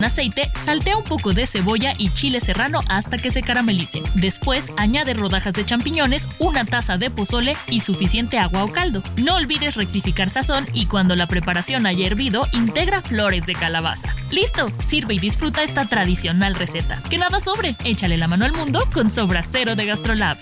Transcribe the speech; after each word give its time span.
En 0.00 0.06
aceite, 0.06 0.52
saltea 0.54 0.96
un 0.96 1.02
poco 1.02 1.32
de 1.32 1.44
cebolla 1.48 1.92
y 1.98 2.10
chile 2.10 2.40
serrano 2.40 2.82
hasta 2.88 3.18
que 3.18 3.32
se 3.32 3.42
caramelicen. 3.42 4.04
Después, 4.14 4.70
añade 4.76 5.12
rodajas 5.12 5.54
de 5.54 5.66
champiñones, 5.66 6.28
una 6.38 6.64
taza 6.64 6.98
de 6.98 7.10
pozole 7.10 7.56
y 7.66 7.80
suficiente 7.80 8.38
agua 8.38 8.62
o 8.62 8.68
caldo. 8.68 9.02
No 9.16 9.34
olvides 9.34 9.74
rectificar 9.74 10.30
sazón 10.30 10.66
y 10.72 10.86
cuando 10.86 11.16
la 11.16 11.26
preparación 11.26 11.84
haya 11.84 12.06
hervido, 12.06 12.46
integra 12.52 13.02
flores 13.02 13.46
de 13.46 13.54
calabaza. 13.56 14.14
¡Listo! 14.30 14.70
Sirve 14.78 15.14
y 15.14 15.18
disfruta 15.18 15.64
esta 15.64 15.88
tradicional 15.88 16.54
receta. 16.54 17.02
Que 17.10 17.18
nada 17.18 17.40
sobre, 17.40 17.74
échale 17.82 18.18
la 18.18 18.28
mano 18.28 18.44
al 18.44 18.52
mundo 18.52 18.88
con 18.94 19.10
Sobra 19.10 19.42
Cero 19.42 19.74
de 19.74 19.86
Gastrolab. 19.86 20.38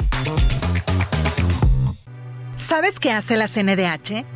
¿Sabes 2.57 3.01
qué 3.01 3.11
hace 3.11 3.39
la 3.39 3.49
CNDH? 3.49 4.36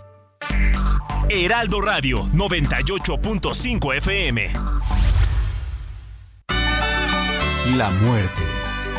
Heraldo 1.29 1.81
Radio 1.81 2.25
98.5 2.33 3.95
FM. 3.97 4.53
La 7.77 7.89
muerte, 7.89 8.43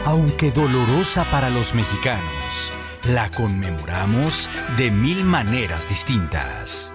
aunque 0.07 0.51
dolorosa 0.51 1.25
para 1.25 1.51
los 1.51 1.75
mexicanos, 1.75 2.73
la 3.05 3.31
conmemoramos 3.31 4.49
de 4.77 4.91
mil 4.91 5.25
maneras 5.25 5.89
distintas. 5.89 6.95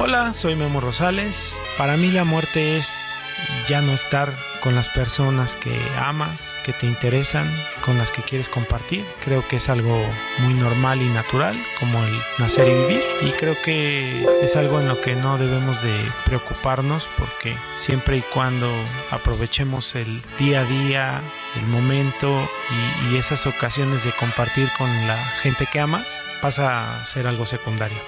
Hola, 0.00 0.32
soy 0.32 0.56
Memo 0.56 0.80
Rosales. 0.80 1.56
Para 1.78 1.96
mí 1.96 2.10
la 2.10 2.24
muerte 2.24 2.78
es 2.78 3.19
ya 3.68 3.80
no 3.80 3.92
estar 3.92 4.34
con 4.62 4.74
las 4.74 4.88
personas 4.88 5.56
que 5.56 5.80
amas, 5.96 6.56
que 6.64 6.72
te 6.72 6.86
interesan, 6.86 7.48
con 7.84 7.98
las 7.98 8.10
que 8.10 8.22
quieres 8.22 8.48
compartir. 8.48 9.04
Creo 9.24 9.46
que 9.46 9.56
es 9.56 9.68
algo 9.68 10.04
muy 10.38 10.54
normal 10.54 11.02
y 11.02 11.08
natural, 11.08 11.60
como 11.78 12.02
el 12.04 12.12
nacer 12.38 12.68
y 12.68 12.74
vivir. 12.74 13.02
Y 13.22 13.32
creo 13.32 13.56
que 13.62 14.26
es 14.42 14.56
algo 14.56 14.80
en 14.80 14.88
lo 14.88 15.00
que 15.00 15.16
no 15.16 15.38
debemos 15.38 15.82
de 15.82 16.10
preocuparnos 16.24 17.08
porque 17.16 17.56
siempre 17.76 18.18
y 18.18 18.22
cuando 18.22 18.70
aprovechemos 19.10 19.94
el 19.94 20.22
día 20.38 20.60
a 20.60 20.64
día, 20.64 21.20
el 21.56 21.66
momento 21.66 22.48
y, 22.70 23.14
y 23.14 23.18
esas 23.18 23.46
ocasiones 23.46 24.04
de 24.04 24.12
compartir 24.12 24.68
con 24.76 24.90
la 25.06 25.16
gente 25.42 25.66
que 25.70 25.80
amas, 25.80 26.26
pasa 26.40 27.02
a 27.02 27.06
ser 27.06 27.26
algo 27.26 27.46
secundario. 27.46 27.98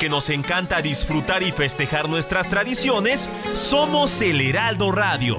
Porque 0.00 0.08
nos 0.08 0.30
encanta 0.30 0.80
disfrutar 0.80 1.42
y 1.42 1.52
festejar 1.52 2.08
nuestras 2.08 2.48
tradiciones, 2.48 3.28
somos 3.52 4.22
el 4.22 4.40
Heraldo 4.40 4.92
Radio. 4.92 5.36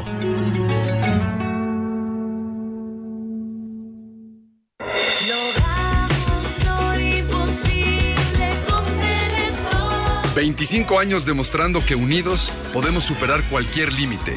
25 10.51 10.99
años 10.99 11.25
demostrando 11.25 11.85
que 11.85 11.95
unidos 11.95 12.51
podemos 12.73 13.05
superar 13.05 13.41
cualquier 13.43 13.93
límite. 13.93 14.35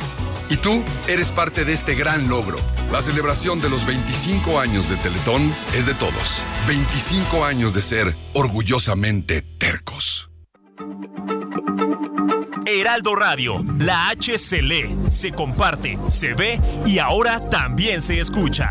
Y 0.49 0.57
tú 0.57 0.85
eres 1.09 1.33
parte 1.33 1.65
de 1.65 1.73
este 1.73 1.97
gran 1.97 2.29
logro. 2.29 2.57
La 2.93 3.03
celebración 3.03 3.61
de 3.61 3.69
los 3.69 3.85
25 3.85 4.61
años 4.61 4.89
de 4.89 4.95
Teletón 4.97 5.53
es 5.75 5.87
de 5.87 5.95
todos. 5.95 6.41
25 6.69 7.45
años 7.45 7.75
de 7.75 7.83
ser 7.83 8.17
orgullosamente 8.33 9.43
tercos. 9.43 10.31
Heraldo 12.65 13.17
Radio, 13.17 13.65
la 13.79 14.11
H 14.11 14.39
se 14.39 14.63
lee, 14.63 14.97
se 15.09 15.33
comparte, 15.33 15.99
se 16.09 16.35
ve 16.35 16.61
y 16.87 17.01
ahora 17.01 17.41
también 17.41 18.01
se 18.01 18.21
escucha. 18.21 18.71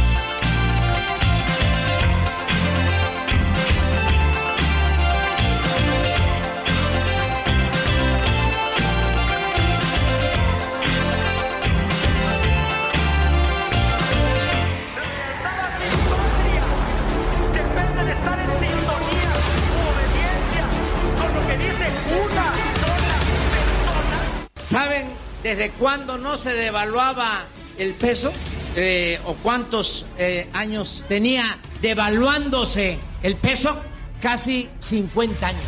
Desde 25.43 25.71
cuándo 25.71 26.17
no 26.17 26.37
se 26.37 26.53
devaluaba 26.53 27.45
el 27.77 27.93
peso? 27.93 28.31
Eh, 28.75 29.19
¿O 29.25 29.33
cuántos 29.35 30.05
eh, 30.17 30.49
años 30.53 31.03
tenía 31.07 31.57
devaluándose 31.81 32.99
el 33.23 33.35
peso? 33.35 33.77
Casi 34.21 34.69
50 34.79 35.47
años 35.47 35.61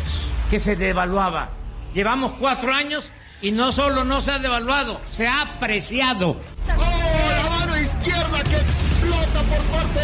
que 0.50 0.58
se 0.60 0.76
devaluaba. 0.76 1.50
Llevamos 1.92 2.34
cuatro 2.34 2.72
años 2.72 3.10
y 3.42 3.52
no 3.52 3.72
solo 3.72 4.04
no 4.04 4.20
se 4.20 4.32
ha 4.32 4.38
devaluado, 4.38 5.00
se 5.10 5.26
ha 5.26 5.42
apreciado. 5.42 6.36
la 6.66 7.50
mano 7.50 7.76
izquierda 7.76 8.42
que 8.44 8.56
explota 8.56 9.42
por 9.42 9.62
parte 9.64 10.00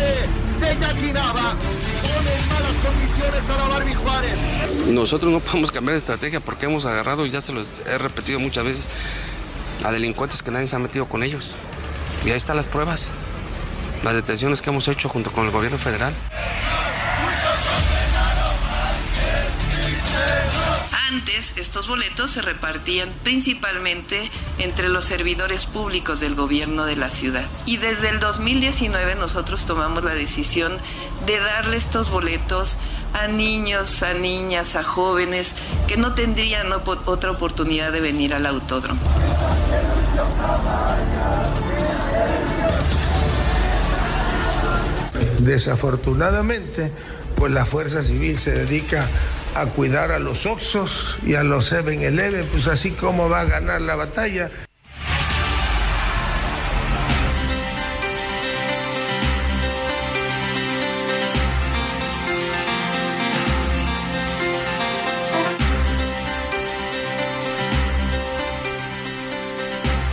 de 0.61 0.81
Yaquinaba. 0.81 1.55
Pone 2.03 2.35
en 2.35 2.49
malas 2.49 2.77
condiciones 2.85 3.51
a 3.51 3.57
la 3.57 3.69
Barbie 3.69 3.95
Juárez. 3.95 4.41
Nosotros 4.89 5.33
no 5.33 5.41
podemos 5.41 5.73
cambiar 5.73 5.95
de 5.95 5.99
estrategia 5.99 6.41
porque 6.41 6.67
hemos 6.67 6.85
agarrado, 6.85 7.25
y 7.25 7.31
ya 7.31 7.41
se 7.41 7.53
los 7.53 7.81
he 7.87 7.97
repetido 7.99 8.39
muchas 8.39 8.65
veces, 8.65 8.89
a 9.85 9.93
delincuentes 9.93 10.43
que 10.43 10.51
nadie 10.51 10.67
se 10.67 10.77
ha 10.77 10.79
metido 10.79 11.07
con 11.07 11.23
ellos. 11.23 11.55
Y 12.25 12.31
ahí 12.31 12.37
están 12.37 12.57
las 12.57 12.69
pruebas, 12.69 13.11
las 14.03 14.15
detenciones 14.15 14.63
que 14.63 14.71
hemos 14.71 14.89
hecho 14.89 15.09
junto 15.09 15.33
con 15.33 15.47
el 15.47 15.51
gobierno 15.51 15.79
federal. 15.79 16.15
Antes, 21.13 21.55
estos 21.57 21.89
boletos 21.89 22.31
se 22.31 22.41
repartían 22.41 23.13
principalmente 23.25 24.31
entre 24.59 24.89
los 24.89 25.05
servidores 25.05 25.67
públicos 25.67 26.21
del 26.21 26.37
gobierno 26.37 26.85
de 26.85 26.95
la 26.95 27.11
ciudad. 27.11 27.49
Y 27.67 27.79
desde 27.79 28.11
el 28.11 28.21
2019 28.21 29.17
nosotros 29.17 29.67
tomamos 29.67 30.05
la 30.05 30.15
decisión 30.15 30.79
de 31.27 31.41
darle 31.41 31.79
estos 31.79 32.11
boletos 32.11 32.79
a 33.13 33.27
niños, 33.27 34.05
a 34.05 34.15
niñas, 34.15 34.77
a 34.77 34.85
jóvenes 34.85 35.57
que 35.89 35.97
no 35.97 36.15
tendrían 36.15 36.69
otra 36.73 37.33
oportunidad 37.33 37.91
de 37.91 38.01
venir 38.01 38.33
al 38.33 38.47
autódromo. 38.47 39.01
Desafortunadamente, 45.41 46.93
pues 47.35 47.51
la 47.51 47.65
Fuerza 47.65 48.05
Civil 48.05 48.39
se 48.39 48.53
dedica 48.53 49.09
a 49.55 49.67
cuidar 49.67 50.13
a 50.13 50.19
los 50.19 50.47
Oxos 50.47 51.17
y 51.25 51.35
a 51.35 51.43
los 51.43 51.73
7-Eleven, 51.73 52.47
pues 52.47 52.67
así 52.67 52.91
como 52.93 53.29
va 53.29 53.41
a 53.41 53.45
ganar 53.45 53.83
la 53.83 53.97
batalla. 53.97 54.51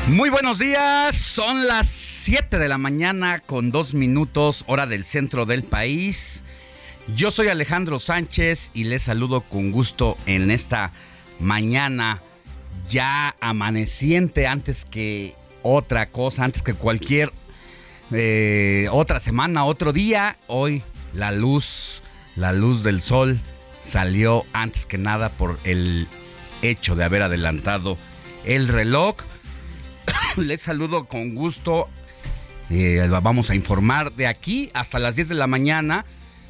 Muy 0.07 0.29
buenos 0.29 0.57
días, 0.57 1.15
son 1.15 1.67
las 1.67 1.87
7 1.87 2.57
de 2.57 2.67
la 2.67 2.77
mañana 2.77 3.39
con 3.45 3.71
2 3.71 3.93
minutos 3.93 4.63
hora 4.67 4.87
del 4.87 5.03
centro 5.03 5.45
del 5.45 5.63
país. 5.63 6.43
Yo 7.15 7.31
soy 7.31 7.47
Alejandro 7.47 7.99
Sánchez 7.99 8.71
y 8.73 8.83
les 8.83 9.03
saludo 9.03 9.41
con 9.41 9.71
gusto 9.71 10.17
en 10.25 10.51
esta 10.51 10.91
mañana 11.39 12.21
ya 12.89 13.35
amaneciente 13.39 14.45
antes 14.45 14.83
que 14.83 15.33
otra 15.63 16.09
cosa, 16.09 16.43
antes 16.43 16.61
que 16.61 16.73
cualquier 16.73 17.31
eh, 18.11 18.87
otra 18.91 19.21
semana, 19.21 19.63
otro 19.63 19.93
día. 19.93 20.37
Hoy 20.47 20.83
la 21.13 21.31
luz, 21.31 22.03
la 22.35 22.51
luz 22.51 22.83
del 22.83 23.01
sol 23.01 23.39
salió 23.83 24.43
antes 24.51 24.85
que 24.85 24.97
nada 24.97 25.29
por 25.29 25.59
el 25.63 26.09
hecho 26.61 26.95
de 26.95 27.05
haber 27.05 27.23
adelantado 27.23 27.97
el 28.43 28.67
reloj. 28.67 29.15
Les 30.35 30.61
saludo 30.61 31.05
con 31.05 31.35
gusto. 31.35 31.87
Eh, 32.69 33.07
vamos 33.21 33.49
a 33.49 33.55
informar 33.55 34.11
de 34.11 34.27
aquí 34.27 34.69
hasta 34.73 34.99
las 34.99 35.15
10 35.15 35.29
de 35.29 35.35
la 35.35 35.47
mañana. 35.47 36.05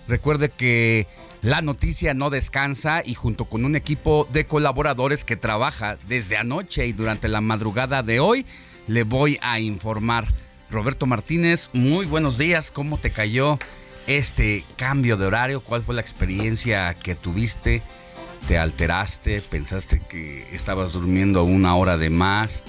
Recuerde 0.07 0.49
que 0.49 1.07
la 1.41 1.61
noticia 1.61 2.13
no 2.13 2.29
descansa 2.29 3.01
y 3.05 3.13
junto 3.13 3.45
con 3.45 3.65
un 3.65 3.75
equipo 3.75 4.27
de 4.31 4.45
colaboradores 4.45 5.23
que 5.23 5.35
trabaja 5.35 5.97
desde 6.07 6.37
anoche 6.37 6.87
y 6.87 6.93
durante 6.93 7.27
la 7.27 7.41
madrugada 7.41 8.03
de 8.03 8.19
hoy, 8.19 8.45
le 8.87 9.03
voy 9.03 9.37
a 9.41 9.59
informar. 9.59 10.27
Roberto 10.69 11.05
Martínez, 11.05 11.69
muy 11.73 12.05
buenos 12.05 12.37
días. 12.37 12.71
¿Cómo 12.71 12.97
te 12.97 13.11
cayó 13.11 13.59
este 14.07 14.65
cambio 14.77 15.17
de 15.17 15.25
horario? 15.25 15.61
¿Cuál 15.61 15.81
fue 15.81 15.95
la 15.95 16.01
experiencia 16.01 16.93
que 16.93 17.15
tuviste? 17.15 17.81
¿Te 18.47 18.57
alteraste? 18.57 19.41
¿Pensaste 19.41 19.99
que 19.99 20.47
estabas 20.53 20.93
durmiendo 20.93 21.43
una 21.43 21.75
hora 21.75 21.97
de 21.97 22.09
más? 22.09 22.63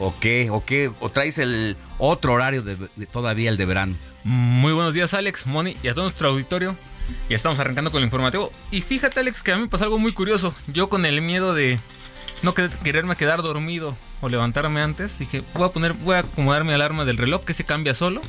¿O 0.00 0.14
qué? 0.20 0.48
¿O 0.50 0.64
qué? 0.64 0.90
¿O 1.00 1.08
traes 1.10 1.38
el 1.38 1.76
otro 1.98 2.32
horario 2.32 2.62
de, 2.62 2.76
todavía 3.06 3.50
el 3.50 3.56
de 3.56 3.64
verano? 3.66 3.96
Muy 4.24 4.72
buenos 4.72 4.94
días, 4.94 5.14
Alex, 5.14 5.46
Moni 5.46 5.76
y 5.82 5.88
a 5.88 5.94
todo 5.94 6.04
nuestro 6.04 6.28
auditorio. 6.28 6.76
Ya 7.28 7.36
estamos 7.36 7.58
arrancando 7.58 7.90
con 7.90 7.98
el 7.98 8.04
informativo. 8.04 8.52
Y 8.70 8.82
fíjate, 8.82 9.20
Alex, 9.20 9.42
que 9.42 9.52
a 9.52 9.56
mí 9.56 9.62
me 9.62 9.68
pasó 9.68 9.84
algo 9.84 9.98
muy 9.98 10.12
curioso. 10.12 10.54
Yo 10.68 10.88
con 10.88 11.06
el 11.06 11.22
miedo 11.22 11.54
de 11.54 11.78
no 12.42 12.54
que- 12.54 12.68
quererme 12.84 13.16
quedar 13.16 13.42
dormido 13.42 13.96
o 14.20 14.28
levantarme 14.28 14.80
antes, 14.82 15.18
dije, 15.18 15.42
voy 15.54 15.66
a 15.68 15.72
poner, 15.72 15.94
voy 15.94 16.16
a 16.16 16.18
acomodar 16.20 16.64
mi 16.64 16.72
alarma 16.72 17.04
del 17.04 17.16
reloj 17.16 17.44
que 17.44 17.54
se 17.54 17.64
cambia 17.64 17.94
solo. 17.94 18.20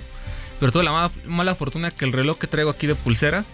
Pero 0.59 0.71
tuve 0.71 0.83
la 0.83 1.09
mala, 1.27 1.55
fortuna 1.55 1.91
que 1.91 2.05
el 2.05 2.13
reloj 2.13 2.37
que 2.37 2.47
traigo 2.47 2.69
aquí 2.69 2.87
de 2.87 2.95
pulsera 2.95 3.45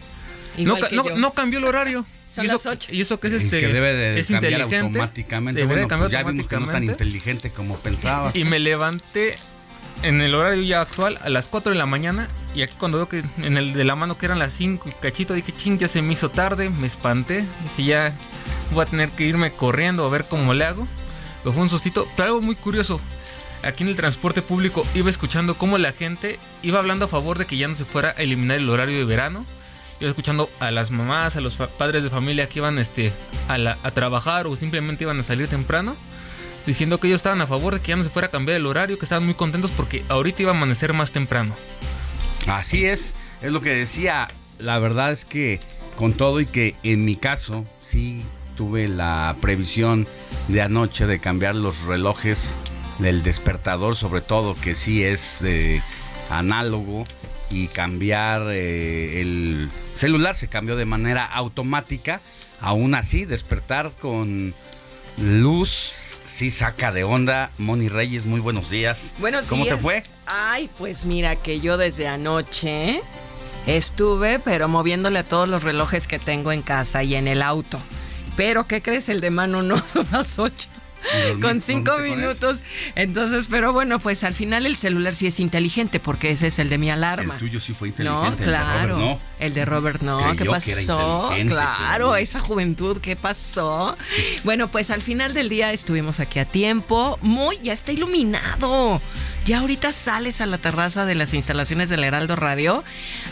Igual 0.57 0.81
ca- 0.81 0.90
que 0.90 0.96
no- 0.96 1.06
yo. 1.07 1.16
no 1.18 1.34
cambió 1.34 1.60
el 1.60 1.66
horario. 1.66 2.06
Son 2.30 2.44
y 2.44 2.48
eso, 2.48 2.56
las 2.56 2.66
ocho. 2.66 2.94
Y 2.94 3.02
eso 3.02 3.19
que 3.19 3.28
es 3.28 3.34
este. 3.34 3.60
que 3.62 3.68
debe 3.68 3.94
de 3.94 4.19
es 4.19 4.28
cambiar 4.28 4.52
inteligente. 4.54 4.86
automáticamente. 5.00 5.60
Debería 5.62 5.84
Bueno, 5.84 5.88
cambiar 5.88 6.10
pues 6.10 6.22
ya 6.22 6.28
vimos 6.28 6.48
que 6.48 6.56
no 6.57 6.66
es 6.66 6.72
tan 6.72 6.84
inteligente 6.84 7.50
como 7.52 7.78
pensaba. 7.78 8.31
Y 8.34 8.44
me 8.46 8.60
levanté 8.60 9.36
en 10.04 10.22
el 10.22 10.36
horario 10.36 10.62
ya 10.63 10.81
actual 10.81 11.18
a 11.24 11.30
las 11.30 11.48
4 11.48 11.72
de 11.72 11.78
la 11.78 11.86
mañana. 11.86 12.28
Y 12.56 12.62
aquí 12.62 12.74
cuando 12.78 12.98
veo 12.98 13.07
que 13.10 13.24
en 13.44 13.57
el 13.57 13.74
de 13.74 13.84
la 13.84 13.96
mano 13.96 14.18
que 14.18 14.25
eran 14.25 14.40
las 14.40 14.54
5 14.54 14.90
y 14.90 14.92
cachito, 14.94 15.34
dije, 15.34 15.52
ching, 15.56 15.78
ya 15.78 15.88
se 15.88 16.02
me 16.02 16.13
hizo 16.13 16.30
tarde, 16.30 16.69
me 16.69 16.88
espanté. 16.88 17.46
Dije, 17.63 17.84
ya 17.90 18.13
voy 18.72 18.84
a 18.84 18.86
tener 18.86 19.10
que 19.10 19.25
irme 19.25 19.51
corriendo 19.51 20.06
a 20.06 20.10
ver 20.10 20.25
cómo 20.30 20.54
le 20.54 20.66
hago. 20.66 20.88
Pero 21.44 21.54
fue 21.54 21.62
un 21.63 21.69
sustito. 21.69 22.06
Pero 22.16 22.28
algo 22.30 22.42
muy 22.42 22.56
curioso. 22.56 23.00
Aquí 23.63 23.84
en 23.84 23.90
el 23.90 23.96
transporte 23.96 24.42
público 24.42 24.86
iba 24.96 25.10
escuchando 25.10 25.58
cómo 25.58 25.78
la 25.78 25.92
gente 25.92 26.40
iba 26.63 26.80
hablando 26.80 27.06
a 27.06 27.08
favor 27.08 27.38
de 27.38 27.46
que 27.46 27.58
ya 27.58 27.68
no 27.68 27.75
se 27.75 27.86
fuera 27.86 28.10
a 28.10 28.22
eliminar 28.22 28.58
el 28.58 28.69
horario 28.69 28.98
de 28.98 29.06
verano. 29.06 29.46
Iba 30.00 30.09
escuchando 30.09 30.50
a 30.59 30.71
las 30.71 30.92
mamás, 30.92 31.36
a 31.36 31.42
los 31.42 31.56
padres 31.56 32.03
de 32.03 32.09
familia 32.09 32.50
que 32.50 32.59
iban 32.59 32.77
este, 32.80 33.13
a, 33.47 33.56
a 33.56 33.92
trabajar 33.92 34.47
o 34.47 34.56
simplemente 34.56 35.03
iban 35.03 35.19
a 35.19 35.24
salir 35.24 35.47
temprano 35.47 35.95
diciendo 36.65 37.00
que 37.00 37.07
ellos 37.07 37.19
estaban 37.19 37.42
a 37.42 37.47
favor 37.47 37.74
de 37.75 37.81
que 37.81 37.89
ya 37.89 37.95
no 37.95 38.03
se 38.03 38.09
fuera 38.09 38.27
a 38.27 38.31
cambiar 38.31 38.57
el 38.57 38.65
horario, 38.65 38.97
que 38.97 39.06
estaban 39.06 39.25
muy 39.25 39.36
contentos 39.36 39.71
porque 39.71 40.03
ahorita 40.09 40.42
iba 40.42 40.51
a 40.51 40.56
amanecer 40.56 40.94
más 40.94 41.12
temprano. 41.12 41.56
Así 42.47 42.86
es, 42.86 43.13
es 43.42 43.51
lo 43.51 43.62
que 43.62 43.69
decía. 43.69 44.30
La 44.59 44.80
verdad 44.80 45.12
es 45.12 45.25
que 45.25 45.59
con 45.95 46.13
todo 46.13 46.39
y 46.39 46.45
que 46.45 46.75
en 46.83 47.06
mi 47.06 47.15
caso 47.15 47.65
sí 47.81 48.24
tuve 48.56 48.88
la 48.88 49.36
previsión 49.41 50.07
de 50.48 50.62
anoche 50.62 51.07
de 51.07 51.19
cambiar 51.19 51.56
los 51.56 51.83
relojes 51.83 52.57
del 53.00 53.24
despertador, 53.24 53.95
sobre 53.95 54.21
todo 54.21 54.56
que 54.56 54.75
sí 54.75 55.03
es 55.03 55.41
eh, 55.41 55.81
análogo 56.30 57.06
y 57.50 57.68
cambiar 57.68 58.44
eh, 58.50 59.21
el 59.21 59.69
celular 59.94 60.36
se 60.36 60.47
cambió 60.47 60.75
de 60.75 60.86
manera 60.86 61.24
automática. 61.24 62.21
Aún 62.62 62.95
así, 62.95 63.25
despertar 63.25 63.92
con 64.00 64.53
luz 65.18 66.18
sí 66.25 66.50
saca 66.50 66.92
de 66.92 67.03
onda. 67.03 67.51
Moni 67.57 67.89
Reyes, 67.89 68.25
muy 68.25 68.39
buenos 68.39 68.69
días. 68.69 69.13
Buenos 69.19 69.47
¿Cómo 69.47 69.63
días. 69.63 69.77
te 69.77 69.81
fue? 69.81 70.03
Ay, 70.25 70.69
pues 70.77 71.06
mira 71.06 71.36
que 71.36 71.59
yo 71.59 71.77
desde 71.77 72.07
anoche 72.07 73.01
estuve, 73.68 74.39
pero 74.39 74.68
moviéndole 74.68 75.19
a 75.19 75.24
todos 75.24 75.48
los 75.48 75.63
relojes 75.63 76.07
que 76.07 76.19
tengo 76.19 76.51
en 76.51 76.62
casa 76.62 77.03
y 77.03 77.15
en 77.15 77.27
el 77.27 77.41
auto. 77.41 77.81
Pero, 78.36 78.68
¿qué 78.68 78.81
crees? 78.81 79.09
El 79.09 79.21
de 79.21 79.31
mano 79.31 79.62
no 79.62 79.86
son 79.88 80.07
las 80.12 80.39
8. 80.39 80.69
Con 81.42 81.62
cinco 81.62 81.94
con 81.94 82.04
minutos. 82.04 82.60
Entonces, 82.96 83.48
pero 83.50 83.74
bueno, 83.74 84.00
pues 84.00 84.24
al 84.24 84.34
final 84.36 84.66
el 84.66 84.75
celular 84.75 85.13
sí 85.13 85.28
es 85.28 85.40
inteligente 85.40 86.00
porque 86.00 86.31
ese 86.31 86.48
es 86.48 86.60
el 86.60 86.69
de 86.69 86.78
mi 86.78 86.90
alarma. 86.90 87.34
El 87.36 87.40
tuyo 87.40 87.60
sí 87.60 87.74
fue 87.74 87.90
No, 87.90 88.25
inteligente. 88.25 88.30
el 88.31 88.38
de 88.38 88.44
claro. 88.46 88.96
Robert 88.96 89.00
no. 89.00 89.19
El 89.40 89.54
de 89.54 89.66
Robert 89.66 90.02
no. 90.02 90.18
Creyó 90.19 90.36
¿Qué 90.36 90.46
pasó? 90.46 91.24
inteligente, 91.31 91.54
Claro, 91.54 92.06
pero- 92.12 92.16
esa 92.16 92.40
juventud, 92.40 92.98
¿qué 93.02 93.16
pasó? 93.16 93.98
Bueno, 94.44 94.69
pues 94.72 94.90
al 94.90 95.02
final 95.02 95.34
del 95.34 95.50
día 95.50 95.72
estuvimos 95.74 96.19
aquí 96.19 96.40
a 96.40 96.46
tiempo. 96.46 97.19
Muy, 97.22 97.60
ya 97.62 97.74
está 97.74 97.92
iluminado. 97.92 99.01
Ya 99.46 99.60
ahorita 99.60 99.92
sales 99.94 100.42
a 100.42 100.46
la 100.46 100.58
terraza 100.58 101.06
de 101.06 101.16
las 101.16 101.34
instalaciones 101.34 101.90
del 101.90 102.04
Heraldo 102.04 102.36
Radio, 102.36 102.84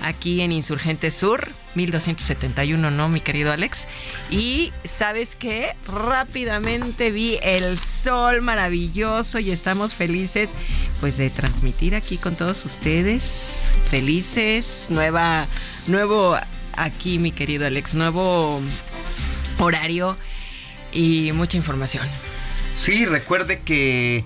aquí 0.01 0.41
en 0.41 0.51
Insurgente 0.51 1.09
Sur, 1.09 1.49
1271, 1.75 2.91
¿no, 2.91 3.09
mi 3.09 3.21
querido 3.21 3.51
Alex? 3.51 3.87
Y 4.29 4.71
sabes 4.85 5.35
qué? 5.35 5.75
Rápidamente 5.87 7.11
vi 7.11 7.37
el 7.43 7.77
sol 7.77 8.41
maravilloso 8.41 9.39
y 9.39 9.51
estamos 9.51 9.95
felices 9.95 10.53
pues 10.99 11.17
de 11.17 11.29
transmitir 11.29 11.95
aquí 11.95 12.17
con 12.17 12.35
todos 12.35 12.65
ustedes. 12.65 13.65
Felices, 13.89 14.87
nueva, 14.89 15.47
nuevo 15.87 16.37
aquí, 16.75 17.19
mi 17.19 17.31
querido 17.31 17.65
Alex, 17.65 17.95
nuevo 17.95 18.61
horario 19.59 20.17
y 20.91 21.31
mucha 21.33 21.57
información. 21.57 22.07
Sí, 22.77 23.05
recuerde 23.05 23.61
que 23.61 24.25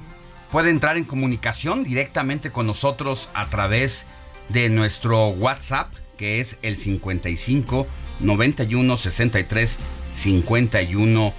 puede 0.52 0.70
entrar 0.70 0.98
en 0.98 1.04
comunicación 1.04 1.84
directamente 1.84 2.52
con 2.52 2.68
nosotros 2.68 3.30
a 3.34 3.50
través 3.50 4.08
de 4.50 4.70
nuestro 4.70 5.28
WhatsApp, 5.30 5.94
que 6.18 6.40
es 6.40 6.58
el 6.62 6.78
55 6.78 7.88
91 8.20 8.98
63 8.98 9.80
51 10.12 11.34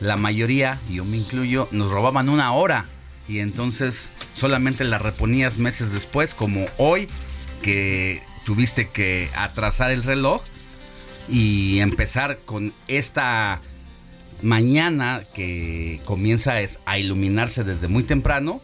la 0.00 0.16
mayoría, 0.16 0.78
yo 0.90 1.04
me 1.04 1.16
incluyo, 1.16 1.68
nos 1.70 1.90
robaban 1.90 2.28
una 2.28 2.52
hora. 2.52 2.86
Y 3.26 3.38
entonces 3.38 4.12
solamente 4.34 4.84
la 4.84 4.98
reponías 4.98 5.56
meses 5.56 5.92
después, 5.92 6.34
como 6.34 6.66
hoy, 6.76 7.08
que 7.62 8.22
tuviste 8.44 8.88
que 8.88 9.30
atrasar 9.34 9.90
el 9.90 10.02
reloj 10.02 10.42
y 11.28 11.78
empezar 11.80 12.38
con 12.44 12.74
esta 12.86 13.60
mañana 14.44 15.22
que 15.34 16.00
comienza 16.04 16.54
a 16.84 16.98
iluminarse 16.98 17.64
desde 17.64 17.88
muy 17.88 18.04
temprano, 18.04 18.60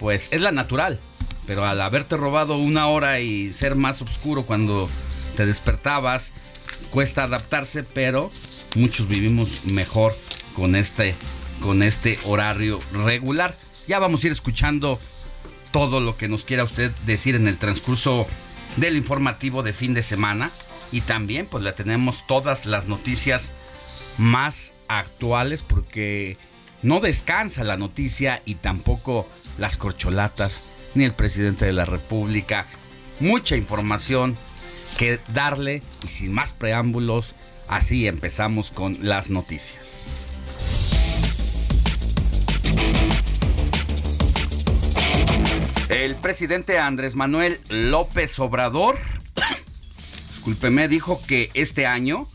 pues 0.00 0.28
es 0.32 0.40
la 0.40 0.52
natural. 0.52 0.98
Pero 1.46 1.64
al 1.64 1.80
haberte 1.80 2.16
robado 2.16 2.58
una 2.58 2.88
hora 2.88 3.20
y 3.20 3.52
ser 3.52 3.76
más 3.76 4.02
oscuro 4.02 4.42
cuando 4.42 4.88
te 5.36 5.46
despertabas, 5.46 6.32
cuesta 6.90 7.24
adaptarse, 7.24 7.84
pero 7.84 8.30
muchos 8.74 9.08
vivimos 9.08 9.64
mejor 9.64 10.14
con 10.54 10.76
este, 10.76 11.14
con 11.60 11.82
este 11.82 12.18
horario 12.24 12.80
regular. 12.92 13.56
Ya 13.86 13.98
vamos 13.98 14.22
a 14.22 14.26
ir 14.26 14.32
escuchando 14.32 15.00
todo 15.70 16.00
lo 16.00 16.16
que 16.16 16.28
nos 16.28 16.44
quiera 16.44 16.64
usted 16.64 16.90
decir 17.06 17.36
en 17.36 17.48
el 17.48 17.58
transcurso 17.58 18.26
del 18.76 18.96
informativo 18.96 19.62
de 19.62 19.72
fin 19.72 19.94
de 19.94 20.02
semana. 20.02 20.50
Y 20.90 21.00
también 21.00 21.46
pues 21.46 21.62
le 21.62 21.72
tenemos 21.72 22.26
todas 22.26 22.66
las 22.66 22.86
noticias 22.86 23.52
más 24.18 24.74
actuales 24.98 25.62
porque 25.62 26.36
no 26.82 27.00
descansa 27.00 27.64
la 27.64 27.76
noticia 27.76 28.42
y 28.44 28.56
tampoco 28.56 29.28
las 29.58 29.76
corcholatas 29.76 30.64
ni 30.94 31.04
el 31.04 31.12
presidente 31.12 31.64
de 31.64 31.72
la 31.72 31.84
República. 31.84 32.66
Mucha 33.20 33.56
información 33.56 34.36
que 34.98 35.20
darle 35.28 35.82
y 36.04 36.08
sin 36.08 36.32
más 36.32 36.52
preámbulos, 36.52 37.34
así 37.68 38.06
empezamos 38.06 38.70
con 38.70 38.98
las 39.00 39.30
noticias. 39.30 40.08
El 45.88 46.16
presidente 46.16 46.78
Andrés 46.78 47.14
Manuel 47.14 47.60
López 47.68 48.38
Obrador, 48.38 48.98
discúlpeme, 50.34 50.88
dijo 50.88 51.20
que 51.26 51.50
este 51.54 51.86
año 51.86 52.28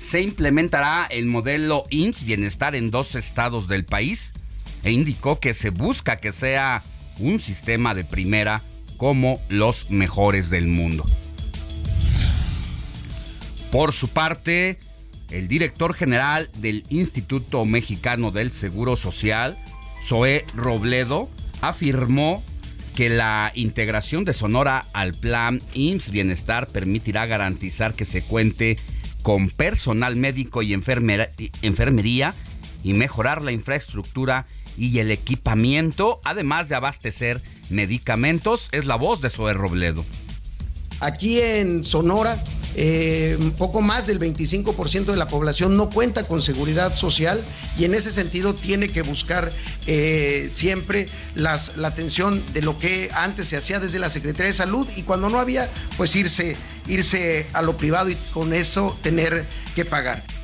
se 0.00 0.22
implementará 0.22 1.06
el 1.10 1.26
modelo 1.26 1.84
INS 1.90 2.24
Bienestar 2.24 2.74
en 2.74 2.90
dos 2.90 3.14
estados 3.14 3.68
del 3.68 3.84
país 3.84 4.32
e 4.82 4.92
indicó 4.92 5.38
que 5.38 5.52
se 5.52 5.68
busca 5.68 6.16
que 6.16 6.32
sea 6.32 6.82
un 7.18 7.38
sistema 7.38 7.94
de 7.94 8.04
primera 8.04 8.62
como 8.96 9.42
los 9.50 9.90
mejores 9.90 10.48
del 10.48 10.68
mundo. 10.68 11.04
Por 13.70 13.92
su 13.92 14.08
parte, 14.08 14.78
el 15.28 15.48
director 15.48 15.92
general 15.92 16.48
del 16.56 16.84
Instituto 16.88 17.66
Mexicano 17.66 18.30
del 18.30 18.50
Seguro 18.52 18.96
Social, 18.96 19.58
Zoé 20.02 20.46
Robledo, 20.54 21.28
afirmó 21.60 22.42
que 22.96 23.10
la 23.10 23.52
integración 23.54 24.24
de 24.24 24.32
Sonora 24.32 24.86
al 24.94 25.12
plan 25.12 25.60
IMSS 25.74 26.10
Bienestar 26.10 26.68
permitirá 26.68 27.26
garantizar 27.26 27.92
que 27.92 28.06
se 28.06 28.22
cuente 28.22 28.78
con 29.22 29.50
personal 29.50 30.16
médico 30.16 30.62
y 30.62 30.72
enfermería 30.72 32.34
y 32.82 32.94
mejorar 32.94 33.42
la 33.42 33.52
infraestructura 33.52 34.46
y 34.76 34.98
el 34.98 35.10
equipamiento, 35.10 36.20
además 36.24 36.68
de 36.68 36.76
abastecer 36.76 37.42
medicamentos. 37.68 38.68
Es 38.72 38.86
la 38.86 38.96
voz 38.96 39.20
de 39.20 39.30
Zoé 39.30 39.52
Robledo. 39.52 40.04
Aquí 41.00 41.40
en 41.40 41.84
Sonora 41.84 42.42
eh, 42.74 43.38
poco 43.56 43.80
más 43.80 44.06
del 44.06 44.20
25% 44.20 45.06
de 45.06 45.16
la 45.16 45.28
población 45.28 45.76
no 45.76 45.90
cuenta 45.90 46.24
con 46.24 46.42
seguridad 46.42 46.94
social 46.96 47.44
y 47.78 47.84
en 47.84 47.94
ese 47.94 48.10
sentido 48.10 48.54
tiene 48.54 48.88
que 48.88 49.02
buscar 49.02 49.50
eh, 49.86 50.48
siempre 50.50 51.06
las, 51.34 51.76
la 51.76 51.88
atención 51.88 52.42
de 52.52 52.62
lo 52.62 52.78
que 52.78 53.10
antes 53.14 53.48
se 53.48 53.56
hacía 53.56 53.80
desde 53.80 53.98
la 53.98 54.10
Secretaría 54.10 54.48
de 54.48 54.54
Salud 54.54 54.86
y 54.96 55.02
cuando 55.02 55.28
no 55.28 55.38
había, 55.38 55.68
pues 55.96 56.14
irse, 56.16 56.56
irse 56.86 57.46
a 57.52 57.62
lo 57.62 57.76
privado 57.76 58.10
y 58.10 58.16
con 58.32 58.54
eso 58.54 58.96
tener 59.02 59.46
que 59.74 59.84
pagar 59.84 60.39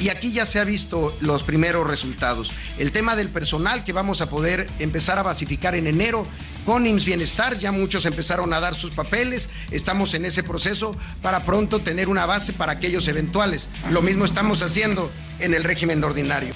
y 0.00 0.10
aquí 0.10 0.32
ya 0.32 0.46
se 0.46 0.58
ha 0.58 0.64
visto 0.64 1.16
los 1.20 1.42
primeros 1.42 1.86
resultados. 1.86 2.50
El 2.78 2.92
tema 2.92 3.16
del 3.16 3.28
personal 3.28 3.84
que 3.84 3.92
vamos 3.92 4.20
a 4.20 4.30
poder 4.30 4.68
empezar 4.78 5.18
a 5.18 5.22
basificar 5.22 5.74
en 5.74 5.86
enero 5.86 6.26
con 6.64 6.86
IMSS 6.86 7.04
Bienestar, 7.04 7.58
ya 7.58 7.72
muchos 7.72 8.04
empezaron 8.04 8.52
a 8.52 8.60
dar 8.60 8.74
sus 8.74 8.92
papeles, 8.92 9.48
estamos 9.70 10.14
en 10.14 10.24
ese 10.24 10.42
proceso 10.42 10.96
para 11.22 11.44
pronto 11.44 11.80
tener 11.80 12.08
una 12.08 12.26
base 12.26 12.52
para 12.52 12.72
aquellos 12.72 13.08
eventuales. 13.08 13.68
Lo 13.90 14.02
mismo 14.02 14.24
estamos 14.24 14.62
haciendo 14.62 15.10
en 15.40 15.54
el 15.54 15.64
régimen 15.64 16.02
ordinario. 16.04 16.54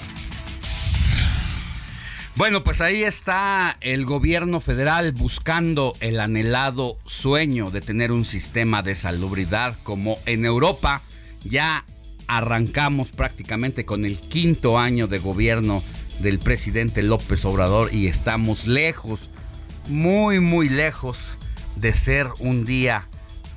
Bueno, 2.35 2.63
pues 2.63 2.81
ahí 2.81 3.03
está 3.03 3.77
el 3.81 4.05
gobierno 4.05 4.59
federal 4.59 5.11
buscando 5.11 5.95
el 5.99 6.19
anhelado 6.19 6.97
sueño 7.05 7.69
de 7.69 7.81
tener 7.81 8.11
un 8.11 8.25
sistema 8.25 8.81
de 8.81 8.95
salubridad 8.95 9.77
como 9.83 10.17
en 10.25 10.43
Europa 10.43 11.03
ya 11.43 11.85
arrancamos 12.37 13.11
prácticamente 13.11 13.85
con 13.85 14.05
el 14.05 14.19
quinto 14.19 14.79
año 14.79 15.07
de 15.07 15.19
gobierno 15.19 15.83
del 16.19 16.39
presidente 16.39 17.03
López 17.03 17.45
Obrador 17.45 17.93
y 17.93 18.07
estamos 18.07 18.65
lejos, 18.65 19.29
muy, 19.87 20.39
muy 20.39 20.67
lejos 20.67 21.37
de 21.75 21.93
ser 21.93 22.27
un 22.39 22.65
día 22.65 23.07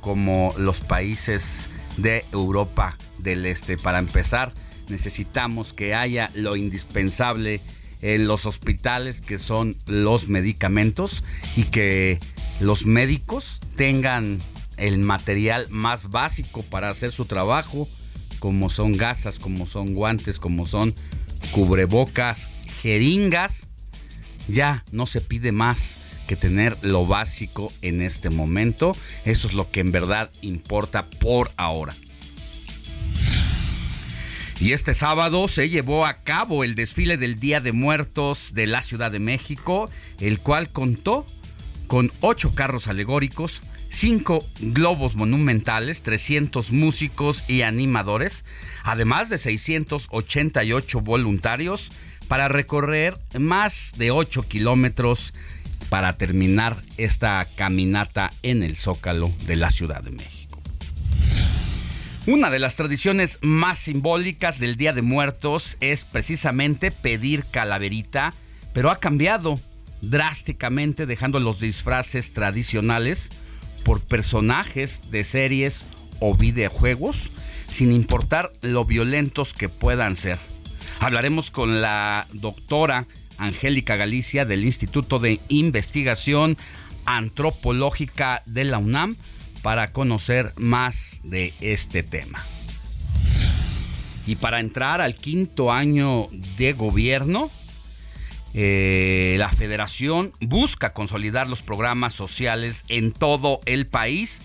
como 0.00 0.52
los 0.59 0.80
países 0.80 1.68
de 1.97 2.25
Europa 2.33 2.99
del 3.18 3.47
Este. 3.47 3.78
Para 3.78 3.99
empezar, 3.99 4.52
necesitamos 4.88 5.73
que 5.73 5.95
haya 5.95 6.30
lo 6.35 6.54
indispensable 6.56 7.61
en 8.02 8.26
los 8.26 8.45
hospitales, 8.45 9.23
que 9.23 9.38
son 9.38 9.75
los 9.87 10.28
medicamentos, 10.28 11.25
y 11.56 11.64
que 11.64 12.21
los 12.61 12.85
médicos 12.85 13.61
tengan 13.75 14.38
el 14.76 14.99
material 14.99 15.66
más 15.71 16.11
básico 16.11 16.62
para 16.62 16.90
hacer 16.90 17.11
su 17.11 17.25
trabajo, 17.25 17.88
como 18.38 18.71
son 18.71 18.97
gasas, 18.97 19.38
como 19.38 19.66
son 19.66 19.95
guantes, 19.95 20.38
como 20.38 20.66
son 20.66 20.95
cubrebocas, 21.52 22.49
jeringas, 22.83 23.69
ya 24.49 24.85
no 24.93 25.07
se 25.07 25.21
pide 25.21 25.52
más 25.52 25.97
que 26.26 26.37
tener 26.37 26.76
lo 26.83 27.07
básico 27.07 27.73
en 27.83 28.02
este 28.02 28.31
momento. 28.31 28.97
Eso 29.25 29.49
es 29.49 29.55
lo 29.55 29.71
que 29.71 29.81
en 29.81 29.93
verdad 29.93 30.31
importa 30.43 31.07
por 31.07 31.50
ahora. 31.57 31.95
Y 34.59 34.73
este 34.73 34.95
sábado 34.95 35.49
se 35.49 35.69
llevó 35.69 36.07
a 36.07 36.23
cabo 36.23 36.64
el 36.64 36.75
desfile 36.75 37.19
del 37.19 37.38
Día 37.38 37.61
de 37.61 37.73
Muertos 37.73 38.55
de 38.55 38.66
la 38.66 38.81
Ciudad 38.81 39.11
de 39.11 39.19
México, 39.19 39.90
el 40.19 40.40
cual 40.40 40.71
contó 40.71 41.26
con 41.87 42.11
ocho 42.21 42.52
carros 42.55 42.88
alegóricos, 42.88 43.61
cinco 43.88 44.45
globos 44.61 45.16
monumentales, 45.16 46.02
300 46.02 46.73
músicos 46.73 47.43
y 47.49 47.62
animadores, 47.62 48.45
además 48.85 49.28
de 49.28 49.38
688 49.38 51.00
voluntarios 51.00 51.93
para 52.28 52.49
recorrer 52.49 53.19
más 53.38 53.95
de 53.97 54.11
8 54.11 54.43
kilómetros 54.49 55.33
para 55.88 56.14
terminar 56.14 56.83
esta 56.97 57.47
caminata 57.55 58.33
en 58.43 58.62
el 58.62 58.76
Zócalo 58.76 59.33
de 59.47 59.57
la 59.57 59.71
Ciudad 59.71 60.02
de 60.02 60.11
México. 60.11 60.61
Una 62.26 62.50
de 62.50 62.59
las 62.59 62.75
tradiciones 62.75 63.38
más 63.40 63.78
simbólicas 63.78 64.59
del 64.59 64.76
Día 64.76 64.93
de 64.93 65.02
Muertos 65.02 65.76
es 65.81 66.05
precisamente 66.05 66.90
pedir 66.90 67.45
calaverita, 67.52 68.35
pero 68.73 68.90
ha 68.90 68.99
cambiado 68.99 69.61
drásticamente 70.02 71.07
dejando 71.07 71.38
los 71.38 71.61
disfraces 71.61 72.33
tradicionales 72.33 73.31
por 73.87 74.00
personajes 74.00 75.12
de 75.12 75.23
series 75.23 75.85
o 76.19 76.35
videojuegos, 76.35 77.31
sin 77.69 77.93
importar 77.93 78.50
lo 78.61 78.85
violentos 78.85 79.55
que 79.55 79.69
puedan 79.69 80.16
ser. 80.16 80.38
Hablaremos 80.99 81.52
con 81.52 81.81
la 81.81 82.26
doctora 82.33 83.07
Angélica 83.38 83.95
Galicia 83.95 84.45
del 84.45 84.64
Instituto 84.64 85.21
de 85.21 85.38
Investigación 85.47 86.57
Antropológica 87.05 88.43
de 88.45 88.64
la 88.64 88.78
UNAM 88.78 89.14
para 89.62 89.93
conocer 89.93 90.52
más 90.57 91.21
de 91.23 91.55
este 91.61 92.02
tema. 92.02 92.45
Y 94.26 94.35
para 94.35 94.59
entrar 94.59 95.00
al 95.00 95.14
quinto 95.14 95.73
año 95.73 96.26
de 96.57 96.73
gobierno, 96.73 97.52
eh, 98.59 99.37
la 99.39 99.51
federación 99.51 100.33
busca 100.41 100.95
consolidar 100.95 101.47
los 101.47 101.61
programas 101.61 102.15
sociales 102.15 102.87
en 102.89 103.13
todo 103.13 103.61
el 103.67 103.87
país, 103.87 104.41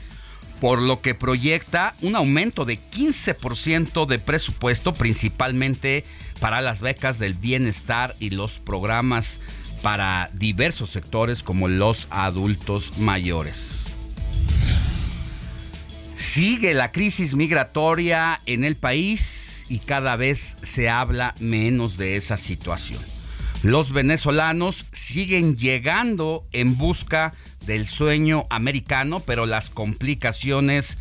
por 0.60 0.82
lo 0.82 1.02
que 1.02 1.16
proyecta 1.16 1.96
un 2.02 2.18
aumento 2.18 2.66
de 2.66 2.78
15% 2.78 4.06
de 4.06 4.20
presupuesto, 4.20 4.94
principalmente 4.94 6.04
para 6.42 6.60
las 6.60 6.82
becas 6.82 7.20
del 7.20 7.36
bienestar 7.36 8.18
y 8.20 8.32
los 8.32 8.60
programas 8.60 9.40
para 9.82 10.30
diversos 10.34 10.90
sectores 10.90 11.42
como 11.42 11.70
los 11.70 12.08
adultos 12.10 12.98
mayores. 12.98 13.86
Sigue 16.16 16.74
la 16.74 16.92
crisis 16.92 17.34
migratoria 17.34 18.42
en 18.46 18.66
el 18.66 18.76
país 18.76 19.66
y 19.70 19.80
cada 19.80 20.18
vez 20.18 20.58
se 20.64 20.90
habla 20.90 21.34
menos 21.40 21.96
de 21.96 22.18
esa 22.18 22.36
situación. 22.36 23.00
Los 23.64 23.92
venezolanos 23.92 24.86
siguen 24.92 25.56
llegando 25.56 26.44
en 26.52 26.78
busca 26.78 27.34
del 27.66 27.88
sueño 27.88 28.48
americano, 28.50 29.20
pero 29.20 29.46
las 29.46 29.70
complicaciones 29.70 30.98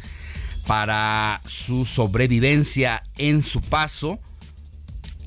para 0.67 1.41
su 1.47 1.87
sobrevivencia 1.87 3.03
en 3.17 3.43
su 3.43 3.63
paso 3.63 4.19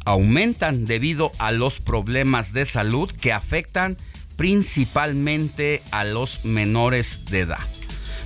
aumentan 0.05 0.85
debido 0.85 1.31
a 1.39 1.51
los 1.51 1.79
problemas 1.79 2.53
de 2.53 2.65
salud 2.65 3.09
que 3.09 3.33
afectan 3.33 3.97
principalmente 4.35 5.81
a 5.91 6.03
los 6.03 6.45
menores 6.45 7.25
de 7.25 7.41
edad. 7.41 7.67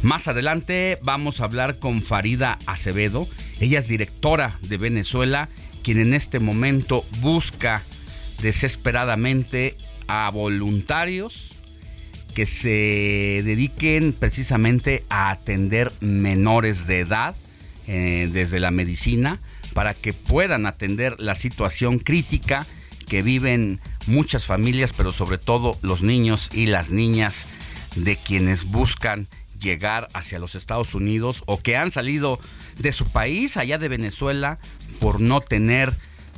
Más 0.02 0.28
adelante 0.28 1.00
vamos 1.02 1.40
a 1.40 1.46
hablar 1.46 1.80
con 1.80 2.02
Farida 2.02 2.60
Acevedo, 2.66 3.28
ella 3.60 3.80
es 3.80 3.88
directora 3.88 4.60
de 4.64 4.78
Venezuela, 4.78 5.50
quien 5.82 6.00
en 6.00 6.14
este 6.14 6.40
momento 6.40 7.06
busca 7.22 7.84
desesperadamente 8.42 9.76
a 10.08 10.30
voluntarios 10.30 11.56
que 12.34 12.46
se 12.46 13.42
dediquen 13.44 14.14
precisamente 14.14 15.04
a 15.10 15.32
atender 15.32 15.92
menores 16.02 16.86
de 16.86 17.00
edad 17.00 17.36
eh, 17.88 18.30
desde 18.32 18.60
la 18.60 18.70
medicina 18.70 19.40
para 19.74 19.94
que 19.94 20.14
puedan 20.14 20.66
atender 20.66 21.20
la 21.20 21.36
situación 21.36 22.00
crítica 22.00 22.68
que 23.08 23.22
viven 23.22 23.80
muchas 24.06 24.46
familias, 24.46 24.94
pero 24.94 25.12
sobre 25.12 25.38
todo 25.38 25.78
los 25.82 26.04
niños 26.04 26.50
y 26.54 26.68
las 26.68 26.92
niñas 26.92 27.46
de 27.96 28.18
quienes 28.18 28.66
buscan 28.66 29.28
llegar 29.60 30.08
hacia 30.14 30.40
los 30.40 30.56
Estados 30.56 30.94
Unidos 30.94 31.44
o 31.46 31.60
que 31.60 31.78
han 31.78 31.92
salido 31.92 32.40
de 32.78 32.92
su 32.92 33.08
país, 33.08 33.58
allá 33.58 33.78
de 33.78 33.88
Venezuela, 33.88 34.60
por 35.00 35.20
no 35.20 35.42
tener 35.42 35.94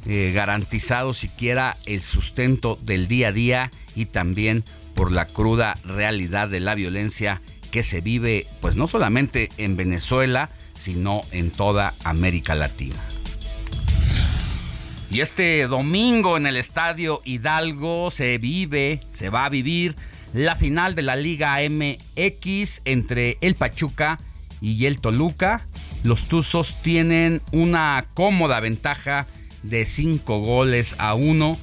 eh, 0.05 0.31
garantizado 0.33 1.13
siquiera 1.13 1.77
el 1.85 2.01
sustento 2.01 2.77
del 2.83 3.07
día 3.07 3.29
a 3.29 3.31
día 3.31 3.71
y 3.95 4.05
también 4.05 4.63
por 4.95 5.11
la 5.11 5.25
cruda 5.27 5.77
realidad 5.83 6.49
de 6.49 6.59
la 6.59 6.75
violencia 6.75 7.41
que 7.71 7.83
se 7.83 8.01
vive 8.01 8.47
pues 8.61 8.75
no 8.75 8.87
solamente 8.87 9.49
en 9.57 9.77
Venezuela, 9.77 10.49
sino 10.75 11.21
en 11.31 11.51
toda 11.51 11.93
América 12.03 12.55
Latina. 12.55 12.99
Y 15.11 15.21
este 15.21 15.65
domingo 15.67 16.37
en 16.37 16.45
el 16.45 16.55
Estadio 16.55 17.21
Hidalgo 17.25 18.11
se 18.11 18.37
vive, 18.37 19.01
se 19.09 19.29
va 19.29 19.45
a 19.45 19.49
vivir 19.49 19.95
la 20.33 20.55
final 20.55 20.93
de 20.93 21.01
la 21.01 21.15
Liga 21.15 21.57
MX 21.67 22.81
entre 22.85 23.37
el 23.41 23.55
Pachuca 23.55 24.19
y 24.61 24.85
el 24.85 24.99
Toluca. 24.99 25.65
Los 26.03 26.27
Tuzos 26.27 26.81
tienen 26.83 27.41
una 27.51 28.05
cómoda 28.13 28.59
ventaja 28.59 29.27
de 29.63 29.85
5 29.85 30.39
goles 30.39 30.95
a 30.97 31.13
1. 31.15 31.57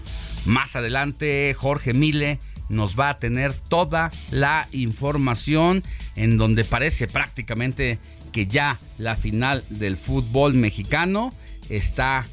Más 0.44 0.76
adelante 0.76 1.54
Jorge 1.56 1.92
Mile 1.92 2.38
nos 2.68 2.98
va 2.98 3.10
a 3.10 3.18
tener 3.18 3.52
toda 3.52 4.10
la 4.30 4.68
información 4.72 5.82
en 6.16 6.38
donde 6.38 6.64
parece 6.64 7.06
prácticamente 7.06 7.98
que 8.32 8.46
ya 8.46 8.78
la 8.98 9.16
final 9.16 9.64
del 9.70 9.96
fútbol 9.96 10.54
mexicano 10.54 11.32
está 11.68 12.26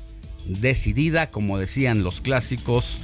decidida, 0.46 1.28
como 1.28 1.58
decían 1.58 2.04
los 2.04 2.22
clásicos. 2.22 3.00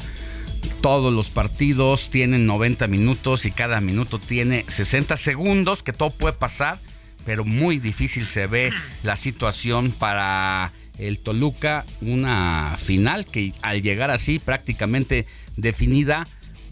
Todos 0.81 1.13
los 1.13 1.29
partidos 1.29 2.09
tienen 2.09 2.45
90 2.45 2.87
minutos 2.87 3.45
y 3.45 3.51
cada 3.51 3.79
minuto 3.79 4.19
tiene 4.19 4.65
60 4.67 5.15
segundos, 5.17 5.83
que 5.83 5.93
todo 5.93 6.09
puede 6.09 6.35
pasar, 6.35 6.79
pero 7.25 7.45
muy 7.45 7.79
difícil 7.79 8.27
se 8.27 8.47
ve 8.47 8.71
la 9.03 9.15
situación 9.15 9.91
para 9.91 10.73
el 10.99 11.19
Toluca, 11.19 11.85
una 12.01 12.77
final 12.77 13.25
que 13.25 13.53
al 13.61 13.81
llegar 13.81 14.11
así 14.11 14.37
prácticamente 14.37 15.25
definida, 15.57 16.27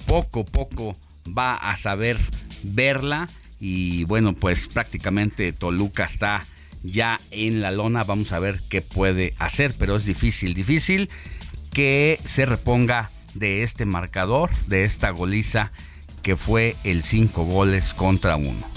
poco 0.06 0.46
poco 0.46 0.96
va 1.38 1.56
a 1.56 1.76
saber 1.76 2.18
verla 2.64 3.28
y 3.60 4.04
bueno, 4.04 4.34
pues 4.34 4.68
prácticamente 4.68 5.52
Toluca 5.54 6.06
está 6.06 6.46
ya 6.84 7.20
en 7.32 7.62
la 7.62 7.72
lona. 7.72 8.04
Vamos 8.04 8.32
a 8.32 8.40
ver 8.40 8.60
qué 8.70 8.82
puede 8.82 9.34
hacer, 9.40 9.76
pero 9.78 9.96
es 9.96 10.06
difícil, 10.06 10.54
difícil 10.54 11.10
que 11.74 12.20
se 12.24 12.46
reponga 12.46 13.12
de 13.34 13.64
este 13.64 13.86
marcador, 13.86 14.50
de 14.68 14.84
esta 14.84 15.10
goliza 15.12 15.72
que 16.22 16.36
fue 16.36 16.76
el 16.84 17.04
5 17.04 17.46
goles 17.46 17.94
contra 17.94 18.36
uno. 18.36 18.77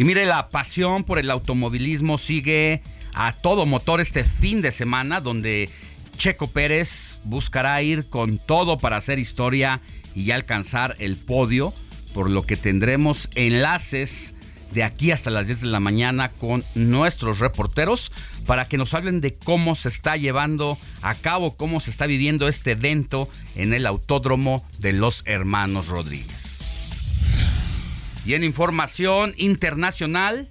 Y 0.00 0.04
mire, 0.04 0.24
la 0.24 0.48
pasión 0.48 1.04
por 1.04 1.18
el 1.18 1.30
automovilismo 1.30 2.16
sigue 2.16 2.80
a 3.12 3.34
todo 3.34 3.66
motor 3.66 4.00
este 4.00 4.24
fin 4.24 4.62
de 4.62 4.70
semana, 4.70 5.20
donde 5.20 5.68
Checo 6.16 6.46
Pérez 6.46 7.20
buscará 7.24 7.82
ir 7.82 8.08
con 8.08 8.38
todo 8.38 8.78
para 8.78 8.96
hacer 8.96 9.18
historia 9.18 9.82
y 10.14 10.30
alcanzar 10.30 10.96
el 11.00 11.18
podio, 11.18 11.74
por 12.14 12.30
lo 12.30 12.44
que 12.44 12.56
tendremos 12.56 13.28
enlaces 13.34 14.32
de 14.72 14.84
aquí 14.84 15.10
hasta 15.10 15.28
las 15.28 15.48
10 15.48 15.60
de 15.60 15.66
la 15.66 15.80
mañana 15.80 16.30
con 16.30 16.64
nuestros 16.74 17.38
reporteros 17.38 18.10
para 18.46 18.68
que 18.68 18.78
nos 18.78 18.94
hablen 18.94 19.20
de 19.20 19.34
cómo 19.34 19.74
se 19.74 19.90
está 19.90 20.16
llevando 20.16 20.78
a 21.02 21.14
cabo, 21.14 21.58
cómo 21.58 21.78
se 21.78 21.90
está 21.90 22.06
viviendo 22.06 22.48
este 22.48 22.70
evento 22.70 23.28
en 23.54 23.74
el 23.74 23.84
autódromo 23.84 24.64
de 24.78 24.94
los 24.94 25.24
hermanos 25.26 25.88
Rodríguez. 25.88 26.59
Y 28.24 28.34
en 28.34 28.44
información 28.44 29.34
internacional, 29.36 30.48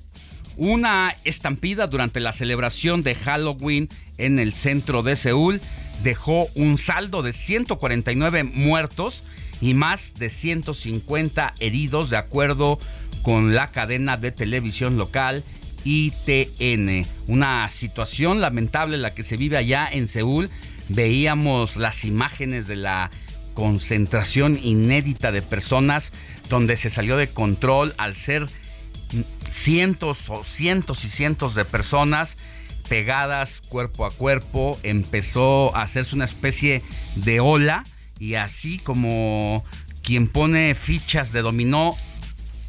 una 0.57 1.15
estampida 1.23 1.87
durante 1.87 2.19
la 2.19 2.33
celebración 2.33 3.03
de 3.03 3.15
Halloween 3.15 3.89
en 4.17 4.39
el 4.39 4.53
centro 4.53 5.03
de 5.03 5.15
Seúl 5.15 5.61
dejó 6.03 6.47
un 6.55 6.77
saldo 6.77 7.21
de 7.21 7.33
149 7.33 8.43
muertos 8.43 9.23
y 9.61 9.73
más 9.73 10.15
de 10.15 10.29
150 10.29 11.53
heridos 11.59 12.09
de 12.09 12.17
acuerdo 12.17 12.79
con 13.21 13.53
la 13.53 13.67
cadena 13.67 14.17
de 14.17 14.31
televisión 14.31 14.97
local 14.97 15.43
ITN. 15.83 17.05
Una 17.27 17.69
situación 17.69 18.41
lamentable 18.41 18.97
la 18.97 19.13
que 19.13 19.23
se 19.23 19.37
vive 19.37 19.57
allá 19.57 19.87
en 19.91 20.07
Seúl. 20.07 20.49
Veíamos 20.89 21.77
las 21.77 22.03
imágenes 22.03 22.67
de 22.67 22.75
la 22.75 23.11
concentración 23.59 24.57
inédita 24.63 25.33
de 25.33 25.41
personas 25.41 26.13
donde 26.47 26.77
se 26.77 26.89
salió 26.89 27.17
de 27.17 27.27
control 27.27 27.93
al 27.97 28.15
ser 28.15 28.47
cientos 29.49 30.29
o 30.29 30.45
cientos 30.45 31.03
y 31.03 31.09
cientos 31.09 31.55
de 31.55 31.65
personas 31.65 32.37
pegadas 32.87 33.59
cuerpo 33.67 34.05
a 34.05 34.11
cuerpo. 34.11 34.79
Empezó 34.83 35.75
a 35.75 35.81
hacerse 35.81 36.15
una 36.15 36.23
especie 36.23 36.81
de 37.17 37.41
ola 37.41 37.85
y 38.17 38.35
así 38.35 38.79
como 38.79 39.65
quien 40.03 40.29
pone 40.29 40.73
fichas 40.73 41.33
de 41.33 41.41
dominó 41.41 41.97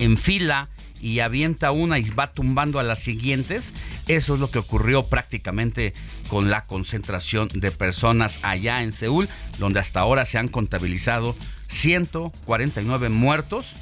en 0.00 0.16
fila 0.16 0.68
y 1.00 1.20
avienta 1.20 1.70
una 1.70 2.00
y 2.00 2.10
va 2.10 2.32
tumbando 2.32 2.80
a 2.80 2.82
las 2.82 2.98
siguientes. 2.98 3.74
Eso 4.08 4.34
es 4.34 4.40
lo 4.40 4.50
que 4.50 4.58
ocurrió 4.58 5.06
prácticamente 5.06 5.94
con 6.30 6.48
la 6.48 6.62
concentración 6.62 7.48
de 7.52 7.72
personas 7.72 8.38
allá 8.42 8.82
en 8.82 8.92
Seúl, 8.92 9.28
donde 9.58 9.80
hasta 9.80 9.98
ahora 9.98 10.24
se 10.24 10.38
han 10.38 10.46
contabilizado 10.46 11.34
149 11.66 13.08
muertos 13.08 13.74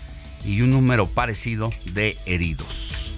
y 0.46 0.62
un 0.62 0.70
número 0.70 1.08
parecido 1.08 1.68
de 1.92 2.16
heridos. 2.24 3.12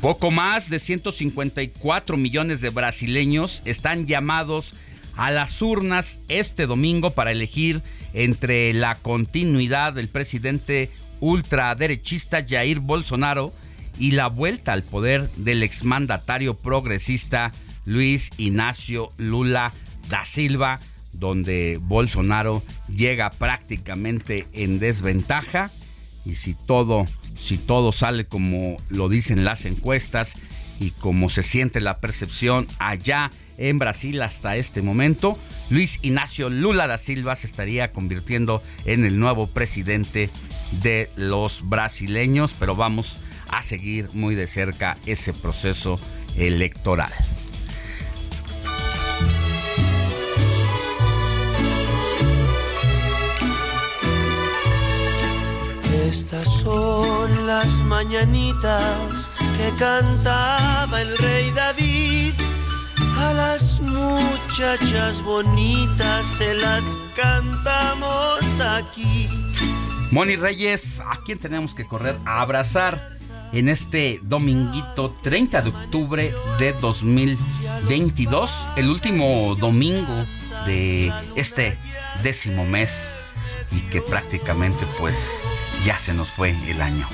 Poco 0.00 0.30
más 0.30 0.70
de 0.70 0.78
154 0.78 2.16
millones 2.16 2.60
de 2.60 2.70
brasileños 2.70 3.60
están 3.64 4.06
llamados 4.06 4.74
a 5.16 5.32
las 5.32 5.60
urnas 5.60 6.20
este 6.28 6.66
domingo 6.66 7.10
para 7.10 7.32
elegir 7.32 7.82
entre 8.12 8.72
la 8.72 8.94
continuidad 8.94 9.94
del 9.94 10.06
presidente 10.06 10.92
ultraderechista 11.18 12.46
Jair 12.48 12.78
Bolsonaro 12.78 13.52
y 13.98 14.12
la 14.12 14.28
vuelta 14.28 14.72
al 14.72 14.82
poder 14.82 15.28
del 15.36 15.62
exmandatario 15.62 16.54
progresista 16.54 17.52
Luis 17.84 18.30
Ignacio 18.36 19.10
Lula 19.16 19.72
da 20.08 20.24
Silva, 20.24 20.80
donde 21.12 21.78
Bolsonaro 21.82 22.62
llega 22.94 23.30
prácticamente 23.30 24.46
en 24.52 24.78
desventaja. 24.78 25.70
Y 26.24 26.34
si 26.34 26.54
todo, 26.54 27.06
si 27.38 27.56
todo 27.56 27.92
sale 27.92 28.24
como 28.24 28.76
lo 28.90 29.08
dicen 29.08 29.44
las 29.44 29.64
encuestas 29.64 30.34
y 30.78 30.90
como 30.90 31.28
se 31.28 31.42
siente 31.42 31.80
la 31.80 31.98
percepción 31.98 32.66
allá 32.78 33.30
en 33.56 33.78
Brasil 33.78 34.20
hasta 34.22 34.56
este 34.56 34.82
momento, 34.82 35.36
Luis 35.70 35.98
Ignacio 36.02 36.48
Lula 36.50 36.86
da 36.86 36.98
Silva 36.98 37.34
se 37.34 37.46
estaría 37.46 37.90
convirtiendo 37.90 38.62
en 38.84 39.04
el 39.04 39.18
nuevo 39.18 39.48
presidente 39.48 40.30
de 40.82 41.10
los 41.16 41.68
brasileños, 41.68 42.54
pero 42.58 42.76
vamos 42.76 43.18
a 43.48 43.62
seguir 43.62 44.08
muy 44.12 44.34
de 44.34 44.46
cerca 44.46 44.96
ese 45.06 45.32
proceso 45.32 45.98
electoral. 46.36 47.12
Estas 56.08 56.48
son 56.62 57.46
las 57.46 57.80
mañanitas 57.82 59.30
que 59.58 59.78
cantaba 59.78 61.02
el 61.02 61.18
rey 61.18 61.50
David. 61.50 62.32
A 63.18 63.34
las 63.34 63.80
muchachas 63.80 65.20
bonitas 65.22 66.26
se 66.26 66.54
las 66.54 66.84
cantamos 67.14 68.40
aquí. 68.58 69.28
Moni 70.10 70.36
Reyes, 70.36 71.00
¿a 71.00 71.20
quién 71.26 71.38
tenemos 71.38 71.74
que 71.74 71.86
correr 71.86 72.16
a 72.24 72.40
abrazar 72.40 73.17
en 73.52 73.68
este 73.68 74.20
dominguito 74.22 75.14
30 75.22 75.62
de 75.62 75.70
octubre 75.70 76.32
de 76.58 76.72
2022? 76.74 78.50
El 78.76 78.90
último 78.90 79.54
domingo 79.56 80.24
de 80.66 81.12
este 81.36 81.78
décimo 82.22 82.64
mes 82.64 83.10
y 83.70 83.80
que 83.90 84.00
prácticamente 84.00 84.84
pues 84.98 85.42
ya 85.84 85.98
se 85.98 86.12
nos 86.12 86.28
fue 86.28 86.54
el 86.68 86.82
año. 86.82 87.08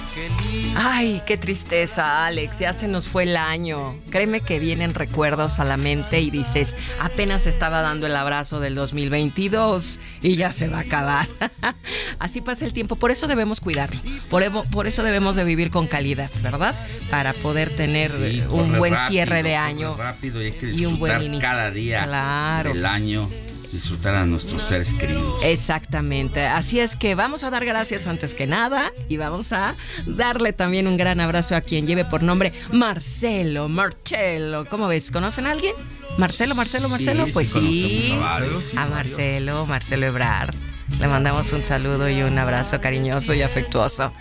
Ay, 0.74 1.22
qué 1.27 1.37
tristeza, 1.37 2.27
Alex. 2.27 2.59
Ya 2.59 2.72
se 2.72 2.88
nos 2.88 3.07
fue 3.07 3.24
el 3.24 3.37
año. 3.37 3.94
Créeme 4.11 4.40
que 4.40 4.59
vienen 4.59 4.94
recuerdos 4.94 5.59
a 5.61 5.64
la 5.64 5.77
mente 5.77 6.20
y 6.20 6.31
dices, 6.31 6.74
apenas 7.00 7.46
estaba 7.46 7.83
dando 7.83 8.07
el 8.07 8.16
abrazo 8.16 8.61
del 8.61 8.74
2022 8.74 10.00
y 10.22 10.37
ya 10.37 10.53
se 10.53 10.68
va 10.68 10.79
a 10.79 10.81
acabar. 10.81 11.29
Así 12.18 12.40
pasa 12.40 12.64
el 12.64 12.72
tiempo. 12.72 12.96
Por 12.96 13.11
eso 13.11 13.27
debemos 13.27 13.61
cuidarlo. 13.61 14.00
Por, 14.31 14.87
eso 14.87 15.03
debemos 15.03 15.37
de 15.37 15.44
vivir 15.44 15.70
con 15.70 15.87
calidad, 15.87 16.31
¿verdad? 16.42 16.74
Para 17.11 17.33
poder 17.35 17.70
tener 17.77 18.11
Sí, 18.12 18.42
un 18.48 18.77
buen 18.79 18.94
rápido, 18.94 19.11
cierre 19.11 19.42
de 19.42 19.57
año. 19.57 19.96
rápido 19.96 20.42
y 20.42 20.46
hay 20.46 20.53
que 20.53 20.70
y 20.70 20.87
un 20.87 20.98
buen 20.98 21.22
inicio. 21.22 21.48
cada 21.48 21.70
día 21.70 22.05
Claro. 22.05 22.72
del 22.72 22.87
año, 22.87 23.29
disfrutar 23.75 24.15
a 24.15 24.25
nuestros 24.25 24.63
seres 24.63 24.95
queridos. 24.95 25.43
Exactamente. 25.43 26.47
Así 26.47 26.81
es 26.81 26.97
que 26.97 27.15
vamos 27.15 27.45
a 27.45 27.51
dar 27.51 27.65
gracias 27.65 28.07
antes 28.07 28.35
que 28.35 28.47
nada 28.47 28.93
y 29.09 29.17
vamos 29.17 29.53
a 29.53 29.75
darle 30.07 30.53
también 30.53 30.87
un 30.87 30.97
gran 30.97 31.21
abrazo 31.21 31.57
a 31.57 31.61
quien 31.61 31.87
lleve 31.87 32.05
por 32.05 32.23
nombre 32.23 32.53
Marcelo, 32.73 33.69
Marcelo. 33.69 34.65
¿Cómo 34.67 34.87
ves? 34.87 35.11
¿Conocen 35.11 35.47
a 35.47 35.51
alguien? 35.51 35.75
Marcelo, 36.17 36.55
Marcelo, 36.55 36.89
Marcelo. 36.89 37.27
sí 37.27 37.33
pues 37.33 37.49
sí. 37.51 38.13
a 38.15 38.19
varios, 38.19 38.65
sí, 38.65 38.77
a 38.77 38.87
Marcelo, 38.87 39.67
Marcelo 39.67 40.07
Ebrard. 40.07 40.55
Le 41.01 41.09
mandamos 41.09 41.53
un 41.53 41.65
saludo 41.65 42.09
y 42.09 42.23
un 42.23 42.39
abrazo 42.39 42.81
cariñoso 42.81 43.35
y 43.35 43.43
afectuoso. 43.43 44.13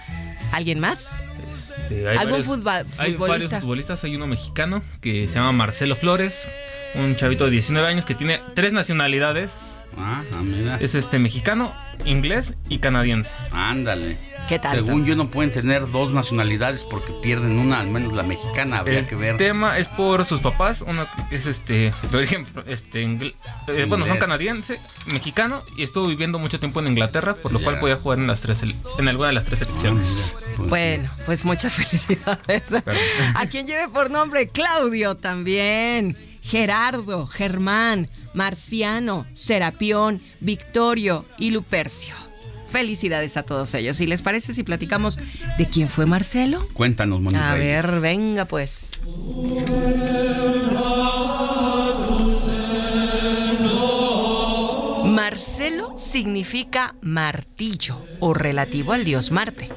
¿Alguien 0.51 0.79
más? 0.79 1.07
Este, 1.97 2.09
hay 2.09 2.17
¿Algún 2.17 2.31
varios- 2.31 2.47
futbol- 2.47 2.85
Hay 2.97 3.13
varios 3.13 3.17
futbolista? 3.17 3.61
futbolistas. 3.61 4.03
Hay 4.03 4.15
uno 4.15 4.27
mexicano 4.27 4.81
que 5.01 5.27
se 5.27 5.35
llama 5.35 5.51
Marcelo 5.51 5.95
Flores, 5.95 6.47
un 6.95 7.15
chavito 7.15 7.45
de 7.45 7.51
19 7.51 7.87
años 7.87 8.05
que 8.05 8.15
tiene 8.15 8.39
tres 8.55 8.73
nacionalidades. 8.73 9.72
Ah, 9.97 10.21
mira. 10.41 10.77
Es 10.81 10.95
este 10.95 11.19
mexicano, 11.19 11.71
inglés 12.05 12.55
y 12.69 12.79
canadiense. 12.79 13.31
Ándale. 13.51 14.17
¿Qué 14.49 14.59
tal? 14.59 14.75
Según 14.75 15.05
yo 15.05 15.15
no 15.15 15.27
pueden 15.29 15.53
tener 15.53 15.89
dos 15.91 16.11
nacionalidades 16.13 16.83
porque 16.83 17.13
pierden 17.21 17.57
una, 17.59 17.79
al 17.79 17.89
menos 17.89 18.11
la 18.13 18.23
mexicana, 18.23 18.79
habría 18.79 18.99
El 18.99 19.07
que 19.07 19.15
ver. 19.15 19.37
tema 19.37 19.77
es 19.77 19.87
por 19.87 20.25
sus 20.25 20.41
papás. 20.41 20.83
Uno 20.85 21.05
es 21.31 21.45
este, 21.45 21.93
por 22.11 22.21
ejemplo, 22.21 22.63
este, 22.67 23.05
ingl- 23.07 23.33
eh, 23.69 23.85
bueno, 23.87 24.05
son 24.05 24.17
canadiense, 24.17 24.79
mexicano 25.13 25.63
y 25.77 25.83
estuvo 25.83 26.07
viviendo 26.07 26.39
mucho 26.39 26.59
tiempo 26.59 26.81
en 26.81 26.87
Inglaterra, 26.87 27.35
por 27.35 27.53
lo 27.53 27.59
Ya. 27.59 27.63
cual 27.65 27.79
podía 27.79 27.95
jugar 27.95 28.19
en 28.19 28.27
las 28.27 28.41
tres, 28.41 28.61
en 28.99 29.07
alguna 29.07 29.27
de 29.29 29.33
las 29.33 29.45
tres 29.45 29.59
selecciones. 29.59 30.35
Bueno, 30.67 31.09
pues 31.25 31.45
muchas 31.45 31.73
felicidades. 31.75 32.63
A 33.35 33.45
quien 33.45 33.65
lleve 33.65 33.87
por 33.87 34.11
nombre 34.11 34.49
Claudio 34.49 35.15
también. 35.15 36.17
Gerardo, 36.43 37.25
Germán, 37.25 38.09
Marciano, 38.33 39.25
Serapión, 39.33 40.21
Victorio 40.41 41.25
y 41.37 41.51
Lupercio. 41.51 42.13
Felicidades 42.67 43.37
a 43.37 43.43
todos 43.43 43.73
ellos. 43.75 44.01
¿Y 44.01 44.07
les 44.07 44.21
parece 44.21 44.53
si 44.53 44.63
platicamos 44.63 45.17
de 45.57 45.67
quién 45.67 45.89
fue 45.89 46.05
Marcelo? 46.05 46.67
Cuéntanos, 46.73 47.21
Moni 47.21 47.37
A 47.37 47.53
ver, 47.53 47.99
venga 48.01 48.45
pues. 48.45 48.89
Marcelo 55.05 55.95
significa 55.97 56.95
martillo 57.01 58.03
o 58.19 58.33
relativo 58.33 58.91
al 58.93 59.05
dios 59.05 59.31
Marte. 59.31 59.69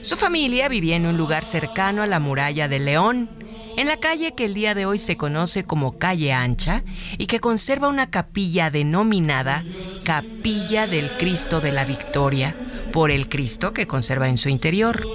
Su 0.00 0.16
familia 0.16 0.68
vivía 0.68 0.94
en 0.94 1.06
un 1.06 1.16
lugar 1.16 1.44
cercano 1.44 2.02
a 2.02 2.06
la 2.06 2.20
muralla 2.20 2.68
de 2.68 2.78
León, 2.78 3.28
en 3.76 3.86
la 3.88 3.98
calle 3.98 4.34
que 4.34 4.44
el 4.46 4.54
día 4.54 4.74
de 4.74 4.86
hoy 4.86 4.98
se 4.98 5.16
conoce 5.16 5.64
como 5.64 5.98
Calle 5.98 6.32
Ancha 6.32 6.82
y 7.18 7.26
que 7.26 7.40
conserva 7.40 7.88
una 7.88 8.10
capilla 8.10 8.70
denominada 8.70 9.64
Capilla 10.04 10.86
del 10.86 11.12
Cristo 11.18 11.60
de 11.60 11.72
la 11.72 11.84
Victoria, 11.84 12.56
por 12.92 13.10
el 13.10 13.28
Cristo 13.28 13.72
que 13.72 13.86
conserva 13.86 14.28
en 14.28 14.38
su 14.38 14.48
interior. 14.48 15.06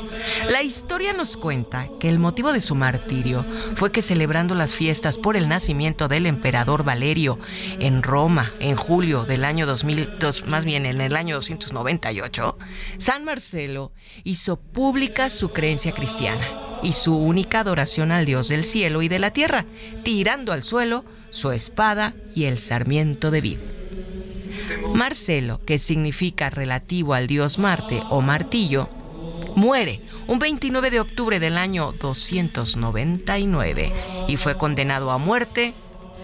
La 0.49 0.61
historia 0.61 1.13
nos 1.13 1.37
cuenta 1.37 1.87
que 1.99 2.09
el 2.09 2.19
motivo 2.19 2.53
de 2.53 2.61
su 2.61 2.75
martirio 2.75 3.45
fue 3.75 3.91
que 3.91 4.01
celebrando 4.01 4.53
las 4.55 4.75
fiestas 4.75 5.17
por 5.17 5.35
el 5.37 5.47
nacimiento 5.47 6.07
del 6.07 6.25
emperador 6.25 6.83
Valerio 6.83 7.39
en 7.79 8.03
Roma 8.03 8.53
en 8.59 8.75
julio 8.75 9.23
del 9.25 9.45
año 9.45 9.65
2000, 9.65 10.19
dos- 10.19 10.45
más 10.47 10.65
bien 10.65 10.85
en 10.85 11.01
el 11.01 11.15
año 11.15 11.35
298, 11.35 12.57
San 12.97 13.23
Marcelo 13.25 13.91
hizo 14.23 14.57
pública 14.59 15.29
su 15.29 15.49
creencia 15.51 15.93
cristiana 15.93 16.60
y 16.83 16.93
su 16.93 17.15
única 17.15 17.61
adoración 17.61 18.11
al 18.11 18.25
Dios 18.25 18.47
del 18.47 18.65
cielo 18.65 19.01
y 19.01 19.07
de 19.07 19.19
la 19.19 19.31
tierra, 19.31 19.65
tirando 20.03 20.53
al 20.53 20.63
suelo 20.63 21.05
su 21.29 21.51
espada 21.51 22.13
y 22.35 22.45
el 22.45 22.57
sarmiento 22.57 23.31
de 23.31 23.41
vid. 23.41 23.59
Marcelo, 24.93 25.59
que 25.65 25.79
significa 25.79 26.49
relativo 26.49 27.13
al 27.13 27.27
dios 27.27 27.59
Marte 27.59 28.01
o 28.09 28.21
martillo, 28.21 28.89
muere 29.55 30.01
un 30.27 30.39
29 30.39 30.91
de 30.91 30.99
octubre 30.99 31.39
del 31.39 31.57
año 31.57 31.93
299 31.93 33.93
y 34.27 34.35
fue 34.37 34.57
condenado 34.57 35.11
a 35.11 35.17
muerte 35.17 35.73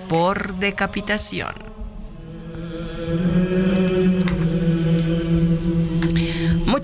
por 0.07 0.55
decapitación. 0.55 1.53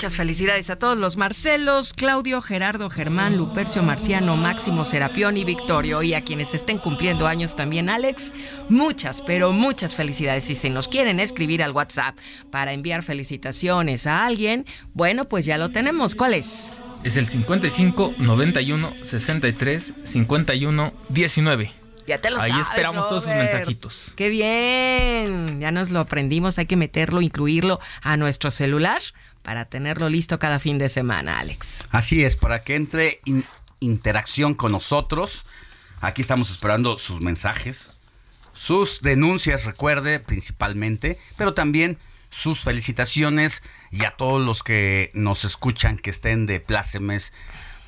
Muchas 0.03 0.17
felicidades 0.17 0.69
a 0.69 0.75
todos 0.75 0.97
los 0.97 1.15
Marcelos, 1.15 1.93
Claudio, 1.93 2.41
Gerardo, 2.41 2.89
Germán, 2.89 3.37
Lupercio, 3.37 3.83
Marciano, 3.83 4.35
Máximo, 4.35 4.83
Serapión 4.83 5.37
y 5.37 5.45
Victorio. 5.45 6.03
Y 6.03 6.13
a 6.13 6.25
quienes 6.25 6.53
estén 6.53 6.77
cumpliendo 6.77 7.25
años 7.25 7.55
también, 7.55 7.89
Alex, 7.89 8.33
muchas, 8.67 9.21
pero 9.21 9.53
muchas 9.53 9.95
felicidades. 9.95 10.49
Y 10.49 10.55
si 10.55 10.69
nos 10.69 10.89
quieren 10.89 11.21
escribir 11.21 11.63
al 11.63 11.71
WhatsApp 11.71 12.17
para 12.51 12.73
enviar 12.73 13.01
felicitaciones 13.01 14.05
a 14.05 14.25
alguien, 14.25 14.65
bueno, 14.93 15.29
pues 15.29 15.45
ya 15.45 15.57
lo 15.57 15.69
tenemos. 15.69 16.15
¿Cuál 16.15 16.33
es? 16.33 16.81
Es 17.05 17.15
el 17.15 17.25
55 17.25 18.15
91 18.17 18.93
63 19.03 19.93
51 20.03 20.93
19. 21.07 21.71
Ya 22.05 22.19
te 22.19 22.29
lo 22.29 22.41
Ahí 22.41 22.51
sabes, 22.51 22.67
esperamos 22.67 23.07
todos 23.07 23.23
sus 23.23 23.33
mensajitos. 23.33 24.11
¡Qué 24.17 24.27
bien! 24.27 25.61
Ya 25.61 25.71
nos 25.71 25.91
lo 25.91 26.01
aprendimos, 26.01 26.59
hay 26.59 26.65
que 26.65 26.75
meterlo, 26.75 27.21
incluirlo 27.21 27.79
a 28.01 28.17
nuestro 28.17 28.51
celular 28.51 29.01
para 29.43 29.65
tenerlo 29.65 30.09
listo 30.09 30.39
cada 30.39 30.59
fin 30.59 30.77
de 30.77 30.89
semana, 30.89 31.39
Alex. 31.39 31.85
Así 31.91 32.23
es, 32.23 32.35
para 32.35 32.63
que 32.63 32.75
entre 32.75 33.19
in- 33.25 33.45
interacción 33.79 34.53
con 34.55 34.71
nosotros. 34.71 35.45
Aquí 36.01 36.21
estamos 36.21 36.49
esperando 36.49 36.97
sus 36.97 37.21
mensajes, 37.21 37.95
sus 38.53 39.01
denuncias, 39.01 39.65
recuerde, 39.65 40.19
principalmente, 40.19 41.17
pero 41.37 41.53
también 41.53 41.97
sus 42.29 42.61
felicitaciones 42.61 43.61
y 43.91 44.05
a 44.05 44.15
todos 44.17 44.41
los 44.43 44.63
que 44.63 45.11
nos 45.13 45.45
escuchan 45.45 45.97
que 45.97 46.09
estén 46.09 46.45
de 46.45 46.59
plácemes 46.59 47.31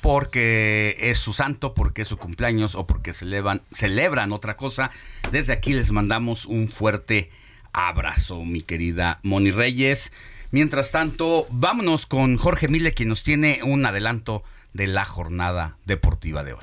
porque 0.00 0.96
es 1.00 1.18
su 1.18 1.32
santo, 1.32 1.74
porque 1.74 2.02
es 2.02 2.08
su 2.08 2.16
cumpleaños 2.16 2.74
o 2.74 2.86
porque 2.86 3.12
celebran, 3.12 3.62
celebran 3.72 4.30
otra 4.32 4.56
cosa. 4.56 4.90
Desde 5.32 5.52
aquí 5.52 5.72
les 5.72 5.90
mandamos 5.90 6.46
un 6.46 6.68
fuerte 6.68 7.30
abrazo, 7.72 8.44
mi 8.44 8.62
querida 8.62 9.18
Moni 9.22 9.50
Reyes. 9.50 10.12
Mientras 10.50 10.92
tanto, 10.92 11.46
vámonos 11.50 12.06
con 12.06 12.36
Jorge 12.36 12.68
Mile, 12.68 12.94
quien 12.94 13.08
nos 13.08 13.22
tiene 13.22 13.60
un 13.62 13.84
adelanto 13.84 14.42
de 14.72 14.86
la 14.86 15.04
jornada 15.04 15.76
deportiva 15.84 16.44
de 16.44 16.52
hoy. 16.54 16.60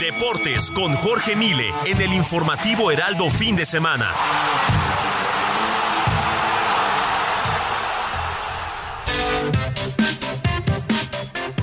Deportes 0.00 0.70
con 0.70 0.94
Jorge 0.94 1.34
Mile 1.34 1.72
en 1.86 2.00
el 2.00 2.12
informativo 2.12 2.90
Heraldo 2.90 3.30
fin 3.30 3.56
de 3.56 3.64
semana. 3.64 4.14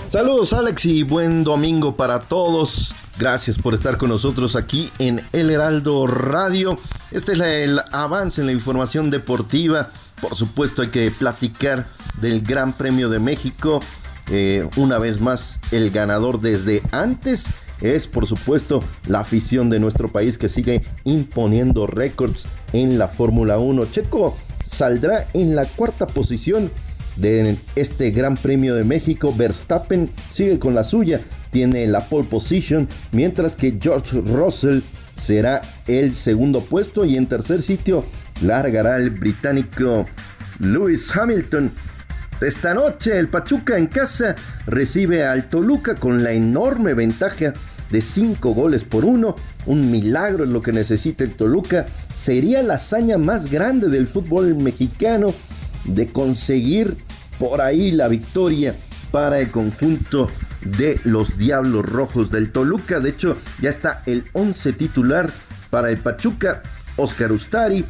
Saludos 0.10 0.54
Alex 0.54 0.86
y 0.86 1.04
buen 1.04 1.44
domingo 1.44 1.98
para 1.98 2.22
todos. 2.22 2.96
Gracias 3.20 3.58
por 3.58 3.74
estar 3.74 3.98
con 3.98 4.08
nosotros 4.08 4.56
aquí 4.56 4.90
en 5.00 5.22
El 5.34 5.50
Heraldo 5.50 6.08
Radio. 6.08 6.78
Este 7.12 7.34
es 7.34 7.40
el 7.40 7.82
avance 7.92 8.40
en 8.40 8.48
la 8.48 8.54
información 8.54 9.10
deportiva. 9.10 9.92
Por 10.22 10.38
supuesto 10.38 10.82
hay 10.82 10.88
que 10.88 11.12
platicar 11.12 11.88
del 12.22 12.42
Gran 12.42 12.72
Premio 12.72 13.10
de 13.10 13.20
México. 13.20 13.82
Eh, 14.32 14.70
una 14.78 14.98
vez 14.98 15.20
más, 15.20 15.60
el 15.72 15.92
ganador 15.92 16.40
desde 16.40 16.82
antes 16.92 17.46
es 17.82 18.08
por 18.08 18.28
supuesto 18.28 18.80
la 19.08 19.20
afición 19.20 19.70
de 19.70 19.82
nuestro 19.82 20.08
país 20.08 20.38
que 20.38 20.48
sigue 20.48 20.86
imponiendo 21.04 21.86
récords 21.86 22.46
en 22.72 22.98
la 22.98 23.10
Fórmula 23.10 23.58
1. 23.58 23.86
Checo 23.88 24.38
saldrá 24.66 25.28
en 25.34 25.54
la 25.54 25.66
cuarta 25.66 26.08
posición 26.08 26.72
de 27.18 27.58
este 27.76 28.12
Gran 28.12 28.36
Premio 28.36 28.76
de 28.76 28.84
México. 28.84 29.34
Verstappen 29.36 30.10
sigue 30.32 30.60
con 30.60 30.76
la 30.76 30.84
suya, 30.84 31.22
tiene 31.52 31.88
la 31.88 32.02
pole 32.02 32.28
position, 32.28 32.88
mientras 33.12 33.56
que 33.56 33.78
George 33.82 34.22
Russell 34.22 34.80
será 35.18 35.62
el 35.88 36.14
segundo 36.14 36.62
puesto 36.62 37.06
y 37.06 37.18
en 37.18 37.26
tercer 37.26 37.64
sitio 37.64 38.06
largará 38.42 38.98
el 38.98 39.10
británico 39.10 40.06
Lewis 40.60 41.10
Hamilton. 41.16 41.72
Esta 42.40 42.76
noche 42.76 43.18
el 43.18 43.30
Pachuca 43.30 43.78
en 43.78 43.88
casa 43.88 44.36
recibe 44.68 45.24
al 45.24 45.50
Toluca 45.50 45.96
con 45.96 46.24
la 46.24 46.34
enorme 46.34 46.94
ventaja 46.94 47.52
de 47.90 48.02
5 48.02 48.54
goles 48.54 48.84
por 48.84 49.06
uno. 49.06 49.36
Un 49.66 49.90
milagro 49.90 50.44
es 50.44 50.52
lo 50.52 50.62
que 50.62 50.72
necesita 50.72 51.24
el 51.24 51.32
Toluca. 51.32 51.88
Sería 52.16 52.62
la 52.62 52.76
hazaña 52.76 53.18
más 53.18 53.50
grande 53.50 53.90
del 53.90 54.06
fútbol 54.06 54.56
mexicano 54.56 55.34
de 55.86 56.08
conseguir 56.08 56.96
por 57.40 57.62
ahí 57.62 57.92
la 57.92 58.08
victoria 58.08 58.76
para 59.12 59.40
el 59.40 59.50
conjunto 59.50 60.28
de 60.62 61.00
los 61.04 61.38
Diablos 61.38 61.86
Rojos 61.86 62.32
del 62.32 62.52
Toluca. 62.52 63.00
De 63.00 63.10
hecho, 63.10 63.38
ya 63.62 63.70
está 63.70 64.02
el 64.06 64.24
11 64.34 64.74
titular 64.74 65.32
para 65.70 65.90
el 65.90 65.98
Pachuca. 65.98 66.62
Oscar 66.98 67.32
Ustari, 67.32 67.86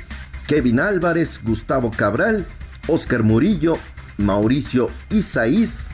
Kevin 0.47 0.79
Álvarez, 0.79 1.39
Gustavo 1.43 1.91
Cabral, 1.91 2.45
Oscar 2.87 3.23
Murillo, 3.23 3.77
Mauricio 4.17 4.89
Isaís, 5.09 5.85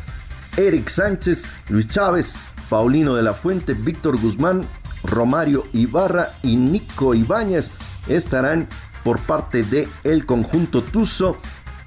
Eric 0.57 0.89
Sánchez, 0.89 1.43
Luis 1.69 1.87
Chávez, 1.87 2.33
Paulino 2.69 3.15
de 3.15 3.23
la 3.23 3.33
Fuente, 3.33 3.73
Víctor 3.73 4.19
Guzmán, 4.19 4.61
Romario 5.03 5.65
Ibarra 5.73 6.29
y 6.41 6.55
Nico 6.55 7.13
Ibáñez 7.13 7.71
estarán 8.07 8.67
por 9.03 9.19
parte 9.19 9.63
de 9.63 9.87
el 10.03 10.25
conjunto 10.25 10.81
Tuzo. 10.81 11.37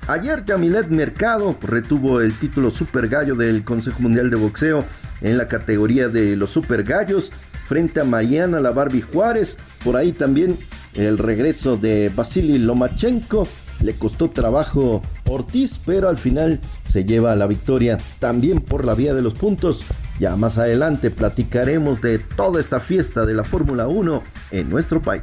Ayer 0.09 0.45
Yamilet 0.45 0.87
Mercado 0.87 1.57
retuvo 1.61 2.21
el 2.21 2.33
título 2.33 2.71
Super 2.71 3.09
Gallo 3.09 3.35
del 3.35 3.65
Consejo 3.65 4.03
Mundial 4.03 4.31
de 4.31 4.37
Boxeo 4.37 4.85
en 5.21 5.37
la 5.37 5.49
categoría 5.49 6.09
de 6.09 6.37
los 6.37 6.51
Super 6.51 6.85
Gallos 6.85 7.33
frente 7.67 7.99
a 7.99 8.05
Mariana 8.05 8.61
La 8.61 8.71
Barbie 8.71 9.01
Juárez. 9.03 9.57
Por 9.83 9.97
ahí 9.97 10.13
también 10.13 10.59
el 10.95 11.19
regreso 11.19 11.77
de 11.77 12.13
Vasily 12.15 12.59
Lomachenko. 12.59 13.49
Le 13.81 13.95
costó 13.95 14.31
trabajo 14.31 15.03
Ortiz, 15.29 15.81
pero 15.85 16.09
al 16.09 16.19
final 16.19 16.61
se 16.89 17.05
lleva 17.05 17.35
la 17.35 17.49
victoria 17.49 17.99
también 18.21 18.61
por 18.61 18.85
la 18.85 18.95
vía 18.95 19.13
de 19.13 19.23
los 19.23 19.35
puntos. 19.35 19.83
Ya 20.21 20.37
más 20.37 20.57
adelante 20.57 21.11
platicaremos 21.11 22.01
de 22.01 22.21
toda 22.21 22.61
esta 22.61 22.79
fiesta 22.79 23.27
de 23.27 23.35
la 23.35 23.43
Fórmula 23.43 23.89
1 23.89 24.23
en 24.53 24.71
nuestro 24.71 25.03
país. 25.03 25.23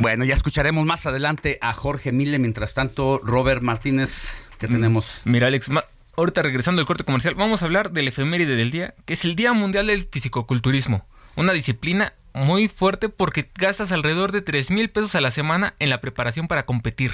Bueno, 0.00 0.24
ya 0.24 0.34
escucharemos 0.34 0.86
más 0.86 1.04
adelante 1.06 1.58
a 1.60 1.72
Jorge 1.74 2.10
Mille. 2.10 2.38
Mientras 2.38 2.72
tanto, 2.74 3.20
Robert 3.22 3.62
Martínez, 3.62 4.44
¿qué 4.58 4.66
tenemos? 4.66 5.20
Mira, 5.24 5.48
Alex, 5.48 5.70
ahorita 6.16 6.42
regresando 6.42 6.80
al 6.80 6.86
corte 6.86 7.04
comercial, 7.04 7.34
vamos 7.34 7.62
a 7.62 7.66
hablar 7.66 7.92
del 7.92 8.08
efeméride 8.08 8.56
del 8.56 8.70
día, 8.70 8.94
que 9.04 9.12
es 9.12 9.24
el 9.26 9.36
Día 9.36 9.52
Mundial 9.52 9.88
del 9.88 10.08
Fisicoculturismo. 10.10 11.06
Una 11.36 11.52
disciplina 11.52 12.14
muy 12.32 12.66
fuerte 12.68 13.10
porque 13.10 13.48
gastas 13.56 13.92
alrededor 13.92 14.32
de 14.32 14.40
3 14.40 14.70
mil 14.70 14.88
pesos 14.88 15.14
a 15.14 15.20
la 15.20 15.30
semana 15.30 15.74
en 15.78 15.90
la 15.90 16.00
preparación 16.00 16.48
para 16.48 16.64
competir. 16.64 17.12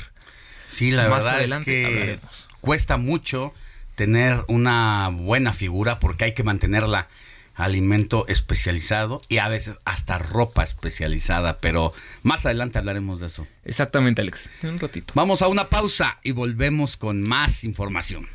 Sí, 0.69 0.93
la 0.93 1.09
Más 1.09 1.25
verdad 1.25 1.43
es 1.43 1.57
que 1.65 1.87
hablaremos. 1.87 2.49
cuesta 2.61 2.97
mucho 2.99 3.53
tener 3.97 4.45
una 4.47 5.09
buena 5.13 5.53
figura 5.53 5.99
porque 5.99 6.25
hay 6.27 6.35
que 6.35 6.45
mantenerla 6.45 7.09
alimento 7.57 8.27
especializado 8.29 9.19
y 9.29 9.39
a 9.39 9.49
veces 9.49 9.79
hasta 9.85 10.19
ropa 10.19 10.63
especializada, 10.63 11.57
pero 11.57 11.93
más 12.23 12.47
adelante 12.47 12.79
hablaremos 12.79 13.21
de 13.21 13.27
eso. 13.27 13.47
Exactamente, 13.65 14.23
Alex. 14.23 14.51
En 14.63 14.71
un 14.71 14.79
ratito. 14.79 15.13
Vamos 15.17 15.43
a 15.43 15.49
una 15.49 15.69
pausa 15.69 16.19
y 16.23 16.33
volvemos 16.33 16.97
con 16.97 17.23
más 17.23 17.65
información. 17.65 18.29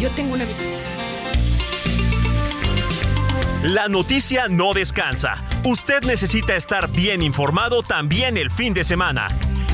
Yo 0.00 0.10
tengo 0.12 0.34
una... 0.34 0.46
La 3.62 3.88
noticia 3.88 4.48
no 4.48 4.72
descansa. 4.72 5.44
Usted 5.64 6.02
necesita 6.04 6.56
estar 6.56 6.90
bien 6.90 7.20
informado 7.20 7.82
también 7.82 8.38
el 8.38 8.50
fin 8.50 8.72
de 8.72 8.84
semana. 8.84 9.28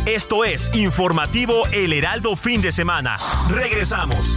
Esto 0.07 0.45
es 0.45 0.73
Informativo 0.75 1.67
El 1.69 1.93
Heraldo 1.93 2.35
Fin 2.35 2.61
de 2.61 2.73
Semana. 2.73 3.17
Regresamos. 3.49 4.37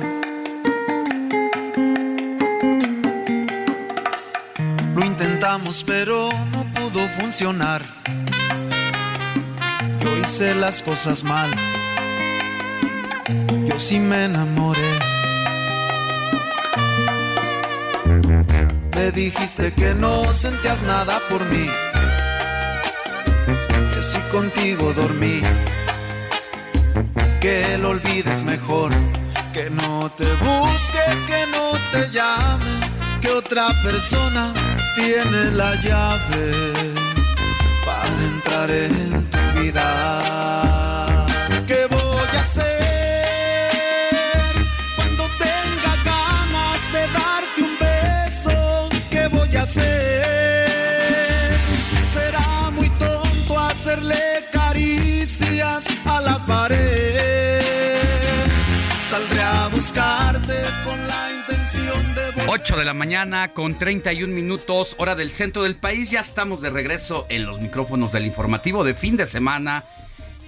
Pero 5.85 6.29
no 6.51 6.63
pudo 6.73 7.05
funcionar. 7.19 7.81
Yo 9.99 10.17
hice 10.17 10.55
las 10.55 10.81
cosas 10.81 11.25
mal. 11.25 11.49
Yo 13.65 13.77
sí 13.77 13.99
me 13.99 14.25
enamoré. 14.25 14.79
Me 18.95 19.11
dijiste 19.11 19.73
que 19.73 19.93
no 19.93 20.31
sentías 20.31 20.83
nada 20.83 21.19
por 21.29 21.43
mí. 21.47 21.67
Que 23.93 24.01
si 24.01 24.19
contigo 24.31 24.93
dormí. 24.93 25.41
Que 27.41 27.77
lo 27.77 27.89
olvides 27.89 28.45
mejor. 28.45 28.91
Que 29.51 29.69
no 29.69 30.09
te 30.11 30.31
busque, 30.35 31.03
que 31.27 31.45
no 31.51 31.73
te 31.91 32.09
llame. 32.09 33.19
Que 33.19 33.31
otra 33.31 33.67
persona 33.83 34.53
tiene 34.95 35.51
la 35.51 35.75
llave 35.81 36.51
para 37.85 38.23
entrar 38.25 38.71
en 38.71 39.29
tu 39.29 39.59
vida. 39.59 40.70
8 62.53 62.75
de 62.75 62.83
la 62.83 62.93
mañana 62.93 63.53
con 63.53 63.79
31 63.79 64.33
minutos, 64.33 64.95
hora 64.97 65.15
del 65.15 65.31
centro 65.31 65.63
del 65.63 65.77
país. 65.77 66.11
Ya 66.11 66.19
estamos 66.19 66.59
de 66.59 66.69
regreso 66.69 67.25
en 67.29 67.45
los 67.45 67.61
micrófonos 67.61 68.11
del 68.11 68.25
informativo 68.25 68.83
de 68.83 68.93
fin 68.93 69.15
de 69.15 69.25
semana 69.25 69.85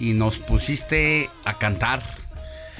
y 0.02 0.12
nos 0.12 0.38
pusiste 0.38 1.30
a 1.46 1.58
cantar. 1.58 2.04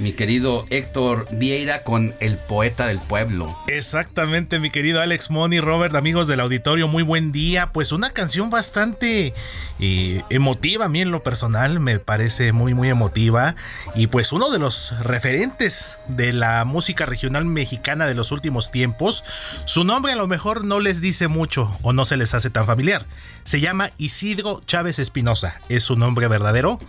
Mi 0.04 0.12
querido 0.12 0.66
Héctor 0.70 1.28
Vieira 1.32 1.84
con 1.84 2.14
El 2.20 2.38
Poeta 2.38 2.88
del 2.88 3.00
Pueblo. 3.00 3.58
Exactamente, 3.68 4.60
mi 4.60 4.70
querido 4.70 5.00
Alex 5.00 5.32
Moni, 5.32 5.62
Robert, 5.62 5.96
amigos 5.96 6.28
del 6.28 6.42
auditorio, 6.42 6.90
muy 6.90 7.04
buen 7.04 7.32
día. 7.32 7.72
Pues 7.72 7.94
una 7.94 8.10
canción 8.10 8.50
bastante 8.50 9.34
eh, 9.80 10.22
emotiva, 10.30 10.86
a 10.86 10.90
mí 10.90 11.00
en 11.00 11.12
lo 11.12 11.24
personal 11.24 11.80
me 11.80 12.00
parece 12.00 12.52
muy, 12.52 12.74
muy 12.74 12.90
emotiva. 12.90 13.56
Y 13.96 14.08
pues 14.08 14.34
uno 14.34 14.52
de 14.52 14.60
los 14.60 14.94
referentes 15.00 15.96
de 16.10 16.34
la 16.34 16.66
música 16.66 17.06
regional 17.06 17.46
mexicana 17.46 18.06
de 18.06 18.14
los 18.14 18.34
últimos 18.34 18.72
tiempos, 18.72 19.24
su 19.64 19.86
nombre 19.86 20.12
a 20.12 20.18
lo 20.18 20.28
mejor 20.28 20.66
no 20.66 20.82
les 20.82 21.00
dice 21.00 21.30
mucho 21.30 21.72
o 21.82 21.94
no 21.94 22.04
se 22.04 22.18
les 22.18 22.34
hace 22.34 22.50
tan 22.50 22.66
familiar. 22.66 23.06
Se 23.46 23.62
llama 23.62 23.92
Isidro 23.98 24.60
Chávez 24.66 25.00
Espinosa, 25.00 25.62
es 25.70 25.84
su 25.84 25.96
nombre 25.96 26.28
verdadero 26.28 26.80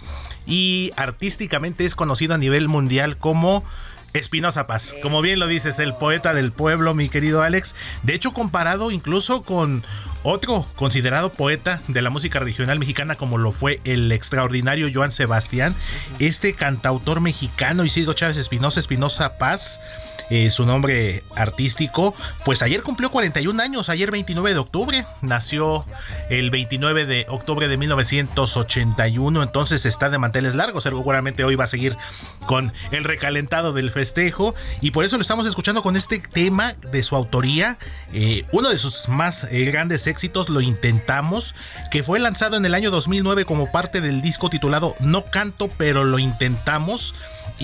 y 0.46 0.92
artísticamente 0.96 1.84
es 1.84 1.94
conocido 1.94 2.34
a 2.34 2.38
nivel 2.38 2.68
mundial 2.68 3.16
como 3.16 3.64
Espinosa 4.14 4.66
Paz. 4.66 4.94
Como 5.02 5.20
bien 5.22 5.40
lo 5.40 5.48
dices, 5.48 5.78
el 5.80 5.94
poeta 5.94 6.34
del 6.34 6.52
pueblo, 6.52 6.94
mi 6.94 7.08
querido 7.08 7.42
Alex. 7.42 7.74
De 8.04 8.14
hecho, 8.14 8.32
comparado 8.32 8.92
incluso 8.92 9.42
con 9.42 9.84
otro 10.22 10.66
considerado 10.76 11.30
poeta 11.30 11.82
de 11.88 12.00
la 12.00 12.10
música 12.10 12.38
regional 12.38 12.78
mexicana 12.78 13.16
como 13.16 13.38
lo 13.38 13.52
fue 13.52 13.80
el 13.84 14.10
extraordinario 14.12 14.88
Joan 14.92 15.12
Sebastián, 15.12 15.74
este 16.18 16.54
cantautor 16.54 17.20
mexicano 17.20 17.84
Isidro 17.84 18.14
Chávez 18.14 18.38
Espinosa, 18.38 18.80
Espinosa 18.80 19.36
Paz, 19.36 19.80
eh, 20.34 20.50
su 20.50 20.66
nombre 20.66 21.22
artístico, 21.36 22.12
pues 22.44 22.60
ayer 22.62 22.82
cumplió 22.82 23.08
41 23.08 23.62
años, 23.62 23.88
ayer 23.88 24.10
29 24.10 24.54
de 24.54 24.58
octubre, 24.58 25.06
nació 25.22 25.86
el 26.28 26.50
29 26.50 27.06
de 27.06 27.26
octubre 27.28 27.68
de 27.68 27.76
1981, 27.76 29.44
entonces 29.44 29.86
está 29.86 30.10
de 30.10 30.18
manteles 30.18 30.56
largos, 30.56 30.82
seguramente 30.82 31.44
hoy 31.44 31.54
va 31.54 31.64
a 31.64 31.68
seguir 31.68 31.96
con 32.48 32.72
el 32.90 33.04
recalentado 33.04 33.72
del 33.72 33.92
festejo 33.92 34.56
y 34.80 34.90
por 34.90 35.04
eso 35.04 35.18
lo 35.18 35.22
estamos 35.22 35.46
escuchando 35.46 35.84
con 35.84 35.94
este 35.94 36.18
tema 36.18 36.74
de 36.90 37.04
su 37.04 37.14
autoría, 37.14 37.78
eh, 38.12 38.42
uno 38.50 38.70
de 38.70 38.78
sus 38.78 39.08
más 39.08 39.44
eh, 39.44 39.64
grandes 39.66 40.08
éxitos, 40.08 40.48
lo 40.48 40.60
intentamos, 40.60 41.54
que 41.92 42.02
fue 42.02 42.18
lanzado 42.18 42.56
en 42.56 42.66
el 42.66 42.74
año 42.74 42.90
2009 42.90 43.44
como 43.44 43.70
parte 43.70 44.00
del 44.00 44.20
disco 44.20 44.50
titulado 44.50 44.96
No 44.98 45.26
canto, 45.26 45.70
pero 45.78 46.02
lo 46.02 46.18
intentamos 46.18 47.14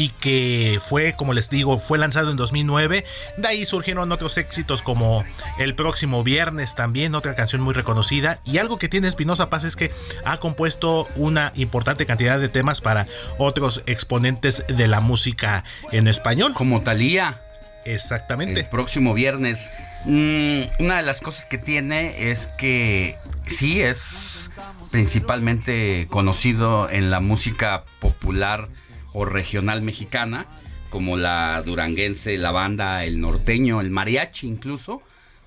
y 0.01 0.09
que 0.09 0.81
fue, 0.83 1.13
como 1.13 1.35
les 1.35 1.51
digo, 1.51 1.79
fue 1.79 1.99
lanzado 1.99 2.31
en 2.31 2.39
2009. 2.39 3.05
De 3.37 3.49
ahí 3.49 3.67
surgieron 3.67 4.11
otros 4.13 4.39
éxitos 4.39 4.81
como 4.81 5.27
El 5.59 5.75
próximo 5.75 6.25
viernes 6.25 6.75
también, 6.75 7.15
otra 7.15 7.35
canción 7.35 7.61
muy 7.61 7.75
reconocida. 7.75 8.39
Y 8.47 8.57
algo 8.57 8.79
que 8.79 8.89
tiene 8.89 9.09
Espinosa 9.09 9.51
Paz 9.51 9.65
es 9.65 9.77
que 9.77 9.91
ha 10.25 10.39
compuesto 10.39 11.07
una 11.17 11.53
importante 11.55 12.07
cantidad 12.07 12.41
de 12.41 12.49
temas 12.49 12.81
para 12.81 13.09
otros 13.37 13.83
exponentes 13.85 14.65
de 14.69 14.89
la 14.89 15.01
música 15.01 15.65
en 15.93 16.09
español. 16.09 16.55
Como 16.55 16.81
Talía. 16.81 17.39
Exactamente. 17.85 18.61
El 18.61 18.69
próximo 18.69 19.13
viernes. 19.13 19.71
Mm, 20.07 20.63
una 20.79 20.97
de 20.97 21.03
las 21.03 21.21
cosas 21.21 21.45
que 21.45 21.59
tiene 21.59 22.31
es 22.31 22.47
que 22.57 23.19
sí 23.47 23.83
es 23.83 24.51
principalmente 24.91 26.07
conocido 26.09 26.89
en 26.89 27.11
la 27.11 27.21
música 27.21 27.85
popular 28.01 28.71
o 29.13 29.25
regional 29.25 29.83
mexicana, 29.83 30.47
como 30.91 31.17
la 31.17 31.63
duranguense, 31.63 32.37
la 32.37 32.51
banda, 32.51 33.05
el 33.05 33.21
norteño, 33.21 33.81
el 33.81 33.91
mariachi 33.91 34.49
incluso, 34.49 35.03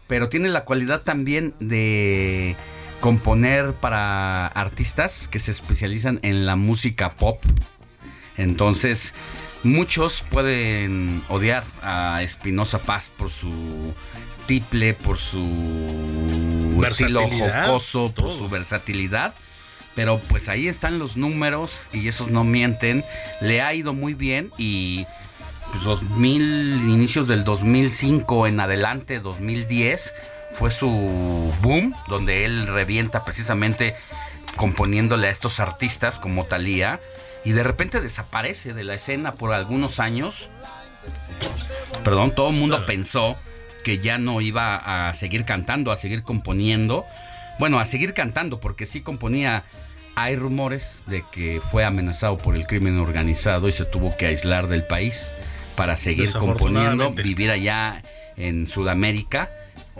pero 0.08 0.30
tiene 0.30 0.49
la 0.49 0.65
cualidad 0.65 1.02
también 1.02 1.54
de 1.60 2.56
componer 2.99 3.73
para 3.73 4.47
artistas 4.47 5.28
que 5.28 5.39
se 5.39 5.52
especializan 5.52 6.19
en 6.21 6.45
la 6.45 6.56
música 6.56 7.12
pop. 7.12 7.43
Entonces, 8.38 9.13
muchos 9.63 10.23
pueden 10.30 11.21
odiar 11.30 11.63
a 11.82 12.21
Espinosa 12.23 12.80
Paz 12.80 13.12
por 13.15 13.30
su 13.30 13.93
tiple, 14.45 14.93
por 14.93 15.17
su 15.17 16.82
estilo 16.88 17.28
jocoso, 17.28 18.13
por 18.13 18.13
todo. 18.13 18.38
su 18.38 18.49
versatilidad. 18.49 19.34
Pero 19.95 20.19
pues 20.27 20.49
ahí 20.49 20.67
están 20.67 20.99
los 20.99 21.17
números 21.17 21.89
y 21.93 22.08
esos 22.08 22.29
no 22.29 22.43
mienten. 22.43 23.03
Le 23.41 23.62
ha 23.62 23.73
ido 23.73 23.93
muy 23.93 24.13
bien 24.13 24.49
y 24.58 25.06
pues, 25.71 26.01
inicios 26.01 27.27
del 27.27 27.43
2005 27.43 28.47
en 28.47 28.60
adelante, 28.60 29.19
2010, 29.19 30.13
fue 30.53 30.71
su 30.71 30.89
boom, 31.62 31.95
donde 32.08 32.45
él 32.45 32.67
revienta 32.67 33.23
precisamente 33.23 33.95
componiéndole 34.56 35.27
a 35.27 35.32
estos 35.32 35.60
artistas 35.60 36.19
como 36.19 36.45
Thalía 36.45 36.99
y 37.43 37.51
de 37.51 37.63
repente 37.63 38.01
desaparece 38.01 38.73
de 38.73 38.84
la 38.84 38.95
escena 38.95 39.34
por 39.34 39.53
algunos 39.53 39.99
años. 39.99 40.49
Perdón, 42.03 42.34
todo 42.34 42.49
el 42.49 42.56
mundo 42.56 42.86
pensó 42.86 43.36
que 43.84 43.99
ya 43.99 44.17
no 44.17 44.41
iba 44.41 45.10
a 45.10 45.13
seguir 45.13 45.45
cantando, 45.45 45.91
a 45.91 45.95
seguir 45.95 46.23
componiendo. 46.23 47.06
Bueno, 47.60 47.79
a 47.79 47.86
seguir 47.86 48.13
cantando, 48.13 48.60
porque 48.60 48.86
sí 48.86 49.01
componía. 49.01 49.63
Hay 50.15 50.36
rumores 50.36 51.04
de 51.08 51.23
que 51.32 51.60
fue 51.60 51.84
amenazado 51.84 52.38
por 52.38 52.56
el 52.56 52.67
crimen 52.67 52.99
organizado 52.99 53.67
y 53.67 53.71
se 53.71 53.86
tuvo 53.86 54.15
que 54.15 54.28
aislar 54.28 54.67
del 54.67 54.84
país 54.84 55.32
para 55.76 55.97
seguir 55.97 56.32
componiendo, 56.34 57.12
vivir 57.12 57.49
allá 57.49 58.02
en 58.38 58.67
Sudamérica. 58.67 59.49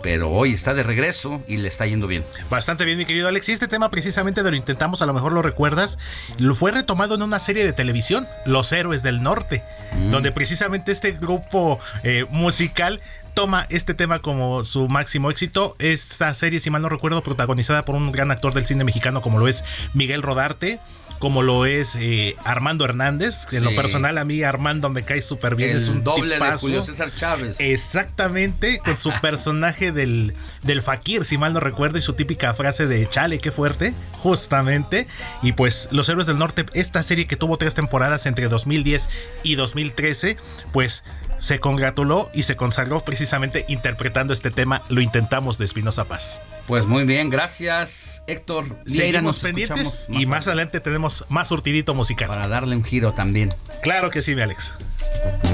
Pero 0.04 0.30
hoy 0.30 0.52
está 0.52 0.74
de 0.74 0.82
regreso 0.84 1.42
y 1.48 1.56
le 1.56 1.66
está 1.66 1.86
yendo 1.86 2.06
bien. 2.06 2.22
Bastante 2.50 2.84
bien, 2.84 2.98
mi 2.98 3.06
querido 3.06 3.26
Alex. 3.26 3.48
Y 3.48 3.52
este 3.52 3.66
tema 3.66 3.90
precisamente 3.90 4.42
de 4.42 4.50
lo 4.50 4.56
intentamos, 4.56 5.00
a 5.02 5.06
lo 5.06 5.14
mejor 5.14 5.32
lo 5.32 5.40
recuerdas, 5.42 5.98
lo 6.38 6.54
fue 6.54 6.70
retomado 6.70 7.14
en 7.16 7.22
una 7.22 7.38
serie 7.38 7.64
de 7.64 7.72
televisión, 7.72 8.28
Los 8.44 8.70
Héroes 8.70 9.02
del 9.02 9.22
Norte, 9.22 9.62
Mm. 9.94 10.10
donde 10.10 10.30
precisamente 10.32 10.92
este 10.92 11.12
grupo 11.12 11.78
eh, 12.02 12.26
musical 12.28 13.00
toma 13.32 13.66
este 13.70 13.94
tema 13.94 14.18
como 14.20 14.64
su 14.64 14.88
máximo 14.88 15.30
éxito. 15.30 15.74
Esta 15.78 16.32
serie, 16.34 16.60
si 16.60 16.70
mal 16.70 16.82
no 16.82 16.88
recuerdo, 16.88 17.22
protagonizada 17.22 17.84
por 17.84 17.94
un 17.94 18.12
gran 18.12 18.30
actor 18.30 18.54
del 18.54 18.66
cine 18.66 18.84
mexicano 18.84 19.22
como 19.22 19.38
lo 19.38 19.48
es 19.48 19.64
Miguel 19.94 20.22
Rodarte. 20.22 20.78
Como 21.24 21.40
lo 21.40 21.64
es 21.64 21.96
eh, 21.96 22.36
Armando 22.44 22.84
Hernández. 22.84 23.46
que 23.46 23.56
En 23.56 23.64
lo 23.64 23.74
personal, 23.74 24.18
a 24.18 24.26
mí 24.26 24.42
Armando 24.42 24.90
me 24.90 25.04
cae 25.04 25.22
súper 25.22 25.54
bien. 25.54 25.70
El 25.70 25.76
es 25.78 25.88
un 25.88 26.04
doble 26.04 26.38
de. 26.38 26.56
Julio 26.58 26.82
César 26.82 27.14
Chávez. 27.14 27.58
Exactamente, 27.60 28.78
con 28.84 28.98
su 28.98 29.10
personaje 29.22 29.90
del, 29.90 30.34
del 30.64 30.82
fakir, 30.82 31.24
si 31.24 31.38
mal 31.38 31.54
no 31.54 31.60
recuerdo, 31.60 31.96
y 31.96 32.02
su 32.02 32.12
típica 32.12 32.52
frase 32.52 32.86
de 32.86 33.08
chale, 33.08 33.38
qué 33.38 33.50
fuerte, 33.50 33.94
justamente. 34.18 35.06
Y 35.40 35.52
pues 35.52 35.88
Los 35.90 36.10
Héroes 36.10 36.26
del 36.26 36.36
Norte, 36.36 36.66
esta 36.74 37.02
serie 37.02 37.26
que 37.26 37.36
tuvo 37.36 37.56
tres 37.56 37.74
temporadas 37.74 38.26
entre 38.26 38.48
2010 38.48 39.08
y 39.44 39.54
2013, 39.54 40.36
pues 40.74 41.04
se 41.38 41.60
congratuló 41.60 42.30
y 42.32 42.44
se 42.44 42.56
consagró 42.56 43.00
precisamente 43.00 43.64
interpretando 43.68 44.32
este 44.32 44.50
tema, 44.50 44.82
lo 44.88 45.00
intentamos 45.00 45.58
de 45.58 45.64
Espinosa 45.64 46.04
Paz. 46.04 46.38
Pues 46.66 46.86
muy 46.86 47.04
bien, 47.04 47.30
gracias 47.30 48.22
Héctor. 48.26 48.64
Vieira, 48.84 49.18
Seguimos 49.18 49.22
nos 49.22 49.38
pendientes 49.40 49.98
y 50.08 50.26
más 50.26 50.46
adelante 50.46 50.80
tenemos 50.80 51.24
más 51.28 51.48
surtidito 51.48 51.94
musical. 51.94 52.28
Para 52.28 52.48
darle 52.48 52.76
un 52.76 52.84
giro 52.84 53.12
también. 53.12 53.50
Claro 53.82 54.10
que 54.10 54.22
sí, 54.22 54.34
mi 54.34 54.42
Alex. 54.42 54.72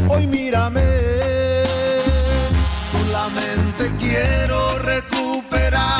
Hoy 0.09 0.27
mírame, 0.27 0.83
solamente 2.85 3.91
quiero 3.99 4.79
recuperar. 4.79 6.00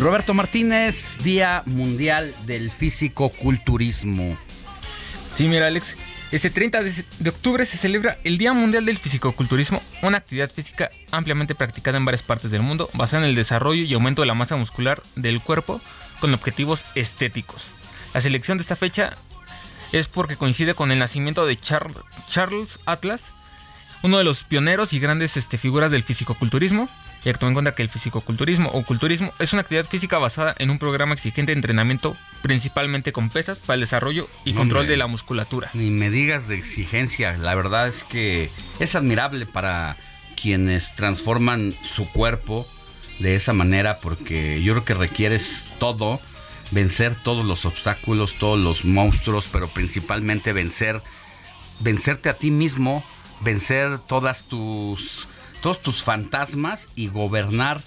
Roberto 0.00 0.32
Martínez, 0.32 1.18
Día 1.22 1.62
Mundial 1.66 2.34
del 2.46 2.70
Físico-Culturismo. 2.70 4.36
Sí, 5.30 5.46
mira, 5.46 5.66
Alex. 5.66 5.96
Este 6.32 6.48
30 6.48 6.82
de, 6.84 7.28
octubre 7.28 7.66
se 7.66 7.76
celebra 7.76 8.16
el 8.22 8.38
Día 8.38 8.52
Mundial 8.52 8.86
del 8.86 8.98
Fisicoculturismo, 8.98 9.82
una 10.02 10.18
actividad 10.18 10.48
física 10.48 10.88
ampliamente 11.10 11.56
practicada 11.56 11.96
en 11.98 12.04
varias 12.04 12.22
partes 12.22 12.52
del 12.52 12.62
mundo, 12.62 12.88
basada 12.94 13.24
en 13.24 13.30
el 13.30 13.34
desarrollo 13.34 13.82
y 13.82 13.92
aumento 13.94 14.22
de 14.22 14.26
la 14.26 14.34
masa 14.34 14.54
muscular 14.56 15.02
del 15.16 15.40
cuerpo 15.40 15.80
con 16.20 16.32
objetivos 16.32 16.84
estéticos. 16.94 17.66
La 18.14 18.20
selección 18.20 18.58
de 18.58 18.62
esta 18.62 18.76
fecha 18.76 19.16
es 19.90 20.06
porque 20.06 20.36
coincide 20.36 20.74
con 20.74 20.92
el 20.92 21.00
nacimiento 21.00 21.44
de 21.46 21.58
Char- 21.58 21.90
Charles 22.28 22.78
Atlas, 22.86 23.32
uno 24.04 24.16
de 24.18 24.24
los 24.24 24.44
pioneros 24.44 24.92
y 24.92 25.00
grandes 25.00 25.36
este, 25.36 25.58
figuras 25.58 25.90
del 25.90 26.04
fisicoculturismo. 26.04 26.88
Y 27.24 27.32
tomar 27.34 27.50
en 27.50 27.54
cuenta 27.54 27.74
que 27.74 27.82
el 27.82 27.88
fisicoculturismo 27.88 28.70
o 28.70 28.82
culturismo 28.82 29.32
es 29.38 29.52
una 29.52 29.62
actividad 29.62 29.84
física 29.84 30.18
basada 30.18 30.54
en 30.58 30.70
un 30.70 30.78
programa 30.78 31.14
exigente 31.14 31.52
de 31.52 31.58
entrenamiento 31.58 32.16
principalmente 32.42 33.12
con 33.12 33.28
pesas 33.28 33.58
para 33.58 33.74
el 33.74 33.80
desarrollo 33.80 34.26
y 34.44 34.54
control 34.54 34.82
Hombre. 34.82 34.92
de 34.92 34.96
la 34.96 35.06
musculatura. 35.06 35.70
Ni 35.74 35.90
me 35.90 36.10
digas 36.10 36.48
de 36.48 36.56
exigencia, 36.56 37.36
la 37.36 37.54
verdad 37.54 37.88
es 37.88 38.04
que 38.04 38.48
es 38.78 38.94
admirable 38.94 39.44
para 39.44 39.96
quienes 40.40 40.94
transforman 40.94 41.72
su 41.72 42.10
cuerpo 42.10 42.66
de 43.18 43.34
esa 43.34 43.52
manera 43.52 43.98
porque 43.98 44.62
yo 44.62 44.72
creo 44.72 44.84
que 44.84 44.94
requieres 44.94 45.66
todo, 45.78 46.20
vencer 46.70 47.14
todos 47.14 47.44
los 47.44 47.66
obstáculos, 47.66 48.36
todos 48.38 48.58
los 48.58 48.86
monstruos, 48.86 49.46
pero 49.52 49.68
principalmente 49.68 50.54
vencer 50.54 51.02
vencerte 51.80 52.28
a 52.28 52.34
ti 52.34 52.50
mismo, 52.50 53.04
vencer 53.40 53.98
todas 53.98 54.44
tus 54.44 55.28
todos 55.60 55.82
tus 55.82 56.02
fantasmas 56.02 56.88
y 56.96 57.08
gobernar 57.08 57.82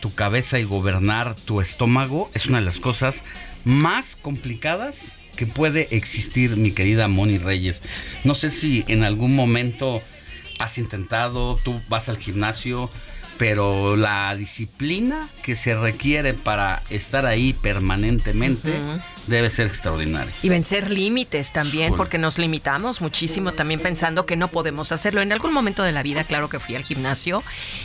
tu 0.00 0.14
cabeza 0.14 0.58
y 0.58 0.64
gobernar 0.64 1.34
tu 1.34 1.60
estómago 1.60 2.30
es 2.34 2.46
una 2.46 2.58
de 2.58 2.64
las 2.64 2.78
cosas 2.78 3.24
más 3.64 4.16
complicadas 4.16 5.32
que 5.36 5.46
puede 5.46 5.96
existir, 5.96 6.56
mi 6.56 6.72
querida 6.72 7.08
Moni 7.08 7.38
Reyes. 7.38 7.82
No 8.22 8.34
sé 8.34 8.50
si 8.50 8.84
en 8.88 9.02
algún 9.02 9.34
momento 9.34 10.02
has 10.58 10.78
intentado, 10.78 11.58
tú 11.64 11.80
vas 11.88 12.08
al 12.08 12.18
gimnasio, 12.18 12.90
pero 13.38 13.96
la 13.96 14.34
disciplina 14.36 15.28
que 15.42 15.56
se 15.56 15.76
requiere 15.76 16.34
para 16.34 16.82
estar 16.90 17.26
ahí 17.26 17.52
permanentemente 17.52 18.74
debe 19.26 19.50
ser 19.50 19.66
extraordinaria. 19.66 20.32
Y 20.42 20.48
vencer 20.48 20.90
límites 20.90 21.52
también, 21.52 21.94
porque 21.96 22.18
nos 22.18 22.38
limitamos 22.38 23.00
muchísimo 23.00 23.52
también 23.52 23.80
pensando 23.80 24.26
que 24.26 24.36
no 24.36 24.48
podemos 24.48 24.92
hacerlo. 24.92 25.20
En 25.20 25.32
algún 25.32 25.52
momento 25.52 25.82
de 25.82 25.92
la 25.92 26.02
vida, 26.02 26.24
claro 26.24 26.48
que 26.48 26.60
fui 26.60 26.76
al 26.76 26.84
gimnasio, 26.84 27.42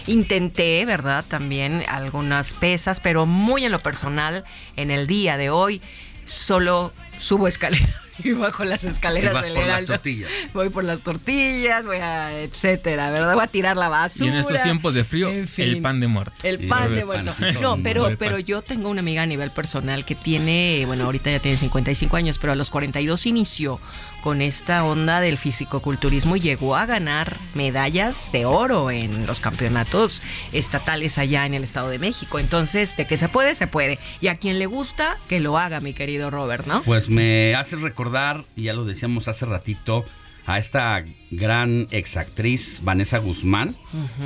intenté, 0.08 0.86
¿verdad? 0.86 1.26
También 1.28 1.84
algunas 1.88 2.54
pesas, 2.54 3.00
pero 3.00 3.26
muy 3.26 3.66
en 3.66 3.72
lo 3.72 3.82
personal, 3.82 4.44
en 4.76 4.92
el 4.92 5.08
día 5.08 5.38
de 5.38 5.50
hoy, 5.50 5.82
solo 6.26 6.94
subo 7.20 7.48
escaleras 7.48 7.90
y 8.24 8.32
bajo 8.32 8.64
las 8.66 8.84
escaleras 8.84 9.32
Y 9.32 9.34
vas 9.36 9.46
del 9.46 9.54
por 9.54 9.66
las 9.66 9.86
tortillas. 9.86 10.30
Voy 10.54 10.70
por 10.70 10.84
las 10.84 11.02
tortillas, 11.02 11.86
voy 11.86 11.98
a 11.98 12.40
etcétera, 12.42 13.12
¿verdad? 13.12 13.34
Voy 13.36 13.44
a 13.44 13.48
tirar 13.48 13.78
la 13.78 13.88
Y 13.88 13.90
basura. 13.90 14.32
en 14.32 14.38
estos 14.38 14.62
tiempos 14.64 14.94
de 14.94 15.04
frío, 15.04 15.30
En 15.30 15.48
fin. 15.48 15.66
el 15.66 15.82
pan 15.82 16.00
de 16.00 16.08
muerto. 16.08 16.34
El 16.44 16.68
pan 16.68 16.96
de 16.96 17.06
muerto. 17.06 17.34
No, 17.62 17.78
pero, 17.84 18.10
pero 18.18 18.40
yo 18.40 18.62
tengo 18.62 18.90
una 18.90 19.02
amiga 19.02 19.24
a 19.24 19.26
nivel 19.26 19.52
personal 19.52 20.06
que 20.06 20.16
tiene, 20.16 20.84
bueno, 20.88 21.06
ahorita 21.06 21.30
ya 21.32 21.40
tiene 21.40 21.58
55 21.58 22.16
años, 22.18 22.40
pero 22.40 22.54
a 22.54 22.56
los 22.56 22.70
42 22.70 23.26
inició 23.26 23.80
con 24.24 24.42
esta 24.42 24.84
onda 24.84 25.22
del 25.22 25.38
fisicoculturismo 25.38 26.36
y 26.36 26.42
llegó 26.42 26.76
a 26.76 26.86
ganar 26.86 27.38
medallas 27.54 28.32
de 28.32 28.46
oro 28.46 28.92
en 28.92 29.26
los 29.26 29.40
campeonatos 29.40 30.22
estatales 30.52 31.18
allá 31.18 31.46
en 31.46 31.54
el 31.54 31.64
Estado 31.64 31.90
de 31.90 32.00
México. 32.00 32.40
Entonces, 32.40 32.98
de 32.98 33.08
que 33.08 33.18
se 33.18 33.30
puede, 33.30 33.56
se 33.56 33.68
puede. 33.68 34.00
Y 34.22 34.28
a 34.28 34.36
quien 34.36 34.60
le 34.60 34.66
gusta, 34.66 35.18
que 35.28 35.40
lo 35.40 35.58
haga, 35.58 35.80
mi 35.80 35.94
querido 35.94 36.30
Robert, 36.30 36.66
¿no? 36.66 36.82
Pues 36.84 37.09
me 37.10 37.56
hace 37.56 37.76
recordar, 37.76 38.46
y 38.56 38.64
ya 38.64 38.74
lo 38.74 38.86
decíamos 38.86 39.28
hace 39.28 39.46
ratito, 39.46 40.06
a 40.46 40.58
esta 40.58 41.04
gran 41.30 41.88
exactriz 41.92 42.80
Vanessa 42.84 43.20
Guzmán, 43.20 43.76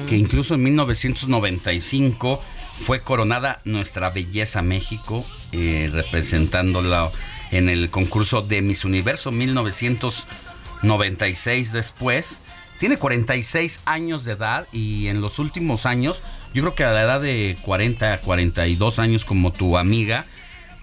que 0.07 0.15
incluso 0.15 0.53
en 0.55 0.63
1995 0.63 2.39
fue 2.79 3.01
coronada 3.01 3.59
Nuestra 3.65 4.09
Belleza 4.09 4.61
México, 4.61 5.25
eh, 5.51 5.89
representándola 5.91 7.11
en 7.51 7.67
el 7.69 7.89
concurso 7.89 8.41
de 8.41 8.61
Miss 8.61 8.85
Universo 8.85 9.31
1996 9.31 11.73
después. 11.73 12.39
Tiene 12.79 12.97
46 12.97 13.81
años 13.85 14.25
de 14.25 14.33
edad 14.33 14.67
y 14.71 15.07
en 15.07 15.21
los 15.21 15.39
últimos 15.39 15.85
años, 15.85 16.21
yo 16.53 16.63
creo 16.63 16.75
que 16.75 16.83
a 16.83 16.91
la 16.91 17.03
edad 17.03 17.21
de 17.21 17.55
40 17.61 18.13
a 18.13 18.19
42 18.21 18.99
años 18.99 19.23
como 19.25 19.53
tu 19.53 19.77
amiga, 19.77 20.25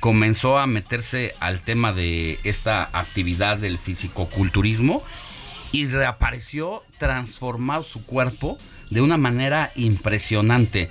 comenzó 0.00 0.58
a 0.58 0.66
meterse 0.66 1.34
al 1.40 1.60
tema 1.60 1.92
de 1.92 2.38
esta 2.44 2.88
actividad 2.92 3.58
del 3.58 3.78
fisicoculturismo 3.78 5.02
y 5.72 5.86
reapareció 5.86 6.82
transformado 6.98 7.84
su 7.84 8.04
cuerpo 8.04 8.58
de 8.90 9.02
una 9.02 9.18
manera 9.18 9.70
impresionante. 9.76 10.90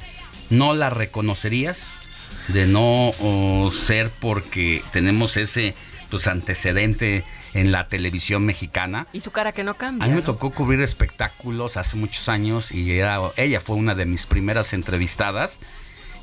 No 0.49 0.73
la 0.73 0.89
reconocerías 0.89 1.99
de 2.47 2.67
no 2.67 3.11
oh, 3.19 3.71
ser 3.71 4.09
porque 4.19 4.81
tenemos 4.91 5.37
ese 5.37 5.75
pues 6.09 6.27
antecedente 6.27 7.23
en 7.53 7.71
la 7.71 7.87
televisión 7.87 8.45
mexicana. 8.45 9.07
Y 9.13 9.19
su 9.19 9.31
cara 9.31 9.51
que 9.51 9.63
no 9.63 9.75
cambia. 9.75 10.05
A 10.05 10.07
mí 10.07 10.15
me 10.15 10.21
¿no? 10.21 10.25
tocó 10.25 10.51
cubrir 10.51 10.81
espectáculos 10.81 11.77
hace 11.77 11.97
muchos 11.97 12.29
años 12.29 12.71
y 12.71 12.91
era, 12.91 13.19
ella 13.37 13.59
fue 13.59 13.75
una 13.75 13.95
de 13.95 14.05
mis 14.05 14.25
primeras 14.25 14.73
entrevistadas. 14.73 15.59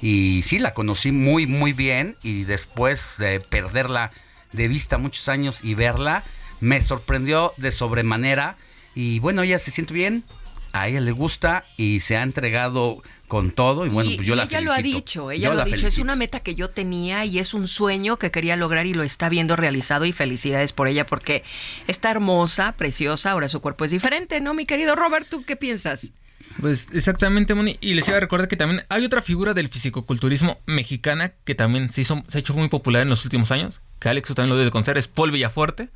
Y 0.02 0.42
sí, 0.42 0.58
la 0.58 0.74
conocí 0.74 1.12
muy, 1.12 1.46
muy 1.46 1.72
bien. 1.72 2.16
Y 2.22 2.44
después 2.44 3.16
de 3.18 3.40
perderla 3.40 4.10
de 4.52 4.68
vista 4.68 4.98
muchos 4.98 5.28
años 5.28 5.64
y 5.64 5.74
verla, 5.74 6.22
me 6.60 6.80
sorprendió 6.80 7.52
de 7.56 7.70
sobremanera. 7.72 8.56
Y 8.94 9.18
bueno, 9.18 9.42
ella 9.42 9.58
se 9.58 9.70
siente 9.70 9.92
bien, 9.92 10.24
a 10.72 10.88
ella 10.88 11.00
le 11.00 11.12
gusta 11.12 11.64
y 11.76 12.00
se 12.00 12.16
ha 12.16 12.22
entregado 12.22 13.02
con 13.28 13.50
todo. 13.50 13.84
Y 13.86 13.88
bueno, 13.90 14.10
Y- 14.10 14.16
pues 14.16 14.26
yo 14.28 14.34
y 14.34 14.36
la 14.36 14.44
ella 14.44 14.58
felicito. 14.58 14.64
lo 14.70 14.72
ha 14.72 14.82
dicho, 14.82 15.30
ella 15.30 15.48
Yo 15.48 15.54
lo 15.54 15.62
ha 15.62 15.64
dicho, 15.64 15.86
es 15.86 15.98
una 15.98 16.14
meta 16.14 16.40
que 16.40 16.54
yo 16.54 16.70
tenía 16.70 17.24
y 17.24 17.38
es 17.38 17.54
un 17.54 17.66
sueño 17.66 18.18
que 18.18 18.30
quería 18.30 18.56
lograr 18.56 18.86
y 18.86 18.94
lo 18.94 19.02
está 19.02 19.28
viendo 19.28 19.56
realizado 19.56 20.04
y 20.04 20.12
felicidades 20.12 20.72
por 20.72 20.88
ella 20.88 21.04
porque 21.06 21.42
está 21.86 22.10
hermosa, 22.10 22.72
preciosa, 22.72 23.32
ahora 23.32 23.48
su 23.48 23.60
cuerpo 23.60 23.84
es 23.84 23.90
diferente, 23.90 24.40
¿no, 24.40 24.54
mi 24.54 24.64
querido 24.66 24.94
Robert? 24.94 25.26
¿Tú 25.28 25.44
qué 25.44 25.56
piensas? 25.56 26.12
Pues 26.60 26.88
exactamente, 26.92 27.54
Moni. 27.54 27.76
Y 27.80 27.94
les 27.94 28.08
iba 28.08 28.16
a 28.16 28.20
recordar 28.20 28.48
que 28.48 28.56
también 28.56 28.82
hay 28.88 29.04
otra 29.04 29.20
figura 29.22 29.52
del 29.54 29.68
fisicoculturismo 29.68 30.58
mexicana 30.66 31.32
que 31.44 31.54
también 31.54 31.90
se, 31.90 32.00
hizo, 32.00 32.22
se 32.28 32.38
ha 32.38 32.40
hecho 32.40 32.54
muy 32.54 32.68
popular 32.68 33.02
en 33.02 33.10
los 33.10 33.24
últimos 33.24 33.50
años, 33.52 33.80
que 34.00 34.08
Alex 34.08 34.28
también 34.28 34.48
lo 34.50 34.54
debe 34.56 34.66
de 34.66 34.70
conocer, 34.70 34.96
es 34.96 35.06
Paul 35.08 35.30
Villafuerte, 35.32 35.88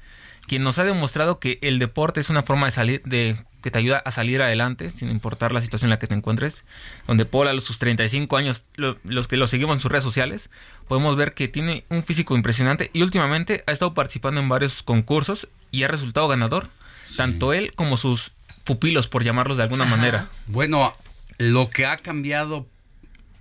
quien 0.46 0.62
nos 0.62 0.78
ha 0.78 0.84
demostrado 0.84 1.38
que 1.38 1.58
el 1.62 1.78
deporte 1.78 2.20
es 2.20 2.28
una 2.30 2.42
forma 2.42 2.66
de 2.66 2.72
salir, 2.72 3.02
de 3.04 3.36
que 3.62 3.70
te 3.70 3.78
ayuda 3.78 3.98
a 3.98 4.10
salir 4.10 4.40
adelante, 4.42 4.90
sin 4.90 5.10
importar 5.10 5.52
la 5.52 5.60
situación 5.60 5.88
en 5.88 5.90
la 5.90 5.98
que 5.98 6.06
te 6.06 6.14
encuentres. 6.14 6.64
Donde 7.06 7.26
Paul 7.26 7.48
a 7.48 7.52
los- 7.52 7.64
sus 7.64 7.78
35 7.78 8.36
años, 8.36 8.64
lo- 8.76 8.96
los 9.04 9.28
que 9.28 9.36
lo 9.36 9.46
seguimos 9.46 9.76
en 9.76 9.80
sus 9.80 9.90
redes 9.90 10.04
sociales, 10.04 10.50
podemos 10.88 11.14
ver 11.16 11.34
que 11.34 11.46
tiene 11.48 11.84
un 11.90 12.02
físico 12.02 12.34
impresionante 12.36 12.90
y 12.94 13.02
últimamente 13.02 13.62
ha 13.66 13.72
estado 13.72 13.92
participando 13.94 14.40
en 14.40 14.48
varios 14.48 14.82
concursos 14.82 15.48
y 15.70 15.82
ha 15.84 15.88
resultado 15.88 16.26
ganador. 16.28 16.68
Tanto 17.16 17.52
él 17.52 17.72
como 17.74 17.96
sus 17.96 18.32
pupilos, 18.64 19.08
por 19.08 19.24
llamarlos 19.24 19.56
de 19.56 19.64
alguna 19.64 19.84
manera. 19.84 20.28
Bueno, 20.46 20.92
lo 21.38 21.70
que 21.70 21.86
ha 21.86 21.96
cambiado 21.96 22.66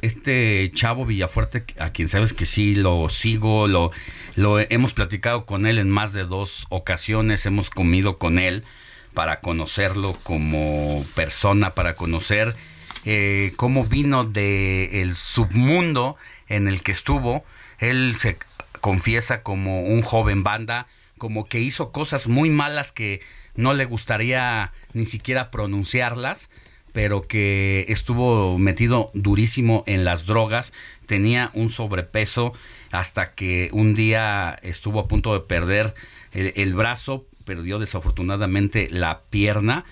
este 0.02 0.72
chavo 0.74 1.06
Villafuerte, 1.06 1.66
a 1.80 1.92
quien 1.92 2.08
sabes 2.08 2.34
que 2.34 2.46
sí 2.46 2.76
lo 2.76 3.10
sigo, 3.10 3.68
lo, 3.68 3.92
lo 4.36 4.60
hemos 4.60 4.94
platicado 4.94 5.46
con 5.46 5.66
él 5.66 5.78
en 5.78 5.90
más 5.90 6.14
de 6.14 6.24
dos 6.24 6.66
ocasiones, 6.70 7.46
hemos 7.46 7.70
comido 7.70 8.18
con 8.18 8.40
él 8.40 8.64
para 9.14 9.42
conocerlo 9.42 10.16
como 10.24 11.04
persona, 11.16 11.72
para 11.72 11.96
conocer 11.96 12.56
eh, 13.06 13.54
cómo 13.56 13.86
vino 13.86 14.24
del 14.24 15.16
submundo 15.16 16.16
en 16.48 16.68
el 16.68 16.82
que 16.82 16.92
estuvo. 16.92 17.44
Él 17.80 18.16
se 18.18 18.38
confiesa 18.82 19.42
como 19.42 19.82
un 19.84 20.02
joven 20.02 20.44
banda, 20.44 20.88
como 21.18 21.48
que 21.48 21.60
hizo 21.60 21.92
cosas 21.92 22.28
muy 22.28 22.50
malas 22.50 22.92
que 22.92 23.22
no 23.60 23.74
le 23.74 23.84
gustaría 23.84 24.72
ni 24.94 25.06
siquiera 25.06 25.52
pronunciarlas, 25.52 26.50
pero 26.94 27.28
que 27.28 27.86
estuvo 27.90 28.58
metido 28.58 29.12
durísimo 29.14 29.84
en 29.86 30.06
las 30.06 30.26
drogas, 30.26 30.72
tenía 31.08 31.52
un 31.54 31.70
sobrepeso 31.70 32.54
hasta 32.92 33.34
que 33.34 33.70
un 33.74 33.96
día 33.96 34.58
estuvo 34.64 35.02
a 35.02 35.08
punto 35.10 35.34
de 35.34 35.42
perder 35.42 35.94
el, 36.32 36.74
brazo, 36.74 37.26
perdió 37.44 37.80
desafortunadamente 37.80 38.88
la 38.92 39.24
pierna 39.30 39.84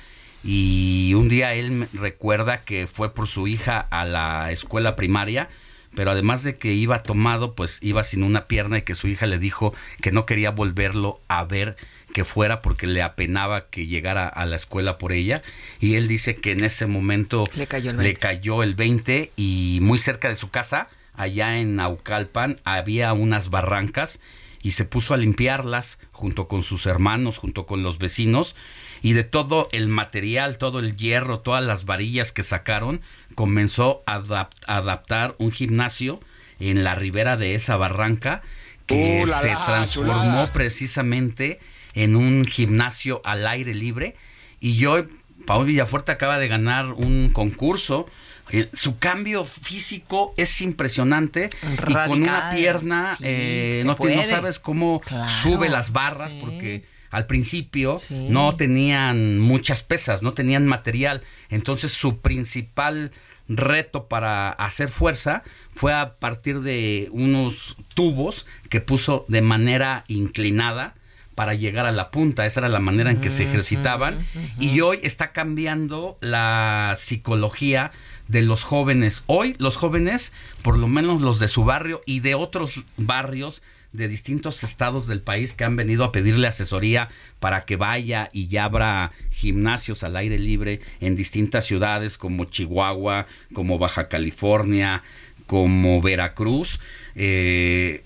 y 0.45 1.13
un 1.15 1.27
día 1.27 1.53
él 1.53 1.89
recuerda 1.91 2.63
que 2.63 2.87
fue 2.87 3.13
por 3.13 3.27
su 3.27 3.47
hija 3.47 3.79
a 3.79 4.05
la 4.05 4.49
escuela 4.53 4.95
primaria, 4.95 5.49
pero 5.93 6.11
además 6.11 6.43
de 6.43 6.55
que 6.55 6.71
iba 6.71 7.03
tomado, 7.03 7.53
pues 7.53 7.79
iba 7.83 8.03
sin 8.05 8.23
una 8.23 8.47
pierna 8.47 8.77
y 8.77 8.83
que 8.83 8.95
su 8.95 9.09
hija 9.09 9.25
le 9.25 9.39
dijo 9.39 9.73
que 10.01 10.13
no 10.13 10.25
quería 10.25 10.51
volverlo 10.51 11.19
a 11.27 11.43
ver 11.43 11.75
que 12.13 12.25
fuera 12.25 12.61
porque 12.61 12.87
le 12.87 13.01
apenaba 13.01 13.67
que 13.69 13.85
llegara 13.85 14.27
a 14.27 14.45
la 14.45 14.55
escuela 14.55 14.97
por 14.97 15.11
ella 15.11 15.41
y 15.79 15.95
él 15.95 16.07
dice 16.07 16.35
que 16.35 16.51
en 16.51 16.63
ese 16.63 16.87
momento 16.87 17.43
Le 17.55 17.67
cayó 17.67 17.91
el 17.91 17.97
le 17.97 18.03
20. 18.03 18.19
cayó 18.19 18.63
el 18.63 18.75
20 18.75 19.31
y 19.35 19.79
muy 19.81 19.97
cerca 19.99 20.29
de 20.29 20.35
su 20.35 20.49
casa 20.49 20.87
allá 21.13 21.57
en 21.59 21.75
Naucalpan, 21.75 22.59
había 22.63 23.11
unas 23.13 23.49
barrancas 23.49 24.19
y 24.63 24.71
se 24.71 24.85
puso 24.85 25.13
a 25.13 25.17
limpiarlas 25.17 25.99
junto 26.11 26.47
con 26.47 26.61
sus 26.63 26.85
hermanos, 26.85 27.37
junto 27.37 27.65
con 27.65 27.83
los 27.83 27.97
vecinos 27.99 28.55
y 29.01 29.13
de 29.13 29.23
todo 29.23 29.69
el 29.71 29.87
material, 29.87 30.57
todo 30.57 30.79
el 30.79 30.97
hierro, 30.97 31.39
todas 31.39 31.63
las 31.63 31.85
varillas 31.85 32.31
que 32.31 32.43
sacaron, 32.43 33.01
comenzó 33.35 34.03
a 34.07 34.23
adaptar 34.67 35.35
un 35.37 35.51
gimnasio 35.51 36.19
en 36.59 36.83
la 36.83 36.95
ribera 36.95 37.37
de 37.37 37.53
esa 37.55 37.77
barranca 37.77 38.41
que 38.87 39.21
¡Uh, 39.23 39.27
la, 39.27 39.39
se 39.39 39.53
la, 39.53 39.65
transformó 39.65 40.13
chulada! 40.13 40.53
precisamente 40.53 41.59
en 42.03 42.15
un 42.15 42.45
gimnasio 42.45 43.21
al 43.25 43.45
aire 43.47 43.73
libre. 43.73 44.15
Y 44.59 44.75
yo 44.77 45.05
Paul 45.45 45.65
Villafuerte 45.65 46.11
acaba 46.11 46.37
de 46.37 46.47
ganar 46.47 46.93
un 46.93 47.29
concurso. 47.33 48.07
Eh, 48.49 48.69
su 48.73 48.97
cambio 48.97 49.43
físico 49.43 50.33
es 50.37 50.61
impresionante. 50.61 51.49
Y 51.63 51.93
con 51.93 52.21
una 52.21 52.51
pierna 52.55 53.15
sí, 53.17 53.23
eh, 53.25 53.83
no, 53.85 53.95
te- 53.95 54.15
no 54.15 54.23
sabes 54.23 54.59
cómo 54.59 55.01
Claro, 55.01 55.29
sube 55.29 55.69
las 55.69 55.91
barras 55.91 56.31
sí. 56.31 56.37
porque 56.39 56.85
al 57.09 57.25
principio 57.25 57.95
no 58.29 58.55
tenían 58.55 59.39
muchas 59.39 59.81
pesas, 59.83 60.21
no 60.23 60.33
tenían 60.33 60.65
material. 60.67 61.23
Entonces 61.49 61.91
su 61.93 62.19
principal 62.19 63.11
reto 63.49 64.07
para 64.07 64.49
hacer 64.49 64.89
fuerza 64.89 65.43
fue 65.73 65.93
a 65.93 66.15
partir 66.17 66.59
de 66.61 67.07
unos 67.11 67.77
tubos 67.93 68.45
que 68.69 68.81
puso 68.81 69.23
de 69.29 69.41
manera 69.41 70.03
inclinada 70.09 70.95
para 71.37 71.53
llegar 71.53 71.85
a 71.85 71.91
la 71.91 72.09
punta. 72.09 72.47
Esa 72.47 72.61
era 72.61 72.67
la 72.67 72.79
manera 72.79 73.11
en 73.11 73.21
que 73.21 73.29
se 73.29 73.43
ejercitaban. 73.43 74.25
Y 74.57 74.81
hoy 74.81 74.97
está 75.03 75.27
cambiando 75.27 76.17
la 76.19 76.95
psicología 76.97 77.91
de 78.27 78.41
los 78.41 78.63
jóvenes. 78.63 79.23
Hoy 79.27 79.55
los 79.59 79.75
jóvenes, 79.75 80.33
por 80.63 80.79
lo 80.79 80.87
menos 80.87 81.21
los 81.21 81.37
de 81.37 81.47
su 81.47 81.63
barrio 81.63 82.01
y 82.07 82.21
de 82.21 82.33
otros 82.33 82.85
barrios 82.97 83.61
de 83.93 84.07
distintos 84.07 84.63
estados 84.63 85.05
del 85.05 85.21
país 85.21 85.53
que 85.53 85.63
han 85.63 85.75
venido 85.75 86.05
a 86.05 86.11
pedirle 86.11 86.47
asesoría 86.47 87.09
para 87.39 87.65
que 87.65 87.75
vaya 87.75 88.31
y 88.33 88.47
ya 88.47 88.63
abra 88.63 89.11
gimnasios 89.29 90.01
al 90.01 90.17
aire 90.17 90.39
libre 90.39 90.81
en 91.01 91.15
distintas 91.15 91.65
ciudades 91.65 92.17
como 92.17 92.45
Chihuahua, 92.45 93.27
como 93.53 93.77
Baja 93.77 94.07
California, 94.07 95.03
como 95.45 96.01
Veracruz. 96.01 96.79
Eh, 97.13 98.03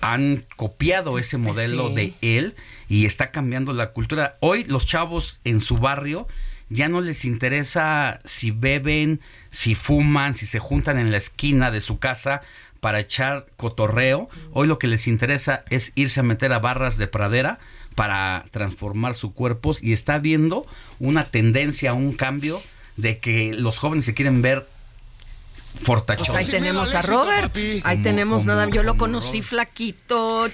han 0.00 0.44
copiado 0.56 1.18
ese 1.18 1.38
modelo 1.38 1.88
Sí. 1.88 1.94
de 1.94 2.38
él 2.38 2.54
y 2.88 3.06
está 3.06 3.30
cambiando 3.30 3.72
la 3.72 3.90
cultura. 3.92 4.36
Hoy 4.40 4.64
los 4.64 4.86
chavos 4.86 5.40
en 5.44 5.60
su 5.60 5.78
barrio 5.78 6.28
ya 6.68 6.88
no 6.88 7.00
les 7.00 7.24
interesa 7.24 8.20
si 8.24 8.50
beben, 8.50 9.20
si 9.50 9.74
fuman, 9.74 10.34
si 10.34 10.46
se 10.46 10.58
juntan 10.58 10.98
en 10.98 11.10
la 11.10 11.16
esquina 11.16 11.70
de 11.70 11.80
su 11.80 11.98
casa 11.98 12.42
para 12.80 13.00
echar 13.00 13.46
cotorreo. 13.56 14.28
Hoy 14.52 14.66
lo 14.66 14.78
que 14.78 14.86
les 14.88 15.06
interesa 15.08 15.64
es 15.70 15.92
irse 15.94 16.20
a 16.20 16.24
meter 16.24 16.52
a 16.52 16.58
barras 16.58 16.98
de 16.98 17.06
pradera 17.06 17.58
para 17.94 18.44
transformar 18.50 19.14
sus 19.14 19.32
cuerpos 19.32 19.82
y 19.82 19.92
está 19.92 20.18
viendo 20.18 20.66
una 20.98 21.24
tendencia, 21.24 21.94
un 21.94 22.12
cambio 22.12 22.62
de 22.96 23.18
que 23.18 23.54
los 23.54 23.78
jóvenes 23.78 24.04
se 24.04 24.14
quieren 24.14 24.42
ver 24.42 24.66
Pues 25.84 26.30
ahí 26.30 26.46
tenemos 26.46 26.94
a 26.94 27.02
Robert. 27.02 27.56
Ahí 27.84 27.98
tenemos 27.98 28.42
como- 28.44 28.54
nada. 28.54 28.68
Yo 28.70 28.82
lo 28.82 28.96
conocí 28.96 29.42
flaquito. 29.42 30.46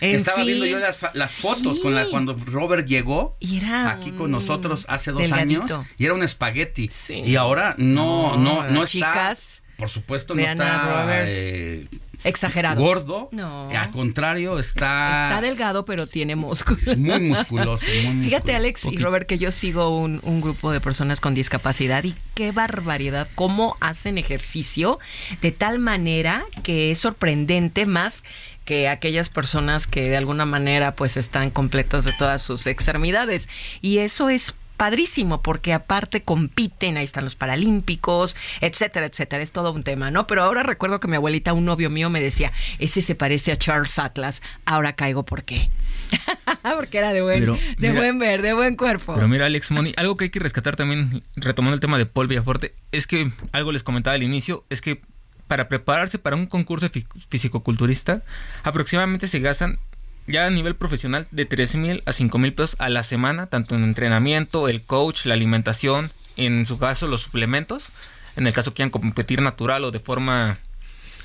En 0.00 0.16
Estaba 0.16 0.38
fin. 0.38 0.46
viendo 0.46 0.66
yo 0.66 0.78
las, 0.78 0.96
fotos 1.32 1.78
con 1.80 1.94
la, 1.94 2.06
cuando 2.06 2.36
Robert 2.44 2.86
llegó 2.86 3.36
era 3.40 3.90
aquí 3.92 4.10
con 4.12 4.30
nosotros 4.30 4.84
hace 4.88 5.12
dos 5.12 5.22
delgadito. 5.22 5.62
años 5.76 5.86
y 5.96 6.04
era 6.04 6.14
un 6.14 6.22
espagueti. 6.22 6.90
Y 7.08 7.36
ahora 7.36 7.74
no, 7.78 8.36
no, 8.36 8.64
no, 8.68 8.82
está. 8.84 8.86
chicas, 8.86 9.62
Por 9.78 9.88
supuesto, 9.88 10.34
no 10.34 10.42
está 10.42 11.02
Robert. 11.02 11.28
eh, 11.30 11.88
Exagerado. 12.24 12.82
gordo. 12.82 13.28
No. 13.32 13.68
Al 13.70 13.90
contrario, 13.90 14.58
está, 14.58 15.28
Está 15.28 15.40
delgado, 15.40 15.84
pero 15.84 16.06
tiene 16.06 16.36
músculos. 16.36 16.88
es 16.88 16.98
muy 16.98 17.20
musculoso. 17.20 17.84
muy 18.12 18.24
Fíjate. 18.24 18.54
Alex 18.56 18.86
y 18.86 18.96
Robert, 18.96 19.26
que 19.26 19.38
yo 19.38 19.52
sigo 19.52 19.96
un, 19.96 20.20
un 20.24 20.40
grupo 20.40 20.72
de 20.72 20.80
personas 20.80 21.20
con 21.20 21.34
discapacidad 21.34 22.02
y 22.04 22.14
qué 22.34 22.50
barbaridad, 22.50 23.28
cómo 23.34 23.76
hacen 23.80 24.18
ejercicio 24.18 24.98
de 25.42 25.52
tal 25.52 25.78
manera 25.78 26.44
que 26.62 26.90
es 26.90 26.98
sorprendente 26.98 27.86
más 27.86 28.24
que 28.64 28.88
aquellas 28.88 29.28
personas 29.28 29.86
que 29.86 30.08
de 30.08 30.16
alguna 30.16 30.46
manera 30.46 30.94
pues 30.96 31.16
están 31.16 31.50
completos 31.50 32.04
de 32.04 32.12
todas 32.12 32.42
sus 32.42 32.66
extremidades. 32.66 33.48
Y 33.82 33.98
eso 33.98 34.30
es 34.30 34.54
padrísimo 34.76 35.42
porque 35.42 35.72
aparte 35.72 36.22
compiten, 36.22 36.96
ahí 36.96 37.04
están 37.04 37.24
los 37.24 37.36
paralímpicos, 37.36 38.36
etcétera, 38.60 39.06
etcétera, 39.06 39.42
es 39.42 39.52
todo 39.52 39.72
un 39.72 39.82
tema, 39.84 40.10
¿no? 40.10 40.26
Pero 40.26 40.42
ahora 40.42 40.62
recuerdo 40.62 41.00
que 41.00 41.08
mi 41.08 41.16
abuelita, 41.16 41.52
un 41.52 41.64
novio 41.64 41.90
mío 41.90 42.10
me 42.10 42.20
decía, 42.20 42.52
ese 42.78 43.02
se 43.02 43.14
parece 43.14 43.52
a 43.52 43.56
Charles 43.56 43.98
Atlas, 43.98 44.42
ahora 44.64 44.94
caigo 44.94 45.24
por 45.24 45.44
qué. 45.44 45.70
porque 46.76 46.98
era 46.98 47.12
de 47.12 47.22
buen, 47.22 47.40
Pero, 47.40 47.54
de 47.54 47.88
mira- 47.88 47.94
buen 47.94 48.18
ver, 48.18 48.42
de 48.42 48.52
buen 48.52 48.76
cuerpo. 48.76 49.14
Pero 49.14 49.28
mira, 49.28 49.46
Alex 49.46 49.70
Moni, 49.70 49.92
algo 49.96 50.16
que 50.16 50.24
hay 50.24 50.30
que 50.30 50.40
rescatar 50.40 50.76
también, 50.76 51.22
retomando 51.36 51.74
el 51.74 51.80
tema 51.80 51.98
de 51.98 52.06
Paul 52.06 52.26
Villafuerte, 52.28 52.74
es 52.92 53.06
que 53.06 53.30
algo 53.52 53.72
les 53.72 53.82
comentaba 53.82 54.14
al 54.14 54.22
inicio, 54.22 54.64
es 54.70 54.80
que 54.80 55.00
para 55.48 55.68
prepararse 55.68 56.18
para 56.18 56.36
un 56.36 56.46
concurso 56.46 56.88
fi- 56.88 57.04
fisicoculturista, 57.28 58.22
aproximadamente 58.62 59.28
se 59.28 59.40
gastan 59.40 59.78
ya 60.26 60.46
a 60.46 60.50
nivel 60.50 60.74
profesional 60.74 61.26
de 61.30 61.44
3 61.44 61.74
mil 61.76 62.02
a 62.06 62.12
5 62.12 62.38
mil 62.38 62.54
pesos 62.54 62.76
a 62.80 62.88
la 62.88 63.02
semana, 63.02 63.46
tanto 63.46 63.74
en 63.74 63.84
entrenamiento, 63.84 64.68
el 64.68 64.82
coach, 64.82 65.26
la 65.26 65.34
alimentación, 65.34 66.10
en 66.36 66.66
su 66.66 66.78
caso 66.78 67.06
los 67.06 67.22
suplementos, 67.22 67.90
en 68.36 68.46
el 68.46 68.52
caso 68.52 68.74
quieran 68.74 68.90
competir 68.90 69.42
natural 69.42 69.84
o 69.84 69.90
de 69.90 70.00
forma 70.00 70.58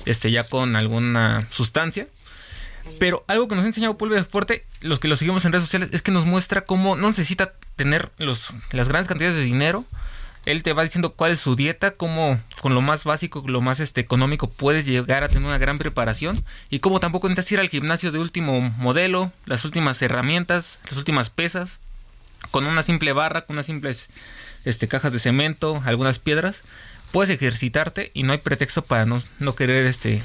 este 0.04 0.30
ya 0.30 0.44
con 0.44 0.76
alguna 0.76 1.46
sustancia. 1.50 2.08
Pero 2.98 3.24
algo 3.28 3.46
que 3.46 3.54
nos 3.54 3.64
ha 3.64 3.68
enseñado 3.68 3.98
Paul 3.98 4.24
Fuerte, 4.24 4.64
los 4.80 4.98
que 4.98 5.08
lo 5.08 5.16
seguimos 5.16 5.44
en 5.44 5.52
redes 5.52 5.64
sociales, 5.64 5.90
es 5.92 6.02
que 6.02 6.10
nos 6.10 6.24
muestra 6.24 6.62
cómo 6.62 6.96
no 6.96 7.08
necesita 7.08 7.52
tener 7.76 8.10
los, 8.18 8.54
las 8.72 8.88
grandes 8.88 9.08
cantidades 9.08 9.36
de 9.36 9.42
dinero. 9.42 9.84
Él 10.46 10.62
te 10.62 10.72
va 10.72 10.82
diciendo 10.82 11.12
cuál 11.12 11.32
es 11.32 11.40
su 11.40 11.54
dieta, 11.54 11.92
cómo 11.92 12.40
con 12.60 12.74
lo 12.74 12.80
más 12.80 13.04
básico, 13.04 13.44
lo 13.46 13.60
más 13.60 13.78
este, 13.80 14.00
económico 14.00 14.48
puedes 14.48 14.86
llegar 14.86 15.22
a 15.22 15.28
tener 15.28 15.44
una 15.44 15.58
gran 15.58 15.78
preparación 15.78 16.42
y 16.70 16.78
cómo 16.78 16.98
tampoco 16.98 17.28
necesitas 17.28 17.52
ir 17.52 17.60
al 17.60 17.68
gimnasio 17.68 18.10
de 18.10 18.18
último 18.18 18.60
modelo, 18.60 19.32
las 19.44 19.64
últimas 19.64 20.00
herramientas, 20.00 20.78
las 20.88 20.96
últimas 20.96 21.30
pesas, 21.30 21.80
con 22.50 22.66
una 22.66 22.82
simple 22.82 23.12
barra, 23.12 23.42
con 23.42 23.56
unas 23.56 23.66
simples 23.66 24.08
este, 24.64 24.88
cajas 24.88 25.12
de 25.12 25.18
cemento, 25.18 25.82
algunas 25.84 26.18
piedras, 26.18 26.62
puedes 27.12 27.30
ejercitarte 27.30 28.10
y 28.14 28.22
no 28.22 28.32
hay 28.32 28.38
pretexto 28.38 28.82
para 28.82 29.06
no, 29.06 29.22
no 29.38 29.54
querer 29.54 29.86
este, 29.86 30.22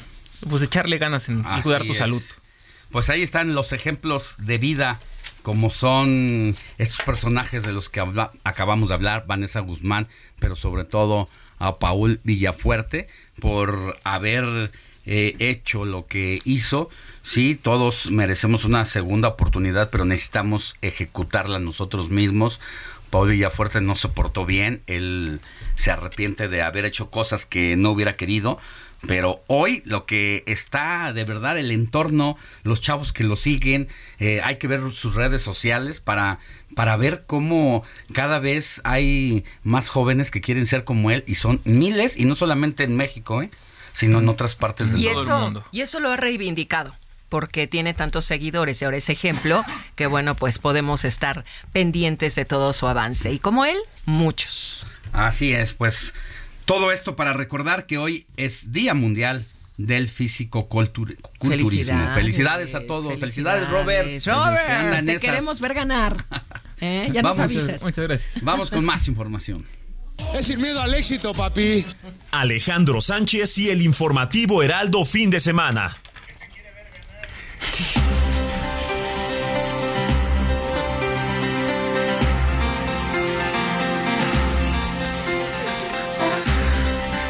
pues 0.50 0.62
echarle 0.62 0.98
ganas 0.98 1.30
en, 1.30 1.46
y 1.58 1.62
cuidar 1.62 1.84
tu 1.84 1.92
es. 1.92 1.98
salud. 1.98 2.22
Pues 2.92 3.10
ahí 3.10 3.24
están 3.24 3.54
los 3.56 3.74
ejemplos 3.74 4.36
de 4.38 4.58
vida, 4.58 5.00
como 5.46 5.70
son 5.70 6.56
estos 6.80 7.06
personajes 7.06 7.62
de 7.62 7.72
los 7.72 7.88
que 7.88 8.04
acabamos 8.44 8.90
de 8.90 8.96
hablar, 8.96 9.28
Vanessa 9.28 9.60
Guzmán, 9.60 10.08
pero 10.40 10.56
sobre 10.56 10.86
todo 10.86 11.30
a 11.60 11.78
Paul 11.78 12.20
Villafuerte, 12.24 13.08
por 13.40 13.96
haber 14.04 14.72
eh, 15.06 15.36
hecho 15.38 15.86
lo 15.86 16.08
que 16.08 16.40
hizo. 16.46 16.90
Sí, 17.22 17.54
todos 17.54 18.10
merecemos 18.10 18.66
una 18.66 18.86
segunda 18.86 19.28
oportunidad, 19.28 19.92
pero 19.92 20.04
necesitamos 20.04 20.78
ejecutarla 20.82 21.60
nosotros 21.60 22.10
mismos. 22.10 22.60
Paul 23.12 23.30
Villafuerte 23.30 23.82
no 23.82 23.96
se 23.96 24.10
portó 24.10 24.48
bien, 24.48 24.82
él 24.88 25.42
se 25.76 25.92
arrepiente 25.92 26.48
de 26.48 26.64
haber 26.64 26.86
hecho 26.86 27.12
cosas 27.12 27.46
que 27.46 27.76
no 27.76 27.92
hubiera 27.92 28.16
querido, 28.16 28.58
pero 29.08 29.44
hoy 29.48 29.82
lo 29.86 30.06
que 30.06 30.44
está 30.48 31.14
de 31.14 31.24
verdad 31.24 31.58
el 31.58 31.72
entorno, 31.72 32.38
los 32.64 32.82
chavos 32.82 33.14
que 33.14 33.24
lo 33.24 33.36
siguen, 33.36 33.88
eh, 34.20 34.42
hay 34.44 34.58
que 34.58 34.68
ver 34.68 34.92
sus 34.92 35.16
redes 35.16 35.42
sociales 35.42 36.00
para, 36.00 36.40
para 36.76 36.98
ver 36.98 37.24
cómo 37.26 37.84
cada 38.14 38.40
vez 38.40 38.82
hay 38.84 39.46
más 39.64 39.88
jóvenes 39.90 40.32
que 40.32 40.42
quieren 40.42 40.66
ser 40.66 40.84
como 40.84 41.12
él 41.12 41.24
y 41.28 41.36
son 41.36 41.62
miles 41.64 42.18
y 42.18 42.26
no 42.26 42.36
solamente 42.36 42.84
en 42.84 42.96
México, 42.96 43.42
¿eh? 43.42 43.50
sino 43.94 44.20
en 44.20 44.30
otras 44.30 44.56
partes 44.56 44.92
del 44.92 45.02
y 45.02 45.06
todo 45.06 45.14
el 45.14 45.20
eso, 45.24 45.40
mundo. 45.40 45.64
y 45.72 45.82
eso 45.82 46.00
lo 46.00 46.12
ha 46.12 46.18
reivindicado 46.18 46.96
porque 47.30 47.66
tiene 47.66 47.94
tantos 47.94 48.26
seguidores 48.26 48.82
y 48.82 48.86
ahora 48.86 48.98
es 48.98 49.10
ejemplo 49.10 49.66
que 49.96 50.06
bueno 50.06 50.36
pues 50.36 50.60
podemos 50.60 51.06
estar 51.06 51.44
pendientes 51.72 52.36
de 52.36 52.46
todo 52.46 52.72
su 52.74 52.88
avance 52.88 53.32
y 53.32 53.40
como 53.40 53.66
él 53.66 53.78
muchos 54.06 54.86
Así 55.16 55.54
es, 55.54 55.74
pues 55.74 56.14
todo 56.66 56.92
esto 56.92 57.16
para 57.16 57.34
recordar 57.34 57.86
que 57.86 57.98
hoy 57.98 58.26
es 58.38 58.72
Día 58.72 58.94
Mundial 58.94 59.46
del 59.78 60.08
Físico 60.08 60.68
Culturismo. 60.68 61.20
Felicidades, 62.14 62.76
a 62.76 62.86
todos. 62.86 63.20
Felicidades, 63.20 63.70
Robert. 63.70 64.08
Robert 64.26 65.06
te 65.06 65.12
esas. 65.12 65.22
queremos 65.22 65.60
ver 65.60 65.74
ganar 65.74 66.26
¿Eh? 66.80 67.10
ya 67.12 67.22
nos 67.22 67.38
Vamos, 67.38 67.40
avisas 67.40 67.84
Muchas 67.84 68.04
gracias. 68.08 68.44
Vamos 68.44 68.70
con 68.70 68.84
más 68.86 69.08
información. 69.08 69.66
Es 70.34 70.48
sin 70.48 70.62
miedo 70.62 70.82
al 70.82 70.94
éxito, 70.94 71.34
papi. 71.34 71.86
Alejandro 72.32 73.02
Sánchez 73.02 73.58
y 73.58 73.70
el 73.70 73.82
informativo 73.82 74.64
Heraldo 74.64 75.04
fin 75.04 75.30
de 75.30 75.40
semana. 75.40 75.96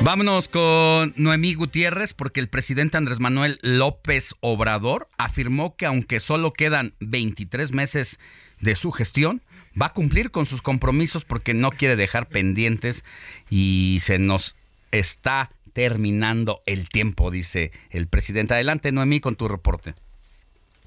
Vámonos 0.06 0.50
con 0.50 1.16
Noemí 1.18 1.56
Gutiérrez 1.56 2.14
porque 2.14 2.40
el 2.40 2.48
presidente 2.48 2.96
Andrés 2.96 3.20
Manuel 3.20 3.58
López 3.64 4.36
Obrador 4.40 5.08
afirmó 5.18 5.76
que 5.76 5.88
aunque 5.88 6.20
solo 6.20 6.54
quedan 6.54 6.94
23 7.00 7.72
meses 7.72 8.20
de 8.62 8.76
su 8.76 8.92
gestión, 8.92 9.42
va 9.82 9.88
a 9.88 9.94
cumplir 9.94 10.30
con 10.30 10.46
sus 10.46 10.62
compromisos 10.62 11.26
porque 11.26 11.56
no 11.56 11.72
quiere 11.72 11.96
dejar 11.96 12.28
pendientes 12.28 13.04
y 13.50 13.98
se 14.00 14.20
nos 14.20 14.56
está 14.92 15.50
terminando 15.74 16.62
el 16.68 16.88
tiempo, 16.88 17.32
dice 17.32 17.72
el 17.90 18.06
presidente. 18.06 18.54
Adelante, 18.54 18.92
Noemí, 18.92 19.20
con 19.22 19.36
tu 19.36 19.48
reporte. 19.48 19.96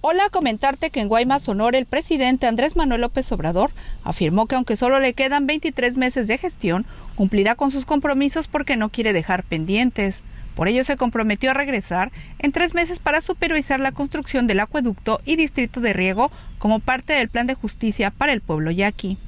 Hola, 0.01 0.29
comentarte 0.31 0.91
que 0.91 1.01
en 1.01 1.09
Guaymas, 1.09 1.43
Sonora, 1.43 1.77
el 1.77 1.85
presidente 1.85 2.47
Andrés 2.47 2.77
Manuel 2.77 3.01
López 3.01 3.33
Obrador 3.33 3.73
afirmó 4.05 4.47
que 4.47 4.55
aunque 4.55 4.77
solo 4.77 5.01
le 5.01 5.13
quedan 5.13 5.49
23 5.49 5.97
meses 5.97 6.29
de 6.29 6.39
gestión, 6.39 6.87
cumplirá 7.17 7.57
con 7.57 7.73
sus 7.73 7.85
compromisos 7.85 8.47
porque 8.47 8.77
no 8.77 8.91
quiere 8.91 9.13
dejar 9.13 9.43
pendientes. 9.43 10.23
Por 10.55 10.69
ello 10.69 10.85
se 10.85 10.97
comprometió 10.97 11.51
a 11.51 11.55
regresar 11.55 12.13
en 12.39 12.53
tres 12.53 12.75
meses 12.75 13.01
para 13.01 13.21
supervisar 13.21 13.81
la 13.81 13.91
construcción 13.91 14.47
del 14.47 14.61
acueducto 14.61 15.21
y 15.25 15.35
distrito 15.35 15.81
de 15.81 15.93
riego 15.93 16.31
como 16.59 16.79
parte 16.79 17.15
del 17.15 17.29
plan 17.29 17.49
de 17.49 17.55
justicia 17.55 18.13
para 18.13 18.33
el 18.33 18.41
pueblo 18.41 18.71
yaqui 18.71 19.19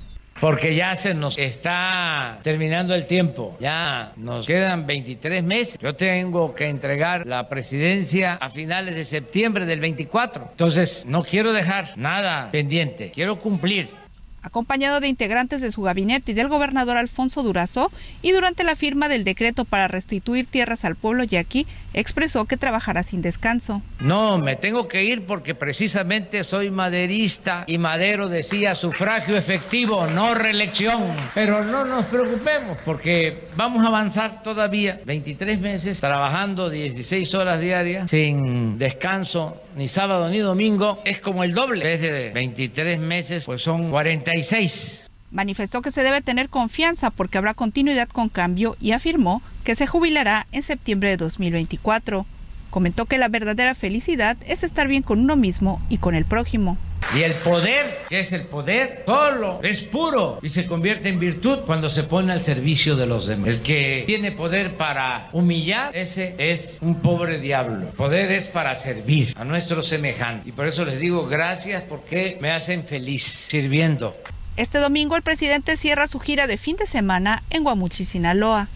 porque 0.41 0.74
ya 0.74 0.97
se 0.97 1.14
nos 1.14 1.38
está 1.38 2.38
terminando 2.43 2.95
el 2.95 3.07
tiempo, 3.07 3.57
ya 3.61 4.12
nos 4.16 4.47
quedan 4.47 4.86
23 4.86 5.45
meses. 5.45 5.78
Yo 5.80 5.95
tengo 5.95 6.55
que 6.55 6.68
entregar 6.68 7.26
la 7.26 7.49
presidencia 7.49 8.34
a 8.34 8.49
finales 8.51 8.95
de 8.95 9.05
septiembre 9.05 9.66
del 9.66 9.80
24. 9.80 10.49
Entonces, 10.53 11.05
no 11.07 11.22
quiero 11.22 11.53
dejar 11.53 11.93
nada 11.97 12.51
pendiente, 12.51 13.12
quiero 13.14 13.38
cumplir 13.38 13.99
acompañado 14.43 15.01
de 15.01 15.09
integrantes 15.09 15.61
de 15.61 15.70
su 15.70 15.82
gabinete 15.82 16.32
y 16.32 16.34
del 16.34 16.49
gobernador 16.49 16.97
Alfonso 16.97 17.43
Durazo, 17.43 17.91
y 18.22 18.32
durante 18.32 18.64
la 18.64 18.76
firma 18.76 19.09
del 19.09 19.24
decreto 19.24 19.64
para 19.64 19.88
restituir 19.88 20.47
tierras 20.47 20.84
al 20.84 20.97
pueblo 20.97 21.24
yaqui, 21.24 21.66
expresó 21.93 22.45
que 22.45 22.57
trabajará 22.57 23.03
sin 23.03 23.22
descanso. 23.22 23.82
No, 24.01 24.38
me 24.38 24.57
tengo 24.57 24.88
que 24.88 25.05
ir 25.05 25.26
porque 25.26 25.55
precisamente 25.55 26.45
soy 26.45 26.70
maderista 26.70 27.64
y 27.66 27.78
Madero 27.78 28.28
decía 28.28 28.74
sufragio 28.74 29.36
efectivo, 29.36 30.07
no 30.07 30.34
reelección. 30.34 31.03
Pero 31.34 31.64
no 31.64 31.84
nos 31.84 32.07
preocupemos 32.07 32.78
porque 32.84 33.45
vamos 33.57 33.84
a 33.84 33.88
avanzar 33.88 34.43
todavía 34.43 35.01
23 35.05 35.61
meses 35.61 36.01
trabajando 36.01 36.70
16 36.70 37.34
horas 37.34 37.61
diarias 37.61 38.11
sin 38.11 38.78
descanso 38.78 39.61
ni 39.80 39.88
sábado 39.88 40.28
ni 40.28 40.40
domingo, 40.40 41.00
es 41.06 41.20
como 41.20 41.42
el 41.42 41.54
doble. 41.54 41.94
Es 41.94 42.02
de 42.02 42.30
23 42.34 43.00
meses, 43.00 43.46
pues 43.46 43.62
son 43.62 43.90
46. 43.90 45.10
Manifestó 45.30 45.80
que 45.80 45.90
se 45.90 46.02
debe 46.02 46.20
tener 46.20 46.50
confianza 46.50 47.08
porque 47.08 47.38
habrá 47.38 47.54
continuidad 47.54 48.06
con 48.10 48.28
cambio 48.28 48.76
y 48.78 48.92
afirmó 48.92 49.40
que 49.64 49.74
se 49.74 49.86
jubilará 49.86 50.46
en 50.52 50.62
septiembre 50.62 51.08
de 51.08 51.16
2024. 51.16 52.26
Comentó 52.70 53.06
que 53.06 53.18
la 53.18 53.28
verdadera 53.28 53.74
felicidad 53.74 54.36
es 54.46 54.62
estar 54.62 54.88
bien 54.88 55.02
con 55.02 55.18
uno 55.18 55.36
mismo 55.36 55.82
y 55.88 55.98
con 55.98 56.14
el 56.14 56.24
prójimo. 56.24 56.78
Y 57.16 57.22
el 57.22 57.32
poder, 57.32 58.04
que 58.08 58.20
es 58.20 58.32
el 58.32 58.42
poder, 58.42 59.02
solo 59.04 59.60
es 59.64 59.82
puro 59.82 60.38
y 60.42 60.48
se 60.48 60.66
convierte 60.66 61.08
en 61.08 61.18
virtud 61.18 61.60
cuando 61.66 61.88
se 61.88 62.04
pone 62.04 62.32
al 62.32 62.42
servicio 62.42 62.94
de 62.94 63.06
los 63.06 63.26
demás. 63.26 63.48
El 63.48 63.62
que 63.62 64.04
tiene 64.06 64.30
poder 64.30 64.76
para 64.76 65.28
humillar, 65.32 65.96
ese 65.96 66.36
es 66.38 66.78
un 66.80 67.00
pobre 67.00 67.40
diablo. 67.40 67.90
Poder 67.96 68.30
es 68.30 68.46
para 68.46 68.76
servir 68.76 69.34
a 69.36 69.44
nuestros 69.44 69.88
semejantes. 69.88 70.46
Y 70.46 70.52
por 70.52 70.68
eso 70.68 70.84
les 70.84 71.00
digo 71.00 71.26
gracias 71.26 71.82
porque 71.88 72.38
me 72.40 72.52
hacen 72.52 72.84
feliz 72.84 73.24
sirviendo. 73.24 74.16
Este 74.56 74.78
domingo 74.78 75.16
el 75.16 75.22
presidente 75.22 75.76
cierra 75.76 76.06
su 76.06 76.20
gira 76.20 76.46
de 76.46 76.58
fin 76.58 76.76
de 76.76 76.86
semana 76.86 77.42
en 77.50 77.64
Guamuchi, 77.64 78.04
Sinaloa. 78.04 78.68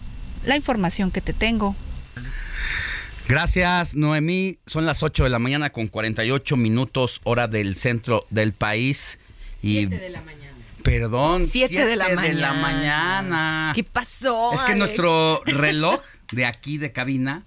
La 0.43 0.57
información 0.57 1.09
que 1.09 1.21
te 1.21 1.31
tengo. 1.31 1.73
Gracias, 3.27 3.95
Noemí. 3.95 4.59
Son 4.67 4.85
las 4.85 5.01
8 5.01 5.23
de 5.23 5.29
la 5.29 5.39
mañana 5.39 5.71
con 5.71 5.87
48 5.87 6.55
minutos, 6.57 7.21
hora 7.23 7.47
del 7.47 7.75
centro 7.75 8.25
del 8.29 8.53
país. 8.53 9.19
Y... 9.61 9.85
de 9.87 10.09
la 10.09 10.21
mañana. 10.21 10.45
Perdón. 10.83 11.45
7 11.45 11.85
de, 11.85 11.95
la, 11.95 12.09
de 12.09 12.33
la 12.33 12.53
mañana. 12.53 13.71
¿Qué 13.73 13.83
pasó? 13.83 14.53
Es 14.53 14.61
que 14.61 14.75
nuestro 14.75 15.41
reloj 15.45 15.99
de 16.31 16.45
aquí 16.45 16.77
de 16.77 16.91
cabina, 16.91 17.43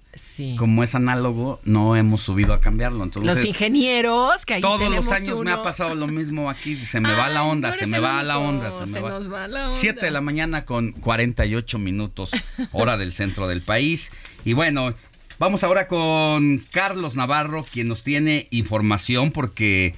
como 0.57 0.83
es 0.83 0.95
análogo, 0.95 1.59
no 1.63 1.95
hemos 1.95 2.21
subido 2.21 2.53
a 2.53 2.59
cambiarlo. 2.59 3.03
Entonces, 3.03 3.33
los 3.33 3.45
ingenieros 3.45 4.45
que 4.45 4.55
ahí 4.55 4.61
Todos 4.61 4.93
los 4.93 5.09
años 5.11 5.39
me 5.39 5.51
ha 5.51 5.63
pasado 5.63 5.95
lo 5.95 6.07
mismo 6.07 6.49
aquí. 6.49 6.85
Se 6.85 6.99
me 6.99 7.13
va 7.13 7.29
la 7.29 7.43
onda, 7.43 7.73
se 7.73 7.87
me 7.87 7.99
va 7.99 8.21
la 8.23 8.37
onda. 8.37 8.71
Se, 8.71 8.91
me 8.91 8.99
va. 8.99 9.11
Nos 9.11 9.31
va 9.31 9.47
la 9.47 9.67
onda. 9.67 9.75
7 9.75 10.05
de 10.05 10.11
la 10.11 10.21
mañana 10.21 10.65
con 10.65 10.91
48 10.91 11.77
minutos, 11.79 12.31
hora 12.71 12.97
del 12.97 13.13
centro 13.13 13.47
del 13.47 13.61
país. 13.61 14.11
Y 14.45 14.53
bueno, 14.53 14.93
Vamos 15.39 15.63
ahora 15.63 15.87
con 15.87 16.57
Carlos 16.71 17.15
Navarro, 17.15 17.63
quien 17.63 17.87
nos 17.87 18.03
tiene 18.03 18.49
información 18.51 19.31
porque 19.31 19.95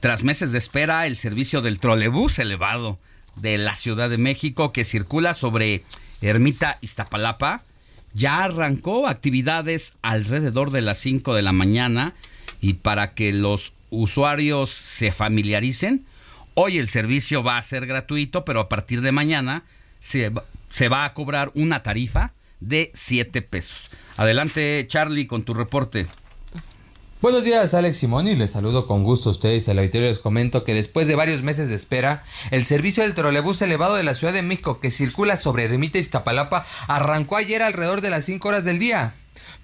tras 0.00 0.22
meses 0.22 0.52
de 0.52 0.58
espera, 0.58 1.06
el 1.06 1.16
servicio 1.16 1.62
del 1.62 1.80
trolebús 1.80 2.38
elevado 2.38 2.98
de 3.36 3.56
la 3.56 3.74
Ciudad 3.74 4.10
de 4.10 4.18
México 4.18 4.70
que 4.70 4.84
circula 4.84 5.32
sobre 5.32 5.82
Ermita 6.20 6.76
Iztapalapa 6.82 7.62
ya 8.12 8.44
arrancó 8.44 9.08
actividades 9.08 9.94
alrededor 10.02 10.70
de 10.70 10.82
las 10.82 10.98
5 10.98 11.34
de 11.34 11.40
la 11.40 11.52
mañana 11.52 12.12
y 12.60 12.74
para 12.74 13.14
que 13.14 13.32
los 13.32 13.72
usuarios 13.88 14.68
se 14.68 15.10
familiaricen, 15.10 16.04
hoy 16.52 16.76
el 16.76 16.88
servicio 16.88 17.42
va 17.42 17.56
a 17.56 17.62
ser 17.62 17.86
gratuito, 17.86 18.44
pero 18.44 18.60
a 18.60 18.68
partir 18.68 19.00
de 19.00 19.12
mañana 19.12 19.64
se, 20.00 20.28
va 20.28 21.04
a 21.06 21.14
cobrar 21.14 21.50
una 21.54 21.82
tarifa 21.82 22.34
de 22.60 22.90
7 22.92 23.40
pesos. 23.40 24.01
Adelante, 24.16 24.84
Charlie, 24.88 25.26
con 25.26 25.42
tu 25.42 25.54
reporte. 25.54 26.06
Buenos 27.22 27.44
días, 27.44 27.72
Alex 27.72 27.98
Simoni. 27.98 28.34
Les 28.34 28.50
saludo 28.50 28.86
con 28.88 29.04
gusto 29.04 29.28
a 29.28 29.32
ustedes. 29.32 29.68
Al 29.68 29.78
auditorio 29.78 30.08
les 30.08 30.18
comento 30.18 30.64
que 30.64 30.74
después 30.74 31.06
de 31.06 31.14
varios 31.14 31.42
meses 31.42 31.68
de 31.68 31.76
espera, 31.76 32.24
el 32.50 32.64
servicio 32.64 33.04
del 33.04 33.14
trolebús 33.14 33.62
elevado 33.62 33.94
de 33.94 34.02
la 34.02 34.14
Ciudad 34.14 34.32
de 34.32 34.42
México 34.42 34.80
que 34.80 34.90
circula 34.90 35.36
sobre 35.36 35.64
Ermita 35.64 35.98
Iztapalapa 35.98 36.66
arrancó 36.88 37.36
ayer 37.36 37.62
alrededor 37.62 38.00
de 38.00 38.10
las 38.10 38.24
5 38.24 38.48
horas 38.48 38.64
del 38.64 38.80
día. 38.80 39.14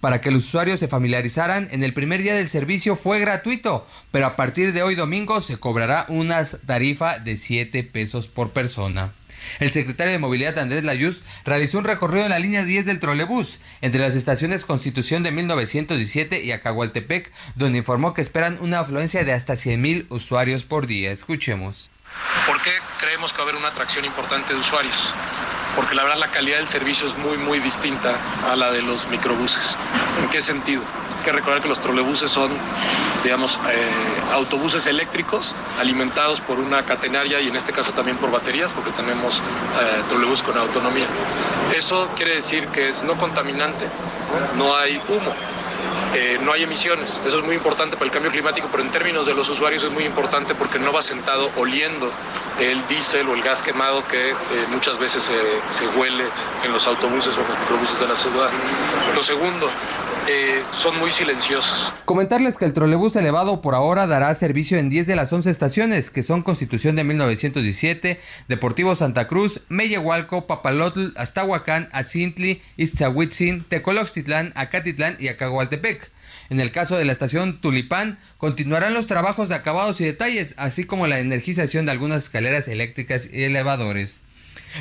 Para 0.00 0.20
que 0.20 0.30
los 0.30 0.46
usuarios 0.46 0.78
se 0.78 0.86
familiarizaran, 0.86 1.68
en 1.72 1.82
el 1.82 1.92
primer 1.92 2.22
día 2.22 2.34
del 2.34 2.48
servicio 2.48 2.94
fue 2.94 3.18
gratuito, 3.18 3.84
pero 4.12 4.26
a 4.26 4.36
partir 4.36 4.72
de 4.72 4.84
hoy 4.84 4.94
domingo 4.94 5.40
se 5.40 5.56
cobrará 5.56 6.06
una 6.08 6.44
tarifa 6.44 7.18
de 7.18 7.36
7 7.36 7.82
pesos 7.82 8.28
por 8.28 8.50
persona. 8.50 9.12
El 9.60 9.70
secretario 9.70 10.12
de 10.12 10.18
Movilidad 10.18 10.58
Andrés 10.58 10.84
Layuz 10.84 11.22
realizó 11.44 11.78
un 11.78 11.84
recorrido 11.84 12.24
en 12.24 12.30
la 12.30 12.38
línea 12.38 12.64
10 12.64 12.86
del 12.86 13.00
trolebús 13.00 13.60
entre 13.80 14.00
las 14.00 14.14
estaciones 14.14 14.64
Constitución 14.64 15.22
de 15.22 15.32
1917 15.32 16.44
y 16.44 16.52
Acahualtepec, 16.52 17.32
donde 17.54 17.78
informó 17.78 18.14
que 18.14 18.22
esperan 18.22 18.58
una 18.60 18.80
afluencia 18.80 19.24
de 19.24 19.32
hasta 19.32 19.54
100.000 19.54 20.06
usuarios 20.10 20.64
por 20.64 20.86
día. 20.86 21.10
Escuchemos. 21.10 21.90
¿Por 22.46 22.60
qué 22.62 22.72
creemos 22.98 23.32
que 23.32 23.38
va 23.38 23.44
a 23.44 23.48
haber 23.48 23.60
una 23.60 23.68
atracción 23.68 24.04
importante 24.04 24.52
de 24.52 24.58
usuarios? 24.58 25.12
Porque 25.78 25.94
la 25.94 26.02
verdad 26.02 26.18
la 26.18 26.26
calidad 26.32 26.56
del 26.56 26.66
servicio 26.66 27.06
es 27.06 27.16
muy, 27.16 27.36
muy 27.36 27.60
distinta 27.60 28.16
a 28.50 28.56
la 28.56 28.72
de 28.72 28.82
los 28.82 29.06
microbuses. 29.06 29.76
¿En 30.20 30.28
qué 30.28 30.42
sentido? 30.42 30.82
Hay 31.18 31.24
que 31.24 31.30
recordar 31.30 31.62
que 31.62 31.68
los 31.68 31.80
trolebuses 31.80 32.32
son, 32.32 32.50
digamos, 33.22 33.60
eh, 33.70 33.88
autobuses 34.32 34.88
eléctricos 34.88 35.54
alimentados 35.78 36.40
por 36.40 36.58
una 36.58 36.84
catenaria 36.84 37.40
y 37.40 37.46
en 37.46 37.54
este 37.54 37.72
caso 37.72 37.92
también 37.92 38.16
por 38.16 38.32
baterías, 38.32 38.72
porque 38.72 38.90
tenemos 38.90 39.38
eh, 39.38 40.02
trolebuses 40.08 40.44
con 40.44 40.58
autonomía. 40.58 41.06
Eso 41.72 42.08
quiere 42.16 42.34
decir 42.34 42.66
que 42.66 42.88
es 42.88 43.04
no 43.04 43.16
contaminante, 43.16 43.86
no 44.56 44.76
hay 44.76 45.00
humo 45.08 45.32
eh, 46.14 46.38
no 46.42 46.52
hay 46.52 46.62
emisiones. 46.62 47.20
Eso 47.26 47.38
es 47.38 47.44
muy 47.44 47.54
importante 47.54 47.96
para 47.96 48.06
el 48.06 48.12
cambio 48.12 48.30
climático, 48.30 48.68
pero 48.70 48.82
en 48.82 48.90
términos 48.90 49.26
de 49.26 49.34
los 49.34 49.48
usuarios 49.48 49.82
es 49.82 49.90
muy 49.90 50.04
importante 50.04 50.54
porque 50.54 50.78
no 50.78 50.92
va 50.92 51.02
sentado 51.02 51.50
oliendo 51.56 52.10
el 52.58 52.86
diésel 52.88 53.28
o 53.28 53.34
el 53.34 53.42
gas 53.42 53.62
quemado 53.62 54.06
que 54.08 54.30
eh, 54.30 54.34
muchas 54.70 54.98
veces 54.98 55.22
se 55.22 55.86
huele 55.98 56.24
en 56.64 56.72
los 56.72 56.86
autobuses 56.86 57.36
o 57.36 57.40
los 57.40 57.58
microbuses 57.58 58.00
de 58.00 58.08
la 58.08 58.16
ciudad. 58.16 58.50
Lo 59.14 59.22
segundo, 59.22 59.68
eh, 60.30 60.62
son 60.72 60.98
muy 60.98 61.10
silenciosos. 61.10 61.90
Comentarles 62.04 62.58
que 62.58 62.66
el 62.66 62.74
trolebús 62.74 63.16
elevado 63.16 63.62
por 63.62 63.74
ahora 63.74 64.06
dará 64.06 64.34
servicio 64.34 64.76
en 64.76 64.90
10 64.90 65.06
de 65.06 65.16
las 65.16 65.32
11 65.32 65.50
estaciones, 65.50 66.10
que 66.10 66.22
son 66.22 66.42
Constitución 66.42 66.96
de 66.96 67.04
1917, 67.04 68.20
Deportivo 68.46 68.94
Santa 68.94 69.26
Cruz, 69.26 69.62
Meyehualco, 69.70 70.46
Papalotl, 70.46 71.12
Aztahuacán, 71.16 71.88
Acintli, 71.92 72.60
Iztahuitzin, 72.76 73.64
Tecoloxtitlán, 73.64 74.52
Acatitlán 74.54 75.16
y 75.18 75.28
En 76.50 76.60
el 76.60 76.70
caso 76.70 76.96
de 76.96 77.04
la 77.04 77.12
estación 77.12 77.60
Tulipán, 77.60 78.18
continuarán 78.38 78.94
los 78.94 79.06
trabajos 79.06 79.48
de 79.48 79.54
acabados 79.54 80.00
y 80.00 80.04
detalles, 80.04 80.54
así 80.56 80.84
como 80.84 81.06
la 81.06 81.18
energización 81.18 81.86
de 81.86 81.92
algunas 81.92 82.24
escaleras 82.24 82.68
eléctricas 82.68 83.28
y 83.30 83.44
elevadores. 83.44 84.22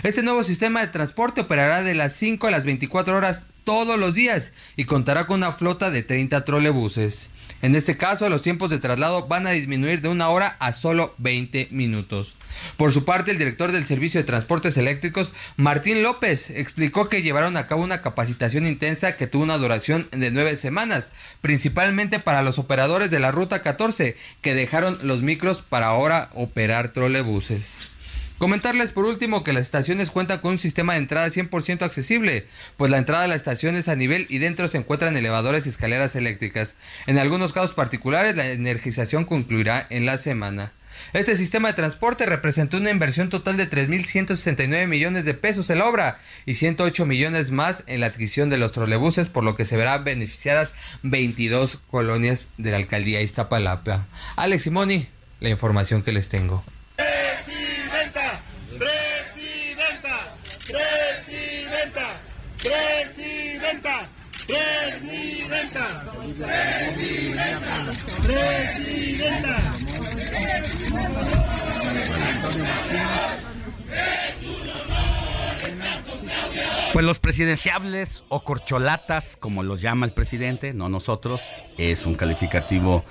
Este 0.04 0.24
nuevo 0.24 0.44
sistema 0.44 0.82
de 0.82 0.88
transporte 0.88 1.42
operará 1.42 1.82
de 1.82 1.96
las 1.96 2.14
5 2.14 2.48
a 2.48 2.52
las 2.52 2.66
24 2.66 3.16
horas 3.16 3.44
todos 3.64 4.00
los 4.00 4.14
días 4.14 4.54
y 4.76 4.86
contará 4.86 5.28
con 5.28 5.38
una 5.38 5.52
flota 5.52 5.92
de 5.92 6.04
30 6.04 6.46
trolebuses. 6.46 7.30
En 7.62 7.76
este 7.76 7.98
caso, 7.98 8.30
los 8.30 8.44
tiempos 8.44 8.70
de 8.70 8.80
traslado 8.80 9.28
van 9.28 9.48
a 9.48 9.52
disminuir 9.52 10.02
de 10.02 10.10
una 10.10 10.30
hora 10.30 10.56
a 10.60 10.74
solo 10.74 11.16
20 11.18 11.70
minutos. 11.72 12.36
Por 12.78 12.92
su 12.92 13.04
parte, 13.04 13.32
el 13.32 13.40
director 13.40 13.72
del 13.72 13.86
Servicio 13.86 14.20
de 14.20 14.26
Transportes 14.26 14.78
Eléctricos, 14.78 15.34
Martín 15.56 16.04
López, 16.04 16.52
explicó 16.52 17.10
que 17.10 17.24
llevaron 17.24 17.58
a 17.58 17.66
cabo 17.66 17.84
una 17.84 18.02
capacitación 18.02 18.68
intensa 18.68 19.18
que 19.18 19.28
tuvo 19.28 19.44
una 19.44 19.58
duración 19.58 20.08
de 20.12 20.30
nueve 20.30 20.56
semanas, 20.56 21.12
principalmente 21.42 22.20
para 22.20 22.44
los 22.44 22.60
operadores 22.60 23.10
de 23.10 23.20
la 23.20 23.32
Ruta 23.32 23.62
14, 23.64 24.16
que 24.42 24.54
dejaron 24.54 25.00
los 25.02 25.24
micros 25.24 25.62
para 25.62 25.88
ahora 25.88 26.30
operar 26.36 26.94
trolebuses. 26.94 27.90
Comentarles 28.38 28.92
por 28.92 29.06
último 29.06 29.44
que 29.44 29.54
las 29.54 29.64
estaciones 29.64 30.12
cuentan 30.12 30.40
con 30.40 30.54
un 30.54 30.60
sistema 30.60 30.94
de 30.94 31.00
entrada 31.00 31.28
100% 31.28 31.82
accesible, 31.82 32.46
pues 32.78 32.92
la 32.92 32.98
entrada 32.98 33.24
a 33.24 33.28
la 33.28 33.36
estación 33.36 33.76
es 33.76 33.88
a 33.88 33.96
nivel 33.96 34.28
y 34.30 34.38
dentro 34.38 34.68
se 34.68 34.78
encuentran 34.78 35.18
elevadores 35.18 35.66
y 35.66 35.70
escaleras 35.70 36.16
eléctricas. 36.16 36.76
En 37.08 37.18
algunos 37.18 37.54
casos 37.54 37.74
particulares 37.74 38.36
la 38.36 38.48
energización 38.48 39.26
concluirá 39.26 39.88
en 39.90 40.06
la 40.06 40.18
semana. 40.18 40.72
Este 41.14 41.36
sistema 41.36 41.70
de 41.70 41.74
transporte 41.74 42.26
representó 42.26 42.78
una 42.78 42.90
inversión 42.90 43.30
total 43.30 43.58
de 43.58 43.70
3.169 43.70 44.88
millones 44.88 45.26
de 45.26 45.34
pesos 45.34 45.70
en 45.70 45.80
la 45.80 45.88
obra 45.88 46.20
y 46.46 46.56
108 46.56 47.06
millones 47.06 47.52
más 47.52 47.84
en 47.88 48.02
la 48.02 48.08
adquisición 48.08 48.50
de 48.50 48.58
los 48.58 48.72
trolebuses, 48.72 49.28
por 49.28 49.44
lo 49.44 49.56
que 49.56 49.66
se 49.66 49.78
verán 49.78 50.04
beneficiadas 50.04 50.74
22 51.04 51.80
colonias 51.90 52.48
de 52.58 52.72
la 52.72 52.78
alcaldía 52.78 53.22
Iztapalapa. 53.22 54.06
Alex 54.36 54.64
Simoni, 54.64 55.08
la 55.40 55.50
información 55.50 56.04
que 56.04 56.12
les 56.12 56.30
tengo. 56.30 56.64
Presidenta, 58.78 58.78
presidenta, 58.78 60.22
presidenta, 62.58 64.10
presidenta, 64.48 66.12
presidenta, 66.38 67.92
presidenta. 68.24 69.78
Pues 76.94 77.06
los 77.06 77.20
presidenciables 77.20 78.24
o 78.30 78.44
corcholatas, 78.44 79.36
como 79.36 79.62
los 79.62 79.82
llama 79.82 80.06
el 80.06 80.14
presidente, 80.14 80.74
no 80.74 80.90
nosotros, 80.90 81.42
es 81.78 82.06
un 82.06 82.16
calificativo 82.16 83.04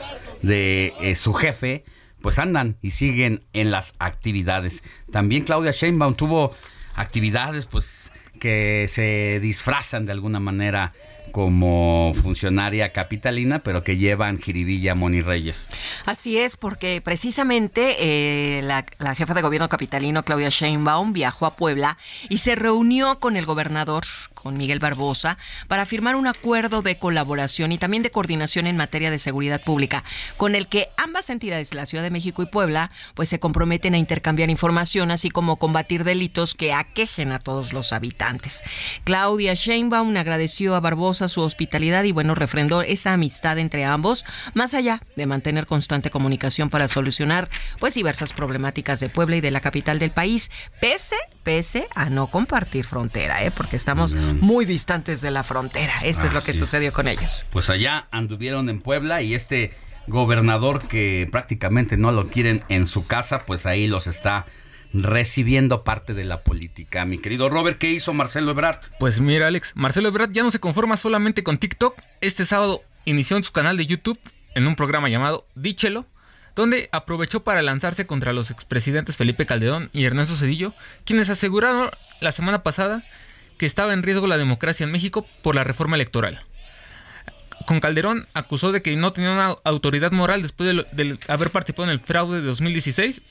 de 0.43 0.93
eh, 1.01 1.15
su 1.15 1.35
jefe, 1.35 1.85
pues 2.21 2.39
andan 2.39 2.79
y 2.83 2.91
siguen 2.91 3.45
en 3.53 3.71
las 3.71 3.95
actividades. 3.99 4.83
También 5.13 5.45
Claudia 5.45 5.71
Sheinbaum 5.71 6.15
tuvo 6.15 6.53
actividades 6.97 7.67
pues 7.67 8.11
que 8.41 8.87
se 8.89 9.39
disfrazan 9.41 10.07
de 10.07 10.13
alguna 10.13 10.41
manera 10.41 10.93
como 11.37 12.15
funcionaria 12.15 12.95
capitalina, 12.95 13.59
pero 13.59 13.83
que 13.83 13.99
llevan 13.99 14.39
jiribilla 14.39 14.95
Moni 14.95 15.21
Reyes. 15.21 15.71
Así 16.07 16.39
es, 16.39 16.57
porque 16.57 17.03
precisamente 17.03 17.97
eh, 17.99 18.63
la, 18.63 18.87
la 18.97 19.15
jefa 19.15 19.35
de 19.35 19.43
gobierno 19.43 19.69
capitalino, 19.69 20.23
Claudia 20.23 20.49
Sheinbaum, 20.49 21.13
viajó 21.13 21.45
a 21.45 21.55
Puebla 21.55 21.99
y 22.31 22.39
se 22.39 22.55
reunió 22.55 23.19
con 23.19 23.37
el 23.37 23.45
gobernador, 23.45 24.05
con 24.43 24.57
Miguel 24.57 24.79
Barbosa, 24.79 25.39
para 25.69 25.87
firmar 25.87 26.17
un 26.17 26.27
acuerdo 26.27 26.83
de 26.83 26.99
colaboración 26.99 27.73
y 27.73 27.79
también 27.79 28.03
de 28.03 28.11
coordinación 28.11 28.67
en 28.67 28.77
materia 28.77 29.11
de 29.11 29.19
seguridad 29.19 29.61
pública, 29.61 30.05
con 30.37 30.55
el 30.55 30.69
que 30.69 30.91
ambas 30.97 31.31
entidades, 31.31 31.75
la 31.75 31.87
Ciudad 31.87 32.05
de 32.05 32.11
México 32.11 32.43
y 32.43 32.47
Puebla, 32.47 32.91
pues 33.15 33.29
se 33.29 33.41
comprometen 33.41 33.95
a 33.95 33.99
intercambiar 33.99 34.51
información, 34.51 35.11
así 35.11 35.31
como 35.31 35.57
combatir 35.57 36.05
delitos 36.05 36.55
que 36.55 36.73
aquejen 36.73 37.33
a 37.33 37.39
todos 37.39 37.73
los 37.73 37.93
habitantes. 37.93 38.63
Claudia 39.05 39.55
Sheinbaum 39.55 40.17
agradeció 40.17 40.75
a 40.75 40.81
Barbosa 40.81 41.29
su 41.29 41.41
hospitalidad 41.41 42.05
y 42.05 42.13
bueno, 42.13 42.35
refrendó 42.35 42.83
esa 42.83 43.13
amistad 43.13 43.59
entre 43.59 43.85
ambos, 43.85 44.25
más 44.55 44.75
allá 44.75 45.01
de 45.17 45.27
mantener 45.27 45.67
constante 45.67 46.11
comunicación 46.11 46.71
para 46.71 46.89
solucionar 46.89 47.49
pues 47.79 47.95
diversas 47.95 48.33
problemáticas 48.33 49.01
de 49.01 49.09
Puebla 49.09 49.37
y 49.37 49.41
de 49.41 49.51
la 49.51 49.61
capital 49.61 49.99
del 49.99 50.11
país, 50.11 50.51
pese, 50.81 51.17
pese 51.43 51.87
a 51.95 52.11
no 52.11 52.29
compartir 52.29 52.85
frontera, 52.85 53.45
¿eh? 53.45 53.51
porque 53.51 53.77
estamos 53.77 54.15
muy 54.35 54.65
distantes 54.65 55.21
de 55.21 55.31
la 55.31 55.45
frontera. 55.45 55.95
Esto 56.03 56.27
es 56.27 56.33
lo 56.33 56.43
que 56.43 56.55
sucedió 56.55 56.93
con 56.93 57.09
ellos. 57.09 57.47
Pues 57.51 57.71
allá 57.71 58.05
anduvieron 58.11 58.69
en 58.69 58.81
Puebla 58.81 59.23
y 59.23 59.35
este 59.35 59.73
gobernador 60.07 60.87
que 60.87 61.29
prácticamente 61.31 61.97
no 61.97 62.13
lo 62.13 62.29
quieren 62.29 62.63
en 62.69 62.87
su 62.87 63.07
casa, 63.07 63.43
pues 63.47 63.67
ahí 63.67 63.87
los 63.87 64.07
está 64.07 64.47
recibiendo 64.93 65.83
parte 65.83 66.15
de 66.15 66.25
la 66.25 66.41
política. 66.41 67.05
Mi 67.05 67.19
querido 67.19 67.49
Robert, 67.49 67.79
¿qué 67.79 67.91
hizo 67.91 68.15
Marcelo 68.15 68.51
Ebrard? 68.53 68.81
Pues 68.99 69.21
mira, 69.21 69.49
Alex, 69.49 69.73
Marcelo 69.75 70.09
Ebrard 70.09 70.31
ya 70.31 70.43
no 70.43 70.51
se 70.51 70.61
conforma 70.61 70.97
solamente 70.97 71.43
con 71.43 71.59
TikTok. 71.59 71.99
Este 72.21 72.47
sábado 72.47 72.83
inició 73.05 73.37
en 73.37 73.45
su 73.45 73.53
canal 73.53 73.77
de 73.77 73.87
YouTube 73.87 74.19
en 74.55 74.67
un 74.67 74.77
programa 74.77 75.09
llamado 75.09 75.47
Díchelo, 75.55 76.07
donde 76.55 76.89
aprovechó 76.93 77.45
para 77.45 77.63
lanzarse 77.63 78.07
contra 78.07 78.33
los 78.33 78.51
expresidentes 78.51 79.17
Felipe 79.17 79.45
Calderón 79.45 79.91
y 79.93 80.05
Ernesto 80.05 80.37
Cedillo, 80.37 80.73
quienes 81.05 81.29
aseguraron 81.29 81.91
la 82.21 82.33
semana 82.33 82.63
pasada 82.63 83.03
que 83.59 83.67
estaba 83.67 83.93
en 83.93 84.03
riesgo 84.03 84.27
la 84.27 84.39
democracia 84.39 84.85
en 84.85 84.93
México 84.93 85.27
por 85.43 85.55
la 85.55 85.65
reforma 85.65 85.97
electoral. 85.97 86.41
Con 87.67 87.81
Calderón 87.81 88.27
acusó 88.35 88.71
de 88.71 88.83
que 88.83 88.95
no 88.97 89.13
tenía 89.13 89.31
una 89.33 89.57
autoridad 89.65 90.13
moral 90.13 90.43
después 90.43 90.67
de, 90.69 90.75
lo- 90.75 90.85
de 90.93 91.19
haber 91.29 91.51
participado 91.51 91.85
en 91.85 91.91
el 91.91 92.01
fraude 92.01 92.41
de 92.41 92.47
2016 92.47 93.23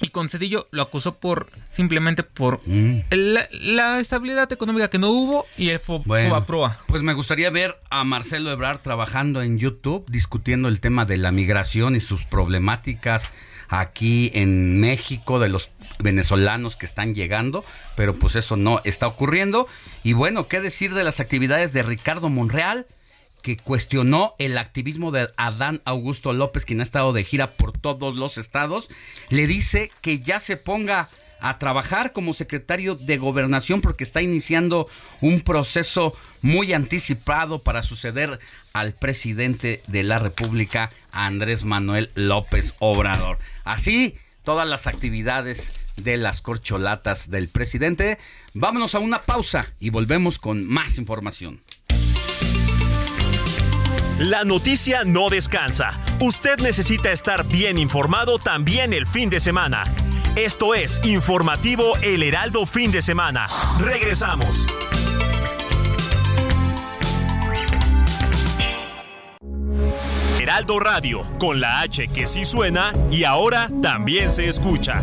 y 0.00 0.08
con 0.08 0.28
Cedillo 0.28 0.68
lo 0.72 0.82
acusó 0.82 1.14
por 1.16 1.48
simplemente 1.70 2.22
por 2.22 2.60
la, 2.68 3.48
la 3.50 3.98
estabilidad 4.00 4.52
económica 4.52 4.88
que 4.90 4.98
no 4.98 5.08
hubo 5.10 5.46
y 5.56 5.70
el 5.70 5.80
fo- 5.80 6.02
Bueno, 6.04 6.28
Fobaproa. 6.28 6.76
pues 6.86 7.02
me 7.02 7.14
gustaría 7.14 7.50
ver 7.50 7.76
a 7.88 8.04
Marcelo 8.04 8.50
Ebrard 8.50 8.80
trabajando 8.80 9.42
en 9.42 9.58
YouTube, 9.58 10.04
discutiendo 10.08 10.68
el 10.68 10.80
tema 10.80 11.04
de 11.04 11.16
la 11.16 11.32
migración 11.32 11.96
y 11.96 12.00
sus 12.00 12.24
problemáticas 12.26 13.32
aquí 13.68 14.30
en 14.34 14.80
México, 14.80 15.38
de 15.38 15.48
los 15.48 15.70
venezolanos 15.98 16.76
que 16.76 16.86
están 16.86 17.14
llegando, 17.14 17.64
pero 17.96 18.14
pues 18.14 18.36
eso 18.36 18.56
no 18.56 18.80
está 18.84 19.06
ocurriendo. 19.06 19.68
Y 20.02 20.12
bueno, 20.12 20.48
¿qué 20.48 20.60
decir 20.60 20.94
de 20.94 21.04
las 21.04 21.20
actividades 21.20 21.72
de 21.72 21.82
Ricardo 21.82 22.28
Monreal? 22.28 22.86
que 23.42 23.56
cuestionó 23.56 24.34
el 24.38 24.58
activismo 24.58 25.12
de 25.12 25.30
Adán 25.36 25.80
Augusto 25.84 26.32
López, 26.32 26.64
quien 26.64 26.80
ha 26.80 26.82
estado 26.82 27.12
de 27.12 27.22
gira 27.22 27.52
por 27.52 27.72
todos 27.72 28.16
los 28.16 28.36
estados, 28.36 28.90
le 29.30 29.46
dice 29.46 29.92
que 30.00 30.18
ya 30.18 30.40
se 30.40 30.56
ponga 30.56 31.08
a 31.40 31.58
trabajar 31.58 32.12
como 32.12 32.34
secretario 32.34 32.94
de 32.94 33.18
gobernación 33.18 33.80
porque 33.80 34.04
está 34.04 34.22
iniciando 34.22 34.88
un 35.20 35.40
proceso 35.40 36.14
muy 36.42 36.72
anticipado 36.72 37.62
para 37.62 37.82
suceder 37.82 38.38
al 38.72 38.92
presidente 38.92 39.82
de 39.86 40.02
la 40.02 40.18
República, 40.18 40.90
Andrés 41.12 41.64
Manuel 41.64 42.10
López 42.14 42.74
Obrador. 42.78 43.38
Así, 43.64 44.14
todas 44.44 44.66
las 44.66 44.86
actividades 44.86 45.74
de 45.96 46.16
las 46.16 46.40
corcholatas 46.40 47.30
del 47.30 47.48
presidente. 47.48 48.18
Vámonos 48.54 48.94
a 48.94 48.98
una 48.98 49.22
pausa 49.22 49.72
y 49.78 49.90
volvemos 49.90 50.38
con 50.38 50.64
más 50.64 50.98
información. 50.98 51.60
La 54.18 54.42
noticia 54.42 55.04
no 55.04 55.30
descansa. 55.30 56.00
Usted 56.18 56.58
necesita 56.58 57.12
estar 57.12 57.46
bien 57.46 57.78
informado 57.78 58.38
también 58.38 58.92
el 58.92 59.06
fin 59.06 59.30
de 59.30 59.38
semana. 59.38 59.84
Esto 60.36 60.74
es 60.74 61.00
Informativo 61.04 61.96
El 62.02 62.22
Heraldo 62.22 62.64
Fin 62.66 62.90
de 62.90 63.02
Semana. 63.02 63.48
Regresamos. 63.80 64.66
Heraldo 70.40 70.78
Radio, 70.78 71.22
con 71.38 71.60
la 71.60 71.80
H 71.80 72.08
que 72.08 72.26
sí 72.26 72.44
suena 72.44 72.92
y 73.10 73.24
ahora 73.24 73.68
también 73.82 74.30
se 74.30 74.48
escucha. 74.48 75.02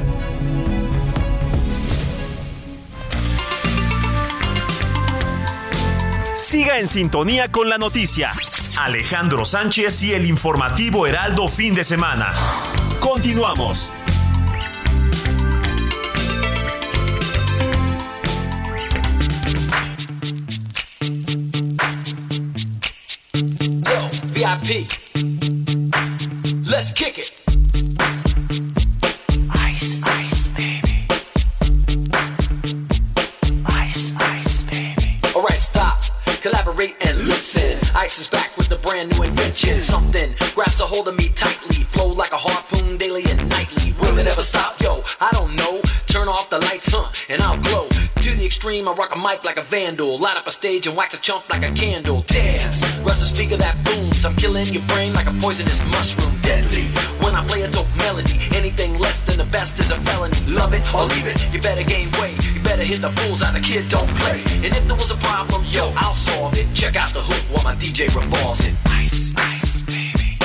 Siga 6.36 6.80
en 6.80 6.88
sintonía 6.88 7.51
con 7.51 7.69
la 7.69 7.78
noticia. 7.78 8.32
Alejandro 8.78 9.45
Sánchez 9.45 10.03
y 10.03 10.13
el 10.13 10.26
informativo 10.26 11.07
Heraldo 11.07 11.47
Fin 11.49 11.76
de 11.76 11.84
Semana. 11.84 12.34
Continuamos. 12.99 13.91
VIP. 24.46 24.88
Let's 26.68 26.93
kick 26.93 27.18
it. 27.18 27.32
Ice, 29.50 30.00
ice, 30.04 30.48
baby. 30.50 31.08
Ice, 33.66 34.14
ice, 34.16 34.62
baby. 34.70 35.18
Alright, 35.36 35.58
stop. 35.58 36.04
Collaborate 36.43 36.96
and 37.02 37.18
listen. 37.22 37.80
Ice 37.96 38.20
is 38.20 38.28
back 38.28 38.56
with 38.56 38.72
a 38.72 38.76
brand 38.76 39.18
new 39.18 39.24
invention. 39.24 39.82
Something 39.82 40.36
grabs 40.54 40.80
a 40.80 40.86
hold 40.86 41.08
of 41.08 41.18
me 41.18 41.30
tightly. 41.30 41.78
Flow 41.78 42.10
like 42.10 42.32
a 42.32 42.38
harpoon 42.38 42.98
daily 42.98 43.24
and 43.28 43.50
nightly. 43.50 43.93
Will 43.93 44.20
it 44.20 44.28
ever 44.28 44.43
stop? 44.43 44.80
Yo, 44.80 45.04
I 45.20 45.32
don't 45.32 45.56
know. 45.56 45.82
Turn 46.06 46.28
off 46.28 46.52
the 46.52 46.60
lights, 46.60 46.89
huh? 46.91 47.12
And 47.30 47.41
I'll 47.41 47.58
glow. 47.58 47.95
Extreme. 48.46 48.88
I 48.88 48.93
rock 48.93 49.16
a 49.16 49.18
mic 49.18 49.43
like 49.43 49.58
a 49.58 49.64
vandal. 49.64 50.20
Light 50.20 50.38
up 50.38 50.46
a 50.46 50.52
stage 50.52 50.86
and 50.86 50.96
wax 50.96 51.16
a 51.16 51.18
chump 51.18 51.50
like 51.50 51.64
a 51.64 51.72
candle. 51.72 52.22
Dance, 52.28 52.84
rush 53.00 53.20
the 53.20 53.26
speaker 53.26 53.58
that 53.58 53.76
booms. 53.84 54.24
I'm 54.24 54.36
killing 54.36 54.68
your 54.68 54.84
brain 54.84 55.14
like 55.14 55.26
a 55.26 55.34
poisonous 55.41 55.82
mushroom. 55.91 56.32
Deadly, 56.43 56.84
when 57.24 57.34
I 57.34 57.43
play 57.48 57.64
a 57.64 57.72
dope 57.72 57.88
melody. 57.98 58.39
Anything 58.54 59.00
less 59.00 59.20
than 59.26 59.39
the 59.39 59.46
best 59.46 59.80
is 59.80 59.89
a 59.89 59.98
felony. 60.02 60.39
Love 60.46 60.74
it 60.74 60.82
or 60.93 61.06
leave 61.06 61.26
it, 61.26 61.38
you 61.52 61.60
better 61.60 61.84
gain 61.84 62.12
weight. 62.22 62.38
You 62.46 62.62
better 62.62 62.84
hit 62.84 63.02
the 63.02 63.10
bullseye, 63.10 63.52
the 63.52 63.60
kid 63.60 63.89
don't 63.89 64.10
play. 64.20 64.43
And 64.64 64.66
if 64.78 64.88
there 64.88 64.96
was 64.96 65.10
a 65.10 65.18
problem, 65.18 65.64
yo, 65.68 65.91
I'll 65.96 66.14
solve 66.14 66.54
it. 66.56 66.68
Check 66.76 66.96
out 66.96 67.14
the 67.14 67.22
hook 67.22 67.43
while 67.50 67.64
my 67.64 67.76
DJ 67.82 68.14
revolves 68.14 68.64
it. 68.68 68.76
Ice, 68.86 69.34
ice, 69.38 69.82
baby. 69.82 70.38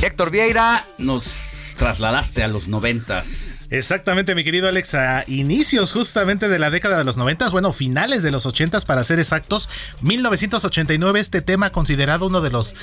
Héctor 0.00 0.30
Vieira, 0.30 0.84
nos 0.98 1.47
trasladaste 1.78 2.42
a 2.42 2.48
los 2.48 2.68
noventas. 2.68 3.66
Exactamente, 3.70 4.34
mi 4.34 4.44
querido 4.44 4.68
Alex, 4.68 4.94
a 4.94 5.24
inicios 5.26 5.92
justamente 5.92 6.48
de 6.48 6.58
la 6.58 6.70
década 6.70 6.98
de 6.98 7.04
los 7.04 7.16
90, 7.16 7.48
bueno, 7.48 7.72
finales 7.72 8.22
de 8.22 8.30
los 8.30 8.44
80 8.44 8.80
para 8.80 9.04
ser 9.04 9.18
exactos, 9.18 9.68
1989, 10.02 11.20
este 11.20 11.40
tema 11.40 11.70
considerado 11.70 12.26
uno 12.26 12.40
de 12.40 12.50
los 12.50 12.74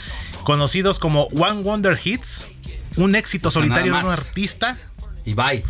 conocidos 0.44 0.98
como 1.00 1.26
One 1.26 1.62
Wonder 1.62 2.00
Hits, 2.04 2.48
un 2.98 3.16
éxito 3.16 3.52
sea, 3.52 3.62
solitario 3.62 3.94
de 3.94 4.00
un 4.00 4.12
artista. 4.12 4.78
Y 5.26 5.34
bye. 5.34 5.64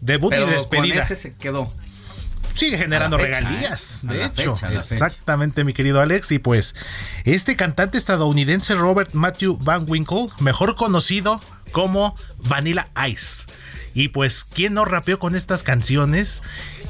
Debut 0.00 0.30
Pero 0.30 0.48
y 0.48 0.52
despedida. 0.52 0.94
Con 0.94 1.02
ese 1.02 1.16
se 1.16 1.34
quedó. 1.34 1.72
Sigue 2.58 2.76
generando 2.76 3.16
fecha, 3.18 3.40
regalías, 3.40 4.04
¿eh? 4.04 4.08
De 4.08 4.24
hecho. 4.24 4.56
fecha. 4.56 4.72
Exactamente, 4.72 5.62
mi 5.62 5.72
querido 5.72 6.00
Alex. 6.00 6.32
Y 6.32 6.38
pues, 6.40 6.74
este 7.24 7.54
cantante 7.54 7.98
estadounidense 7.98 8.74
Robert 8.74 9.12
Matthew 9.12 9.58
Van 9.60 9.84
Winkle, 9.88 10.28
mejor 10.40 10.74
conocido 10.74 11.40
como 11.70 12.16
Vanilla 12.38 12.88
Ice. 13.08 13.44
Y 13.94 14.08
pues, 14.08 14.44
¿quién 14.44 14.74
no 14.74 14.84
rapeó 14.84 15.18
con 15.18 15.34
estas 15.34 15.62
canciones? 15.62 16.42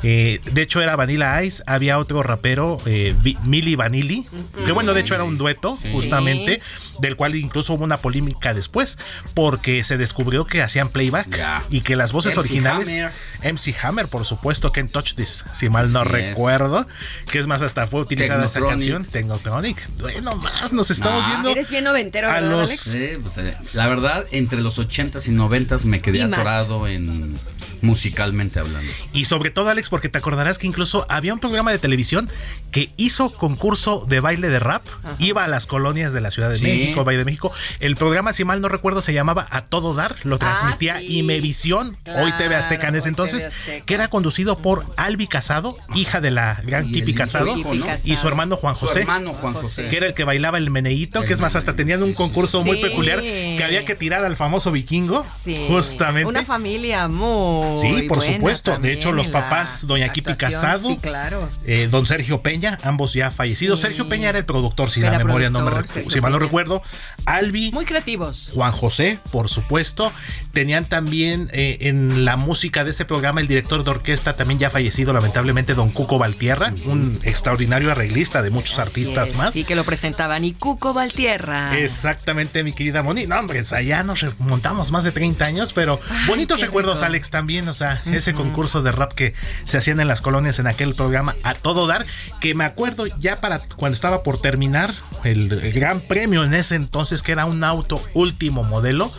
Eh, 0.02 0.40
de 0.52 0.62
hecho, 0.62 0.80
era 0.80 0.94
Vanilla 0.96 1.42
Ice. 1.42 1.62
Había 1.66 1.98
otro 1.98 2.22
rapero, 2.22 2.80
eh, 2.86 3.14
Milli 3.44 3.74
Vanilli, 3.74 4.26
que 4.64 4.72
bueno, 4.72 4.94
de 4.94 5.00
hecho 5.00 5.14
era 5.14 5.24
un 5.24 5.38
dueto, 5.38 5.76
justamente, 5.90 6.60
del 7.00 7.16
cual 7.16 7.34
incluso 7.34 7.74
hubo 7.74 7.84
una 7.84 7.96
polémica 7.96 8.54
después, 8.54 8.98
porque 9.34 9.82
se 9.84 9.96
descubrió 9.96 10.46
que 10.46 10.62
hacían 10.62 10.88
playback 10.88 11.38
y 11.70 11.80
que 11.80 11.96
las 11.96 12.12
voces 12.12 12.34
MC 12.34 12.40
originales. 12.40 12.88
Hammer. 12.88 13.12
MC 13.54 13.74
Hammer, 13.82 14.06
por 14.08 14.24
supuesto, 14.24 14.70
Can't 14.72 14.90
Touch 14.92 15.14
This, 15.14 15.44
si 15.52 15.68
mal 15.68 15.92
no 15.92 16.00
Así 16.00 16.08
es. 16.08 16.12
recuerdo. 16.28 16.86
Que 17.30 17.38
es 17.38 17.46
más, 17.46 17.62
hasta 17.62 17.86
fue 17.86 18.00
utilizada 18.00 18.44
esa 18.44 18.60
canción, 18.60 19.04
Technotronic. 19.04 19.88
Bueno, 20.00 20.36
más 20.36 20.72
nos 20.72 20.90
estamos 20.90 21.24
Ah. 21.26 21.28
viendo. 21.30 21.50
Eres 21.50 21.70
bien 21.70 21.84
noventero, 21.84 22.28
a 22.30 22.34
¿verdad, 22.34 22.50
los- 22.50 22.70
Alex? 22.70 22.80
Sí, 22.82 23.10
pues, 23.22 23.38
eh, 23.38 23.56
la 23.72 23.86
verdad, 23.88 24.26
entre 24.30 24.60
los 24.60 24.78
80s 24.78 25.26
y 25.26 25.30
90s 25.32 25.84
me 25.84 26.00
quedé 26.00 26.18
Y 26.18 26.26
más. 26.26 26.38
atorado 26.40 26.86
en 26.86 27.36
musicalmente 27.82 28.60
hablando. 28.60 28.90
Y 29.12 29.24
sobre 29.26 29.50
todo, 29.50 29.68
Alex, 29.70 29.88
porque 29.90 30.08
te 30.08 30.18
acordarás 30.18 30.58
que 30.58 30.66
incluso 30.66 31.06
había 31.08 31.32
un 31.34 31.40
programa 31.40 31.70
de 31.70 31.78
televisión 31.78 32.28
que 32.70 32.90
hizo 32.96 33.30
concurso 33.30 34.04
de 34.08 34.20
baile 34.20 34.48
de 34.48 34.58
rap, 34.58 34.86
iba 35.18 35.44
a 35.44 35.48
las 35.48 35.66
colonias 35.66 36.12
de 36.12 36.20
la 36.20 36.30
Ciudad 36.30 36.50
de 36.50 36.56
Sí. 36.56 36.62
México, 36.64 37.04
Valle 37.04 37.18
de 37.18 37.24
México. 37.24 37.52
El 37.80 37.96
programa, 37.96 38.32
si 38.32 38.44
mal 38.44 38.60
no 38.60 38.68
recuerdo, 38.68 39.00
se 39.02 39.12
llamaba 39.12 39.46
A 39.50 39.62
Todo 39.62 39.94
Dar, 39.94 40.16
lo 40.24 40.36
Ah, 40.36 40.38
transmitía 40.38 41.00
sí. 41.00 41.18
Imevisión, 41.18 41.96
hoy 42.16 42.32
TV 42.38 42.54
Azteca 42.54 42.88
en 42.88 42.96
ese 42.96 43.08
entonces, 43.08 43.46
Azteca. 43.46 43.84
que 43.84 43.94
era 43.94 44.08
conducido 44.08 44.58
por 44.58 44.84
Albi 44.96 45.26
Casado, 45.26 45.76
hija 45.94 46.20
de 46.20 46.30
la 46.30 46.60
gran 46.64 46.90
Kipi 46.92 47.14
Casado, 47.14 47.52
su 47.52 47.58
hijo, 47.58 47.74
¿no? 47.74 47.86
y 48.04 48.16
su 48.16 48.28
hermano 48.28 48.56
Juan 48.56 48.74
Su 48.74 48.86
José. 48.86 49.00
hermano 49.00 49.32
Juan 49.34 49.54
José. 49.54 49.88
Que 49.88 49.96
era 49.96 50.06
el 50.06 50.14
que 50.14 50.24
bailaba 50.24 50.58
el 50.58 50.70
meneíto, 50.70 51.22
que 51.22 51.32
es 51.32 51.40
más, 51.40 51.56
hasta 51.56 51.74
tenían 51.76 52.02
un 52.02 52.12
concurso 52.14 52.64
muy 52.64 52.76
Sí. 52.76 52.82
peculiar 52.82 53.20
que 53.20 53.62
había 53.64 53.84
que 53.84 53.94
tirar 53.94 54.24
al 54.24 54.36
famoso 54.36 54.70
vikingo, 54.72 55.24
Sí. 55.32 55.56
justamente. 55.68 56.28
Una 56.28 56.44
familia 56.44 57.08
muy. 57.08 57.67
Sí, 57.76 58.02
por 58.02 58.22
supuesto. 58.22 58.78
De 58.78 58.92
hecho, 58.92 59.12
los 59.12 59.28
papás, 59.28 59.86
doña 59.86 60.10
Kipi. 60.12 60.34
Casado, 60.34 60.88
Sí, 60.88 60.98
claro. 60.98 61.48
eh, 61.64 61.88
don 61.90 62.06
Sergio 62.06 62.42
Peña, 62.42 62.78
ambos 62.82 63.12
ya 63.14 63.30
fallecidos. 63.30 63.80
Sí. 63.80 63.86
Sergio 63.86 64.08
Peña 64.08 64.28
era 64.28 64.38
el 64.38 64.44
productor, 64.44 64.90
si 64.90 65.00
Era 65.00 65.12
la 65.12 65.18
memoria 65.18 65.50
no 65.50 65.60
me 65.62 65.70
Sergio 65.86 66.10
si 66.10 66.20
mal 66.20 66.32
no 66.32 66.38
Peña. 66.38 66.46
recuerdo. 66.48 66.82
Albi, 67.24 67.72
Muy 67.72 67.84
creativos. 67.84 68.50
Juan 68.54 68.72
José, 68.72 69.18
por 69.32 69.48
supuesto. 69.48 70.12
Tenían 70.52 70.84
también 70.84 71.48
eh, 71.52 71.78
en 71.82 72.24
la 72.24 72.36
música 72.36 72.84
de 72.84 72.90
ese 72.90 73.04
programa 73.04 73.40
el 73.40 73.48
director 73.48 73.82
de 73.84 73.90
orquesta, 73.90 74.34
también 74.36 74.58
ya 74.60 74.70
fallecido 74.70 75.12
lamentablemente, 75.12 75.74
don 75.74 75.90
Cuco 75.90 76.18
Valtierra, 76.18 76.72
un 76.86 77.18
extraordinario 77.22 77.90
arreglista 77.90 78.42
de 78.42 78.50
muchos 78.50 78.78
artistas 78.78 79.34
más. 79.36 79.54
Sí, 79.54 79.64
que 79.64 79.74
lo 79.74 79.84
presentaban. 79.84 80.44
Y 80.44 80.52
Cuco 80.52 80.92
Valtierra. 80.94 81.78
Exactamente, 81.78 82.62
mi 82.62 82.72
querida 82.72 83.02
Moni. 83.02 83.26
No, 83.26 83.38
hombre, 83.38 83.62
ya 83.64 84.02
nos 84.04 84.20
remontamos 84.20 84.90
más 84.90 85.04
de 85.04 85.12
30 85.12 85.44
años, 85.44 85.72
pero 85.72 85.98
bonitos 86.26 86.60
recuerdos, 86.60 86.98
rico. 86.98 87.06
Alex, 87.06 87.30
también. 87.30 87.57
O 87.66 87.74
sea, 87.74 88.02
ese 88.06 88.34
concurso 88.34 88.82
de 88.82 88.92
rap 88.92 89.12
que 89.14 89.32
se 89.64 89.78
hacían 89.78 89.98
en 90.00 90.06
las 90.08 90.20
colonias 90.20 90.58
en 90.58 90.66
aquel 90.66 90.94
programa 90.94 91.34
a 91.42 91.54
todo 91.54 91.86
dar, 91.86 92.04
que 92.40 92.54
me 92.54 92.64
acuerdo 92.64 93.06
ya 93.18 93.40
para 93.40 93.60
cuando 93.76 93.94
estaba 93.94 94.22
por 94.22 94.40
terminar 94.40 94.92
el, 95.24 95.50
el 95.50 95.72
gran 95.72 96.00
premio 96.00 96.44
en 96.44 96.52
ese 96.52 96.74
entonces, 96.74 97.22
que 97.22 97.32
era 97.32 97.46
un 97.46 97.64
auto 97.64 98.02
último 98.14 98.62
modelo, 98.62 99.10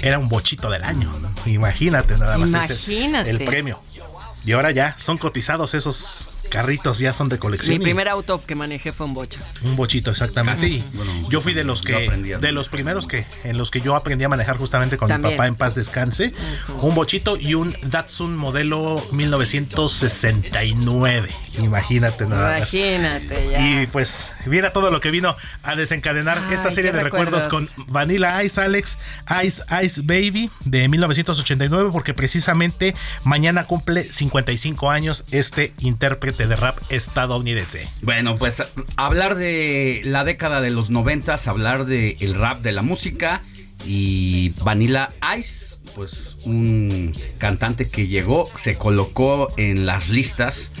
era 0.00 0.18
un 0.18 0.28
bochito 0.28 0.68
del 0.70 0.82
año. 0.84 1.12
Imagínate 1.46 2.18
nada 2.18 2.36
más 2.36 2.50
ese- 2.70 2.92
Imagínate. 2.92 3.30
el 3.30 3.38
premio. 3.44 3.80
Y 4.44 4.52
ahora 4.52 4.70
ya 4.70 4.94
son 4.98 5.18
cotizados 5.18 5.74
esos 5.74 6.28
carritos, 6.48 6.98
ya 6.98 7.12
son 7.12 7.28
de 7.28 7.38
colección. 7.38 7.70
Mi 7.70 7.76
y- 7.76 7.80
primer 7.84 8.08
auto 8.08 8.40
que 8.44 8.54
manejé 8.54 8.92
fue 8.92 9.06
un 9.06 9.14
bocho. 9.14 9.40
un 9.62 9.76
bochito, 9.76 10.10
exactamente. 10.10 10.66
Y 10.68 10.84
Bueno, 10.94 11.12
yo 11.28 11.40
fui 11.40 11.54
de 11.54 11.64
los 11.64 11.82
que, 11.82 12.08
de 12.40 12.52
los 12.52 12.68
primeros 12.68 13.06
que, 13.06 13.26
en 13.44 13.58
los 13.58 13.70
que 13.70 13.80
yo 13.80 13.94
aprendí 13.96 14.24
a 14.24 14.28
manejar 14.28 14.56
justamente 14.56 14.96
con 14.96 15.08
También. 15.08 15.32
mi 15.32 15.36
papá 15.36 15.48
en 15.48 15.54
paz 15.54 15.74
descanse. 15.74 16.32
Un 16.80 16.94
bochito 16.94 17.36
y 17.36 17.54
un 17.54 17.74
Datsun 17.82 18.36
modelo 18.36 19.04
1969. 19.12 21.30
Imagínate 21.58 22.26
nada 22.26 22.60
más. 22.60 22.72
Imagínate 22.74 23.50
ya. 23.50 23.82
Y 23.82 23.86
pues 23.88 24.32
mira 24.46 24.72
todo 24.72 24.90
lo 24.90 25.00
que 25.00 25.10
vino 25.10 25.34
a 25.62 25.74
desencadenar 25.76 26.38
Ay, 26.38 26.54
esta 26.54 26.70
serie 26.70 26.92
de 26.92 27.02
recuerdos, 27.02 27.44
recuerdos. 27.44 27.70
con 27.74 27.86
Vanilla 27.92 28.42
Ice 28.44 28.60
Alex, 28.60 28.98
Ice 29.44 29.62
Ice 29.82 30.00
Baby 30.04 30.50
de 30.60 30.88
1989, 30.88 31.90
porque 31.92 32.14
precisamente 32.14 32.94
mañana 33.24 33.64
cumple 33.64 34.10
55 34.12 34.90
años 34.90 35.24
este 35.30 35.72
intérprete 35.78 36.37
de 36.46 36.56
rap 36.56 36.78
estadounidense. 36.90 37.88
Bueno, 38.02 38.36
pues 38.36 38.62
hablar 38.96 39.34
de 39.34 40.02
la 40.04 40.24
década 40.24 40.60
de 40.60 40.70
los 40.70 40.90
noventas, 40.90 41.48
hablar 41.48 41.84
de 41.86 42.16
el 42.20 42.34
rap 42.34 42.62
de 42.62 42.72
la 42.72 42.82
música 42.82 43.40
y 43.84 44.50
Vanilla 44.62 45.10
Ice, 45.38 45.76
pues 45.94 46.36
un 46.44 47.14
cantante 47.38 47.88
que 47.90 48.06
llegó, 48.06 48.48
se 48.54 48.76
colocó 48.76 49.48
en 49.56 49.86
las 49.86 50.08
listas 50.10 50.72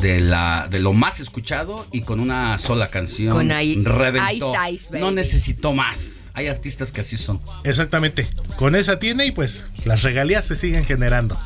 de 0.00 0.20
la 0.20 0.66
de 0.70 0.80
lo 0.80 0.92
más 0.92 1.20
escuchado 1.20 1.86
y 1.92 2.02
con 2.02 2.18
una 2.20 2.58
sola 2.58 2.90
canción 2.90 3.32
Con 3.32 3.52
ahí- 3.52 3.80
reventó. 3.82 4.52
Ice 4.54 4.72
Ice, 4.74 4.88
baby. 4.90 5.00
no 5.00 5.10
necesitó 5.10 5.72
más. 5.72 6.30
Hay 6.36 6.48
artistas 6.48 6.90
que 6.90 7.00
así 7.02 7.16
son. 7.16 7.40
Exactamente. 7.62 8.26
Con 8.56 8.74
esa 8.74 8.98
tiene 8.98 9.24
y 9.26 9.30
pues 9.30 9.66
las 9.84 10.02
regalías 10.02 10.44
se 10.44 10.56
siguen 10.56 10.84
generando. 10.84 11.38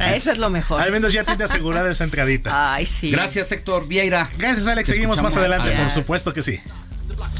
Eso 0.00 0.32
es 0.32 0.38
lo 0.38 0.50
mejor. 0.50 0.80
Al 0.80 0.90
menos 0.90 1.12
ya 1.12 1.24
tiene 1.24 1.44
asegurada 1.44 1.90
esa 1.90 2.04
entradita. 2.04 2.74
Ay, 2.74 2.86
sí. 2.86 3.10
Gracias, 3.10 3.52
Héctor 3.52 3.86
Vieira. 3.86 4.30
Gracias, 4.38 4.66
Alex. 4.66 4.88
Te 4.88 4.94
Seguimos 4.94 5.22
más 5.22 5.36
adelante, 5.36 5.72
por 5.72 5.90
supuesto 5.90 6.32
que 6.32 6.42
sí. 6.42 6.60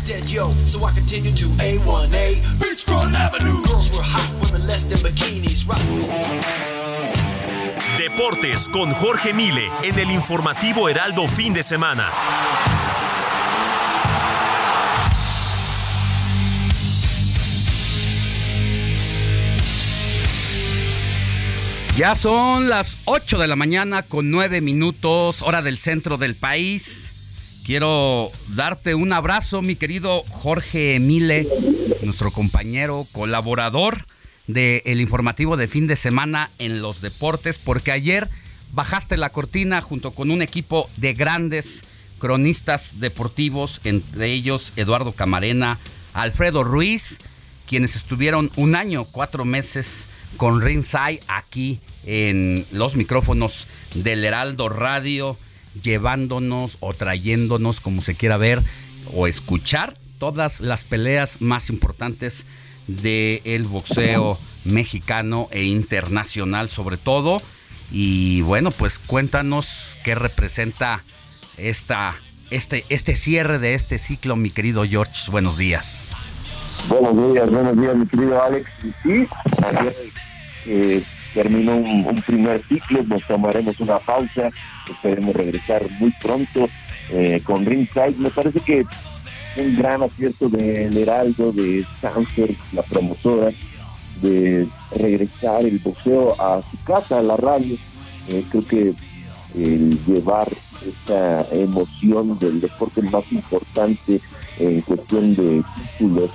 dead, 0.07 0.25
yo. 0.27 0.53
So 0.65 0.79
I 0.87 0.93
continue 0.93 1.33
to 1.33 1.47
A1A. 1.63 2.59
Beachfront 2.59 3.15
Avenue. 3.15 3.63
Girls 3.65 3.91
were 3.93 4.03
hot, 4.03 4.31
women 4.43 4.67
less 4.67 4.85
than 4.85 4.99
bikinis. 5.01 5.67
Rock. 5.67 5.79
Deportes 7.99 8.69
con 8.69 8.91
Jorge 8.91 9.33
Mile 9.33 9.71
en 9.83 9.99
el 9.99 10.11
informativo 10.11 10.89
Heraldo 10.89 11.29
fin 11.29 11.55
de 11.55 11.63
semana. 11.63 12.11
Ya 21.97 22.17
son 22.17 22.71
las 22.71 22.97
8 23.05 23.39
de 23.39 23.47
la 23.47 23.55
mañana 23.55 24.03
con 24.03 24.31
9 24.31 24.63
minutos, 24.63 25.43
hora 25.43 25.61
del 25.61 25.77
centro 25.77 26.17
del 26.17 26.35
país. 26.35 27.11
Quiero 27.67 28.31
darte 28.49 28.95
un 28.95 29.13
abrazo, 29.13 29.61
mi 29.61 29.77
querido 29.77 30.25
Jorge 30.31 30.95
Emile, 30.95 31.47
nuestro 32.03 32.31
compañero, 32.31 33.07
colaborador 33.13 34.07
del 34.47 35.03
informativo 35.03 35.59
de 35.59 35.69
fin 35.69 35.87
de 35.87 35.97
semana 35.97 36.49
en 36.59 36.81
los 36.81 37.03
deportes, 37.03 37.59
porque 37.59 37.93
ayer 37.93 38.31
bajaste 38.73 39.19
la 39.19 39.29
cortina 39.29 39.83
junto 39.83 40.13
con 40.13 40.31
un 40.31 40.41
equipo 40.41 40.89
de 40.97 41.13
grandes 41.13 41.85
cronistas 42.19 43.01
deportivos, 43.01 43.83
entre 43.85 44.33
ellos 44.33 44.73
Eduardo 44.77 45.13
Camarena, 45.13 45.79
Alfredo 46.15 46.65
Ruiz, 46.65 47.19
quienes 47.67 47.97
estuvieron 47.97 48.51
un 48.57 48.77
año, 48.77 49.05
cuatro 49.05 49.45
meses 49.45 50.07
con 50.37 50.61
Ringside 50.61 51.21
aquí 51.29 51.81
en 52.05 52.65
los 52.73 52.97
micrófonos 52.97 53.69
del 53.95 54.25
Heraldo 54.25 54.69
Radio, 54.69 55.37
llevándonos 55.83 56.77
o 56.81 56.93
trayéndonos, 56.95 57.81
como 57.81 58.03
se 58.03 58.15
quiera 58.15 58.37
ver 58.37 58.63
o 59.15 59.27
escuchar, 59.27 59.97
todas 60.19 60.61
las 60.61 60.85
peleas 60.85 61.41
más 61.41 61.71
importantes 61.71 62.45
del 62.87 63.65
boxeo 63.65 64.39
mexicano 64.65 65.49
e 65.51 65.65
internacional 65.65 66.69
sobre 66.69 66.97
todo. 66.97 67.41
Y 67.91 68.41
bueno, 68.43 68.71
pues 68.71 68.99
cuéntanos 68.99 69.97
qué 70.05 70.15
representa 70.15 71.05
esta, 71.59 72.17
este, 72.51 72.85
este 72.89 73.17
cierre 73.17 73.59
de 73.59 73.75
este 73.75 73.99
ciclo, 73.99 74.37
mi 74.37 74.51
querido 74.51 74.85
George. 74.85 75.31
Buenos 75.31 75.59
días. 75.59 76.07
Buenos 76.89 77.33
días, 77.33 77.51
buenos 77.51 77.77
días, 77.77 77.97
mi 77.97 78.07
querido 78.07 78.43
Alex. 78.43 78.71
Sí, 79.03 79.27
ayer 79.63 79.97
eh, 80.67 81.03
terminó 81.33 81.77
un, 81.77 82.23
primer 82.27 82.63
ciclo, 82.67 83.03
nos 83.05 83.27
tomaremos 83.27 83.79
una 83.81 83.99
pausa, 83.99 84.51
esperemos 84.91 85.35
regresar 85.35 85.89
muy 86.01 86.13
pronto 86.21 86.69
eh, 87.11 87.41
con 87.45 87.65
Ringside. 87.65 88.17
Me 88.19 88.31
parece 88.31 88.61
que 88.61 88.85
un 89.57 89.77
gran 89.77 90.03
acierto 90.03 90.49
del 90.49 90.97
Heraldo, 90.97 91.53
de 91.53 91.85
Sanfer, 92.01 92.55
la 92.73 92.83
promotora, 92.83 93.51
de 94.21 94.67
regresar 94.95 95.65
el 95.65 95.79
boxeo 95.79 96.41
a 96.41 96.63
su 96.63 96.83
casa, 96.85 97.19
a 97.19 97.23
la 97.23 97.37
radio. 97.37 97.77
Eh, 98.29 98.45
creo 98.51 98.67
que 98.67 98.95
el 99.55 100.05
llevar 100.05 100.49
esta 100.87 101.47
emoción 101.53 102.39
del 102.39 102.61
deporte 102.61 103.03
más 103.03 103.31
importante 103.31 104.21
en 104.59 104.81
cuestión 104.83 105.35
de 105.35 105.63
títulos, 105.99 106.31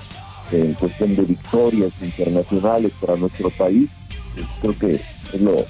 en 0.51 0.73
cuestión 0.73 1.15
de 1.15 1.23
victorias 1.23 1.91
internacionales 2.01 2.91
para 2.99 3.15
nuestro 3.15 3.49
país, 3.51 3.89
pues 4.35 4.47
creo 4.61 4.77
que 4.77 4.95
es 4.95 5.41
lo, 5.41 5.65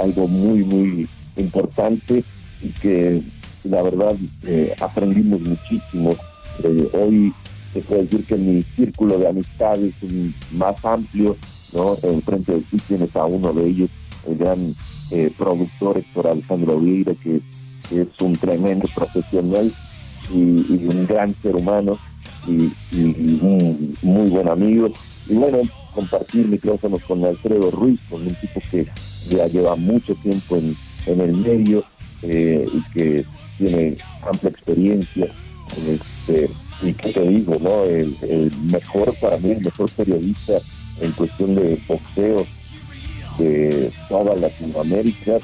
algo 0.00 0.28
muy, 0.28 0.64
muy 0.64 1.08
importante 1.36 2.24
y 2.62 2.68
que 2.68 3.22
la 3.64 3.82
verdad 3.82 4.14
eh, 4.46 4.74
aprendimos 4.80 5.40
muchísimo. 5.40 6.10
Eh, 6.62 6.88
hoy 6.92 7.34
se 7.72 7.80
puede 7.80 8.04
decir 8.04 8.24
que 8.24 8.36
mi 8.36 8.62
círculo 8.76 9.18
de 9.18 9.28
amistades 9.28 9.94
es 10.02 10.52
más 10.52 10.82
amplio, 10.84 11.36
¿no? 11.72 11.96
Enfrente 12.02 12.52
de 12.52 12.60
ti 12.60 12.76
tienes 12.86 13.14
a 13.16 13.24
uno 13.24 13.52
de 13.52 13.66
ellos, 13.66 13.90
el 14.28 14.36
gran 14.36 14.74
eh, 15.10 15.30
productor 15.36 15.98
Héctor 15.98 16.28
Alejandro 16.28 16.78
Vieira, 16.78 17.14
que, 17.14 17.40
es 17.90 18.08
un 18.22 18.34
tremendo 18.34 18.88
profesional 18.94 19.70
y, 20.32 20.36
un 20.36 21.06
gran 21.06 21.34
ser 21.42 21.54
humano 21.54 21.98
y, 22.46 22.72
un 22.92 23.96
muy 24.02 24.30
buen 24.30 24.48
amigo. 24.48 24.92
Y 25.28 25.34
bueno, 25.34 25.58
compartir 25.94 26.46
micrófonos 26.46 27.02
con 27.04 27.24
Alfredo 27.24 27.70
Ruiz, 27.70 28.00
con 28.10 28.22
un 28.22 28.34
tipo 28.34 28.60
que 28.70 28.86
ya 29.28 29.46
lleva 29.46 29.76
mucho 29.76 30.14
tiempo 30.16 30.56
en, 30.56 30.76
el 31.06 31.32
medio 31.32 31.84
eh, 32.22 32.66
y 32.72 32.92
que 32.92 33.24
tiene 33.58 33.96
amplia 34.22 34.50
experiencia. 34.50 35.28
Este, 35.88 36.50
y 36.82 36.92
que 36.92 37.12
te 37.12 37.28
digo, 37.28 37.56
¿no? 37.60 37.84
El, 37.84 38.14
el, 38.28 38.52
mejor 38.70 39.14
para 39.20 39.38
mí, 39.38 39.52
el 39.52 39.64
mejor 39.64 39.90
periodista 39.90 40.58
en 41.00 41.12
cuestión 41.12 41.54
de 41.54 41.80
boxeo 41.86 42.46
de 43.38 43.90
toda 44.08 44.36
Latinoamérica. 44.36 45.38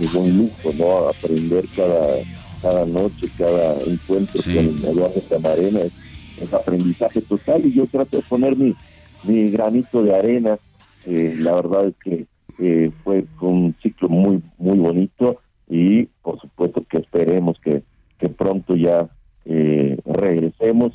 Es 0.00 0.14
un 0.14 0.36
lujo, 0.36 0.70
¿no? 0.76 1.08
Aprender 1.08 1.64
cada, 1.74 2.18
cada 2.60 2.86
noche, 2.86 3.28
cada 3.38 3.80
encuentro 3.80 4.42
con 4.42 4.54
Eduardo 4.54 5.20
Camarena. 5.28 5.80
Es, 5.80 6.00
es, 6.40 6.52
aprendizaje 6.52 7.20
total 7.22 7.66
y 7.66 7.74
yo 7.74 7.86
trato 7.86 8.18
de 8.18 8.22
poner 8.22 8.56
mi, 8.56 8.74
mi 9.24 9.48
granito 9.48 10.02
de 10.02 10.14
arena. 10.14 10.58
Eh, 11.06 11.36
la 11.38 11.54
verdad 11.54 11.86
es 11.86 11.94
que 12.02 12.26
eh, 12.58 12.90
fue 13.04 13.24
un 13.40 13.74
ciclo 13.82 14.08
muy, 14.08 14.42
muy 14.58 14.78
bonito 14.78 15.40
y 15.68 16.04
por 16.22 16.40
supuesto 16.40 16.84
que 16.88 16.98
esperemos 16.98 17.58
que, 17.60 17.82
que 18.18 18.28
pronto 18.28 18.74
ya 18.76 19.08
eh, 19.44 19.98
regresemos 20.04 20.92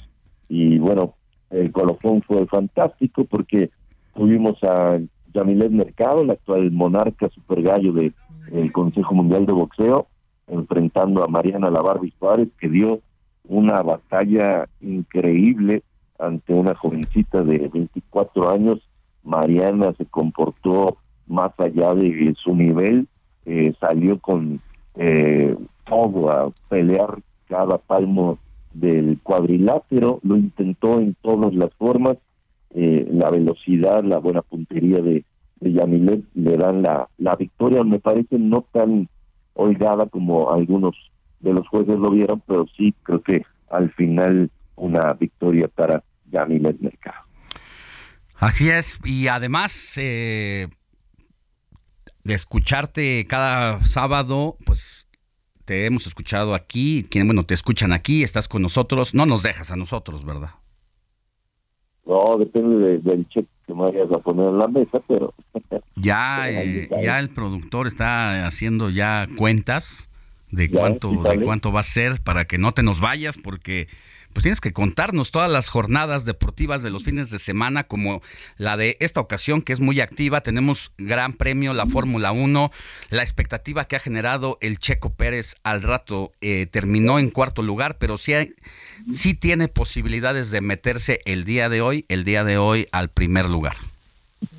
y 0.50 0.80
bueno, 0.80 1.14
el 1.50 1.72
colofón 1.72 2.22
fue 2.24 2.46
fantástico 2.48 3.26
porque 3.26 3.70
tuvimos 4.16 4.62
a 4.64 5.00
Yamilet 5.34 5.72
Mercado, 5.72 6.22
el 6.24 6.32
actual 6.32 6.72
monarca 6.72 7.30
super 7.30 7.62
gallo 7.62 7.94
del 7.94 8.72
Consejo 8.72 9.14
Mundial 9.14 9.46
de 9.46 9.54
Boxeo, 9.54 10.08
enfrentando 10.52 11.24
a 11.24 11.28
Mariana 11.28 11.72
Lavarbi 11.72 12.14
Suárez, 12.20 12.50
que 12.60 12.70
dio 12.70 13.00
una 13.48 13.82
batalla 13.82 14.68
increíble 14.82 15.84
ante 16.20 16.54
una 16.54 16.76
jovencita 16.76 17.42
de 17.42 17.70
24 17.70 18.50
años. 18.50 18.80
Mariana 19.24 19.94
se 19.98 20.06
comportó 20.06 20.98
más 21.28 21.52
allá 21.58 21.96
de 21.96 22.36
su 22.44 22.56
nivel, 22.56 23.08
eh, 23.46 23.74
salió 23.80 24.20
con 24.20 24.60
eh, 24.96 25.56
todo 25.86 26.30
a 26.30 26.52
pelear 26.70 27.22
cada 27.48 27.78
palmo 27.78 28.38
del 28.74 29.20
cuadrilátero, 29.24 30.20
lo 30.24 30.38
intentó 30.38 31.00
en 31.00 31.16
todas 31.22 31.54
las 31.54 31.74
formas, 31.76 32.18
eh, 32.74 33.08
la 33.12 33.30
velocidad, 33.30 34.04
la 34.04 34.20
buena 34.20 34.42
puntería 34.42 35.00
de, 35.00 35.24
de 35.60 35.74
Yamilet 35.74 36.24
le 36.34 36.58
dan 36.58 36.82
la, 36.82 37.10
la 37.18 37.36
victoria, 37.36 37.84
me 37.84 38.00
parece 38.00 38.38
no 38.38 38.66
tan 38.72 39.10
holgada 39.54 40.06
como 40.08 40.52
algunos 40.52 40.96
de 41.40 41.54
los 41.54 41.68
jueces 41.68 41.98
lo 41.98 42.12
vieron, 42.12 42.42
pero 42.46 42.66
sí 42.78 42.94
creo 43.04 43.22
que 43.22 43.44
al 43.70 43.92
final 43.94 44.52
una 44.76 45.14
victoria 45.14 45.68
para 45.68 46.04
Yamilet 46.32 46.80
Mercado. 46.80 47.26
Así 48.36 48.70
es, 48.70 49.00
y 49.06 49.28
además 49.28 49.94
eh, 49.98 50.68
de 52.24 52.34
escucharte 52.34 53.26
cada 53.28 53.80
sábado, 53.82 54.58
pues 54.66 55.08
te 55.66 55.86
hemos 55.86 56.08
escuchado 56.08 56.56
aquí, 56.56 57.06
quien 57.10 57.28
bueno, 57.28 57.44
te 57.44 57.54
escuchan 57.54 57.94
aquí, 57.94 58.24
estás 58.24 58.48
con 58.48 58.62
nosotros, 58.62 59.14
no 59.14 59.26
nos 59.26 59.44
dejas 59.44 59.72
a 59.72 59.76
nosotros, 59.76 60.26
¿verdad? 60.26 60.52
No, 62.06 62.36
depende 62.38 62.98
del 62.98 63.28
cheque 63.30 63.48
que 63.72 63.78
me 63.78 63.84
vayas 63.84 64.12
a 64.12 64.20
poner 64.20 64.48
en 64.48 64.58
la 64.58 64.68
mesa, 64.68 65.02
pero... 65.08 65.34
ya, 65.96 66.50
eh, 66.50 66.90
ya 67.04 67.20
el 67.20 67.30
productor 67.30 67.88
está 67.88 68.46
haciendo 68.46 68.90
ya 68.90 69.28
cuentas 69.38 70.10
de 70.52 70.70
cuánto, 70.70 71.24
de 71.24 71.44
cuánto 71.44 71.72
va 71.72 71.80
a 71.80 71.84
ser 71.84 72.22
para 72.22 72.46
que 72.46 72.58
no 72.58 72.74
te 72.74 72.84
nos 72.84 73.00
vayas, 73.00 73.38
porque 73.38 73.88
pues 74.34 74.44
tienes 74.44 74.62
que 74.62 74.74
contarnos 74.74 75.32
todas 75.32 75.52
las 75.52 75.70
jornadas 75.70 76.26
deportivas 76.26 76.84
de 76.84 76.90
los 76.90 77.04
fines 77.04 77.30
de 77.30 77.40
semana, 77.40 77.84
como 77.84 78.22
la 78.58 78.78
de 78.78 78.98
esta 79.00 79.20
ocasión, 79.20 79.62
que 79.62 79.74
es 79.74 79.80
muy 79.80 80.00
activa. 80.00 80.42
Tenemos 80.42 80.92
gran 80.98 81.34
premio, 81.34 81.74
la 81.74 81.86
Fórmula 81.86 82.32
1, 82.32 82.72
la 83.10 83.22
expectativa 83.22 83.86
que 83.86 83.96
ha 83.96 84.00
generado 84.00 84.58
el 84.62 84.80
Checo 84.80 85.14
Pérez 85.14 85.56
al 85.64 85.82
rato 85.82 86.32
eh, 86.42 86.68
terminó 86.70 87.20
en 87.20 87.30
cuarto 87.30 87.62
lugar, 87.62 87.98
pero 88.00 88.18
sí, 88.18 88.34
sí 89.12 89.34
tiene 89.34 89.68
posibilidades 89.68 90.52
de 90.52 90.62
meterse 90.62 91.20
el 91.26 91.44
día 91.44 91.70
de 91.70 91.82
hoy, 91.82 92.06
el 92.08 92.24
día 92.24 92.44
de 92.44 92.58
hoy 92.58 92.88
al 92.92 93.10
primer 93.10 93.50
lugar. 93.50 93.76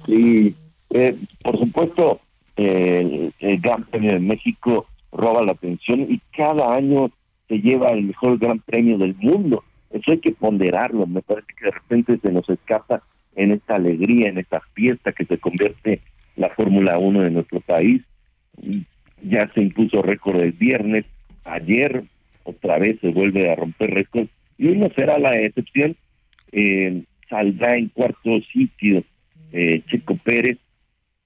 Sí, 0.07 0.55
eh, 0.91 1.17
por 1.43 1.59
supuesto, 1.59 2.21
el, 2.57 3.33
el 3.39 3.61
Gran 3.61 3.87
de 3.93 4.19
México 4.19 4.87
roba 5.13 5.43
la 5.43 5.53
atención 5.53 6.07
y 6.09 6.21
cada 6.37 6.75
año 6.75 7.11
se 7.53 7.61
lleva 7.61 7.89
el 7.89 8.05
mejor 8.05 8.39
gran 8.39 8.61
premio 8.61 8.97
del 8.97 9.15
mundo. 9.17 9.63
Eso 9.91 10.13
hay 10.13 10.21
que 10.21 10.33
ponderarlo. 10.33 11.07
Me 11.07 11.21
parece 11.21 11.49
que 11.55 11.67
de 11.67 11.71
repente 11.71 12.19
se 12.23 12.33
nos 12.33 12.49
escapa 12.49 13.03
en 13.37 13.53
esta 13.53 13.75
alegría, 13.75 14.31
en 14.31 14.39
esta 14.39 14.61
fiesta 14.73 15.13
que 15.13 15.27
se 15.27 15.37
convierte 15.37 16.01
la 16.37 16.49
Fórmula 16.49 16.97
1 16.97 17.21
de 17.21 17.31
nuestro 17.31 17.61
país. 17.61 18.01
Ya 19.23 19.53
se 19.53 19.61
impuso 19.61 20.01
récord 20.01 20.41
el 20.41 20.53
viernes. 20.53 21.05
Ayer 21.45 22.05
otra 22.45 22.79
vez 22.79 22.99
se 23.01 23.11
vuelve 23.11 23.53
a 23.53 23.57
romper 23.57 23.91
récord. 23.91 24.29
Y 24.57 24.69
uno 24.69 24.89
será 24.97 25.19
la 25.19 25.35
excepción. 25.35 25.95
Eh, 26.53 27.03
saldrá 27.29 27.77
en 27.77 27.89
cuarto 27.89 28.41
sitio 28.51 29.05
eh, 29.53 29.83
Checo 29.89 30.17
Pérez. 30.17 30.57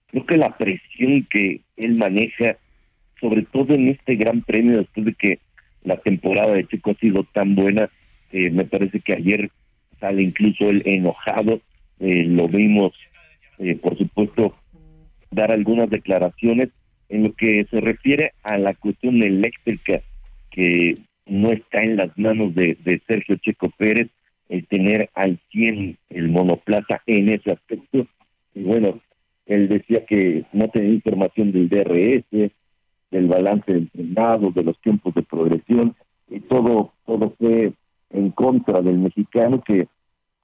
Creo 0.09 0.27
que 0.27 0.37
la 0.39 0.57
presión 0.59 1.25
que 1.31 1.61
él 1.77 1.95
maneja, 1.95 2.57
sobre 3.21 3.43
todo 3.43 3.75
en 3.75 3.91
este 3.91 4.17
gran 4.17 4.41
premio, 4.41 4.79
después 4.79 5.07
de 5.07 5.15
que 5.15 5.46
la 5.87 5.97
temporada 5.97 6.53
de 6.53 6.67
Checo 6.67 6.91
ha 6.91 6.95
sido 6.95 7.25
tan 7.33 7.55
buena. 7.55 7.89
Eh, 8.33 8.51
me 8.51 8.65
parece 8.65 9.01
que 9.01 9.15
ayer 9.15 9.51
sale 10.01 10.23
incluso 10.23 10.69
el 10.69 10.83
enojado. 10.85 11.61
Eh, 12.01 12.25
lo 12.25 12.49
vimos, 12.49 12.93
eh, 13.59 13.77
por 13.77 13.97
supuesto, 13.97 14.57
dar 15.31 15.53
algunas 15.53 15.89
declaraciones 15.89 16.71
en 17.09 17.23
lo 17.23 17.33
que 17.35 17.65
se 17.71 17.81
refiere 17.81 18.33
a 18.43 18.59
la 18.59 18.75
cuestión 18.75 19.23
eléctrica 19.23 20.03
que 20.51 20.99
no 21.25 21.53
está 21.53 21.83
en 21.83 21.97
las 21.97 22.19
manos 22.19 22.55
de, 22.55 22.77
de 22.85 23.01
Sergio 23.07 23.37
Checo 23.37 23.71
Pérez 23.79 24.09
el 24.49 24.67
tener 24.67 25.09
al 25.15 25.39
100 25.51 25.99
el 26.11 26.29
monoplaza 26.29 27.01
en 27.07 27.29
ese 27.29 27.53
aspecto. 27.53 28.09
Y 28.55 28.63
bueno, 28.63 29.01
él 29.47 29.69
decía 29.69 30.05
que 30.05 30.45
no 30.53 30.69
tenía 30.69 30.95
información 30.95 31.53
del 31.53 31.69
DRS, 31.69 32.51
del 33.17 33.29
balance 33.29 33.73
del 33.73 33.83
entrenado, 33.95 34.51
de 34.51 34.65
los 34.65 34.79
tiempos 34.81 35.15
de 35.15 35.23
progresión, 35.23 35.95
y 36.29 36.41
todo, 36.41 36.93
todo 37.07 37.35
fue 37.39 37.73
en 38.11 38.31
contra 38.31 38.81
del 38.81 38.99
mexicano 38.99 39.63
que 39.63 39.89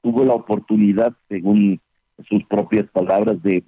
tuvo 0.03 0.25
la 0.25 0.35
oportunidad, 0.35 1.13
según 1.29 1.81
sus 2.29 2.45
propias 2.45 2.87
palabras, 2.91 3.43
de 3.43 3.63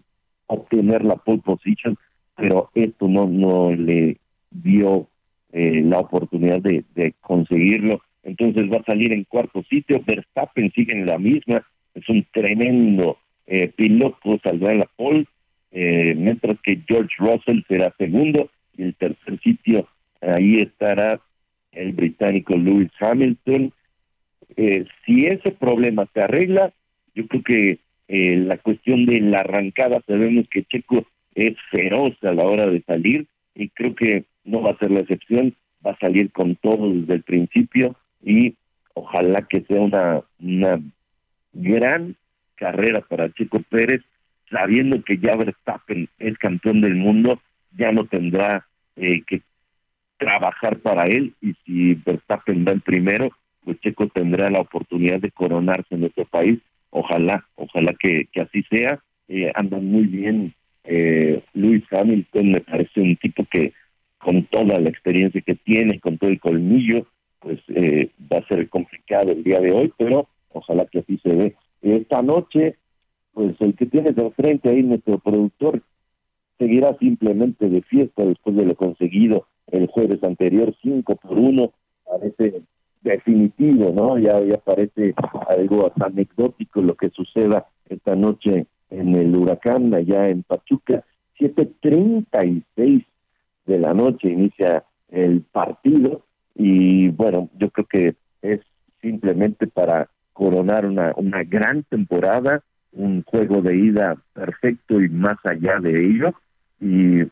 obtener 0.47 1.05
la 1.05 1.17
pole 1.17 1.43
position, 1.45 1.97
pero 2.37 2.71
esto 2.75 3.09
no, 3.09 3.27
no 3.27 3.71
le 3.73 4.19
dio 4.51 5.07
eh, 5.53 5.83
la 5.85 6.01
oportunidad 6.01 6.61
de, 6.61 6.85
de 6.95 7.15
conseguirlo. 7.21 8.01
Entonces 8.23 8.71
va 8.71 8.79
a 8.79 8.85
salir 8.85 9.13
en 9.13 9.25
cuarto 9.25 9.63
sitio, 9.69 10.03
Verstappen 10.05 10.73
sigue 10.73 10.93
en 10.93 11.07
la 11.07 11.19
misma, 11.19 11.65
es 11.95 12.09
un 12.09 12.27
tremendo 12.33 13.19
eh, 13.47 13.69
piloto 13.69 14.39
saldrá 14.43 14.73
en 14.73 14.79
la 14.81 14.89
pole, 14.97 15.27
eh, 15.71 16.15
mientras 16.17 16.57
que 16.63 16.81
George 16.87 17.15
Russell 17.19 17.63
será 17.69 17.95
segundo 17.99 18.49
y 18.77 18.83
el 18.83 18.95
tercer 18.95 19.41
sitio 19.41 19.89
ahí 20.21 20.59
estará 20.59 21.21
el 21.73 21.93
británico 21.93 22.57
Lewis 22.57 22.91
Hamilton. 23.01 23.73
Eh, 24.57 24.87
si 25.05 25.27
ese 25.27 25.51
problema 25.53 26.09
se 26.13 26.23
arregla, 26.23 26.73
yo 27.15 27.27
creo 27.27 27.43
que 27.43 27.79
eh, 28.09 28.37
la 28.37 28.59
cuestión 28.59 29.07
de 29.07 29.21
la 29.21 29.41
arrancada, 29.41 30.03
sabemos 30.07 30.47
que 30.49 30.65
Checo 30.65 31.07
es 31.35 31.57
feroz 31.71 32.13
a 32.23 32.33
la 32.33 32.45
hora 32.45 32.67
de 32.67 32.83
salir 32.83 33.27
y 33.55 33.69
creo 33.71 33.95
que 33.95 34.25
no 34.45 34.63
va 34.63 34.73
a 34.73 34.79
ser 34.79 34.91
la 34.91 35.01
excepción, 35.01 35.55
va 35.85 35.93
a 35.93 35.99
salir 35.99 36.31
con 36.33 36.57
todo 36.57 36.93
desde 36.93 37.15
el 37.15 37.23
principio 37.23 37.97
y 38.23 38.55
ojalá 38.95 39.43
que 39.49 39.63
sea 39.63 39.81
una, 39.81 40.23
una 40.39 40.81
gran 41.53 42.17
carrera 42.57 43.01
para 43.01 43.33
Checo 43.33 43.61
Pérez, 43.69 44.03
sabiendo 44.51 45.03
que 45.03 45.19
ya 45.19 45.37
Verstappen 45.37 46.09
es 46.19 46.39
campeón 46.39 46.81
del 46.81 46.95
mundo, 46.95 47.41
ya 47.77 47.93
no 47.93 48.07
tendrá 48.07 48.67
eh, 48.97 49.23
que 49.27 49.43
trabajar 50.17 50.79
para 50.79 51.05
él 51.05 51.35
y 51.41 51.55
si 51.65 51.95
Verstappen 51.95 52.65
va 52.67 52.73
en 52.73 52.81
primero, 52.81 53.31
pues 53.65 53.81
Checo 53.81 54.09
tendrá 54.09 54.51
la 54.51 54.61
oportunidad 54.61 55.21
de 55.21 55.31
coronarse 55.31 55.95
en 55.95 56.01
nuestro 56.01 56.25
país. 56.27 56.61
Ojalá, 56.91 57.47
ojalá 57.57 57.95
que, 57.99 58.29
así 58.41 58.63
sea. 58.71 59.01
Eh, 59.29 59.51
andan 59.55 59.87
muy 59.87 60.05
bien. 60.05 60.55
Eh, 60.85 61.43
Luis 61.55 61.83
Hamilton 61.91 62.53
me 62.53 62.61
parece 62.61 63.01
un 63.01 63.17
tipo 63.17 63.45
que 63.51 63.73
con 64.19 64.45
toda 64.45 64.79
la 64.79 64.89
experiencia 64.89 65.41
que 65.41 65.55
tiene, 65.55 65.99
con 66.01 66.19
todo 66.19 66.31
el 66.31 66.41
colmillo, 66.41 67.07
pues 67.41 67.61
eh, 67.69 68.11
va 68.33 68.39
a 68.39 68.47
ser 68.49 68.69
complicado 68.69 69.33
el 69.33 69.45
día 69.45 69.61
de 69.61 69.73
hoy, 69.73 69.93
pero 69.99 70.29
ojalá 70.51 70.87
que 70.87 71.01
así 71.01 71.19
se 71.23 71.31
dé. 71.31 71.55
Esta 71.83 72.23
noche, 72.23 72.77
pues 73.33 73.55
el 73.61 73.75
que 73.75 73.87
tiene 73.87 74.13
de 74.13 74.31
frente 74.31 74.71
ahí, 74.71 74.83
nuestro 74.83 75.19
productor, 75.19 75.83
seguirá 76.59 76.97
simplemente 76.99 77.69
de 77.69 77.83
fiesta 77.83 78.25
después 78.25 78.57
de 78.57 78.67
lo 78.67 78.75
conseguido 78.75 79.47
el 79.69 79.87
jueves 79.87 80.23
anterior, 80.23 80.75
5 80.83 81.17
por 81.17 81.39
1, 81.39 81.73
parece 82.05 82.63
definitivo, 83.03 83.93
¿no? 83.93 84.19
Ya, 84.19 84.41
ya 84.41 84.59
parece 84.59 85.15
algo 85.49 85.93
anecdótico 86.01 86.81
lo 86.81 86.95
que 86.95 87.11
suceda 87.11 87.67
esta 87.89 88.17
noche 88.17 88.67
en 88.91 89.15
el 89.15 89.35
huracán 89.37 89.95
allá 89.95 90.29
en 90.29 90.43
Pachuca, 90.43 91.05
7.36 91.39 93.05
de 93.67 93.79
la 93.79 93.95
noche 93.95 94.29
inicia 94.29 94.85
el 95.11 95.43
partido 95.43 96.23
y 96.55 97.09
bueno, 97.09 97.51
yo 97.59 97.71
creo 97.71 97.87
que 97.87 98.15
es 98.43 98.61
simplemente 99.01 99.67
para 99.67 100.09
coronar 100.33 100.87
una, 100.87 101.13
una 101.17 101.43
gran 101.45 101.83
temporada, 101.85 102.63
un 102.95 103.23
juego 103.25 103.61
de 103.61 103.77
ida 103.77 104.17
perfecto 104.33 105.01
y 105.01 105.09
más 105.09 105.37
allá 105.45 105.79
de 105.81 106.07
ello 106.07 106.35
y 106.81 107.23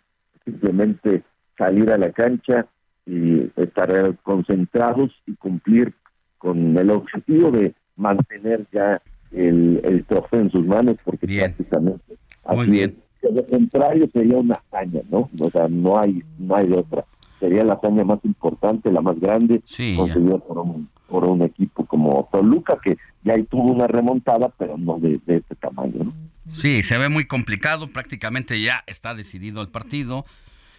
simplemente 0.44 1.22
salir 1.56 1.90
a 1.90 1.98
la 1.98 2.10
cancha 2.12 2.66
y 3.06 3.50
estar 3.56 4.16
concentrados 4.22 5.10
y 5.26 5.34
cumplir 5.36 5.92
con 6.38 6.76
el 6.76 6.90
objetivo 6.90 7.50
de 7.50 7.74
mantener 7.96 8.66
ya 8.72 9.00
el, 9.32 9.80
el 9.84 10.04
trofeo 10.04 10.40
en 10.40 10.50
sus 10.50 10.66
manos 10.66 10.96
porque 11.04 11.26
prácticamente 11.26 12.16
Muy 12.54 12.66
bien. 12.66 12.96
lo 13.22 13.46
contrario 13.46 14.08
sería 14.12 14.36
una 14.38 14.54
hazaña, 14.54 15.00
¿no? 15.10 15.30
O 15.38 15.50
sea, 15.50 15.68
no 15.68 15.98
hay, 15.98 16.22
no 16.38 16.56
hay 16.56 16.72
otra. 16.72 17.04
Sería 17.38 17.64
la 17.64 17.74
hazaña 17.74 18.04
más 18.04 18.24
importante, 18.24 18.90
la 18.90 19.00
más 19.00 19.18
grande, 19.18 19.62
Sí, 19.64 19.94
conseguida 19.96 20.38
por 20.38 20.58
un, 20.58 20.88
por 21.12 21.26
un 21.26 21.42
equipo 21.42 21.84
como 21.84 22.26
Toluca, 22.32 22.78
que 22.82 22.96
ya 23.22 23.34
tuvo 23.44 23.70
una 23.70 23.86
remontada, 23.86 24.48
pero 24.48 24.78
no 24.78 24.98
de, 24.98 25.20
este 25.26 25.54
tamaño. 25.56 26.10
Sí, 26.54 26.82
se 26.82 26.96
ve 26.96 27.10
muy 27.10 27.26
complicado, 27.26 27.88
prácticamente 27.88 28.62
ya 28.62 28.82
está 28.86 29.14
decidido 29.14 29.60
el 29.60 29.68
partido. 29.68 30.24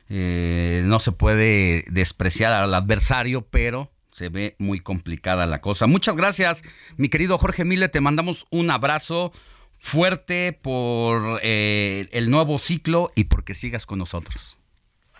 Eh, 0.09 0.81
no 0.87 0.97
se 0.97 1.11
puede 1.11 1.85
despreciar 1.91 2.51
al 2.51 2.73
adversario, 2.73 3.45
pero 3.47 3.91
se 4.09 4.29
ve 4.29 4.55
muy 4.57 4.79
complicada 4.79 5.45
la 5.45 5.61
cosa. 5.61 5.85
Muchas 5.85 6.15
gracias, 6.15 6.63
mi 6.97 7.09
querido 7.09 7.37
Jorge 7.37 7.63
Mille, 7.63 7.87
te 7.89 8.01
mandamos 8.01 8.47
un 8.49 8.71
abrazo 8.71 9.31
fuerte 9.77 10.57
por 10.59 11.41
eh, 11.43 12.07
el 12.11 12.31
nuevo 12.31 12.57
ciclo 12.57 13.11
y 13.15 13.25
porque 13.25 13.53
sigas 13.53 13.85
con 13.85 13.99
nosotros. 13.99 14.57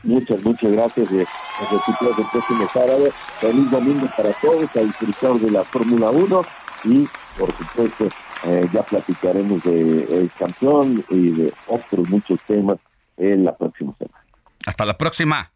Muchas, 0.03 0.43
muchas 0.43 0.71
gracias. 0.71 1.11
eh, 1.11 1.25
Nos 1.61 1.71
recibimos 1.71 2.19
el 2.19 2.25
próximo 2.31 2.69
sábado. 2.73 3.09
Feliz 3.39 3.71
domingo 3.71 4.07
para 4.15 4.33
todos, 4.33 4.75
a 4.75 4.79
disfrutar 4.81 5.33
de 5.33 5.51
la 5.51 5.63
Fórmula 5.63 6.09
1 6.09 6.45
y, 6.85 7.07
por 7.37 7.51
supuesto, 7.57 8.09
eh, 8.45 8.67
ya 8.73 8.83
platicaremos 8.83 9.63
de 9.63 10.03
el 10.03 10.31
campeón 10.37 11.05
y 11.09 11.31
de 11.31 11.53
otros 11.67 12.09
muchos 12.09 12.39
temas 12.45 12.77
en 13.17 13.45
la 13.45 13.55
próxima 13.55 13.95
semana. 13.97 14.25
Hasta 14.65 14.85
la 14.85 14.97
próxima. 14.97 15.51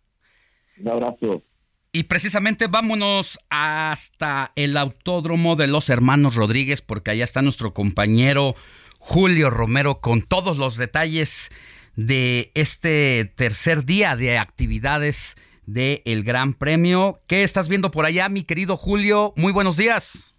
Un 0.80 0.90
abrazo. 0.90 1.44
Y 1.92 2.04
precisamente 2.04 2.68
vámonos 2.68 3.40
hasta 3.50 4.52
el 4.56 4.78
autódromo 4.78 5.56
de 5.56 5.68
los 5.68 5.90
hermanos 5.90 6.36
Rodríguez, 6.36 6.82
porque 6.82 7.12
allá 7.12 7.24
está 7.24 7.42
nuestro 7.42 7.74
compañero 7.74 8.54
Julio 9.00 9.50
Romero 9.50 10.00
con 10.00 10.22
todos 10.22 10.58
los 10.58 10.78
detalles 10.78 11.50
de 11.98 12.52
este 12.54 13.26
tercer 13.36 13.84
día 13.84 14.16
de 14.16 14.38
actividades 14.38 15.36
del 15.66 16.24
Gran 16.24 16.54
Premio. 16.54 17.20
¿Qué 17.28 17.44
estás 17.44 17.68
viendo 17.68 17.92
por 17.92 18.06
allá, 18.06 18.30
mi 18.30 18.44
querido 18.44 18.78
Julio? 18.78 19.34
Muy 19.36 19.52
buenos 19.52 19.76
días. 19.76 20.36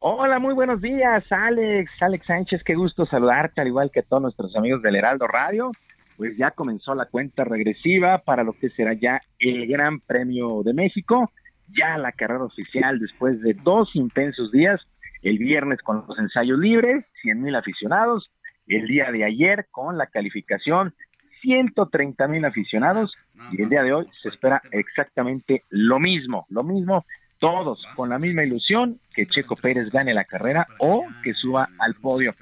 Hola, 0.00 0.38
muy 0.38 0.54
buenos 0.54 0.80
días, 0.80 1.24
Alex. 1.32 2.00
Alex 2.00 2.26
Sánchez, 2.26 2.62
qué 2.62 2.74
gusto 2.74 3.06
saludarte, 3.06 3.60
al 3.60 3.66
igual 3.66 3.90
que 3.90 4.02
todos 4.02 4.22
nuestros 4.22 4.54
amigos 4.54 4.82
del 4.82 4.94
Heraldo 4.94 5.26
Radio. 5.26 5.72
Pues 6.16 6.36
ya 6.36 6.50
comenzó 6.50 6.94
la 6.94 7.06
cuenta 7.06 7.42
regresiva 7.42 8.18
para 8.18 8.44
lo 8.44 8.52
que 8.52 8.68
será 8.70 8.92
ya 8.92 9.20
el 9.38 9.66
Gran 9.66 10.00
Premio 10.00 10.62
de 10.62 10.74
México. 10.74 11.32
Ya 11.68 11.96
la 11.96 12.12
carrera 12.12 12.44
oficial 12.44 12.98
después 13.00 13.40
de 13.40 13.54
dos 13.54 13.96
intensos 13.96 14.52
días. 14.52 14.80
El 15.22 15.38
viernes 15.38 15.80
con 15.82 16.04
los 16.06 16.18
ensayos 16.18 16.58
libres, 16.58 17.04
100 17.22 17.42
mil 17.42 17.56
aficionados. 17.56 18.30
El 18.68 18.86
día 18.86 19.10
de 19.10 19.24
ayer 19.24 19.66
con 19.70 19.98
la 19.98 20.06
calificación, 20.06 20.94
130 21.42 22.28
mil 22.28 22.44
aficionados. 22.44 23.16
Y 23.52 23.62
el 23.62 23.68
día 23.68 23.82
de 23.82 23.92
hoy 23.92 24.06
se 24.22 24.28
espera 24.28 24.62
exactamente 24.72 25.64
lo 25.70 25.98
mismo, 25.98 26.46
lo 26.50 26.62
mismo 26.64 27.04
todos 27.38 27.84
con 27.94 28.08
la 28.08 28.18
misma 28.18 28.44
ilusión 28.44 29.00
que 29.14 29.26
Checo 29.26 29.56
Pérez 29.56 29.90
gane 29.90 30.12
la 30.12 30.24
carrera 30.24 30.66
o 30.78 31.04
que 31.22 31.34
suba 31.34 31.68
al 31.78 31.94
podio. 31.94 32.34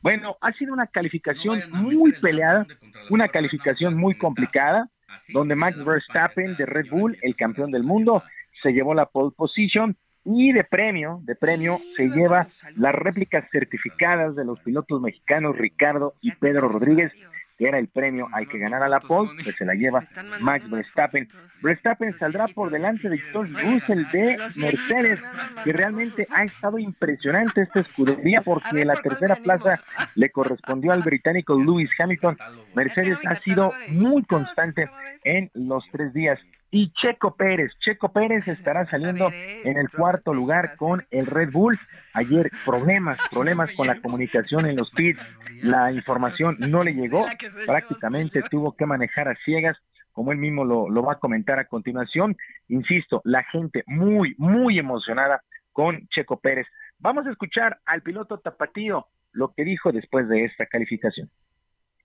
Bueno, 0.00 0.36
ha 0.40 0.52
sido 0.52 0.72
una 0.72 0.86
calificación 0.86 1.62
muy 1.70 2.12
peleada, 2.20 2.66
una 3.10 3.28
calificación 3.28 3.96
muy 3.96 4.16
complicada, 4.16 4.88
donde 5.32 5.56
Max 5.56 5.82
Verstappen 5.84 6.56
de 6.56 6.66
Red 6.66 6.90
Bull, 6.90 7.18
el 7.22 7.34
campeón 7.36 7.70
del 7.70 7.84
mundo, 7.84 8.22
se 8.62 8.72
llevó 8.72 8.94
la 8.94 9.06
pole 9.06 9.32
position 9.36 9.96
y 10.24 10.52
de 10.52 10.64
premio, 10.64 11.20
de 11.24 11.34
premio 11.34 11.78
se 11.96 12.08
lleva 12.08 12.48
las 12.76 12.94
réplicas 12.94 13.44
certificadas 13.50 14.34
de 14.34 14.44
los 14.44 14.60
pilotos 14.60 15.00
mexicanos 15.00 15.56
Ricardo 15.56 16.14
y 16.20 16.32
Pedro 16.32 16.68
Rodríguez, 16.68 17.12
que 17.58 17.68
era 17.68 17.78
el 17.78 17.88
premio 17.88 18.28
al 18.32 18.48
que 18.48 18.58
ganara 18.58 18.88
la 18.88 19.00
pole, 19.00 19.42
que 19.42 19.52
se 19.52 19.64
la 19.64 19.74
lleva 19.74 20.04
Max 20.40 20.68
Verstappen. 20.68 21.28
Verstappen 21.62 22.12
saldrá 22.18 22.48
por 22.48 22.70
delante 22.70 23.08
de 23.08 23.18
George 23.18 23.52
Russell 23.52 24.04
de 24.12 24.38
Mercedes, 24.56 25.20
que 25.62 25.72
realmente 25.72 26.26
ha 26.30 26.44
estado 26.44 26.78
impresionante 26.78 27.62
esta 27.62 27.80
escudería 27.80 28.40
porque 28.40 28.84
la 28.84 28.94
tercera 28.94 29.36
plaza 29.36 29.80
le 30.14 30.30
correspondió 30.30 30.92
al 30.92 31.02
británico 31.02 31.54
Lewis 31.58 31.90
Hamilton. 31.98 32.36
Mercedes 32.74 33.18
ha 33.26 33.36
sido 33.36 33.72
muy 33.88 34.24
constante 34.24 34.90
en 35.24 35.50
los 35.54 35.84
tres 35.92 36.12
días. 36.12 36.38
Y 36.76 36.90
Checo 36.90 37.36
Pérez, 37.36 37.70
Checo 37.78 38.12
Pérez 38.12 38.48
estará 38.48 38.84
saliendo 38.86 39.30
en 39.30 39.76
el 39.76 39.88
cuarto 39.90 40.34
lugar 40.34 40.74
con 40.74 41.06
el 41.12 41.26
Red 41.26 41.52
Bull. 41.52 41.78
Ayer 42.14 42.50
problemas, 42.64 43.16
problemas 43.30 43.72
con 43.76 43.86
la 43.86 44.00
comunicación 44.00 44.66
en 44.66 44.74
los 44.74 44.90
pits, 44.90 45.20
la 45.62 45.92
información 45.92 46.56
no 46.58 46.82
le 46.82 46.94
llegó, 46.94 47.26
prácticamente 47.64 48.42
tuvo 48.50 48.72
que 48.72 48.86
manejar 48.86 49.28
a 49.28 49.36
ciegas, 49.44 49.78
como 50.10 50.32
él 50.32 50.38
mismo 50.38 50.64
lo, 50.64 50.90
lo 50.90 51.04
va 51.04 51.12
a 51.12 51.18
comentar 51.20 51.60
a 51.60 51.68
continuación. 51.68 52.36
Insisto, 52.66 53.20
la 53.22 53.44
gente 53.44 53.84
muy, 53.86 54.34
muy 54.36 54.76
emocionada 54.76 55.44
con 55.70 56.08
Checo 56.08 56.40
Pérez. 56.40 56.66
Vamos 56.98 57.24
a 57.28 57.30
escuchar 57.30 57.78
al 57.86 58.02
piloto 58.02 58.40
Tapatío 58.40 59.06
lo 59.30 59.54
que 59.54 59.62
dijo 59.62 59.92
después 59.92 60.28
de 60.28 60.44
esta 60.44 60.66
calificación. 60.66 61.30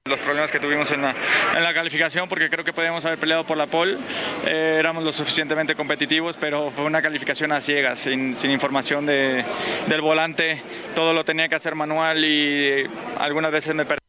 Los 0.10 0.20
problemas 0.22 0.52
que 0.52 0.60
tuvimos 0.60 0.92
en 0.92 1.04
la, 1.04 1.16
en 1.56 1.64
la 1.64 1.72
calificación, 1.72 2.28
porque 2.28 2.50
creo 2.50 2.66
que 2.66 2.74
podíamos 2.74 3.06
haber 3.06 3.20
peleado 3.20 3.46
por 3.46 3.56
la 3.56 3.68
pole, 3.68 3.98
eh, 4.44 4.78
éramos 4.80 5.04
lo 5.04 5.12
suficientemente 5.12 5.76
competitivos, 5.76 6.36
pero 6.38 6.72
fue 6.72 6.84
una 6.84 7.00
calificación 7.00 7.52
a 7.52 7.62
ciegas, 7.62 8.00
sin, 8.00 8.34
sin 8.34 8.50
información 8.50 9.06
de, 9.06 9.46
del 9.88 10.02
volante, 10.02 10.64
todo 10.96 11.14
lo 11.14 11.24
tenía 11.24 11.48
que 11.48 11.56
hacer 11.56 11.76
manual 11.76 12.26
y 12.26 12.86
algunas 13.18 13.52
veces 13.52 13.76
me 13.76 13.86
perdí. 13.86 14.00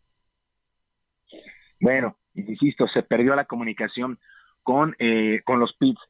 Bueno, 1.80 2.16
insisto, 2.34 2.88
se 2.88 3.02
perdió 3.02 3.34
la 3.34 3.44
comunicación 3.44 4.18
con, 4.62 4.96
eh, 4.98 5.42
con 5.44 5.60
los 5.60 5.74
pits. 5.74 6.00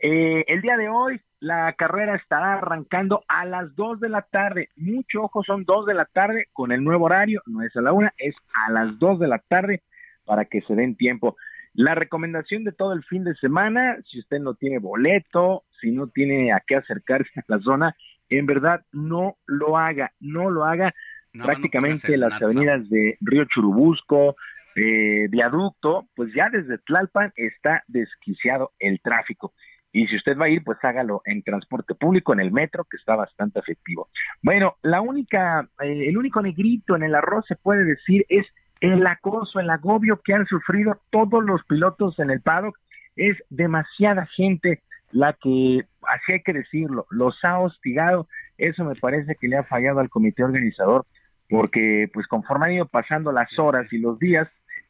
Eh, 0.00 0.44
el 0.46 0.60
día 0.60 0.76
de 0.76 0.90
hoy 0.90 1.20
la 1.40 1.72
carrera 1.74 2.16
estará 2.16 2.54
arrancando 2.54 3.24
a 3.28 3.44
las 3.44 3.74
2 3.76 4.00
de 4.00 4.08
la 4.08 4.22
tarde. 4.22 4.70
Mucho 4.76 5.22
ojo, 5.22 5.42
son 5.44 5.64
2 5.64 5.86
de 5.86 5.94
la 5.94 6.04
tarde 6.04 6.48
con 6.52 6.72
el 6.72 6.82
nuevo 6.82 7.06
horario, 7.06 7.42
no 7.46 7.62
es 7.62 7.74
a 7.76 7.80
la 7.80 7.92
1, 7.92 8.10
es 8.18 8.34
a 8.66 8.72
las 8.72 8.98
2 8.98 9.20
de 9.20 9.28
la 9.28 9.38
tarde 9.38 9.82
para 10.24 10.44
que 10.44 10.62
se 10.62 10.74
den 10.74 10.96
tiempo. 10.96 11.36
La 11.74 11.94
recomendación 11.94 12.64
de 12.64 12.72
todo 12.72 12.92
el 12.92 13.04
fin 13.04 13.24
de 13.24 13.34
semana, 13.36 13.98
si 14.10 14.18
usted 14.18 14.40
no 14.40 14.54
tiene 14.54 14.78
boleto, 14.78 15.64
si 15.80 15.92
no 15.92 16.08
tiene 16.08 16.52
a 16.52 16.60
qué 16.66 16.76
acercarse 16.76 17.40
a 17.40 17.44
la 17.46 17.60
zona, 17.60 17.96
en 18.28 18.46
verdad 18.46 18.84
no 18.92 19.36
lo 19.46 19.78
haga, 19.78 20.12
no 20.20 20.50
lo 20.50 20.64
haga. 20.64 20.94
Prácticamente 21.32 22.16
las 22.16 22.42
avenidas 22.42 22.88
de 22.88 23.16
Río 23.20 23.44
Churubusco, 23.44 24.34
eh, 24.74 25.28
Viaducto, 25.28 26.08
pues 26.16 26.32
ya 26.34 26.50
desde 26.50 26.78
Tlalpan 26.78 27.32
está 27.36 27.84
desquiciado 27.86 28.72
el 28.78 29.00
tráfico. 29.00 29.52
Y 29.92 30.06
si 30.06 30.16
usted 30.16 30.36
va 30.36 30.46
a 30.46 30.48
ir, 30.50 30.62
pues 30.62 30.78
hágalo 30.82 31.22
en 31.24 31.42
transporte 31.42 31.94
público, 31.94 32.32
en 32.32 32.40
el 32.40 32.52
metro, 32.52 32.84
que 32.84 32.98
está 32.98 33.16
bastante 33.16 33.58
efectivo. 33.60 34.08
Bueno, 34.42 34.76
la 34.82 35.00
única, 35.00 35.68
eh, 35.80 36.08
el 36.08 36.18
único 36.18 36.42
negrito 36.42 36.94
en 36.94 37.04
el 37.04 37.14
arroz 37.14 37.46
se 37.46 37.56
puede 37.56 37.84
decir 37.84 38.24
es 38.28 38.46
el 38.80 39.06
acoso, 39.06 39.60
el 39.60 39.70
agobio 39.70 40.20
que 40.22 40.34
han 40.34 40.46
sufrido 40.46 41.00
todos 41.10 41.42
los 41.42 41.64
pilotos 41.64 42.18
en 42.18 42.30
el 42.30 42.40
paddock. 42.40 42.78
Es 43.16 43.36
demasiada 43.48 44.26
gente 44.26 44.82
la 45.10 45.32
que, 45.32 45.84
así 46.02 46.32
hay 46.32 46.42
que 46.42 46.52
decirlo, 46.52 47.06
los 47.10 47.36
ha 47.42 47.58
hostigado. 47.58 48.28
Eso 48.58 48.84
me 48.84 48.94
parece 48.94 49.36
que 49.36 49.48
le 49.48 49.56
ha 49.56 49.64
fallado 49.64 50.00
al 50.00 50.10
comité 50.10 50.44
organizador, 50.44 51.06
porque 51.48 52.10
pues 52.12 52.26
conforme 52.26 52.66
han 52.66 52.72
ido 52.72 52.86
pasando 52.86 53.32
las 53.32 53.58
horas 53.58 53.90
y 53.92 53.98
los 53.98 54.18
días, 54.18 54.48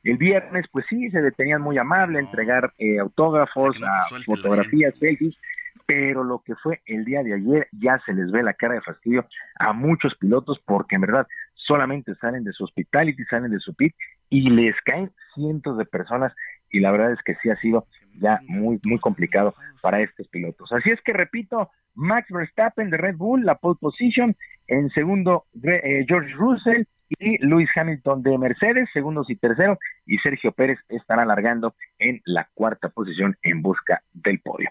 el 0.09 0.17
viernes, 0.17 0.65
pues 0.73 0.87
sí, 0.89 1.11
se 1.11 1.21
detenían 1.21 1.61
muy 1.61 1.77
amable 1.77 2.19
a 2.19 2.23
entregar 2.23 2.73
eh, 2.79 2.99
autógrafos, 2.99 3.77
a 3.83 4.09
fotografías, 4.25 4.95
selfies, 4.99 5.37
pero 5.85 6.25
lo 6.25 6.39
que 6.41 6.55
fue 6.55 6.81
el 6.87 7.05
día 7.05 7.23
de 7.23 7.35
ayer 7.35 7.69
ya 7.73 8.01
se 8.07 8.15
les 8.15 8.31
ve 8.31 8.43
la 8.43 8.55
cara 8.55 8.75
de 8.75 8.81
fastidio 8.81 9.27
a 9.59 9.73
muchos 9.75 10.15
pilotos 10.17 10.59
porque 10.65 10.95
en 10.95 11.03
verdad 11.03 11.27
solamente 11.55 12.15
salen 12.15 12.45
de 12.45 12.53
su 12.53 12.65
hospitality, 12.65 13.23
salen 13.25 13.51
de 13.51 13.61
su 13.61 13.75
pit 13.75 13.95
y 14.31 14.49
les 14.49 14.75
caen 14.83 15.11
cientos 15.35 15.77
de 15.77 15.85
personas 15.85 16.33
y 16.71 16.81
la 16.81 16.91
verdad 16.91 17.13
es 17.13 17.21
que 17.23 17.35
sí 17.43 17.51
ha 17.51 17.57
sido 17.57 17.87
ya 18.19 18.41
muy, 18.47 18.81
muy 18.85 18.99
complicado 18.99 19.55
para 19.83 20.01
estos 20.01 20.27
pilotos. 20.29 20.73
Así 20.73 20.91
es 20.91 21.01
que 21.03 21.13
repito, 21.13 21.71
Max 21.99 22.29
Verstappen 22.31 22.91
de 22.91 22.97
Red 22.97 23.17
Bull, 23.17 23.45
la 23.45 23.57
pole 23.57 23.77
position, 23.81 24.37
en 24.69 24.89
segundo 24.91 25.47
eh, 25.65 26.05
George 26.07 26.33
Russell 26.35 26.85
y 27.19 27.45
Lewis 27.45 27.69
Hamilton 27.75 28.23
de 28.23 28.39
Mercedes, 28.39 28.89
segundos 28.93 29.29
y 29.29 29.37
terceros, 29.37 29.79
y 30.07 30.19
Sergio 30.19 30.53
Pérez 30.53 30.79
estará 30.89 31.23
alargando 31.23 31.75
en 31.99 32.23
la 32.25 32.49
cuarta 32.55 32.89
posición 32.91 33.37
en 33.43 33.63
busca 33.63 34.03
del 34.13 34.41
podio. 34.41 34.71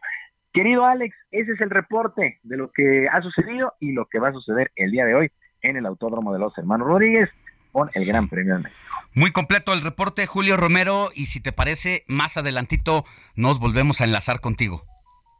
Querido 0.53 0.85
Alex, 0.85 1.15
ese 1.31 1.51
es 1.51 1.61
el 1.61 1.69
reporte 1.69 2.39
de 2.43 2.57
lo 2.57 2.71
que 2.71 3.07
ha 3.11 3.21
sucedido 3.21 3.73
y 3.81 3.91
lo 3.91 4.05
que 4.05 4.19
va 4.19 4.29
a 4.29 4.33
suceder 4.33 4.71
el 4.77 4.91
día 4.91 5.05
de 5.05 5.15
hoy 5.15 5.31
en 5.61 5.75
el 5.75 5.85
Autódromo 5.85 6.31
de 6.31 6.39
los 6.39 6.57
Hermanos 6.57 6.87
Rodríguez 6.87 7.29
con 7.73 7.89
el 7.93 8.05
Gran 8.05 8.29
Premio 8.29 8.55
de 8.55 8.63
México. 8.63 8.81
Muy 9.13 9.31
completo 9.31 9.73
el 9.73 9.81
reporte, 9.81 10.25
Julio 10.27 10.55
Romero, 10.55 11.09
y 11.13 11.25
si 11.25 11.41
te 11.41 11.51
parece, 11.51 12.05
más 12.07 12.37
adelantito 12.37 13.03
nos 13.35 13.59
volvemos 13.59 13.99
a 13.99 14.05
enlazar 14.05 14.39
contigo. 14.39 14.85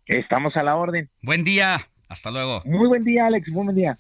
Estamos 0.08 0.56
a 0.56 0.64
la 0.64 0.76
orden. 0.76 1.10
Buen 1.22 1.44
día, 1.44 1.82
hasta 2.08 2.32
luego. 2.32 2.62
Muy 2.66 2.88
buen 2.88 3.04
día, 3.04 3.28
Alex, 3.28 3.52
buen 3.52 3.76
día. 3.76 4.00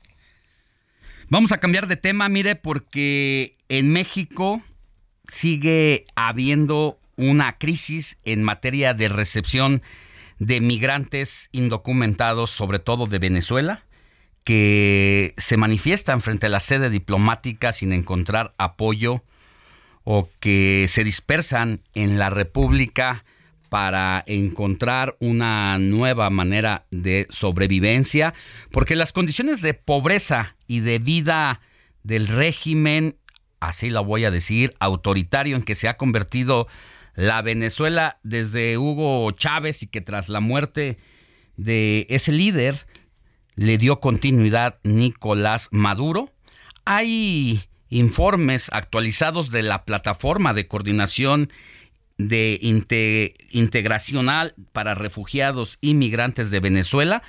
Vamos 1.29 1.51
a 1.51 1.59
cambiar 1.59 1.87
de 1.87 1.97
tema, 1.97 2.29
mire, 2.29 2.55
porque 2.55 3.57
en 3.67 3.91
México 3.91 4.61
sigue 5.27 6.05
habiendo 6.15 6.97
una 7.17 7.57
crisis 7.57 8.17
en 8.23 8.43
materia 8.43 8.93
de 8.93 9.09
recepción 9.09 9.81
de 10.39 10.61
migrantes 10.61 11.49
indocumentados, 11.51 12.51
sobre 12.51 12.79
todo 12.79 13.07
de 13.07 13.19
Venezuela, 13.19 13.83
que 14.45 15.33
se 15.35 15.57
manifiestan 15.57 16.21
frente 16.21 16.45
a 16.45 16.49
la 16.49 16.61
sede 16.61 16.89
diplomática 16.89 17.73
sin 17.73 17.91
encontrar 17.91 18.53
apoyo 18.57 19.23
o 20.05 20.29
que 20.39 20.85
se 20.87 21.03
dispersan 21.03 21.81
en 21.93 22.17
la 22.17 22.29
República 22.29 23.25
para 23.69 24.23
encontrar 24.27 25.17
una 25.19 25.77
nueva 25.79 26.29
manera 26.29 26.85
de 26.91 27.27
sobrevivencia, 27.29 28.33
porque 28.71 28.95
las 28.95 29.13
condiciones 29.13 29.61
de 29.61 29.73
pobreza 29.73 30.55
y 30.67 30.79
de 30.79 30.99
vida 30.99 31.61
del 32.03 32.27
régimen, 32.27 33.17
así 33.59 33.89
lo 33.89 34.03
voy 34.03 34.25
a 34.25 34.31
decir, 34.31 34.73
autoritario 34.79 35.55
en 35.55 35.63
que 35.63 35.75
se 35.75 35.87
ha 35.87 35.97
convertido 35.97 36.67
la 37.15 37.41
Venezuela 37.41 38.19
desde 38.23 38.77
Hugo 38.77 39.31
Chávez 39.31 39.83
y 39.83 39.87
que 39.87 40.01
tras 40.01 40.29
la 40.29 40.39
muerte 40.39 40.97
de 41.57 42.05
ese 42.09 42.31
líder 42.31 42.85
le 43.55 43.77
dio 43.77 43.99
continuidad 43.99 44.79
Nicolás 44.83 45.69
Maduro. 45.71 46.29
Hay 46.85 47.63
informes 47.89 48.69
actualizados 48.71 49.49
de 49.51 49.63
la 49.63 49.83
plataforma 49.83 50.53
de 50.53 50.67
coordinación 50.67 51.49
de 52.17 52.59
integracional 53.51 54.55
para 54.73 54.95
refugiados 54.95 55.77
inmigrantes 55.81 56.49
de 56.51 56.59
Venezuela, 56.59 57.23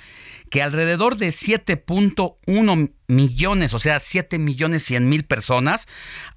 que 0.49 0.63
alrededor 0.63 1.17
de 1.17 1.27
7.1 1.27 2.91
millones, 3.07 3.73
o 3.73 3.79
sea, 3.79 3.99
7 3.99 4.39
millones 4.39 4.83
100 4.83 5.07
mil 5.07 5.25
personas 5.25 5.87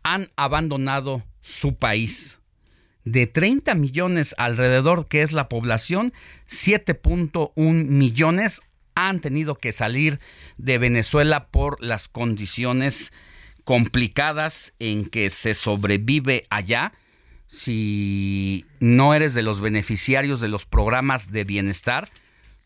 han 0.02 0.28
abandonado 0.36 1.24
su 1.40 1.76
país. 1.76 2.40
De 3.04 3.26
30 3.26 3.74
millones 3.74 4.34
alrededor, 4.38 5.08
que 5.08 5.22
es 5.22 5.32
la 5.32 5.48
población, 5.48 6.12
7.1 6.48 7.52
millones 7.56 8.60
han 8.94 9.20
tenido 9.20 9.56
que 9.56 9.72
salir 9.72 10.20
de 10.58 10.78
Venezuela 10.78 11.48
por 11.48 11.82
las 11.82 12.08
condiciones 12.08 13.12
complicadas 13.64 14.74
en 14.78 15.06
que 15.06 15.30
se 15.30 15.54
sobrevive 15.54 16.44
allá 16.50 16.92
si 17.52 18.64
no 18.80 19.12
eres 19.12 19.34
de 19.34 19.42
los 19.42 19.60
beneficiarios 19.60 20.40
de 20.40 20.48
los 20.48 20.64
programas 20.64 21.30
de 21.32 21.44
bienestar, 21.44 22.08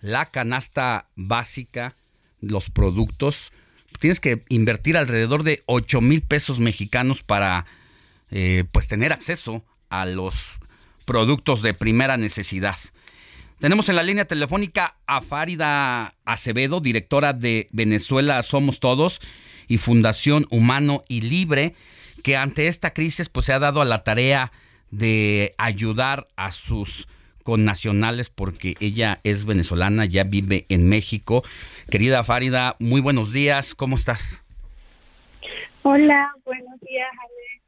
la 0.01 0.27
canasta 0.27 1.09
básica, 1.17 1.97
los 2.41 2.71
productos, 2.71 3.51
tienes 3.99 4.21
que 4.21 4.45
invertir 4.49 4.97
alrededor 4.97 5.43
de 5.43 5.65
8 5.67 6.01
mil 6.01 6.23
pesos 6.23 6.61
mexicanos 6.61 7.25
para 7.25 7.67
eh, 8.31 8.63
pues 8.71 8.87
tener 8.87 9.13
acceso 9.13 9.65
a 9.91 10.07
los 10.07 10.61
productos 11.05 11.63
de 11.63 11.75
primera 11.75 12.17
necesidad. 12.17 12.77
Tenemos 13.59 13.89
en 13.89 13.97
la 13.97 14.05
línea 14.05 14.27
telefónica 14.27 14.95
a 15.07 15.21
Farida 15.21 16.15
Acevedo, 16.25 16.79
directora 16.79 17.33
de 17.33 17.69
Venezuela 17.73 18.41
Somos 18.45 18.79
Todos 18.79 19.21
y 19.67 19.79
Fundación 19.79 20.47
Humano 20.49 21.03
y 21.09 21.23
Libre, 21.23 21.75
que 22.23 22.37
ante 22.37 22.69
esta 22.69 22.93
crisis 22.95 23.29
pues 23.29 23.47
se 23.47 23.53
ha 23.53 23.59
dado 23.59 23.81
a 23.81 23.85
la 23.85 24.05
tarea 24.05 24.53
de 24.91 25.53
ayudar 25.59 26.29
a 26.37 26.53
sus 26.53 27.09
connacionales 27.43 28.29
porque 28.29 28.75
ella 28.81 29.21
es 29.23 29.45
venezolana, 29.45 30.05
ya 30.05 30.25
vive 30.25 30.67
en 30.69 30.89
México. 30.89 31.45
Querida 31.91 32.25
Farida, 32.25 32.77
muy 32.79 33.01
buenos 33.01 33.33
días, 33.33 33.75
¿cómo 33.75 33.95
estás? 33.97 34.43
Hola, 35.83 36.33
buenos 36.45 36.81
días, 36.81 37.09
Ale. 37.13 37.63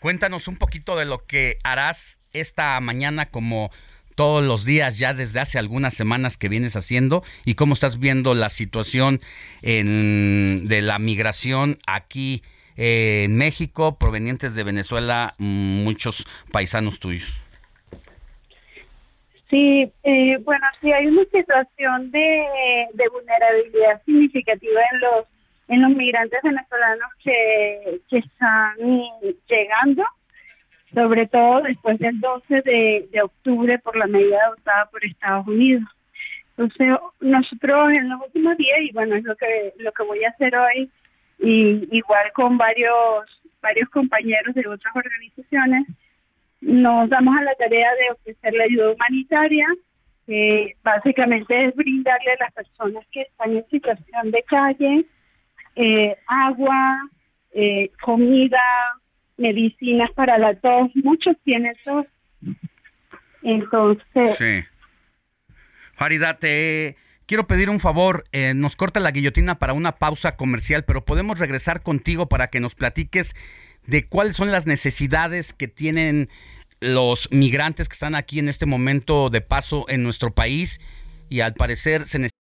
Cuéntanos 0.00 0.46
un 0.46 0.56
poquito 0.56 0.96
de 0.96 1.04
lo 1.04 1.26
que 1.26 1.58
harás 1.64 2.20
esta 2.32 2.78
mañana 2.80 3.26
como 3.26 3.70
todos 4.14 4.44
los 4.44 4.64
días 4.64 4.98
ya 4.98 5.14
desde 5.14 5.40
hace 5.40 5.58
algunas 5.58 5.94
semanas 5.94 6.36
que 6.36 6.48
vienes 6.48 6.76
haciendo 6.76 7.22
y 7.44 7.54
cómo 7.54 7.74
estás 7.74 7.98
viendo 7.98 8.34
la 8.34 8.50
situación 8.50 9.20
en, 9.62 10.68
de 10.68 10.82
la 10.82 10.98
migración 10.98 11.78
aquí 11.86 12.42
eh, 12.78 13.24
en 13.24 13.36
México, 13.36 13.98
provenientes 13.98 14.54
de 14.54 14.62
Venezuela, 14.62 15.34
muchos 15.38 16.24
paisanos 16.52 17.00
tuyos. 17.00 17.42
Sí, 19.50 19.90
eh, 20.04 20.38
bueno, 20.44 20.64
sí 20.80 20.92
hay 20.92 21.08
una 21.08 21.24
situación 21.24 22.10
de, 22.12 22.46
vulnerabilidad 23.12 24.00
significativa 24.04 24.80
en 24.92 25.00
los 25.00 25.24
en 25.66 25.82
los 25.82 25.90
migrantes 25.90 26.40
venezolanos 26.42 27.10
que, 27.22 28.00
que 28.08 28.18
están 28.18 28.74
llegando, 29.48 30.02
sobre 30.94 31.26
todo 31.26 31.60
después 31.60 31.98
del 31.98 32.18
12 32.20 32.62
de, 32.62 33.08
de 33.12 33.20
octubre 33.20 33.78
por 33.78 33.94
la 33.94 34.06
medida 34.06 34.38
adoptada 34.46 34.86
por 34.86 35.04
Estados 35.04 35.46
Unidos. 35.46 35.84
Entonces, 36.56 36.96
nosotros 37.20 37.90
en 37.90 38.08
los 38.08 38.20
últimos 38.22 38.56
días, 38.56 38.78
y 38.80 38.92
bueno, 38.92 39.14
es 39.16 39.24
lo 39.24 39.36
que, 39.36 39.74
lo 39.76 39.92
que 39.92 40.02
voy 40.04 40.24
a 40.24 40.30
hacer 40.30 40.56
hoy, 40.56 40.90
y 41.38 41.88
igual 41.96 42.32
con 42.32 42.58
varios, 42.58 43.24
varios 43.60 43.88
compañeros 43.90 44.54
de 44.54 44.66
otras 44.66 44.94
organizaciones, 44.94 45.86
nos 46.60 47.08
damos 47.08 47.38
a 47.38 47.42
la 47.42 47.54
tarea 47.54 47.94
de 47.94 48.10
ofrecer 48.12 48.54
la 48.54 48.64
ayuda 48.64 48.90
humanitaria, 48.90 49.66
que 50.26 50.76
básicamente 50.82 51.66
es 51.66 51.74
brindarle 51.74 52.32
a 52.32 52.44
las 52.44 52.52
personas 52.52 53.04
que 53.12 53.22
están 53.22 53.56
en 53.56 53.66
situación 53.70 54.30
de 54.30 54.42
calle 54.42 55.06
eh, 55.80 56.16
agua, 56.26 57.08
eh, 57.52 57.90
comida, 58.02 58.60
medicinas 59.36 60.10
para 60.10 60.36
la 60.36 60.54
tos, 60.54 60.90
muchos 60.96 61.36
tienen 61.44 61.74
tos. 61.84 62.04
Entonces... 63.42 64.36
Sí. 64.36 64.64
Farida, 65.94 66.36
te, 66.38 66.96
quiero 67.28 67.46
pedir 67.46 67.70
un 67.70 67.78
favor. 67.78 68.24
Eh, 68.32 68.54
nos 68.54 68.74
corta 68.74 68.98
la 68.98 69.12
guillotina 69.12 69.60
para 69.60 69.74
una 69.74 69.96
pausa 69.96 70.34
comercial, 70.34 70.84
pero 70.84 71.04
podemos 71.04 71.38
regresar 71.38 71.82
contigo 71.82 72.28
para 72.28 72.48
que 72.48 72.58
nos 72.58 72.74
platiques 72.74 73.36
de 73.86 74.08
cuáles 74.08 74.34
son 74.34 74.50
las 74.50 74.66
necesidades 74.66 75.52
que 75.52 75.68
tienen 75.68 76.28
los 76.80 77.28
migrantes 77.30 77.88
que 77.88 77.94
están 77.94 78.14
aquí 78.14 78.38
en 78.38 78.48
este 78.48 78.66
momento 78.66 79.30
de 79.30 79.40
paso 79.40 79.84
en 79.88 80.02
nuestro 80.02 80.34
país 80.34 80.80
y 81.28 81.40
al 81.40 81.54
parecer 81.54 82.06
se 82.06 82.18
necesita. 82.18 82.34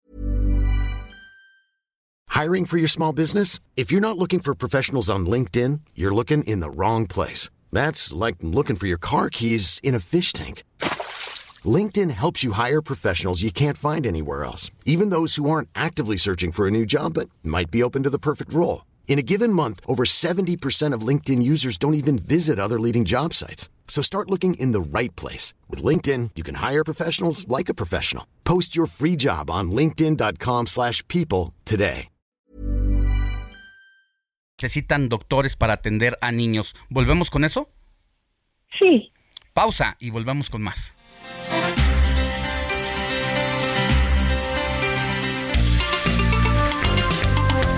Hiring 2.30 2.66
for 2.66 2.78
your 2.78 2.90
small 2.90 3.14
business? 3.14 3.60
If 3.76 3.92
you're 3.92 4.02
not 4.02 4.18
looking 4.18 4.40
for 4.40 4.56
professionals 4.56 5.10
on 5.10 5.26
LinkedIn, 5.26 5.82
you're 5.96 6.14
looking 6.14 6.44
in 6.44 6.60
the 6.60 6.70
wrong 6.70 7.08
place. 7.08 7.50
That's 7.72 8.14
like 8.14 8.38
looking 8.42 8.76
for 8.76 8.88
your 8.88 9.00
car 9.00 9.30
keys 9.30 9.80
in 9.82 9.96
a 9.96 10.00
fish 10.00 10.34
tank. 10.34 10.64
LinkedIn 11.68 12.12
helps 12.12 12.44
you 12.44 12.52
hire 12.52 12.82
professionals 12.82 13.42
you 13.42 13.52
can't 13.52 13.78
find 13.78 14.06
anywhere 14.06 14.44
else, 14.44 14.70
even 14.86 15.10
those 15.10 15.38
who 15.38 15.50
aren't 15.50 15.70
actively 15.74 16.18
searching 16.18 16.52
for 16.52 16.68
a 16.68 16.72
new 16.72 16.86
job 16.86 17.14
but 17.16 17.30
might 17.44 17.72
be 17.72 17.82
open 17.82 18.04
to 18.04 18.12
the 18.12 18.20
perfect 18.20 18.54
role. 18.54 18.86
In 19.08 19.18
a 19.18 19.24
given 19.24 19.52
month, 19.52 19.80
over 19.88 20.04
70% 20.04 20.94
of 20.94 21.02
LinkedIn 21.02 21.42
users 21.42 21.78
don't 21.80 21.96
even 21.96 22.20
visit 22.20 22.60
other 22.60 22.80
leading 22.80 23.06
job 23.06 23.34
sites. 23.34 23.70
So 23.88 24.04
start 24.04 24.30
looking 24.30 24.54
in 24.60 24.74
the 24.74 24.82
right 24.82 25.16
place. 25.16 25.56
With 25.70 25.82
LinkedIn, 25.82 26.32
you 26.36 26.44
can 26.44 26.56
hire 26.56 26.84
professionals 26.84 27.48
like 27.48 27.70
a 27.70 27.74
professional. 27.74 28.28
Post 28.44 28.76
your 28.76 28.86
free 28.86 29.16
job 29.16 29.50
on 29.50 29.72
linkedin.com 29.72 30.68
slash 30.68 31.04
people 31.08 31.56
today. 31.66 32.10
Necesitan 34.60 35.08
doctores 35.08 35.56
para 35.56 35.74
atender 35.74 36.18
a 36.20 36.32
niños. 36.32 36.74
¿Volvemos 36.90 37.30
con 37.30 37.44
eso? 37.44 37.70
Sí. 38.80 39.12
Pausa 39.54 39.96
y 40.00 40.10
volvemos 40.10 40.50
con 40.50 40.64
más. 40.64 40.97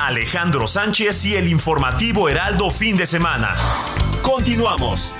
Alejandro 0.00 0.68
Sánchez 0.68 1.24
y 1.24 1.34
el 1.34 1.48
informativo 1.48 2.28
Heraldo 2.28 2.70
Fin 2.70 2.96
de 2.96 3.04
Semana. 3.04 3.56
Continuamos. 4.22 5.12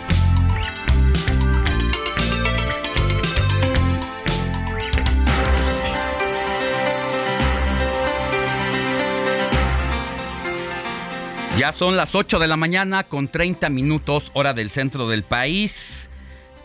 Ya 11.58 11.72
son 11.72 11.96
las 11.96 12.14
8 12.14 12.38
de 12.38 12.46
la 12.46 12.56
mañana 12.56 13.02
con 13.02 13.26
30 13.26 13.68
minutos 13.70 14.30
hora 14.32 14.54
del 14.54 14.70
centro 14.70 15.08
del 15.08 15.24
país. 15.24 16.08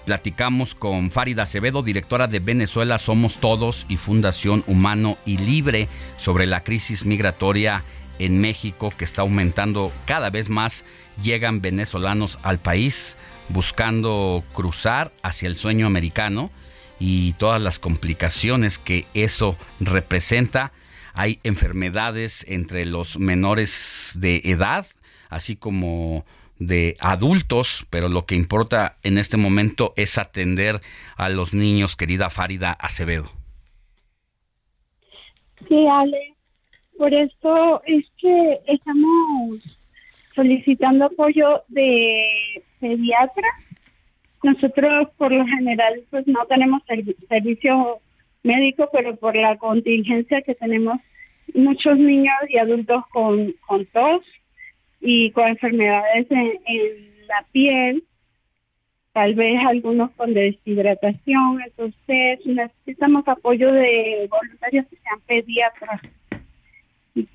Platicamos 0.06 0.76
con 0.76 1.10
Farida 1.10 1.44
Acevedo, 1.44 1.82
directora 1.82 2.28
de 2.28 2.40
Venezuela 2.40 3.00
Somos 3.00 3.40
Todos 3.40 3.88
y 3.90 3.98
Fundación 3.98 4.64
Humano 4.68 5.18
y 5.26 5.38
Libre 5.38 5.88
sobre 6.18 6.46
la 6.46 6.64
crisis 6.64 7.06
migratoria 7.06 7.84
en 8.20 8.40
México 8.40 8.94
que 8.98 9.06
está 9.06 9.22
aumentando 9.22 9.92
cada 10.06 10.30
vez 10.30 10.50
más. 10.50 10.86
Llegan 11.22 11.62
venezolanos 11.62 12.40
al 12.44 12.60
país 12.60 13.18
buscando 13.50 14.44
cruzar 14.54 15.12
hacia 15.22 15.48
el 15.48 15.56
sueño 15.56 15.86
americano 15.86 16.52
y 17.00 17.34
todas 17.34 17.62
las 17.62 17.80
complicaciones 17.80 18.78
que 18.78 19.06
eso 19.14 19.58
representa. 19.80 20.72
Hay 21.14 21.40
enfermedades 21.44 22.46
entre 22.48 22.86
los 22.86 23.20
menores 23.20 24.18
de 24.20 24.42
edad, 24.46 24.86
así 25.30 25.56
como 25.56 26.26
de 26.60 26.96
adultos, 27.00 27.86
pero 27.90 28.10
lo 28.10 28.26
que 28.26 28.36
importa 28.36 28.98
en 29.04 29.18
este 29.18 29.38
momento 29.38 29.94
es 29.96 30.18
atender 30.18 30.82
a 31.16 31.30
los 31.30 31.54
niños, 31.54 31.96
querida 31.96 32.30
Farida 32.30 32.72
Acevedo. 32.72 33.30
Sí, 35.68 35.88
Ale. 35.88 36.33
Por 36.98 37.14
esto 37.14 37.82
es 37.86 38.06
que 38.18 38.60
estamos 38.68 39.60
solicitando 40.36 41.06
apoyo 41.06 41.64
de 41.68 42.26
pediatra. 42.80 43.48
Nosotros 44.44 45.10
por 45.18 45.32
lo 45.32 45.46
general 45.46 46.04
pues 46.10 46.28
no 46.28 46.46
tenemos 46.46 46.82
servi- 46.86 47.16
servicio 47.28 48.00
médico, 48.44 48.90
pero 48.92 49.16
por 49.16 49.36
la 49.36 49.58
contingencia 49.58 50.42
que 50.42 50.56
tenemos 50.56 50.98
muchos 51.54 51.98
niños 51.98 52.36
y 52.50 52.58
adultos 52.58 53.04
con, 53.12 53.54
con 53.66 53.86
tos 53.88 54.22
y 55.00 55.32
con 55.32 55.48
enfermedades 55.48 56.30
en, 56.30 56.60
en 56.66 57.28
la 57.28 57.46
piel, 57.52 58.04
tal 59.14 59.36
vez 59.36 59.60
algunos 59.66 60.12
con 60.12 60.34
deshidratación, 60.34 61.62
entonces 61.62 62.40
necesitamos 62.46 63.28
apoyo 63.28 63.72
de 63.72 64.28
voluntarios 64.30 64.86
que 64.88 64.98
sean 64.98 65.20
pediatras. 65.28 66.02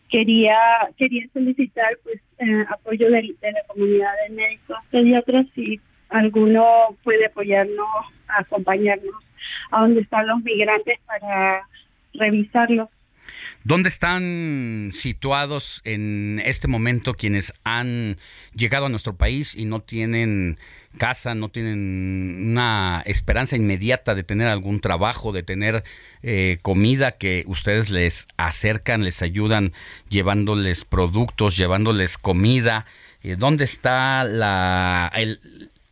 Quería 0.09 0.59
quería 0.97 1.27
solicitar 1.33 1.99
pues 2.03 2.21
eh, 2.39 2.65
apoyo 2.71 3.11
de, 3.11 3.35
de 3.41 3.53
la 3.53 3.63
comunidad 3.67 4.13
de 4.27 4.35
médicos 4.35 4.79
pediatras 4.91 5.47
si 5.55 5.81
alguno 6.09 6.97
puede 7.05 7.27
apoyarnos, 7.27 7.87
acompañarnos 8.29 9.15
a 9.71 9.83
donde 9.83 10.01
están 10.01 10.27
los 10.27 10.43
migrantes 10.43 10.99
para 11.07 11.63
revisarlos. 12.15 12.89
¿Dónde 13.65 13.89
están 13.89 14.91
situados 14.93 15.81
en 15.85 16.41
este 16.45 16.69
momento 16.69 17.15
quienes 17.15 17.53
han 17.65 18.17
llegado 18.55 18.87
a 18.87 18.89
nuestro 18.89 19.17
país 19.17 19.55
y 19.55 19.65
no 19.65 19.81
tienen 19.81 20.59
casa, 20.97 21.35
no 21.35 21.49
tienen 21.51 22.49
una 22.51 23.03
esperanza 23.07 23.57
inmediata 23.57 24.15
de 24.15 24.23
tener 24.25 24.49
algún 24.49 24.81
trabajo, 24.81 25.33
de 25.33 25.43
tener 25.43 25.85
eh, 26.23 26.59
comida 26.63 27.13
que 27.13 27.45
ustedes 27.47 27.91
les 27.91 28.27
acercan, 28.37 29.05
les 29.05 29.23
ayudan 29.23 29.73
llevándoles 30.09 30.85
productos, 30.85 31.57
llevándoles 31.57 32.19
comida? 32.19 32.87
Eh, 33.23 33.37
¿Dónde 33.37 33.65
está 33.65 34.25
la, 34.25 35.11
el- 35.15 35.41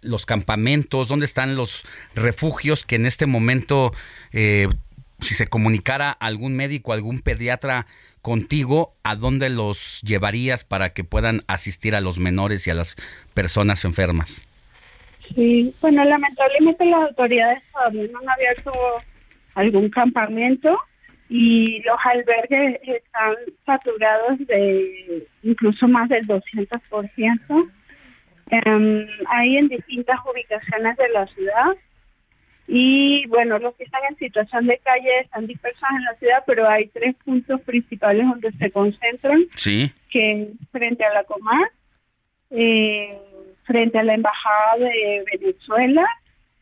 los 0.01 0.25
campamentos? 0.27 1.09
¿Dónde 1.09 1.27
están 1.27 1.57
los 1.57 1.83
refugios 2.15 2.85
que 2.85 2.97
en 2.97 3.07
este 3.07 3.27
momento 3.27 3.93
eh, 4.33 4.69
si 5.21 5.35
se 5.35 5.47
comunicara 5.47 6.11
algún 6.11 6.55
médico, 6.57 6.93
algún 6.93 7.21
pediatra 7.21 7.87
contigo, 8.23 8.93
¿a 9.05 9.15
dónde 9.15 9.51
los 9.51 10.01
llevarías 10.03 10.65
para 10.65 10.91
que 10.91 11.05
puedan 11.05 11.43
asistir 11.47 11.95
a 11.95 12.01
los 12.01 12.19
menores 12.19 12.67
y 12.67 12.71
a 12.71 12.75
las 12.75 12.97
personas 13.35 13.85
enfermas? 13.85 14.47
Sí, 15.35 15.75
bueno, 15.81 16.05
lamentablemente 16.05 16.85
las 16.87 17.09
autoridades 17.11 17.63
todavía 17.73 18.09
no 18.13 18.19
han 18.21 18.29
abierto 18.29 18.73
algún 19.55 19.89
campamento 19.91 20.79
y 21.29 21.83
los 21.83 21.97
albergues 22.05 22.79
están 22.83 23.35
saturados 23.65 24.39
de 24.47 25.27
incluso 25.43 25.89
más 25.89 26.09
del 26.09 26.27
200%. 26.27 27.71
Em, 28.51 29.07
hay 29.29 29.57
en 29.57 29.69
distintas 29.69 30.19
ubicaciones 30.31 30.97
de 30.97 31.09
la 31.09 31.27
ciudad 31.27 31.77
y 32.69 33.27
bueno, 33.29 33.59
los 33.59 33.75
que 33.77 33.85
están 33.85 34.03
en 34.11 34.17
situación 34.17 34.67
de 34.67 34.79
calle 34.79 35.21
están 35.21 35.47
dispersos 35.47 35.89
en 35.97 36.05
la 36.05 36.15
ciudad, 36.15 36.43
pero 36.47 36.69
hay 36.69 36.87
tres 36.89 37.15
puntos 37.25 37.61
principales 37.63 38.27
donde 38.27 38.51
se 38.53 38.71
concentran 38.71 39.45
Sí. 39.57 39.93
que 40.11 40.49
frente 40.73 41.05
a 41.05 41.13
la 41.15 41.25
Comar, 41.25 41.71
eh, 42.51 43.17
frente 43.65 43.99
a 43.99 44.03
la 44.05 44.15
Embajada 44.15 44.77
de 44.79 45.25
Venezuela 45.33 46.07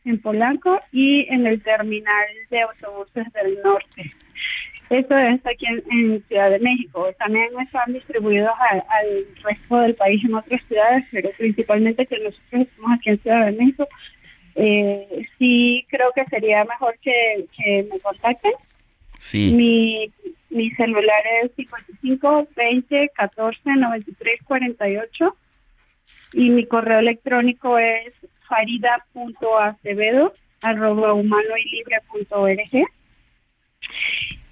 en 0.05 0.19
Polanco 0.21 0.79
y 0.91 1.25
en 1.33 1.47
el 1.47 1.61
terminal 1.61 2.25
de 2.49 2.61
autobuses 2.61 3.31
del 3.33 3.59
norte. 3.63 4.13
Esto 4.89 5.17
es 5.17 5.43
aquí 5.47 5.65
en, 5.65 5.83
en 5.91 6.23
Ciudad 6.27 6.51
de 6.51 6.59
México. 6.59 7.09
También 7.17 7.49
están 7.59 7.91
distribuidos 7.91 8.51
a- 8.51 8.85
al 8.97 9.25
resto 9.43 9.79
del 9.79 9.95
país 9.95 10.23
en 10.23 10.35
otras 10.35 10.61
ciudades, 10.67 11.05
pero 11.11 11.31
principalmente 11.37 12.05
que 12.05 12.19
nosotros 12.19 12.61
estamos 12.61 12.91
aquí 12.93 13.09
en 13.09 13.19
Ciudad 13.19 13.45
de 13.47 13.51
México. 13.53 13.87
Eh, 14.55 15.27
sí 15.37 15.85
creo 15.89 16.11
que 16.13 16.25
sería 16.25 16.63
mejor 16.63 16.97
que, 16.99 17.45
que 17.55 17.87
me 17.91 17.99
contacten. 17.99 18.53
Sí. 19.19 19.51
Mi, 19.51 20.11
mi 20.49 20.71
celular 20.71 21.23
es 21.43 21.51
55 21.55 22.47
20 22.55 23.11
14 23.13 23.59
93 23.65 24.39
48 24.45 25.35
y 26.33 26.49
mi 26.49 26.65
correo 26.65 26.99
electrónico 26.99 27.77
es 27.77 28.13
farida.acevedo 28.47 30.33
arroba 30.61 31.13
humano 31.13 31.57
y 31.57 31.69
libre 31.69 31.97
punto 32.09 32.41
org. 32.41 32.87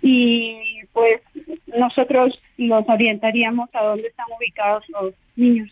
Y 0.01 0.81
pues 0.91 1.21
nosotros 1.67 2.39
los 2.57 2.88
orientaríamos 2.88 3.69
a 3.73 3.84
dónde 3.84 4.07
están 4.07 4.27
ubicados 4.38 4.84
los 4.89 5.13
niños. 5.35 5.69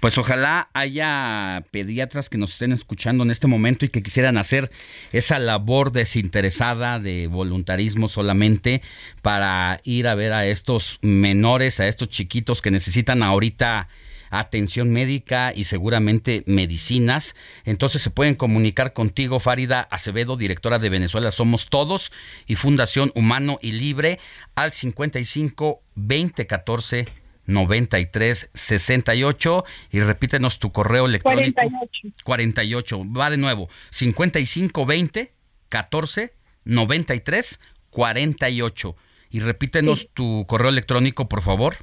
Pues 0.00 0.16
ojalá 0.16 0.68
haya 0.74 1.64
pediatras 1.70 2.28
que 2.28 2.38
nos 2.38 2.52
estén 2.52 2.72
escuchando 2.72 3.24
en 3.24 3.30
este 3.30 3.46
momento 3.46 3.84
y 3.84 3.88
que 3.88 4.02
quisieran 4.02 4.36
hacer 4.36 4.70
esa 5.12 5.38
labor 5.38 5.92
desinteresada 5.92 6.98
de 6.98 7.26
voluntarismo 7.26 8.08
solamente 8.08 8.80
para 9.22 9.80
ir 9.84 10.06
a 10.06 10.14
ver 10.14 10.32
a 10.32 10.46
estos 10.46 10.98
menores, 11.02 11.80
a 11.80 11.88
estos 11.88 12.08
chiquitos 12.08 12.62
que 12.62 12.70
necesitan 12.70 13.22
ahorita 13.22 13.88
atención 14.30 14.90
médica 14.90 15.52
y 15.54 15.64
seguramente 15.64 16.42
medicinas. 16.46 17.34
Entonces 17.64 18.02
se 18.02 18.10
pueden 18.10 18.34
comunicar 18.34 18.92
contigo, 18.92 19.40
Farida 19.40 19.82
Acevedo, 19.90 20.36
directora 20.36 20.78
de 20.78 20.90
Venezuela 20.90 21.30
Somos 21.30 21.68
Todos 21.68 22.12
y 22.46 22.54
Fundación 22.56 23.10
Humano 23.14 23.58
y 23.62 23.72
Libre 23.72 24.18
al 24.54 24.72
55 24.72 25.82
20 25.94 26.46
14 26.46 27.27
93 27.48 28.50
68 28.52 29.64
y 29.90 30.00
repítenos 30.00 30.60
tu 30.60 30.70
correo 30.70 31.06
electrónico. 31.06 31.54
48. 31.54 32.08
48 32.22 33.02
va 33.12 33.30
de 33.30 33.38
nuevo. 33.38 33.68
55 33.90 34.86
20 34.86 35.32
14 35.68 36.32
93 36.64 37.60
48 37.90 38.96
y 39.30 39.40
repítenos 39.40 40.10
tu 40.12 40.44
correo 40.46 40.68
electrónico 40.68 41.28
por 41.28 41.42
favor. 41.42 41.74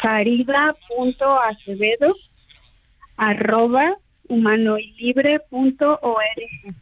Farida.acevedo 0.00 2.14
arroba 3.16 3.96
humanoylibre.org. 4.28 6.74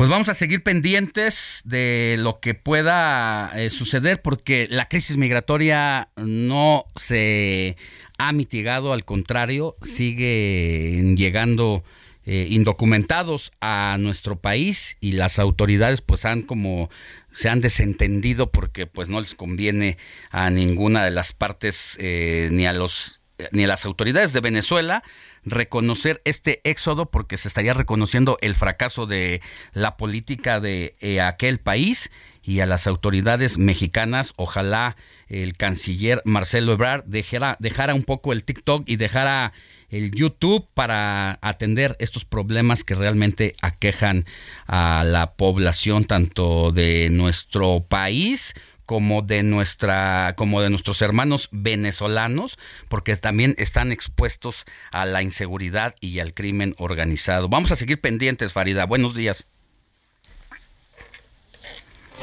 Pues 0.00 0.08
vamos 0.08 0.30
a 0.30 0.34
seguir 0.34 0.62
pendientes 0.62 1.60
de 1.66 2.16
lo 2.18 2.40
que 2.40 2.54
pueda 2.54 3.52
eh, 3.54 3.68
suceder 3.68 4.22
porque 4.22 4.66
la 4.70 4.88
crisis 4.88 5.18
migratoria 5.18 6.08
no 6.16 6.86
se 6.96 7.76
ha 8.16 8.32
mitigado, 8.32 8.94
al 8.94 9.04
contrario, 9.04 9.76
sigue 9.82 11.02
llegando 11.18 11.84
eh, 12.24 12.46
indocumentados 12.48 13.52
a 13.60 13.98
nuestro 14.00 14.40
país 14.40 14.96
y 15.02 15.12
las 15.12 15.38
autoridades 15.38 16.00
pues 16.00 16.24
han 16.24 16.44
como 16.44 16.88
se 17.30 17.50
han 17.50 17.60
desentendido 17.60 18.50
porque 18.50 18.86
pues 18.86 19.10
no 19.10 19.20
les 19.20 19.34
conviene 19.34 19.98
a 20.30 20.48
ninguna 20.48 21.04
de 21.04 21.10
las 21.10 21.34
partes 21.34 21.98
eh, 22.00 22.48
ni 22.52 22.64
a 22.64 22.72
los 22.72 23.19
ni 23.52 23.66
las 23.66 23.84
autoridades 23.84 24.32
de 24.32 24.40
Venezuela 24.40 25.02
reconocer 25.44 26.20
este 26.24 26.60
éxodo 26.64 27.10
porque 27.10 27.36
se 27.36 27.48
estaría 27.48 27.72
reconociendo 27.72 28.36
el 28.40 28.54
fracaso 28.54 29.06
de 29.06 29.40
la 29.72 29.96
política 29.96 30.60
de 30.60 30.94
eh, 31.00 31.20
aquel 31.20 31.58
país 31.58 32.10
y 32.42 32.60
a 32.60 32.66
las 32.66 32.86
autoridades 32.86 33.58
mexicanas. 33.58 34.32
Ojalá 34.36 34.96
el 35.28 35.56
canciller 35.56 36.22
Marcelo 36.24 36.72
Ebrard 36.72 37.04
dejara, 37.04 37.56
dejara 37.60 37.94
un 37.94 38.02
poco 38.02 38.32
el 38.32 38.44
TikTok 38.44 38.84
y 38.86 38.96
dejara 38.96 39.52
el 39.90 40.12
YouTube 40.12 40.66
para 40.72 41.38
atender 41.42 41.96
estos 41.98 42.24
problemas 42.24 42.84
que 42.84 42.94
realmente 42.94 43.54
aquejan 43.60 44.24
a 44.66 45.04
la 45.04 45.34
población 45.34 46.04
tanto 46.04 46.70
de 46.70 47.08
nuestro 47.10 47.84
país 47.88 48.54
como 48.90 49.22
de 49.22 49.44
nuestra 49.44 50.34
como 50.36 50.62
de 50.62 50.68
nuestros 50.68 51.00
hermanos 51.00 51.48
venezolanos 51.52 52.58
porque 52.88 53.14
también 53.14 53.54
están 53.56 53.92
expuestos 53.92 54.66
a 54.90 55.06
la 55.06 55.22
inseguridad 55.22 55.94
y 56.00 56.18
al 56.18 56.34
crimen 56.34 56.74
organizado. 56.76 57.48
Vamos 57.48 57.70
a 57.70 57.76
seguir 57.76 58.00
pendientes, 58.00 58.52
Farida. 58.52 58.86
Buenos 58.86 59.14
días. 59.14 59.46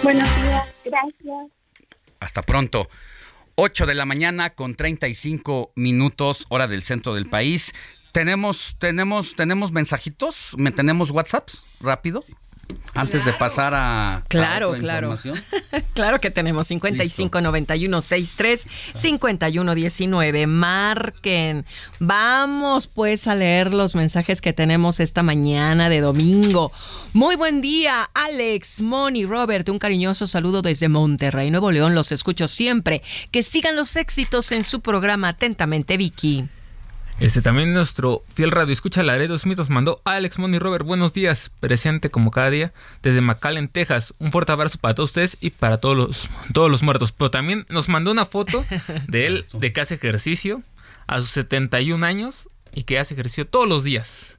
Buenos 0.03 0.27
días, 0.35 0.67
gracias. 0.83 1.47
Hasta 2.19 2.41
pronto. 2.41 2.89
8 3.55 3.85
de 3.85 3.95
la 3.95 4.03
mañana 4.03 4.49
con 4.49 4.75
35 4.75 5.71
minutos, 5.75 6.47
hora 6.49 6.67
del 6.67 6.81
centro 6.81 7.13
del 7.13 7.29
país. 7.29 7.73
Tenemos, 8.11 8.75
tenemos, 8.77 9.37
tenemos 9.37 9.71
mensajitos, 9.71 10.53
¿Me 10.57 10.73
tenemos 10.73 11.11
WhatsApps 11.11 11.65
rápido. 11.79 12.25
Antes 12.97 13.25
de 13.25 13.33
pasar 13.33 13.73
a. 13.75 14.23
Claro, 14.27 14.73
a 14.73 14.77
claro. 14.77 15.13
información. 15.13 15.39
claro 15.93 16.19
que 16.19 16.31
tenemos 16.31 16.65
55 16.67 17.41
91 17.41 18.01
63 18.01 18.67
51 18.93 19.75
19. 19.75 20.47
Marquen. 20.47 21.65
Vamos 21.99 22.87
pues 22.87 23.27
a 23.27 23.35
leer 23.35 23.71
los 23.73 23.93
mensajes 23.93 24.41
que 24.41 24.51
tenemos 24.51 24.99
esta 24.99 25.21
mañana 25.21 25.89
de 25.89 26.01
domingo. 26.01 26.71
Muy 27.13 27.35
buen 27.35 27.61
día, 27.61 28.09
Alex, 28.15 28.81
Moni, 28.81 29.25
Robert. 29.25 29.69
Un 29.69 29.77
cariñoso 29.77 30.25
saludo 30.25 30.63
desde 30.63 30.89
Monterrey, 30.89 31.51
Nuevo 31.51 31.71
León. 31.71 31.93
Los 31.93 32.11
escucho 32.11 32.47
siempre. 32.47 33.03
Que 33.31 33.43
sigan 33.43 33.75
los 33.75 33.95
éxitos 33.95 34.51
en 34.51 34.63
su 34.63 34.81
programa. 34.81 35.29
Atentamente, 35.29 35.97
Vicky. 35.97 36.47
Este 37.19 37.41
también 37.41 37.73
nuestro 37.73 38.23
fiel 38.35 38.51
radio 38.51 38.71
escucha 38.71 39.01
Laredo 39.01 39.39
Smith 39.39 39.57
nos 39.57 39.71
mandó 39.71 40.01
Alex 40.03 40.37
Money 40.37 40.59
Robert, 40.59 40.85
buenos 40.85 41.13
días, 41.13 41.49
presente 41.59 42.11
como 42.11 42.29
cada 42.29 42.51
día 42.51 42.73
desde 43.01 43.21
McAllen, 43.21 43.69
Texas. 43.69 44.13
Un 44.19 44.31
fuerte 44.31 44.51
abrazo 44.51 44.77
para 44.77 44.93
todos 44.93 45.09
ustedes 45.09 45.37
y 45.41 45.49
para 45.49 45.79
todos 45.79 45.97
los, 45.97 46.29
todos 46.53 46.69
los 46.69 46.83
muertos. 46.83 47.13
Pero 47.13 47.31
también 47.31 47.65
nos 47.69 47.89
mandó 47.89 48.11
una 48.11 48.25
foto 48.25 48.63
de 49.07 49.25
él 49.25 49.45
de 49.53 49.73
que 49.73 49.81
hace 49.81 49.95
ejercicio 49.95 50.61
a 51.07 51.19
sus 51.19 51.31
71 51.31 52.05
años 52.05 52.49
y 52.75 52.83
que 52.83 52.99
hace 52.99 53.15
ejercicio 53.15 53.47
todos 53.47 53.67
los 53.67 53.83
días. 53.83 54.36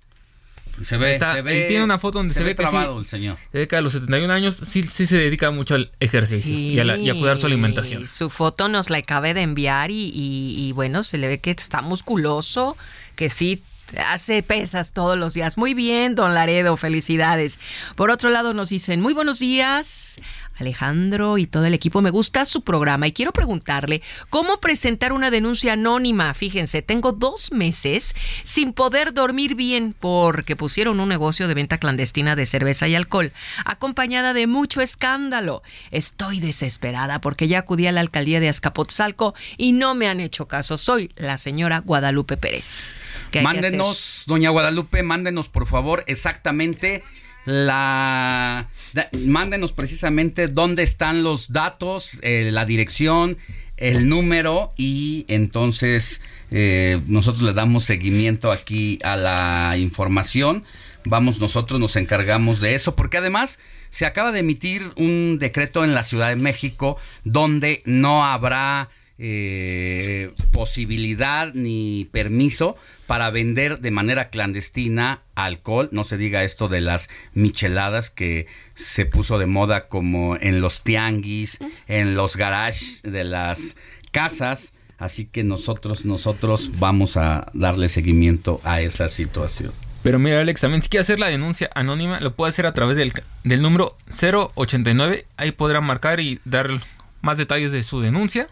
Se 0.82 0.96
ve, 0.96 1.12
Está- 1.12 1.34
se 1.34 1.42
ve- 1.42 1.64
y 1.64 1.68
tiene 1.68 1.84
una 1.84 1.98
foto 1.98 2.18
donde 2.18 2.32
se, 2.32 2.38
se 2.38 2.44
ve, 2.44 2.50
ve 2.50 2.56
que 2.56 2.62
sí- 2.64 2.70
trabado 2.70 2.98
el 3.00 3.06
señor. 3.06 3.36
se 3.52 3.58
ve 3.58 3.68
que 3.68 3.76
a 3.76 3.80
los 3.80 3.92
71 3.92 4.32
años 4.32 4.54
sí, 4.56 4.82
sí 4.84 5.06
se 5.06 5.16
dedica 5.16 5.50
mucho 5.50 5.74
al 5.74 5.90
ejercicio 6.00 6.52
y, 6.52 6.78
a 6.78 6.84
la- 6.84 6.96
y 6.98 7.10
a 7.10 7.14
cuidar 7.14 7.36
su 7.38 7.46
alimentación. 7.46 8.08
Su 8.08 8.30
foto 8.30 8.68
nos 8.68 8.90
la 8.90 8.98
acabe 8.98 9.34
de 9.34 9.42
enviar 9.42 9.90
y, 9.90 10.10
y- 10.14 10.54
y 10.68 10.72
bueno, 10.72 11.02
se 11.02 11.18
le 11.18 11.28
ve 11.28 11.38
que 11.38 11.50
está 11.50 11.82
musculoso, 11.82 12.76
que 13.16 13.30
sí 13.30 13.62
hace 14.06 14.42
pesas 14.42 14.92
todos 14.92 15.16
los 15.16 15.32
días. 15.32 15.56
Muy 15.56 15.72
bien, 15.72 16.14
don 16.14 16.34
Laredo, 16.34 16.76
felicidades. 16.76 17.58
Por 17.96 18.10
otro 18.10 18.28
lado 18.28 18.52
nos 18.52 18.68
dicen, 18.68 19.00
muy 19.00 19.14
buenos 19.14 19.38
días. 19.38 20.20
Alejandro 20.60 21.38
y 21.38 21.46
todo 21.46 21.64
el 21.64 21.74
equipo, 21.74 22.00
me 22.00 22.10
gusta 22.10 22.44
su 22.44 22.62
programa 22.62 23.06
y 23.06 23.12
quiero 23.12 23.32
preguntarle 23.32 24.02
cómo 24.30 24.60
presentar 24.60 25.12
una 25.12 25.30
denuncia 25.30 25.74
anónima. 25.74 26.34
Fíjense, 26.34 26.82
tengo 26.82 27.12
dos 27.12 27.52
meses 27.52 28.14
sin 28.42 28.72
poder 28.72 29.14
dormir 29.14 29.54
bien 29.54 29.94
porque 29.98 30.56
pusieron 30.56 31.00
un 31.00 31.08
negocio 31.08 31.48
de 31.48 31.54
venta 31.54 31.78
clandestina 31.78 32.36
de 32.36 32.46
cerveza 32.46 32.88
y 32.88 32.94
alcohol, 32.94 33.32
acompañada 33.64 34.32
de 34.32 34.46
mucho 34.46 34.80
escándalo. 34.80 35.62
Estoy 35.90 36.40
desesperada 36.40 37.20
porque 37.20 37.48
ya 37.48 37.60
acudí 37.60 37.86
a 37.86 37.92
la 37.92 38.00
alcaldía 38.00 38.40
de 38.40 38.48
Azcapotzalco 38.48 39.34
y 39.56 39.72
no 39.72 39.94
me 39.94 40.08
han 40.08 40.20
hecho 40.20 40.48
caso. 40.48 40.78
Soy 40.78 41.10
la 41.16 41.38
señora 41.38 41.80
Guadalupe 41.80 42.36
Pérez. 42.36 42.96
Mándenos, 43.42 44.24
doña 44.26 44.50
Guadalupe, 44.50 45.02
mándenos 45.02 45.48
por 45.48 45.66
favor 45.66 46.04
exactamente 46.06 47.04
la... 47.48 48.68
mándenos 49.24 49.72
precisamente 49.72 50.48
dónde 50.48 50.82
están 50.82 51.22
los 51.22 51.50
datos, 51.50 52.18
eh, 52.22 52.50
la 52.52 52.66
dirección, 52.66 53.38
el 53.78 54.08
número 54.08 54.74
y 54.76 55.24
entonces 55.28 56.20
eh, 56.50 57.00
nosotros 57.06 57.42
le 57.42 57.54
damos 57.54 57.84
seguimiento 57.84 58.52
aquí 58.52 58.98
a 59.02 59.16
la 59.16 59.76
información. 59.78 60.64
Vamos, 61.06 61.40
nosotros 61.40 61.80
nos 61.80 61.96
encargamos 61.96 62.60
de 62.60 62.74
eso, 62.74 62.94
porque 62.94 63.16
además 63.16 63.60
se 63.88 64.04
acaba 64.04 64.30
de 64.30 64.40
emitir 64.40 64.82
un 64.96 65.38
decreto 65.38 65.84
en 65.84 65.94
la 65.94 66.02
Ciudad 66.02 66.28
de 66.28 66.36
México 66.36 66.98
donde 67.24 67.82
no 67.86 68.26
habrá 68.26 68.90
eh, 69.18 70.32
posibilidad 70.52 71.52
ni 71.52 72.08
permiso 72.12 72.76
para 73.06 73.30
vender 73.30 73.80
de 73.80 73.90
manera 73.90 74.30
clandestina 74.30 75.22
alcohol. 75.34 75.88
No 75.92 76.04
se 76.04 76.16
diga 76.16 76.44
esto 76.44 76.68
de 76.68 76.80
las 76.80 77.10
micheladas 77.34 78.10
que 78.10 78.46
se 78.74 79.06
puso 79.06 79.38
de 79.38 79.46
moda 79.46 79.88
como 79.88 80.36
en 80.36 80.60
los 80.60 80.82
tianguis, 80.82 81.58
en 81.86 82.14
los 82.14 82.36
garages 82.36 83.02
de 83.02 83.24
las 83.24 83.76
casas. 84.12 84.72
Así 84.98 85.26
que 85.26 85.44
nosotros, 85.44 86.04
nosotros 86.04 86.72
vamos 86.78 87.16
a 87.16 87.50
darle 87.54 87.88
seguimiento 87.88 88.60
a 88.64 88.80
esa 88.80 89.08
situación. 89.08 89.72
Pero 90.02 90.18
mira, 90.18 90.40
Alex, 90.40 90.60
también 90.60 90.82
si 90.82 90.88
quiere 90.88 91.02
hacer 91.02 91.18
la 91.18 91.28
denuncia 91.28 91.70
anónima, 91.74 92.20
lo 92.20 92.34
puede 92.34 92.50
hacer 92.50 92.66
a 92.66 92.72
través 92.72 92.96
del, 92.96 93.12
del 93.44 93.62
número 93.62 93.94
089. 94.20 95.26
Ahí 95.36 95.52
podrá 95.52 95.80
marcar 95.80 96.20
y 96.20 96.40
dar 96.44 96.80
más 97.20 97.36
detalles 97.36 97.72
de 97.72 97.82
su 97.82 98.00
denuncia. 98.00 98.48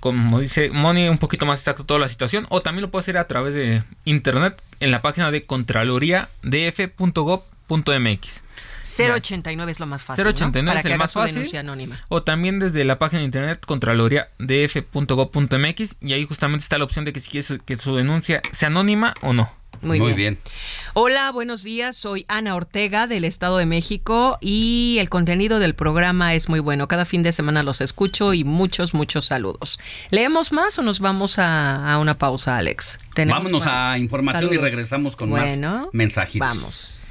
Como 0.00 0.40
dice 0.40 0.70
Moni, 0.70 1.08
un 1.08 1.18
poquito 1.18 1.44
más 1.46 1.60
exacto 1.60 1.84
toda 1.84 2.00
la 2.00 2.08
situación. 2.08 2.46
O 2.50 2.60
también 2.62 2.82
lo 2.82 2.90
puede 2.90 3.02
hacer 3.02 3.18
a 3.18 3.26
través 3.26 3.54
de 3.54 3.82
internet 4.04 4.60
en 4.80 4.90
la 4.90 5.02
página 5.02 5.30
de 5.30 5.44
contraloriadf.gov.mx. 5.44 8.42
089 8.84 9.70
es 9.72 9.80
lo 9.80 9.86
más 9.86 10.02
fácil. 10.02 10.24
¿no? 10.24 10.30
089 10.30 10.66
Para 10.66 10.80
es 10.80 10.86
que 10.86 10.92
el 10.92 10.98
más 10.98 11.12
fácil. 11.12 11.56
anónima. 11.56 11.96
O 12.08 12.22
también 12.22 12.58
desde 12.58 12.84
la 12.84 12.98
página 12.98 13.20
de 13.20 13.26
internet 13.26 13.64
contraloriadf.gov.mx 13.64 15.96
y 16.00 16.12
ahí 16.12 16.26
justamente 16.26 16.64
está 16.64 16.78
la 16.78 16.84
opción 16.84 17.04
de 17.04 17.12
que 17.12 17.20
si 17.20 17.30
quieres 17.30 17.54
que 17.64 17.76
su 17.76 17.94
denuncia 17.96 18.42
sea 18.52 18.66
anónima 18.68 19.14
o 19.22 19.32
no. 19.32 19.52
Muy, 19.82 20.12
bien. 20.14 20.38
Hola, 20.94 21.30
buenos 21.32 21.64
días. 21.64 21.96
Soy 21.96 22.24
Ana 22.28 22.54
Ortega 22.54 23.06
del 23.06 23.24
Estado 23.24 23.58
de 23.58 23.66
México 23.66 24.38
y 24.40 24.96
el 25.00 25.08
contenido 25.08 25.58
del 25.58 25.74
programa 25.74 26.34
es 26.34 26.48
muy 26.48 26.60
bueno. 26.60 26.86
Cada 26.86 27.04
fin 27.04 27.22
de 27.22 27.32
semana 27.32 27.62
los 27.64 27.80
escucho 27.80 28.32
y 28.32 28.44
muchos, 28.44 28.94
muchos 28.94 29.26
saludos. 29.26 29.80
¿Leemos 30.10 30.52
más 30.52 30.78
o 30.78 30.82
nos 30.82 31.00
vamos 31.00 31.38
a, 31.38 31.92
a 31.92 31.98
una 31.98 32.16
pausa, 32.16 32.56
Alex? 32.58 32.96
¿Tenemos 33.14 33.42
Vámonos 33.42 33.64
más? 33.66 33.74
a 33.74 33.98
información 33.98 34.44
Saludos. 34.44 34.56
y 34.56 34.70
regresamos 34.70 35.16
con 35.16 35.30
Bueno, 35.30 35.78
más 35.78 35.86
mensajitos. 35.92 36.48
Vamos. 36.48 37.06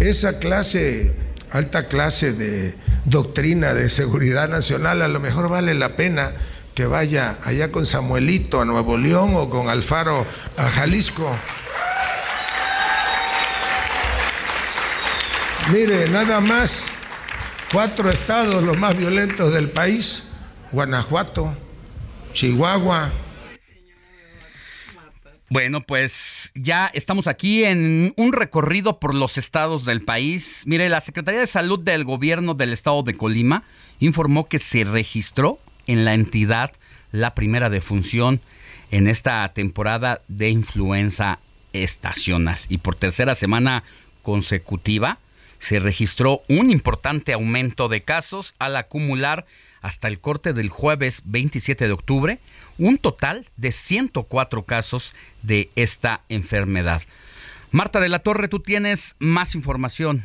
Esa 0.00 0.38
clase, 0.38 1.12
alta 1.50 1.88
clase 1.88 2.34
de 2.34 2.74
doctrina 3.06 3.72
de 3.72 3.88
seguridad 3.88 4.48
nacional, 4.48 5.00
a 5.00 5.08
lo 5.08 5.20
mejor 5.20 5.48
vale 5.48 5.72
la 5.74 5.96
pena 5.96 6.32
que 6.74 6.84
vaya 6.86 7.38
allá 7.44 7.72
con 7.72 7.86
Samuelito 7.86 8.60
a 8.60 8.64
Nuevo 8.64 8.98
León 8.98 9.32
o 9.34 9.48
con 9.48 9.70
Alfaro 9.70 10.26
a 10.58 10.68
Jalisco. 10.68 11.34
Mire, 15.68 16.08
nada 16.08 16.40
más 16.40 16.86
cuatro 17.72 18.10
estados 18.10 18.62
los 18.64 18.76
más 18.76 18.96
violentos 18.96 19.52
del 19.52 19.70
país, 19.70 20.30
Guanajuato, 20.72 21.56
Chihuahua, 22.32 23.12
Bueno, 25.48 25.80
pues 25.80 26.52
ya 26.54 26.90
estamos 26.94 27.26
aquí 27.26 27.64
en 27.64 28.14
un 28.16 28.32
recorrido 28.32 29.00
por 29.00 29.14
los 29.14 29.36
estados 29.36 29.84
del 29.84 30.02
país. 30.02 30.62
Mire, 30.66 30.88
la 30.88 31.00
Secretaría 31.00 31.40
de 31.40 31.46
Salud 31.46 31.80
del 31.80 32.04
Gobierno 32.04 32.54
del 32.54 32.72
Estado 32.72 33.02
de 33.02 33.14
Colima 33.14 33.64
informó 33.98 34.48
que 34.48 34.60
se 34.60 34.84
registró 34.84 35.58
en 35.88 36.04
la 36.04 36.14
entidad 36.14 36.72
la 37.12 37.34
primera 37.34 37.68
defunción 37.68 38.40
en 38.90 39.08
esta 39.08 39.52
temporada 39.52 40.22
de 40.28 40.50
influenza 40.50 41.40
estacional. 41.72 42.58
Y 42.68 42.78
por 42.78 42.94
tercera 42.94 43.34
semana 43.34 43.82
consecutiva 44.22 45.18
se 45.60 45.78
registró 45.78 46.42
un 46.48 46.70
importante 46.70 47.32
aumento 47.32 47.88
de 47.88 48.00
casos 48.00 48.54
al 48.58 48.74
acumular 48.74 49.46
hasta 49.82 50.08
el 50.08 50.18
corte 50.18 50.52
del 50.52 50.68
jueves 50.68 51.22
27 51.26 51.86
de 51.86 51.92
octubre 51.92 52.38
un 52.78 52.98
total 52.98 53.46
de 53.56 53.70
104 53.70 54.64
casos 54.64 55.14
de 55.42 55.70
esta 55.76 56.22
enfermedad. 56.28 57.02
Marta 57.70 58.00
de 58.00 58.08
la 58.08 58.18
Torre, 58.18 58.48
tú 58.48 58.60
tienes 58.60 59.14
más 59.18 59.54
información. 59.54 60.24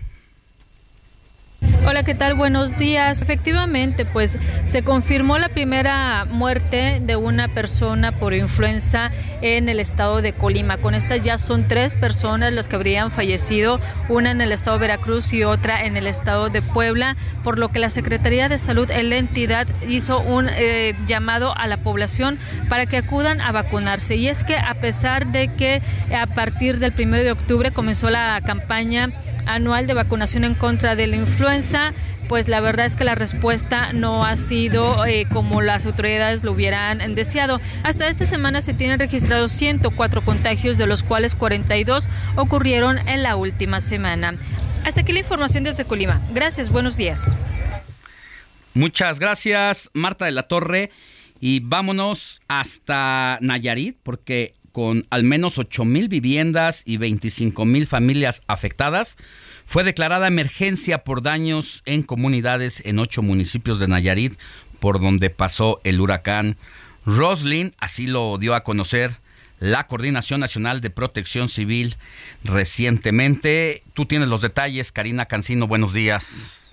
Hola, 1.87 2.01
¿qué 2.01 2.15
tal? 2.15 2.33
Buenos 2.33 2.77
días. 2.77 3.21
Efectivamente, 3.21 4.05
pues 4.05 4.39
se 4.65 4.81
confirmó 4.81 5.37
la 5.37 5.49
primera 5.49 6.25
muerte 6.25 6.99
de 6.99 7.15
una 7.15 7.47
persona 7.47 8.11
por 8.11 8.33
influenza 8.33 9.11
en 9.41 9.69
el 9.69 9.79
estado 9.79 10.23
de 10.23 10.33
Colima. 10.33 10.77
Con 10.77 10.95
estas 10.95 11.21
ya 11.21 11.37
son 11.37 11.67
tres 11.67 11.93
personas 11.93 12.53
las 12.53 12.69
que 12.69 12.75
habrían 12.75 13.11
fallecido, 13.11 13.79
una 14.09 14.31
en 14.31 14.41
el 14.41 14.51
estado 14.51 14.79
de 14.79 14.87
Veracruz 14.87 15.31
y 15.31 15.43
otra 15.43 15.85
en 15.85 15.95
el 15.95 16.07
estado 16.07 16.49
de 16.49 16.63
Puebla, 16.63 17.15
por 17.43 17.59
lo 17.59 17.69
que 17.69 17.77
la 17.77 17.91
Secretaría 17.91 18.49
de 18.49 18.57
Salud 18.57 18.89
en 18.89 19.11
la 19.11 19.17
entidad 19.17 19.67
hizo 19.87 20.21
un 20.21 20.49
eh, 20.49 20.95
llamado 21.05 21.55
a 21.55 21.67
la 21.67 21.77
población 21.77 22.39
para 22.67 22.87
que 22.87 22.97
acudan 22.97 23.41
a 23.41 23.51
vacunarse. 23.51 24.15
Y 24.15 24.27
es 24.27 24.43
que 24.43 24.57
a 24.57 24.73
pesar 24.73 25.27
de 25.27 25.49
que 25.49 25.83
a 26.19 26.25
partir 26.25 26.79
del 26.79 26.93
primero 26.93 27.23
de 27.23 27.31
octubre 27.31 27.69
comenzó 27.69 28.09
la 28.09 28.41
campaña 28.43 29.11
anual 29.45 29.87
de 29.87 29.93
vacunación 29.93 30.43
en 30.43 30.55
contra 30.55 30.95
de 30.95 31.07
la 31.07 31.15
influenza, 31.15 31.74
pues 32.27 32.47
la 32.47 32.59
verdad 32.59 32.85
es 32.85 32.95
que 32.95 33.03
la 33.03 33.15
respuesta 33.15 33.93
no 33.93 34.25
ha 34.25 34.35
sido 34.37 35.05
eh, 35.05 35.27
como 35.31 35.61
las 35.61 35.85
autoridades 35.85 36.43
lo 36.43 36.53
hubieran 36.53 37.15
deseado. 37.15 37.61
Hasta 37.83 38.07
esta 38.07 38.25
semana 38.25 38.61
se 38.61 38.73
tienen 38.73 38.99
registrados 38.99 39.51
104 39.51 40.21
contagios, 40.23 40.77
de 40.77 40.87
los 40.87 41.03
cuales 41.03 41.35
42 41.35 42.09
ocurrieron 42.35 42.97
en 43.07 43.23
la 43.23 43.35
última 43.35 43.81
semana. 43.81 44.35
Hasta 44.85 45.01
aquí 45.01 45.11
la 45.11 45.19
información 45.19 45.63
desde 45.63 45.85
Colima. 45.85 46.21
Gracias, 46.33 46.69
buenos 46.69 46.97
días. 46.97 47.35
Muchas 48.73 49.19
gracias, 49.19 49.89
Marta 49.93 50.25
de 50.25 50.31
la 50.31 50.43
Torre. 50.43 50.91
Y 51.39 51.59
vámonos 51.59 52.41
hasta 52.47 53.37
Nayarit, 53.41 53.97
porque 54.03 54.53
con 54.71 55.05
al 55.09 55.23
menos 55.23 55.57
8 55.57 55.85
mil 55.85 56.09
viviendas 56.09 56.83
y 56.85 56.97
25 56.97 57.63
mil 57.65 57.87
familias 57.87 58.41
afectadas, 58.47 59.17
fue 59.65 59.83
declarada 59.83 60.27
emergencia 60.27 61.03
por 61.03 61.21
daños 61.21 61.81
en 61.85 62.03
comunidades 62.03 62.81
en 62.85 62.99
ocho 62.99 63.21
municipios 63.21 63.79
de 63.79 63.87
Nayarit, 63.87 64.39
por 64.79 65.01
donde 65.01 65.29
pasó 65.29 65.81
el 65.83 65.99
huracán 65.99 66.57
Roslin. 67.05 67.73
Así 67.79 68.07
lo 68.07 68.37
dio 68.37 68.55
a 68.55 68.63
conocer 68.63 69.11
la 69.59 69.87
Coordinación 69.87 70.39
Nacional 70.39 70.81
de 70.81 70.89
Protección 70.89 71.49
Civil 71.49 71.95
recientemente. 72.43 73.81
Tú 73.93 74.05
tienes 74.05 74.27
los 74.27 74.41
detalles, 74.41 74.91
Karina 74.91 75.25
Cancino, 75.25 75.67
buenos 75.67 75.93
días. 75.93 76.64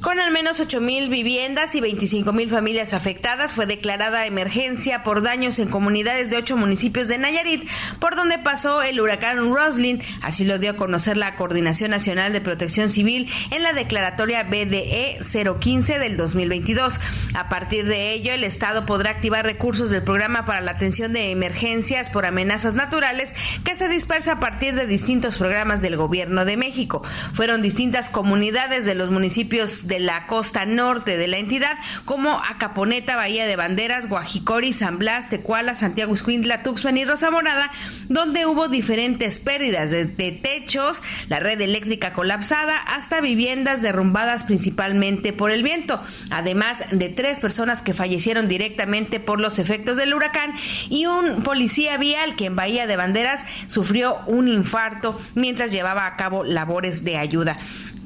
Con 0.00 0.18
al 0.18 0.32
menos 0.32 0.60
8.000 0.60 1.10
viviendas 1.10 1.74
y 1.74 1.80
25.000 1.80 2.48
familias 2.48 2.94
afectadas, 2.94 3.52
fue 3.52 3.66
declarada 3.66 4.24
emergencia 4.24 5.02
por 5.02 5.20
daños 5.20 5.58
en 5.58 5.68
comunidades 5.68 6.30
de 6.30 6.38
ocho 6.38 6.56
municipios 6.56 7.06
de 7.06 7.18
Nayarit, 7.18 7.68
por 7.98 8.16
donde 8.16 8.38
pasó 8.38 8.82
el 8.82 8.98
huracán 8.98 9.54
Roslin. 9.54 10.02
Así 10.22 10.46
lo 10.46 10.58
dio 10.58 10.70
a 10.70 10.76
conocer 10.76 11.18
la 11.18 11.36
Coordinación 11.36 11.90
Nacional 11.90 12.32
de 12.32 12.40
Protección 12.40 12.88
Civil 12.88 13.30
en 13.50 13.62
la 13.62 13.74
declaratoria 13.74 14.44
BDE 14.44 15.18
015 15.60 15.98
del 15.98 16.16
2022. 16.16 16.98
A 17.34 17.50
partir 17.50 17.84
de 17.84 18.14
ello, 18.14 18.32
el 18.32 18.44
Estado 18.44 18.86
podrá 18.86 19.10
activar 19.10 19.44
recursos 19.44 19.90
del 19.90 20.02
Programa 20.02 20.46
para 20.46 20.62
la 20.62 20.70
Atención 20.70 21.12
de 21.12 21.30
Emergencias 21.30 22.08
por 22.08 22.24
Amenazas 22.24 22.72
Naturales, 22.72 23.34
que 23.64 23.74
se 23.74 23.88
dispersa 23.90 24.32
a 24.32 24.40
partir 24.40 24.74
de 24.74 24.86
distintos 24.86 25.36
programas 25.36 25.82
del 25.82 25.96
Gobierno 25.96 26.46
de 26.46 26.56
México. 26.56 27.02
Fueron 27.34 27.60
distintas 27.60 28.08
comunidades 28.08 28.86
de 28.86 28.94
los 28.94 29.10
municipios 29.10 29.88
de 29.90 29.98
la 29.98 30.26
costa 30.26 30.64
norte 30.64 31.18
de 31.18 31.26
la 31.26 31.36
entidad, 31.36 31.76
como 32.04 32.40
Acaponeta, 32.48 33.16
Bahía 33.16 33.44
de 33.44 33.56
Banderas, 33.56 34.08
Guajicori, 34.08 34.72
San 34.72 34.98
Blas, 34.98 35.28
Tecuala, 35.28 35.74
Santiago 35.74 36.14
Escuintla, 36.14 36.62
Tuxpan 36.62 36.96
y 36.96 37.04
Rosa 37.04 37.30
Morada, 37.30 37.70
donde 38.08 38.46
hubo 38.46 38.68
diferentes 38.68 39.38
pérdidas 39.40 39.90
de, 39.90 40.04
de 40.04 40.30
techos, 40.30 41.02
la 41.28 41.40
red 41.40 41.60
eléctrica 41.60 42.12
colapsada, 42.12 42.78
hasta 42.78 43.20
viviendas 43.20 43.82
derrumbadas 43.82 44.44
principalmente 44.44 45.32
por 45.32 45.50
el 45.50 45.64
viento, 45.64 46.00
además 46.30 46.84
de 46.92 47.08
tres 47.08 47.40
personas 47.40 47.82
que 47.82 47.92
fallecieron 47.92 48.46
directamente 48.46 49.18
por 49.18 49.40
los 49.40 49.58
efectos 49.58 49.96
del 49.96 50.14
huracán 50.14 50.54
y 50.88 51.06
un 51.06 51.42
policía 51.42 51.96
vial 51.96 52.36
que 52.36 52.46
en 52.46 52.54
Bahía 52.54 52.86
de 52.86 52.96
Banderas 52.96 53.44
sufrió 53.66 54.18
un 54.26 54.46
infarto 54.46 55.20
mientras 55.34 55.72
llevaba 55.72 56.06
a 56.06 56.16
cabo 56.16 56.44
labores 56.44 57.02
de 57.02 57.16
ayuda. 57.16 57.58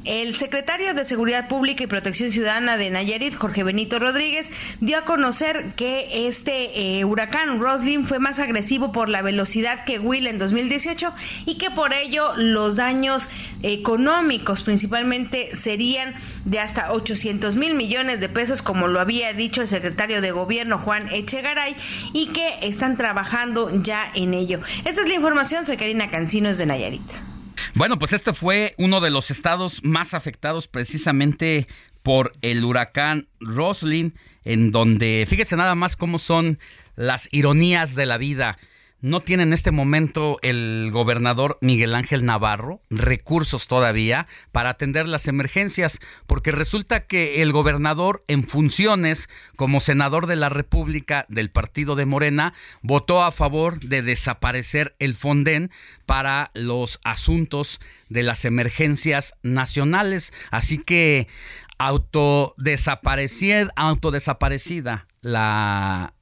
El 0.05 0.35
secretario 0.35 0.93
de 0.93 1.07
Seguridad 1.07 1.49
Pública 1.49 1.83
y 1.83 1.87
Protección 1.87 2.31
Ciudadana 2.31 2.77
de 2.77 2.91
Nayarit, 2.91 3.35
Jorge 3.35 3.65
Benito 3.65 3.99
Rodríguez, 3.99 4.53
dio 4.81 4.99
a 4.99 5.07
conocer 5.07 5.73
que 5.77 6.29
este 6.29 6.99
eh, 6.99 7.07
huracán 7.07 7.59
Roslin 7.59 8.05
fue 8.05 8.19
más 8.19 8.39
agresivo 8.39 8.93
por 8.93 9.09
la 9.09 9.23
velocidad 9.23 9.87
que 9.87 9.99
Will 9.99 10.27
en 10.27 10.39
2018 10.39 11.15
y 11.47 11.57
que 11.57 11.71
por 11.71 11.95
ello 11.95 12.35
los 12.37 12.77
daños 12.77 13.31
económicos 13.63 14.61
principalmente 14.61 15.57
serían 15.57 16.15
de 16.45 16.61
hasta 16.61 16.93
800 16.93 17.57
mil 17.57 17.75
millones 17.75 18.21
de 18.21 18.29
pesos, 18.29 18.61
como 18.61 18.89
lo 18.89 19.01
había 19.01 19.33
dicho 19.33 19.63
el 19.63 19.69
secretario 19.69 20.21
de 20.21 20.33
Gobierno 20.33 20.79
Juan 20.79 21.09
Echegaray, 21.11 21.77
y 22.13 22.27
que 22.27 22.59
están 22.61 22.99
trabajando 22.99 23.71
ya 23.83 24.11
en 24.15 24.35
ello. 24.35 24.61
Esa 24.85 25.01
es 25.01 25.09
la 25.09 25.15
información, 25.15 25.65
soy 25.65 25.79
Karina 25.79 26.11
Cancinos 26.11 26.59
de 26.59 26.67
Nayarit. 26.67 27.34
Bueno, 27.75 27.99
pues 27.99 28.13
este 28.13 28.33
fue 28.33 28.75
uno 28.79 29.01
de 29.01 29.11
los 29.11 29.31
estados 29.31 29.83
más 29.85 30.15
afectados 30.15 30.69
precisamente 30.69 31.67
por 32.03 32.33
el 32.43 32.65
huracán 32.65 33.27
Roslin, 33.41 34.15
en 34.45 34.71
donde, 34.73 35.25
fíjese 35.29 35.57
nada 35.57 35.75
más 35.75 35.97
cómo 35.97 36.19
son 36.19 36.59
las 36.97 37.29
ironías 37.33 37.95
de 37.95 38.07
la 38.07 38.19
vida. 38.19 38.59
No 39.05 39.21
tiene 39.21 39.43
en 39.43 39.53
este 39.53 39.71
momento 39.71 40.39
el 40.41 40.89
gobernador 40.91 41.59
Miguel 41.61 41.95
Ángel 41.95 42.25
Navarro 42.25 42.81
recursos 42.89 43.67
todavía 43.67 44.27
para 44.51 44.71
atender 44.71 45.09
las 45.09 45.29
emergencias, 45.29 45.99
porque 46.27 46.53
resulta 46.53 47.01
que 47.01 47.43
el 47.43 47.53
gobernador 47.53 48.25
en 48.29 48.45
funciones 48.45 49.29
como 49.57 49.81
senador 49.81 50.27
de 50.27 50.37
la 50.37 50.49
República 50.49 51.27
del 51.29 51.51
partido 51.51 51.97
de 51.97 52.07
Morena 52.07 52.55
votó 52.81 53.23
a 53.23 53.31
favor 53.31 53.79
de 53.79 54.01
desaparecer 54.01 54.97
el 54.99 55.13
Fonden 55.13 55.71
para 56.07 56.51
los 56.55 56.99
asuntos 57.05 57.83
de 58.09 58.23
las 58.23 58.47
emergencias 58.47 59.35
nacionales. 59.43 60.33
Así 60.51 60.79
que 60.79 61.29
autodesaparecida, 61.77 63.71
autodesaparecida 63.77 65.09
la 65.21 66.15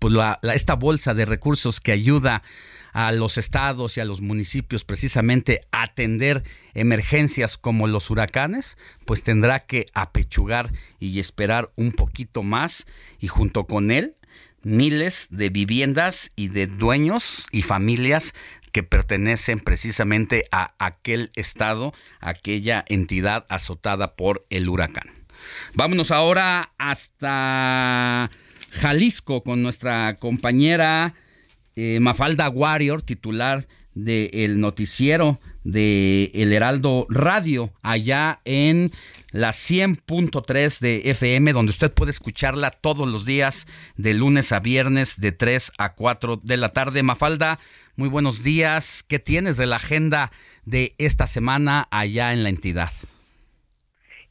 pues 0.00 0.12
la, 0.12 0.40
la, 0.42 0.54
esta 0.54 0.74
bolsa 0.74 1.14
de 1.14 1.24
recursos 1.24 1.80
que 1.80 1.92
ayuda 1.92 2.42
a 2.92 3.12
los 3.12 3.38
estados 3.38 3.96
y 3.96 4.00
a 4.00 4.04
los 4.04 4.20
municipios 4.20 4.82
precisamente 4.82 5.60
a 5.70 5.84
atender 5.84 6.42
emergencias 6.74 7.56
como 7.56 7.86
los 7.86 8.10
huracanes, 8.10 8.76
pues 9.04 9.22
tendrá 9.22 9.60
que 9.60 9.86
apechugar 9.94 10.72
y 10.98 11.20
esperar 11.20 11.70
un 11.76 11.92
poquito 11.92 12.42
más 12.42 12.86
y 13.20 13.28
junto 13.28 13.66
con 13.66 13.92
él 13.92 14.16
miles 14.62 15.28
de 15.30 15.48
viviendas 15.48 16.32
y 16.36 16.48
de 16.48 16.66
dueños 16.66 17.46
y 17.50 17.62
familias 17.62 18.34
que 18.72 18.82
pertenecen 18.82 19.60
precisamente 19.60 20.46
a 20.52 20.74
aquel 20.78 21.30
estado, 21.34 21.92
aquella 22.20 22.84
entidad 22.88 23.46
azotada 23.48 24.14
por 24.14 24.46
el 24.50 24.68
huracán. 24.68 25.10
Vámonos 25.74 26.10
ahora 26.10 26.72
hasta 26.78 28.30
Jalisco 28.70 29.42
con 29.42 29.62
nuestra 29.62 30.16
compañera 30.18 31.14
eh, 31.76 31.98
Mafalda 32.00 32.48
Warrior, 32.48 33.02
titular 33.02 33.66
del 33.94 34.60
noticiero 34.60 35.38
de 35.64 36.30
El 36.34 36.52
Heraldo 36.52 37.06
Radio, 37.08 37.72
allá 37.82 38.40
en 38.44 38.92
la 39.32 39.50
100.3 39.50 40.80
de 40.80 41.10
FM, 41.10 41.52
donde 41.52 41.70
usted 41.70 41.92
puede 41.92 42.10
escucharla 42.10 42.70
todos 42.70 43.08
los 43.08 43.24
días, 43.24 43.66
de 43.96 44.14
lunes 44.14 44.52
a 44.52 44.60
viernes, 44.60 45.20
de 45.20 45.32
3 45.32 45.72
a 45.78 45.94
4 45.94 46.40
de 46.42 46.56
la 46.56 46.70
tarde. 46.70 47.02
Mafalda, 47.02 47.58
muy 47.96 48.08
buenos 48.08 48.42
días. 48.42 49.04
¿Qué 49.06 49.18
tienes 49.18 49.56
de 49.56 49.66
la 49.66 49.76
agenda 49.76 50.32
de 50.64 50.94
esta 50.98 51.26
semana 51.26 51.88
allá 51.90 52.32
en 52.32 52.42
la 52.42 52.48
entidad? 52.48 52.90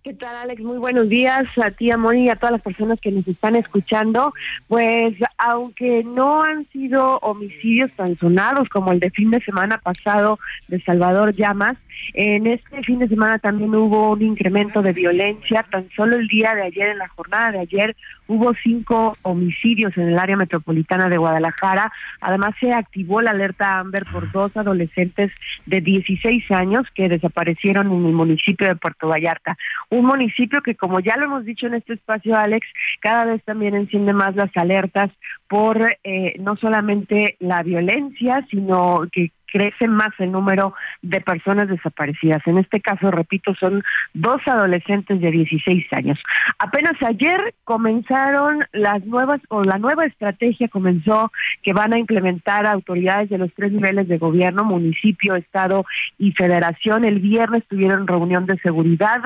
¿Qué 0.01 0.13
tal, 0.13 0.33
Alex? 0.33 0.61
Muy 0.61 0.77
buenos 0.77 1.09
días 1.09 1.43
a 1.61 1.71
ti, 1.71 1.91
Amor, 1.91 2.15
y 2.15 2.29
a 2.29 2.37
todas 2.37 2.53
las 2.53 2.61
personas 2.61 3.01
que 3.01 3.11
nos 3.11 3.27
están 3.27 3.57
escuchando. 3.57 4.33
Pues, 4.69 5.13
aunque 5.37 6.05
no 6.05 6.41
han 6.41 6.63
sido 6.63 7.17
homicidios 7.17 7.91
tan 7.91 8.17
sonados 8.17 8.69
como 8.69 8.93
el 8.93 9.01
de 9.01 9.09
fin 9.09 9.29
de 9.29 9.41
semana 9.41 9.77
pasado 9.77 10.39
de 10.69 10.81
Salvador 10.83 11.35
Llamas, 11.35 11.77
en 12.13 12.47
este 12.47 12.81
fin 12.83 12.99
de 12.99 13.07
semana 13.07 13.39
también 13.39 13.73
hubo 13.75 14.11
un 14.11 14.21
incremento 14.21 14.81
de 14.81 14.93
violencia. 14.93 15.65
Tan 15.71 15.89
solo 15.95 16.15
el 16.15 16.27
día 16.27 16.53
de 16.55 16.63
ayer, 16.63 16.89
en 16.89 16.97
la 16.97 17.07
jornada 17.09 17.51
de 17.51 17.59
ayer, 17.59 17.95
hubo 18.27 18.53
cinco 18.63 19.15
homicidios 19.21 19.95
en 19.97 20.09
el 20.09 20.19
área 20.19 20.37
metropolitana 20.37 21.09
de 21.09 21.17
Guadalajara. 21.17 21.91
Además, 22.21 22.55
se 22.59 22.73
activó 22.73 23.21
la 23.21 23.31
alerta 23.31 23.79
Amber 23.79 24.05
por 24.11 24.31
dos 24.31 24.55
adolescentes 24.55 25.31
de 25.65 25.81
16 25.81 26.51
años 26.51 26.85
que 26.93 27.09
desaparecieron 27.09 27.91
en 27.91 28.05
el 28.05 28.13
municipio 28.13 28.67
de 28.67 28.75
Puerto 28.75 29.07
Vallarta 29.07 29.57
un 29.89 30.05
municipio 30.05 30.61
que, 30.61 30.75
como 30.75 30.99
ya 30.99 31.17
lo 31.17 31.25
hemos 31.25 31.45
dicho 31.45 31.67
en 31.67 31.75
este 31.75 31.93
espacio, 31.93 32.35
Alex, 32.35 32.67
cada 33.01 33.25
vez 33.25 33.43
también 33.43 33.75
enciende 33.75 34.13
más 34.13 34.35
las 34.35 34.55
alertas 34.55 35.09
por 35.47 35.97
eh, 36.03 36.35
no 36.39 36.55
solamente 36.57 37.35
la 37.39 37.63
violencia, 37.63 38.45
sino 38.51 39.01
que 39.11 39.31
crece 39.51 39.87
más 39.87 40.09
el 40.19 40.31
número 40.31 40.73
de 41.01 41.21
personas 41.21 41.67
desaparecidas. 41.67 42.41
En 42.45 42.57
este 42.57 42.79
caso, 42.81 43.11
repito, 43.11 43.53
son 43.55 43.83
dos 44.13 44.37
adolescentes 44.45 45.19
de 45.19 45.31
16 45.31 45.85
años. 45.91 46.19
Apenas 46.59 46.93
ayer 47.01 47.53
comenzaron 47.63 48.65
las 48.71 49.03
nuevas, 49.05 49.41
o 49.49 49.63
la 49.63 49.77
nueva 49.77 50.05
estrategia 50.05 50.67
comenzó 50.67 51.31
que 51.63 51.73
van 51.73 51.93
a 51.93 51.99
implementar 51.99 52.65
autoridades 52.65 53.29
de 53.29 53.37
los 53.37 53.53
tres 53.53 53.71
niveles 53.71 54.07
de 54.07 54.17
gobierno, 54.17 54.63
municipio, 54.63 55.35
estado 55.35 55.85
y 56.17 56.31
federación. 56.33 57.05
El 57.05 57.19
viernes 57.19 57.63
tuvieron 57.67 58.07
reunión 58.07 58.45
de 58.45 58.57
seguridad 58.59 59.21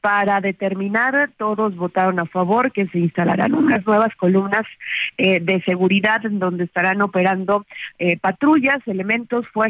para 0.00 0.40
determinar, 0.40 1.30
todos 1.36 1.76
votaron 1.76 2.20
a 2.20 2.26
favor 2.26 2.72
que 2.72 2.86
se 2.88 2.98
instalarán 2.98 3.54
unas 3.54 3.86
nuevas 3.86 4.14
columnas 4.16 4.62
eh, 5.16 5.40
de 5.40 5.62
seguridad 5.62 6.24
en 6.24 6.38
donde 6.38 6.64
estarán 6.64 7.02
operando 7.02 7.64
eh, 7.98 8.18
patrullas, 8.18 8.78
elementos, 8.86 9.46
fuerzas 9.48 9.67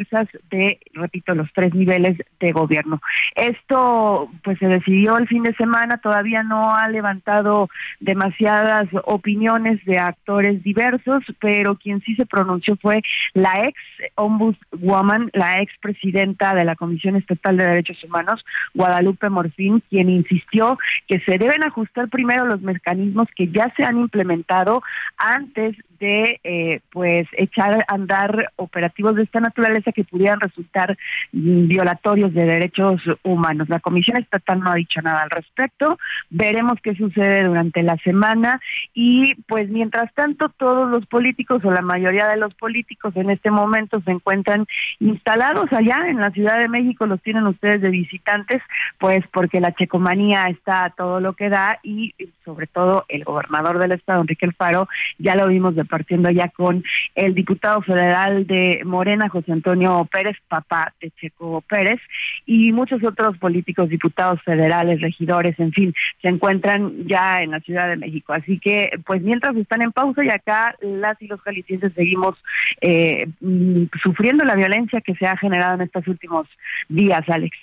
de, 0.51 0.81
repito, 0.95 1.35
los 1.35 1.53
tres 1.53 1.75
niveles 1.75 2.17
de 2.41 2.53
gobierno. 2.53 3.01
Esto 3.35 4.31
pues 4.45 4.59
se 4.59 4.67
decidió 4.67 5.17
el 5.19 5.29
fin 5.29 5.43
de 5.43 5.55
semana, 5.55 5.99
todavía 5.99 6.43
no 6.43 6.75
ha 6.75 6.89
levantado 6.89 7.69
demasiadas 8.01 8.89
opiniones 9.05 9.85
de 9.85 9.99
actores 9.99 10.63
diversos, 10.63 11.25
pero 11.41 11.77
quien 11.77 12.01
sí 12.03 12.15
se 12.15 12.27
pronunció 12.27 12.77
fue 12.77 13.03
la 13.35 13.53
ex 13.65 13.79
ombudswoman, 14.15 15.31
la 15.33 15.61
ex 15.61 15.73
presidenta 15.81 16.55
de 16.55 16.65
la 16.65 16.77
Comisión 16.77 17.17
Estatal 17.17 17.57
de 17.57 17.67
Derechos 17.67 18.03
Humanos, 18.05 18.45
Guadalupe 18.75 19.29
Morfín, 19.29 19.83
quien 19.89 20.09
insistió 20.09 20.79
que 21.07 21.21
se 21.21 21.39
deben 21.39 21.65
ajustar 21.65 22.09
primero 22.09 22.45
los 22.45 22.61
mecanismos 22.61 23.29
que 23.35 23.49
ya 23.49 23.73
se 23.77 23.85
han 23.85 23.99
implementado 23.99 24.83
antes 25.17 25.77
de 25.99 26.41
eh, 26.45 26.81
pues 26.91 27.27
echar 27.33 27.85
a 27.87 27.95
andar 27.95 28.53
operativos 28.57 29.15
de 29.17 29.23
esta 29.23 29.41
naturaleza 29.41 29.93
que 29.93 30.05
pudieran 30.05 30.41
resultar 30.41 30.97
violatorios 31.33 32.33
de 32.35 32.45
derechos 32.45 33.01
humanos. 33.23 33.69
La 33.69 33.81
Comisión 33.81 34.17
Estatal 34.17 34.61
no 34.61 34.71
ha 34.71 34.75
dicho 34.75 35.01
nada 35.03 35.23
al 35.23 35.31
respecto. 35.31 35.99
Veremos 36.31 36.75
qué 36.83 36.95
sucede 36.95 37.45
durante 37.45 37.83
la 37.83 37.97
semana 37.99 38.61
y 38.95 39.35
pues 39.47 39.69
mientras 39.69 40.13
tanto 40.15 40.49
todos 40.49 40.91
los 40.91 41.07
políticos 41.07 41.65
o 41.65 41.71
la 41.71 41.83
mayoría 41.83 42.29
de 42.29 42.37
los 42.37 42.55
políticos 42.55 43.15
en 43.17 43.31
este 43.31 43.51
momento 43.51 44.01
se 44.05 44.11
encuentran 44.11 44.67
instalados 45.01 45.73
allá 45.73 45.99
en 46.09 46.21
la 46.21 46.31
Ciudad 46.31 46.59
de 46.59 46.69
México, 46.69 47.07
los 47.07 47.23
tienen 47.23 47.47
ustedes 47.47 47.81
de 47.81 47.91
visitantes, 47.91 48.63
pues 48.99 49.21
porque 49.33 49.61
la 49.61 49.75
checomanía 49.75 50.47
está 50.47 50.85
a 50.85 50.91
todo 50.91 51.21
lo 51.21 51.33
que 51.35 51.49
da 51.49 51.79
y 51.83 52.15
sobre 52.45 52.67
todo 52.67 53.05
el 53.09 53.25
gobernador 53.25 53.79
del 53.79 53.93
estado, 53.93 54.21
Enrique 54.21 54.47
Alfaro, 54.47 54.89
ya 55.19 55.35
lo 55.35 55.49
vimos 55.49 55.75
de 55.75 55.85
partiendo 55.89 56.31
ya 56.31 56.49
con 56.49 56.85
el 57.15 57.35
diputado 57.35 57.83
federal 57.83 58.47
de 58.47 58.83
Morena, 58.85 59.29
José 59.29 59.53
Antonio 59.53 60.09
Pérez, 60.11 60.37
papá 60.49 60.95
de 61.01 61.11
Checo 61.21 61.63
Pérez, 61.63 62.01
y 62.47 62.73
muchos 62.73 63.03
otros 63.03 63.37
políticos, 63.39 63.89
diputados 63.89 64.41
federales, 64.43 65.01
regidores, 65.01 65.59
en 65.59 65.73
fin, 65.73 65.95
se 66.23 66.29
encuentran 66.29 67.07
ya 67.07 67.43
en 67.43 67.51
la 67.51 67.61
Ciudad 67.61 67.89
de 67.89 67.97
México. 67.97 68.33
Así 68.33 68.59
que, 68.59 68.91
pues 69.07 69.23
mientras 69.23 69.57
están 69.57 69.83
en 69.83 69.93
pausa 69.93 70.25
y 70.25 70.31
acá 70.31 70.77
las 70.81 71.21
y 71.21 71.27
los 71.27 71.41
jaliscienses 71.41 71.93
seguimos 71.95 72.37
eh, 72.81 73.27
mm, 73.41 73.85
sufriendo 74.03 74.45
la 74.45 74.55
violencia 74.55 75.01
que 75.01 75.15
se 75.15 75.27
ha 75.27 75.37
generado 75.37 75.75
en 75.75 75.83
estos 75.83 76.07
últimos 76.07 76.47
días, 76.89 77.23
Alex. 77.29 77.57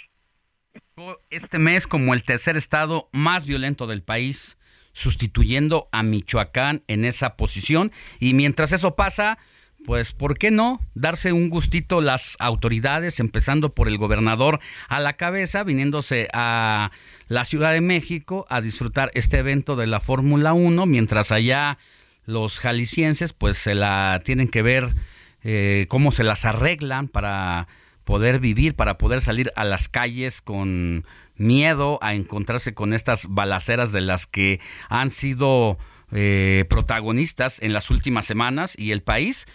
Este 1.29 1.59
mes 1.59 1.87
como 1.87 2.13
el 2.13 2.23
tercer 2.23 2.55
estado 2.55 3.09
más 3.11 3.45
violento 3.45 3.85
del 3.85 4.01
país, 4.01 4.57
sustituyendo 4.95 5.89
a 5.91 6.01
Michoacán 6.01 6.81
en 6.87 7.05
esa 7.05 7.35
posición. 7.35 7.91
Y 8.19 8.33
mientras 8.33 8.71
eso 8.71 8.95
pasa, 8.95 9.37
pues, 9.85 10.13
¿por 10.13 10.37
qué 10.37 10.51
no 10.51 10.81
darse 10.95 11.33
un 11.33 11.49
gustito 11.49 11.99
las 11.99 12.37
autoridades, 12.39 13.19
empezando 13.19 13.75
por 13.75 13.89
el 13.89 13.97
gobernador 13.97 14.61
a 14.87 15.01
la 15.01 15.13
cabeza, 15.13 15.63
viniéndose 15.63 16.29
a 16.33 16.91
la 17.27 17.43
Ciudad 17.43 17.73
de 17.73 17.81
México 17.81 18.47
a 18.49 18.61
disfrutar 18.61 19.11
este 19.13 19.37
evento 19.37 19.75
de 19.75 19.85
la 19.85 19.99
Fórmula 19.99 20.53
1, 20.53 20.85
mientras 20.85 21.31
allá 21.33 21.77
los 22.25 22.59
jaliscienses, 22.59 23.33
pues, 23.33 23.57
se 23.57 23.75
la 23.75 24.21
tienen 24.23 24.47
que 24.47 24.61
ver 24.61 24.87
eh, 25.43 25.85
cómo 25.89 26.13
se 26.13 26.23
las 26.23 26.45
arreglan 26.45 27.09
para 27.09 27.67
poder 28.05 28.39
vivir, 28.39 28.75
para 28.75 28.97
poder 28.97 29.19
salir 29.19 29.51
a 29.57 29.65
las 29.65 29.89
calles 29.89 30.41
con 30.41 31.05
miedo 31.37 31.99
a 32.01 32.13
encontrarse 32.13 32.73
con 32.73 32.93
estas 32.93 33.27
balaceras 33.29 33.91
de 33.91 34.01
las 34.01 34.27
que 34.27 34.59
han 34.89 35.11
sido 35.11 35.77
eh, 36.11 36.65
protagonistas 36.69 37.61
en 37.61 37.73
las 37.73 37.89
últimas 37.89 38.25
semanas 38.25 38.75
y 38.77 38.91
el 38.91 39.01
país. 39.01 39.45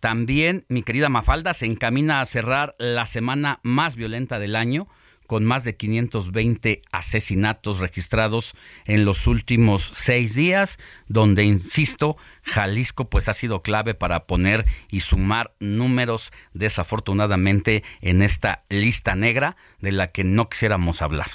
También, 0.00 0.64
mi 0.68 0.82
querida 0.82 1.08
Mafalda, 1.08 1.54
se 1.54 1.66
encamina 1.66 2.20
a 2.20 2.24
cerrar 2.24 2.74
la 2.78 3.06
semana 3.06 3.60
más 3.62 3.96
violenta 3.96 4.38
del 4.38 4.56
año 4.56 4.88
con 5.30 5.44
más 5.44 5.62
de 5.62 5.76
520 5.76 6.82
asesinatos 6.90 7.78
registrados 7.78 8.56
en 8.84 9.04
los 9.04 9.28
últimos 9.28 9.88
seis 9.94 10.34
días, 10.34 10.76
donde, 11.06 11.44
insisto, 11.44 12.16
Jalisco 12.42 13.08
pues 13.08 13.28
ha 13.28 13.32
sido 13.32 13.62
clave 13.62 13.94
para 13.94 14.26
poner 14.26 14.66
y 14.90 14.98
sumar 14.98 15.54
números 15.60 16.32
desafortunadamente 16.52 17.84
en 18.00 18.22
esta 18.22 18.64
lista 18.70 19.14
negra 19.14 19.56
de 19.78 19.92
la 19.92 20.10
que 20.10 20.24
no 20.24 20.48
quisiéramos 20.48 21.00
hablar. 21.00 21.30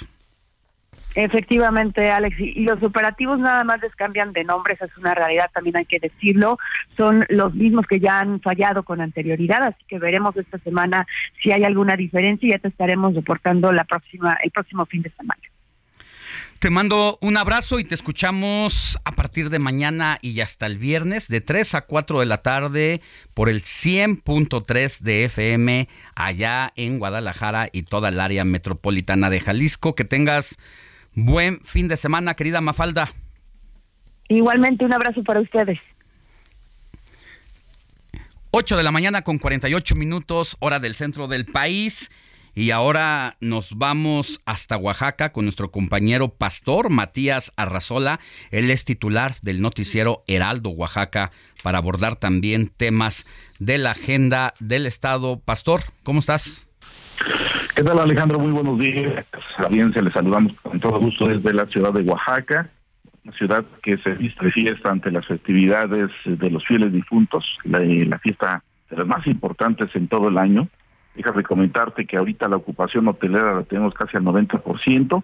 Efectivamente, 1.16 2.10
Alex, 2.10 2.38
y, 2.38 2.64
los 2.64 2.82
operativos 2.82 3.38
nada 3.38 3.64
más 3.64 3.80
les 3.80 3.94
cambian 3.94 4.34
de 4.34 4.44
nombre, 4.44 4.74
esa 4.74 4.84
es 4.84 4.98
una 4.98 5.14
realidad, 5.14 5.50
también 5.54 5.78
hay 5.78 5.86
que 5.86 5.98
decirlo, 5.98 6.58
son 6.94 7.24
los 7.30 7.54
mismos 7.54 7.86
que 7.86 7.98
ya 7.98 8.20
han 8.20 8.38
fallado 8.42 8.82
con 8.82 9.00
anterioridad, 9.00 9.62
así 9.62 9.82
que 9.88 9.98
veremos 9.98 10.36
esta 10.36 10.58
semana 10.58 11.06
si 11.42 11.52
hay 11.52 11.64
alguna 11.64 11.96
diferencia 11.96 12.46
y 12.46 12.52
ya 12.52 12.58
te 12.58 12.68
estaremos 12.68 13.14
reportando 13.14 13.72
la 13.72 13.84
próxima, 13.84 14.36
el 14.42 14.50
próximo 14.50 14.84
fin 14.84 15.00
de 15.00 15.10
semana. 15.10 15.40
Te 16.58 16.68
mando 16.68 17.18
un 17.22 17.38
abrazo 17.38 17.78
y 17.78 17.84
te 17.84 17.94
escuchamos 17.94 18.98
a 19.04 19.12
partir 19.12 19.48
de 19.48 19.58
mañana 19.58 20.18
y 20.20 20.40
hasta 20.40 20.66
el 20.66 20.78
viernes 20.78 21.28
de 21.28 21.40
3 21.40 21.76
a 21.76 21.80
4 21.82 22.20
de 22.20 22.26
la 22.26 22.42
tarde 22.42 23.00
por 23.34 23.48
el 23.48 23.62
100.3 23.62 25.00
de 25.00 25.24
FM 25.24 25.88
allá 26.14 26.72
en 26.76 26.98
Guadalajara 26.98 27.68
y 27.72 27.82
toda 27.82 28.08
el 28.08 28.20
área 28.20 28.44
metropolitana 28.44 29.30
de 29.30 29.40
Jalisco. 29.40 29.94
Que 29.94 30.04
tengas 30.04 30.58
Buen 31.16 31.60
fin 31.62 31.88
de 31.88 31.96
semana, 31.96 32.34
querida 32.34 32.60
Mafalda. 32.60 33.08
Igualmente, 34.28 34.84
un 34.84 34.92
abrazo 34.92 35.24
para 35.24 35.40
ustedes. 35.40 35.78
8 38.50 38.76
de 38.76 38.82
la 38.82 38.92
mañana 38.92 39.22
con 39.22 39.38
48 39.38 39.94
minutos, 39.94 40.58
hora 40.60 40.78
del 40.78 40.94
centro 40.94 41.26
del 41.26 41.46
país. 41.46 42.10
Y 42.54 42.70
ahora 42.70 43.38
nos 43.40 43.78
vamos 43.78 44.42
hasta 44.44 44.76
Oaxaca 44.76 45.32
con 45.32 45.46
nuestro 45.46 45.70
compañero 45.70 46.28
pastor 46.28 46.90
Matías 46.90 47.50
Arrazola. 47.56 48.20
Él 48.50 48.70
es 48.70 48.84
titular 48.84 49.36
del 49.40 49.62
noticiero 49.62 50.22
Heraldo 50.26 50.68
Oaxaca 50.68 51.32
para 51.62 51.78
abordar 51.78 52.16
también 52.16 52.68
temas 52.68 53.24
de 53.58 53.78
la 53.78 53.92
agenda 53.92 54.52
del 54.60 54.84
Estado. 54.84 55.38
Pastor, 55.40 55.82
¿cómo 56.02 56.20
estás? 56.20 56.65
¿Qué 57.76 57.84
tal 57.84 57.98
Alejandro? 57.98 58.38
Muy 58.38 58.52
buenos 58.52 58.78
días. 58.78 59.26
A 59.58 59.68
bien, 59.68 59.92
se 59.92 60.00
les 60.00 60.14
saludamos 60.14 60.54
con 60.62 60.80
todo 60.80 60.98
gusto 60.98 61.26
desde 61.26 61.52
la 61.52 61.66
ciudad 61.66 61.92
de 61.92 62.00
Oaxaca, 62.10 62.70
una 63.22 63.36
ciudad 63.36 63.66
que 63.82 63.98
se 63.98 64.14
viste 64.14 64.50
fiesta 64.50 64.90
ante 64.90 65.10
las 65.10 65.26
festividades 65.26 66.08
de 66.24 66.50
los 66.50 66.64
fieles 66.64 66.90
difuntos, 66.90 67.44
la, 67.64 68.18
fiesta 68.18 68.64
de 68.88 68.96
las 68.96 69.06
más 69.06 69.26
importantes 69.26 69.94
en 69.94 70.08
todo 70.08 70.28
el 70.28 70.38
año. 70.38 70.68
Déjame 71.16 71.42
comentarte 71.42 72.06
que 72.06 72.16
ahorita 72.16 72.48
la 72.48 72.56
ocupación 72.56 73.08
hotelera 73.08 73.56
la 73.56 73.64
tenemos 73.64 73.92
casi 73.92 74.16
al 74.16 74.24
90%. 74.24 75.22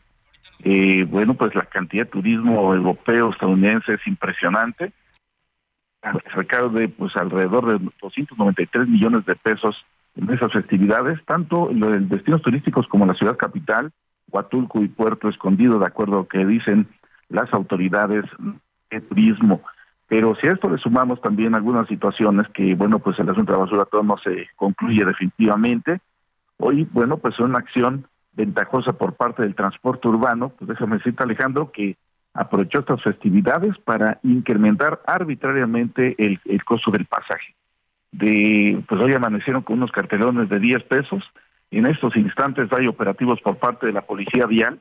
Eh, 0.65 1.07
bueno, 1.09 1.33
pues 1.33 1.55
la 1.55 1.65
cantidad 1.65 2.05
de 2.05 2.11
turismo 2.11 2.74
europeo, 2.74 3.31
estadounidense 3.31 3.95
es 3.95 4.07
impresionante. 4.07 4.93
Cerca 6.35 6.69
de 6.69 6.89
pues 6.89 7.16
alrededor 7.16 7.81
de 7.81 7.91
293 8.03 8.89
millones 8.89 9.24
de 9.24 9.37
pesos 9.37 9.74
esas 10.15 10.53
festividades, 10.53 11.19
tanto 11.27 11.71
en 11.71 12.09
destinos 12.09 12.43
turísticos 12.43 12.87
como 12.89 13.07
la 13.07 13.15
ciudad 13.15 13.37
capital, 13.37 13.91
Huatulco 14.31 14.83
y 14.83 14.89
Puerto 14.89 15.29
Escondido, 15.29 15.79
de 15.79 15.87
acuerdo 15.87 16.15
a 16.15 16.19
lo 16.21 16.29
que 16.29 16.45
dicen 16.45 16.89
las 17.29 17.53
autoridades 17.53 18.25
de 18.91 19.01
turismo. 19.01 19.63
Pero 20.09 20.35
si 20.37 20.47
a 20.47 20.53
esto 20.53 20.69
le 20.69 20.79
sumamos 20.79 21.21
también 21.23 21.55
algunas 21.55 21.89
situaciones 21.89 22.47
que, 22.49 22.75
bueno, 22.75 22.99
pues 22.99 23.19
el 23.19 23.31
asunto 23.31 23.53
de 23.53 23.59
la 23.59 23.65
basura 23.65 23.85
todo 23.87 24.03
no 24.03 24.17
se 24.19 24.49
concluye 24.57 25.05
definitivamente, 25.05 26.01
hoy, 26.59 26.87
bueno, 26.93 27.17
pues 27.17 27.35
es 27.35 27.41
una 27.41 27.59
acción 27.59 28.07
ventajosa 28.35 28.93
por 28.93 29.15
parte 29.15 29.43
del 29.43 29.55
transporte 29.55 30.09
urbano, 30.09 30.51
pues 30.51 30.69
déjame 30.69 30.99
decirte 30.99 31.23
Alejandro 31.23 31.71
que 31.73 31.97
aprovechó 32.35 32.81
estas 32.81 33.03
festividades 33.03 33.77
para 33.79 34.19
incrementar 34.23 35.01
arbitrariamente 35.07 36.15
el, 36.19 36.41
el 36.45 36.65
costo 36.65 36.91
del 36.91 37.07
pasaje. 37.07 37.55
De, 38.13 38.83
pues 38.87 39.01
hoy 39.01 39.15
amanecieron 39.15 39.63
con 39.63 39.79
unos 39.79 39.91
cartelones 39.91 40.49
de 40.49 40.59
10 40.59 40.85
pesos. 40.85 41.25
En 41.71 41.87
estos 41.87 42.15
instantes 42.17 42.69
hay 42.73 42.87
operativos 42.87 43.41
por 43.41 43.57
parte 43.57 43.87
de 43.87 43.93
la 43.93 44.03
Policía 44.03 44.47
Vial, 44.47 44.81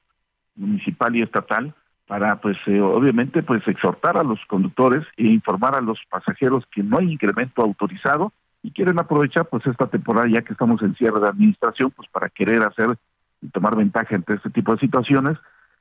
municipal 0.56 1.16
y 1.16 1.22
estatal, 1.22 1.74
para 2.08 2.42
pues 2.42 2.58
eh, 2.68 2.82
obviamente 2.82 3.42
pues 3.42 3.66
exhortar 3.68 4.18
a 4.18 4.24
los 4.24 4.40
conductores 4.48 5.06
e 5.16 5.28
informar 5.28 5.76
a 5.76 5.82
los 5.82 5.98
pasajeros 6.10 6.66
que 6.70 6.84
no 6.84 6.98
hay 7.00 7.14
incremento 7.14 7.62
autorizado 7.62 8.34
y 8.64 8.72
quieren 8.72 9.00
aprovechar 9.00 9.46
pues 9.46 9.66
esta 9.66 9.88
temporada 9.88 10.28
ya 10.28 10.42
que 10.42 10.52
estamos 10.52 10.82
en 10.82 10.94
cierre 10.96 11.22
de 11.22 11.30
administración 11.30 11.90
pues 11.92 12.10
para 12.10 12.28
querer 12.28 12.64
hacer 12.64 12.98
y 13.42 13.48
tomar 13.48 13.78
ventaja 13.78 14.14
entre 14.14 14.36
este 14.36 14.50
tipo 14.50 14.74
de 14.74 14.80
situaciones 14.80 15.38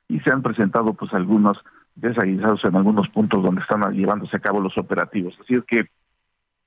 y 0.07 0.19
se 0.21 0.31
han 0.31 0.41
presentado 0.41 0.93
pues 0.93 1.13
algunos 1.13 1.57
desaguisados 1.95 2.63
en 2.63 2.75
algunos 2.77 3.09
puntos 3.09 3.43
donde 3.43 3.61
están 3.61 3.81
llevándose 3.93 4.37
a 4.37 4.39
cabo 4.39 4.61
los 4.61 4.77
operativos. 4.77 5.35
Así 5.41 5.55
es 5.55 5.63
que 5.65 5.89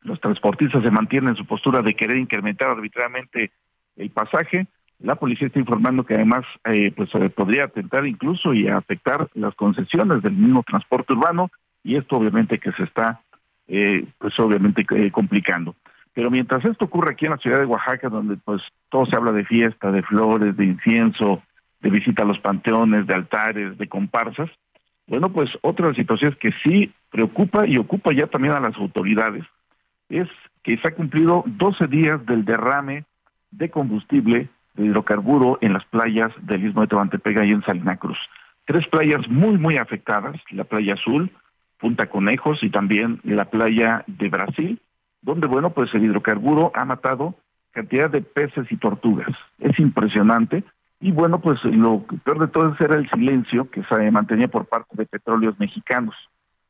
los 0.05 0.21
transportistas 0.21 0.83
se 0.83 0.91
mantienen 0.91 1.31
en 1.31 1.37
su 1.37 1.45
postura 1.45 1.83
de 1.83 1.95
querer 1.95 2.17
incrementar 2.17 2.71
arbitrariamente 2.71 3.51
el 3.97 4.11
pasaje 4.11 4.67
la 5.01 5.17
policía 5.17 5.49
está 5.49 5.59
informando 5.59 6.05
que 6.05 6.15
además 6.15 6.45
eh, 6.65 6.93
pues 6.95 7.11
podría 7.35 7.65
atentar 7.65 8.07
incluso 8.07 8.55
y 8.55 8.69
afectar 8.69 9.29
las 9.35 9.55
concesiones 9.55 10.23
del 10.23 10.33
mismo 10.33 10.63
transporte 10.63 11.13
urbano 11.13 11.51
y 11.83 11.97
esto 11.97 12.17
obviamente 12.17 12.59
que 12.59 12.73
se 12.73 12.85
está 12.85 13.21
eh, 13.69 14.07
pues 14.19 14.39
obviamente 14.39 14.85
eh, 14.95 15.11
complicando. 15.11 15.75
Pero 16.15 16.31
mientras 16.31 16.65
esto 16.65 16.85
ocurre 16.85 17.13
aquí 17.13 17.25
en 17.25 17.33
la 17.33 17.39
ciudad 17.39 17.59
de 17.59 17.67
Oaxaca, 17.67 18.09
donde 18.09 18.37
pues 18.37 18.63
todo 18.89 19.05
se 19.07 19.17
habla 19.17 19.33
de 19.33 19.45
fiesta, 19.45 19.91
de 19.91 20.03
flores, 20.03 20.57
de 20.57 20.65
incienso, 20.65 21.43
de 21.81 21.91
visita 21.91 22.23
a 22.23 22.27
los 22.27 22.39
panteones, 22.39 23.07
de 23.07 23.15
altares, 23.15 23.77
de 23.77 23.89
comparsas, 23.89 24.49
bueno, 25.07 25.31
pues 25.31 25.51
otra 25.61 25.93
situación 25.95 26.37
que 26.41 26.53
sí 26.63 26.91
preocupa 27.11 27.67
y 27.67 27.77
ocupa 27.77 28.13
ya 28.15 28.27
también 28.27 28.55
a 28.55 28.61
las 28.61 28.77
autoridades 28.77 29.45
es 30.09 30.29
que 30.63 30.77
se 30.79 30.89
ha 30.89 30.95
cumplido 30.95 31.45
12 31.47 31.87
días 31.87 32.25
del 32.27 32.45
derrame 32.45 33.05
de 33.51 33.71
combustible 33.71 34.49
de 34.75 34.85
hidrocarburo 34.87 35.59
en 35.61 35.73
las 35.73 35.85
playas 35.87 36.33
del 36.43 36.67
Istmo 36.67 36.83
de 36.83 36.89
Tehuantepec 36.89 37.45
y 37.45 37.53
en 37.53 37.63
Salina 37.63 37.97
Cruz. 37.97 38.19
Tres 38.67 38.87
playas 38.89 39.29
muy, 39.29 39.59
muy 39.59 39.77
afectadas, 39.77 40.37
la 40.51 40.65
playa 40.65 40.95
Azul, 40.95 41.31
Punta 41.79 42.07
Conejos 42.07 42.63
y 42.63 42.71
también 42.71 43.21
la 43.25 43.45
playa 43.45 44.05
de 44.07 44.29
Brasil, 44.29 44.81
donde, 45.23 45.47
bueno, 45.47 45.71
pues 45.71 45.93
el 45.95 46.05
hidrocarburo 46.05 46.73
ha 46.75 46.85
matado 46.85 47.35
cantidad 47.73 48.11
de 48.11 48.23
peces 48.23 48.67
y 48.71 48.77
tortugas. 48.77 49.37
Es 49.59 49.79
impresionante. 49.79 50.65
Y 51.01 51.13
bueno, 51.13 51.41
pues 51.41 51.63
lo 51.65 52.05
peor 52.25 52.39
de 52.39 52.49
todo 52.49 52.75
era 52.81 52.97
el 52.97 53.11
silencio 53.11 53.69
que 53.71 53.83
se 53.85 54.11
mantenía 54.11 54.49
por 54.49 54.67
parte 54.67 54.97
de 54.97 55.07
petróleos 55.07 55.59
mexicanos. 55.59 56.15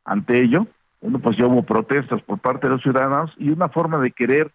Ante 0.04 0.42
ello, 0.42 0.66
bueno, 1.04 1.18
pues 1.18 1.36
ya 1.36 1.46
hubo 1.46 1.62
protestas 1.62 2.22
por 2.22 2.38
parte 2.38 2.66
de 2.66 2.72
los 2.72 2.82
ciudadanos 2.82 3.30
y 3.36 3.50
una 3.50 3.68
forma 3.68 3.98
de 3.98 4.10
querer 4.10 4.50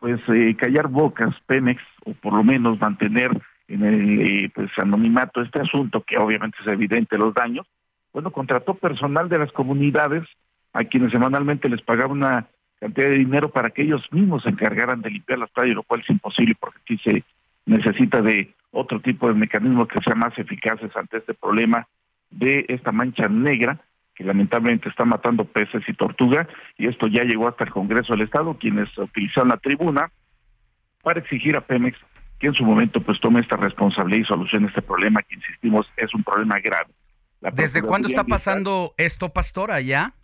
pues 0.00 0.20
eh, 0.26 0.56
callar 0.58 0.88
bocas 0.88 1.32
Pemex 1.46 1.80
o 2.04 2.14
por 2.14 2.32
lo 2.32 2.42
menos 2.42 2.80
mantener 2.80 3.30
en 3.68 3.84
el 3.84 4.20
eh, 4.20 4.50
pues 4.52 4.70
anonimato 4.76 5.40
este 5.40 5.60
asunto 5.60 6.02
que 6.04 6.18
obviamente 6.18 6.58
es 6.60 6.66
evidente 6.66 7.16
los 7.16 7.32
daños 7.32 7.64
bueno 8.12 8.32
contrató 8.32 8.74
personal 8.74 9.28
de 9.28 9.38
las 9.38 9.52
comunidades 9.52 10.24
a 10.72 10.82
quienes 10.82 11.12
semanalmente 11.12 11.68
les 11.68 11.80
pagaba 11.80 12.12
una 12.12 12.48
cantidad 12.80 13.10
de 13.10 13.18
dinero 13.18 13.52
para 13.52 13.70
que 13.70 13.82
ellos 13.82 14.02
mismos 14.10 14.42
se 14.42 14.48
encargaran 14.48 15.00
de 15.00 15.10
limpiar 15.10 15.38
las 15.38 15.50
playas 15.50 15.76
lo 15.76 15.84
cual 15.84 16.00
es 16.00 16.10
imposible 16.10 16.56
porque 16.58 16.80
aquí 16.82 16.98
se 17.04 17.22
necesita 17.66 18.20
de 18.20 18.52
otro 18.72 18.98
tipo 18.98 19.28
de 19.28 19.34
mecanismos 19.34 19.86
que 19.86 20.00
sean 20.00 20.18
más 20.18 20.36
eficaces 20.38 20.90
ante 20.96 21.18
este 21.18 21.34
problema 21.34 21.86
de 22.32 22.64
esta 22.66 22.90
mancha 22.90 23.28
negra 23.28 23.78
que 24.14 24.24
lamentablemente 24.24 24.88
está 24.88 25.04
matando 25.04 25.44
peces 25.44 25.82
y 25.88 25.94
tortuga, 25.94 26.48
y 26.78 26.86
esto 26.86 27.06
ya 27.08 27.24
llegó 27.24 27.48
hasta 27.48 27.64
el 27.64 27.70
Congreso 27.70 28.12
del 28.12 28.22
Estado, 28.22 28.56
quienes 28.58 28.96
utilizaron 28.96 29.48
la 29.48 29.56
tribuna 29.56 30.10
para 31.02 31.20
exigir 31.20 31.56
a 31.56 31.60
Pemex 31.60 31.98
que 32.38 32.48
en 32.48 32.54
su 32.54 32.64
momento 32.64 33.00
pues 33.00 33.20
tome 33.20 33.40
esta 33.40 33.56
responsabilidad 33.56 34.22
y 34.22 34.24
solucione 34.24 34.68
este 34.68 34.82
problema, 34.82 35.22
que 35.22 35.36
insistimos 35.36 35.86
es 35.96 36.12
un 36.14 36.22
problema 36.22 36.58
grave. 36.60 36.90
¿Desde 37.52 37.82
cuándo 37.82 38.08
está 38.08 38.24
pasando 38.24 38.94
esto, 38.96 39.28
Pastor, 39.28 39.70
allá? 39.70 40.14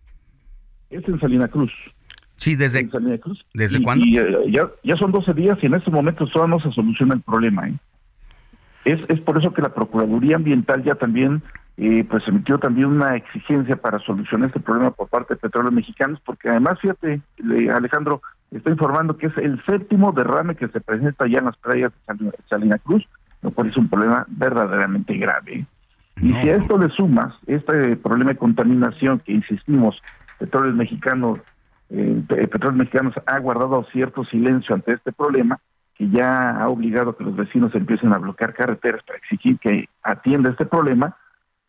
Es 0.88 1.06
en 1.06 1.20
Salina 1.20 1.48
Cruz. 1.48 1.72
Sí, 2.36 2.56
desde, 2.56 2.88
Salina 2.88 3.18
Cruz. 3.18 3.44
¿desde 3.52 3.82
cuándo? 3.82 4.04
Y, 4.06 4.18
eh, 4.18 4.26
ya, 4.50 4.70
ya 4.82 4.96
son 4.96 5.12
12 5.12 5.34
días 5.34 5.58
y 5.62 5.66
en 5.66 5.74
este 5.74 5.90
momento 5.90 6.26
todavía 6.26 6.56
no 6.56 6.62
se 6.62 6.74
soluciona 6.74 7.14
el 7.14 7.20
problema. 7.20 7.68
¿eh? 7.68 7.74
Es, 8.86 9.00
es 9.08 9.20
por 9.20 9.38
eso 9.38 9.52
que 9.52 9.60
la 9.60 9.74
Procuraduría 9.74 10.36
Ambiental 10.36 10.82
ya 10.82 10.94
también 10.94 11.42
eh, 11.82 12.05
pues 12.05 12.23
emitió 12.28 12.59
también 12.59 12.89
una 12.89 13.16
exigencia 13.16 13.74
para 13.74 13.98
solucionar 14.01 14.48
este 14.48 14.61
problema 14.61 14.90
por 14.90 15.09
parte 15.09 15.32
de 15.32 15.40
Petróleos 15.40 15.73
Mexicanos, 15.73 16.20
porque 16.27 16.51
además, 16.51 16.78
fíjate, 16.78 17.23
Alejandro, 17.73 18.20
está 18.51 18.69
informando 18.69 19.16
que 19.16 19.28
es 19.28 19.36
el 19.39 19.65
séptimo 19.65 20.12
derrame 20.12 20.57
que 20.57 20.69
se 20.69 20.81
presenta 20.82 21.27
ya 21.27 21.39
en 21.39 21.47
las 21.47 21.57
playas 21.57 21.90
de 22.19 22.32
Salina 22.51 22.77
Cruz, 22.77 23.09
lo 23.40 23.51
cual 23.52 23.69
es 23.69 23.78
un 23.78 23.89
problema 23.89 24.27
verdaderamente 24.28 25.16
grave. 25.16 25.65
Y 26.20 26.35
si 26.35 26.51
a 26.51 26.57
esto 26.57 26.77
le 26.77 26.90
sumas 26.90 27.32
este 27.47 27.97
problema 27.97 28.32
de 28.32 28.36
contaminación 28.36 29.20
que 29.20 29.32
insistimos, 29.32 30.02
Petróleos 30.39 30.77
Mexicanos, 30.77 31.40
eh, 31.89 32.23
Petróleos 32.28 32.77
Mexicanos 32.77 33.15
ha 33.24 33.39
guardado 33.39 33.86
cierto 33.90 34.24
silencio 34.24 34.74
ante 34.74 34.93
este 34.93 35.12
problema, 35.12 35.59
que 35.94 36.11
ya 36.11 36.61
ha 36.61 36.69
obligado 36.69 37.11
a 37.11 37.16
que 37.16 37.24
los 37.24 37.36
vecinos 37.36 37.74
empiecen 37.74 38.12
a 38.12 38.19
bloquear 38.19 38.52
carreteras 38.52 39.02
para 39.02 39.19
exigir 39.19 39.59
que 39.59 39.89
atienda 40.02 40.51
este 40.51 40.66
problema, 40.66 41.16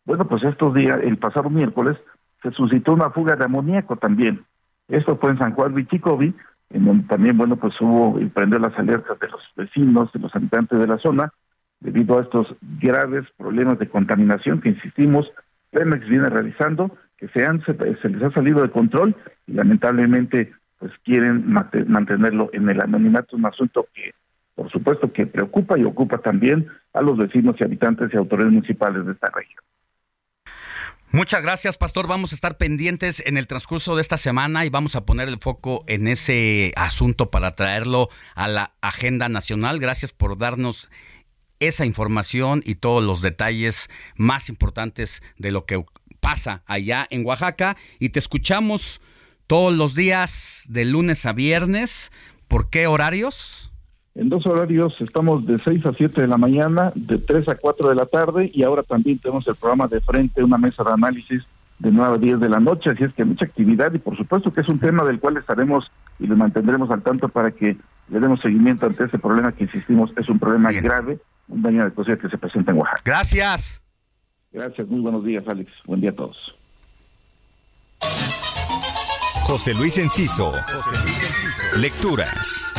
bueno, 0.04 0.26
pues 0.26 0.42
estos 0.44 0.74
días, 0.74 1.00
el 1.02 1.18
pasado 1.18 1.50
miércoles, 1.50 1.96
se 2.42 2.50
suscitó 2.50 2.92
una 2.94 3.10
fuga 3.10 3.36
de 3.36 3.44
amoníaco 3.44 3.96
también. 3.96 4.44
Esto 4.88 5.16
fue 5.16 5.30
en 5.30 5.38
San 5.38 5.54
Juan 5.54 5.74
Vichicovi, 5.74 6.34
en 6.70 6.84
donde 6.84 7.06
también, 7.06 7.36
bueno, 7.36 7.56
pues 7.56 7.74
hubo 7.80 8.18
y 8.20 8.26
prender 8.26 8.60
las 8.60 8.76
alertas 8.78 9.18
de 9.20 9.28
los 9.28 9.40
vecinos, 9.56 10.12
de 10.12 10.20
los 10.20 10.34
habitantes 10.34 10.78
de 10.78 10.86
la 10.86 10.98
zona, 10.98 11.32
debido 11.80 12.18
a 12.18 12.22
estos 12.22 12.54
graves 12.80 13.26
problemas 13.36 13.78
de 13.78 13.88
contaminación 13.88 14.60
que 14.60 14.70
insistimos, 14.70 15.30
Pemex 15.70 16.08
viene 16.08 16.28
realizando, 16.28 16.96
que 17.16 17.28
se, 17.28 17.44
han, 17.44 17.62
les 17.66 18.22
ha 18.22 18.30
salido 18.32 18.62
de 18.62 18.70
control 18.70 19.16
y 19.46 19.52
lamentablemente 19.52 20.52
pues 20.78 20.92
quieren 21.04 21.44
mantenerlo 21.52 22.50
en 22.52 22.68
el 22.68 22.80
anonimato, 22.80 23.36
un 23.36 23.46
asunto 23.46 23.86
que 23.94 24.12
por 24.54 24.70
supuesto 24.70 25.12
que 25.12 25.26
preocupa 25.26 25.78
y 25.78 25.84
ocupa 25.84 26.18
también 26.18 26.66
a 26.92 27.00
los 27.00 27.16
vecinos 27.16 27.56
y 27.58 27.64
habitantes 27.64 28.10
y 28.12 28.16
autoridades 28.16 28.52
municipales 28.52 29.06
de 29.06 29.12
esta 29.12 29.30
región. 29.30 29.62
Muchas 31.14 31.42
gracias, 31.42 31.76
Pastor. 31.76 32.06
Vamos 32.06 32.32
a 32.32 32.34
estar 32.34 32.56
pendientes 32.56 33.22
en 33.26 33.36
el 33.36 33.46
transcurso 33.46 33.94
de 33.94 34.00
esta 34.00 34.16
semana 34.16 34.64
y 34.64 34.70
vamos 34.70 34.96
a 34.96 35.04
poner 35.04 35.28
el 35.28 35.38
foco 35.38 35.84
en 35.86 36.08
ese 36.08 36.72
asunto 36.74 37.30
para 37.30 37.54
traerlo 37.54 38.08
a 38.34 38.48
la 38.48 38.72
agenda 38.80 39.28
nacional. 39.28 39.78
Gracias 39.78 40.10
por 40.10 40.38
darnos 40.38 40.88
esa 41.60 41.84
información 41.84 42.62
y 42.64 42.76
todos 42.76 43.04
los 43.04 43.20
detalles 43.20 43.90
más 44.16 44.48
importantes 44.48 45.22
de 45.36 45.50
lo 45.50 45.66
que 45.66 45.84
pasa 46.20 46.62
allá 46.64 47.06
en 47.10 47.26
Oaxaca. 47.26 47.76
Y 47.98 48.08
te 48.08 48.18
escuchamos 48.18 49.02
todos 49.46 49.74
los 49.74 49.94
días 49.94 50.64
de 50.68 50.86
lunes 50.86 51.26
a 51.26 51.34
viernes. 51.34 52.10
¿Por 52.48 52.70
qué 52.70 52.86
horarios? 52.86 53.71
En 54.14 54.28
dos 54.28 54.46
horarios 54.46 54.94
estamos 55.00 55.46
de 55.46 55.58
6 55.64 55.86
a 55.86 55.92
7 55.94 56.20
de 56.20 56.26
la 56.26 56.36
mañana, 56.36 56.92
de 56.94 57.16
3 57.16 57.48
a 57.48 57.54
4 57.54 57.88
de 57.88 57.94
la 57.94 58.04
tarde 58.04 58.50
y 58.52 58.62
ahora 58.62 58.82
también 58.82 59.18
tenemos 59.18 59.46
el 59.48 59.56
programa 59.56 59.88
de 59.88 60.00
frente, 60.02 60.44
una 60.44 60.58
mesa 60.58 60.84
de 60.84 60.92
análisis 60.92 61.42
de 61.78 61.90
9 61.90 62.16
a 62.16 62.18
10 62.18 62.40
de 62.40 62.48
la 62.50 62.60
noche, 62.60 62.90
así 62.90 63.04
es 63.04 63.14
que 63.14 63.24
mucha 63.24 63.46
actividad 63.46 63.92
y 63.94 63.98
por 63.98 64.16
supuesto 64.16 64.52
que 64.52 64.60
es 64.60 64.68
un 64.68 64.78
tema 64.78 65.02
del 65.04 65.18
cual 65.18 65.38
estaremos 65.38 65.90
y 66.18 66.26
lo 66.26 66.36
mantendremos 66.36 66.90
al 66.90 67.02
tanto 67.02 67.28
para 67.28 67.52
que 67.52 67.78
le 68.08 68.20
demos 68.20 68.40
seguimiento 68.40 68.84
ante 68.84 69.04
ese 69.04 69.18
problema 69.18 69.52
que 69.52 69.64
insistimos 69.64 70.10
es 70.16 70.28
un 70.28 70.38
problema 70.38 70.70
grave, 70.72 71.18
un 71.48 71.62
daño 71.62 71.84
de 71.84 71.92
cosecha 71.92 72.20
que 72.20 72.28
se 72.28 72.36
presenta 72.36 72.72
en 72.72 72.78
Oaxaca. 72.78 73.02
Gracias. 73.04 73.82
Gracias, 74.52 74.86
muy 74.88 75.00
buenos 75.00 75.24
días 75.24 75.42
Alex, 75.48 75.72
buen 75.86 76.02
día 76.02 76.10
a 76.10 76.14
todos. 76.14 76.36
José 79.44 79.74
Luis 79.74 79.96
Enciso. 79.96 80.52
Lecturas. 81.78 82.72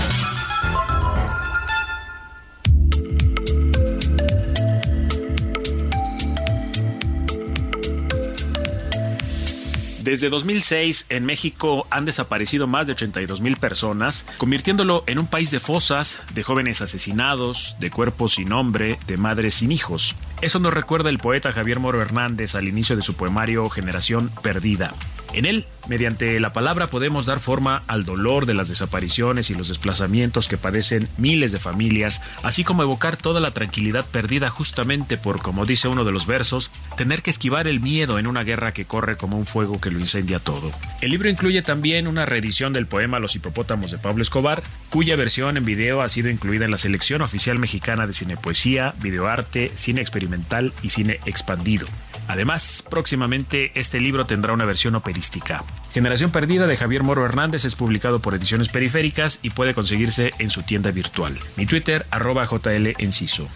Desde 10.04 10.30
2006 10.30 11.06
en 11.08 11.24
México 11.24 11.88
han 11.90 12.04
desaparecido 12.04 12.68
más 12.68 12.88
de 12.88 12.94
82 12.94 13.40
mil 13.40 13.56
personas, 13.56 14.26
convirtiéndolo 14.38 15.06
en 15.08 15.18
un 15.18 15.28
país 15.28 15.50
de 15.50 15.62
fosas, 15.62 16.20
de 16.34 16.44
jóvenes 16.44 16.82
asesinados, 16.82 17.78
de 17.80 17.90
cuerpos 17.90 18.34
sin 18.34 18.50
nombre, 18.50 19.00
de 19.08 19.16
madres 19.16 19.54
sin 19.54 19.72
hijos. 19.72 20.14
Eso 20.44 20.60
nos 20.60 20.74
recuerda 20.74 21.10
el 21.10 21.20
poeta 21.20 21.54
Javier 21.54 21.80
Moro 21.80 22.02
Hernández 22.02 22.56
al 22.56 22.68
inicio 22.68 22.98
de 22.98 23.02
su 23.02 23.16
poemario 23.16 23.70
Generación 23.70 24.30
Perdida. 24.42 24.94
En 25.34 25.46
él, 25.46 25.66
mediante 25.88 26.40
la 26.40 26.54
palabra 26.54 26.88
podemos 26.88 27.26
dar 27.26 27.40
forma 27.40 27.82
al 27.88 28.06
dolor 28.06 28.46
de 28.46 28.54
las 28.54 28.68
desapariciones 28.68 29.50
y 29.50 29.56
los 29.56 29.70
desplazamientos 29.70 30.48
que 30.48 30.58
padecen 30.58 31.10
miles 31.18 31.52
de 31.52 31.58
familias, 31.58 32.22
así 32.44 32.64
como 32.64 32.84
evocar 32.84 33.18
toda 33.18 33.40
la 33.40 33.52
tranquilidad 33.52 34.06
perdida 34.06 34.52
justamente 34.52 35.18
por, 35.18 35.42
como 35.42 35.66
dice 35.66 35.88
uno 35.88 36.04
de 36.04 36.12
los 36.12 36.28
versos, 36.28 36.70
tener 36.98 37.24
que 37.24 37.32
esquivar 37.32 37.68
el 37.68 37.80
miedo 37.80 38.20
en 38.20 38.28
una 38.28 38.44
guerra 38.44 38.74
que 38.74 38.86
corre 38.86 39.18
como 39.18 39.38
un 39.38 39.48
fuego 39.48 39.82
que 39.82 39.90
lo 39.90 40.00
incendia 40.00 40.38
todo. 40.38 40.72
El 41.02 41.10
libro 41.10 41.30
incluye 41.30 41.64
también 41.64 42.06
una 42.06 42.28
reedición 42.28 42.72
del 42.72 42.86
poema 42.86 43.18
Los 43.18 43.36
hipopótamos 43.36 43.90
de 43.90 43.98
Pablo 43.98 44.22
Escobar, 44.22 44.62
cuya 44.92 45.16
versión 45.16 45.58
en 45.58 45.66
video 45.66 46.02
ha 46.02 46.10
sido 46.10 46.30
incluida 46.30 46.66
en 46.66 46.72
la 46.72 46.78
selección 46.78 47.24
oficial 47.24 47.58
mexicana 47.58 48.06
de 48.06 48.14
cinepoesía, 48.14 48.94
videoarte, 49.02 49.72
cine 49.76 50.02
experimental 50.02 50.33
y 50.82 50.90
cine 50.90 51.20
expandido. 51.26 51.88
Además, 52.28 52.84
próximamente 52.90 53.72
este 53.76 54.00
libro 54.00 54.26
tendrá 54.26 54.54
una 54.54 54.66
versión 54.66 54.96
operística. 54.96 55.64
Generación 55.94 56.32
Perdida 56.32 56.68
de 56.68 56.78
Javier 56.78 57.04
Moro 57.04 57.26
Hernández 57.26 57.66
es 57.66 57.76
publicado 57.76 58.20
por 58.20 58.34
Ediciones 58.34 58.70
Periféricas 58.70 59.40
y 59.42 59.50
puede 59.50 59.74
conseguirse 59.74 60.32
en 60.40 60.50
su 60.50 60.64
tienda 60.64 60.92
virtual. 60.92 61.38
Mi 61.58 61.66
Twitter, 61.66 62.06
arroba 62.12 62.46
JL 62.46 62.96
Enciso. 62.98 63.50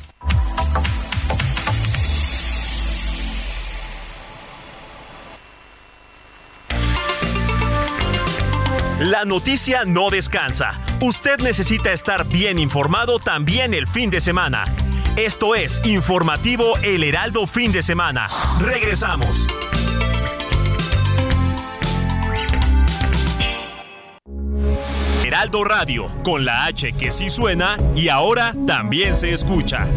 La 8.99 9.25
noticia 9.25 9.83
no 9.85 10.09
descansa. 10.09 10.81
Usted 11.01 11.37
necesita 11.39 11.91
estar 11.91 12.27
bien 12.27 12.57
informado 12.57 13.19
también 13.19 13.75
el 13.75 13.85
fin 13.87 14.09
de 14.09 14.19
semana. 14.19 14.65
Esto 15.17 15.55
es 15.55 15.81
Informativo 15.83 16.77
El 16.83 17.03
Heraldo 17.03 17.47
Fin 17.47 17.71
de 17.71 17.81
Semana. 17.81 18.29
Regresamos. 18.59 19.47
Heraldo 25.25 25.63
Radio, 25.63 26.05
con 26.23 26.45
la 26.45 26.65
H 26.65 26.93
que 26.93 27.09
sí 27.09 27.31
suena 27.31 27.77
y 27.95 28.09
ahora 28.09 28.53
también 28.67 29.15
se 29.15 29.33
escucha. 29.33 29.87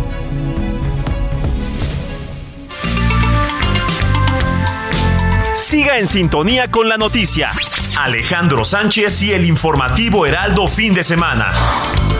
Siga 5.54 5.98
en 5.98 6.08
sintonía 6.08 6.70
con 6.70 6.88
la 6.88 6.96
noticia. 6.96 7.50
Alejandro 7.98 8.64
Sánchez 8.64 9.20
y 9.20 9.32
el 9.32 9.44
informativo 9.44 10.24
Heraldo 10.24 10.66
Fin 10.66 10.94
de 10.94 11.04
Semana. 11.04 11.52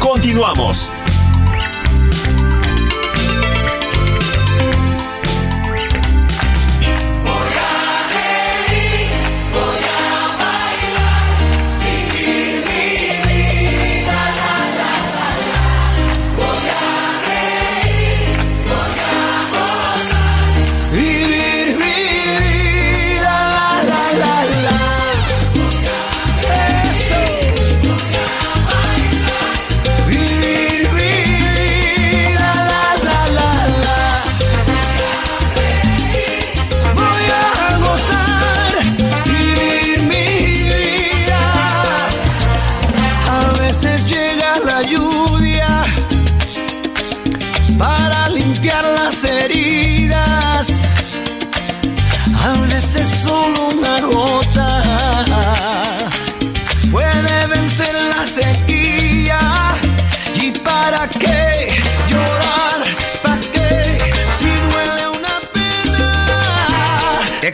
Continuamos. 0.01 0.90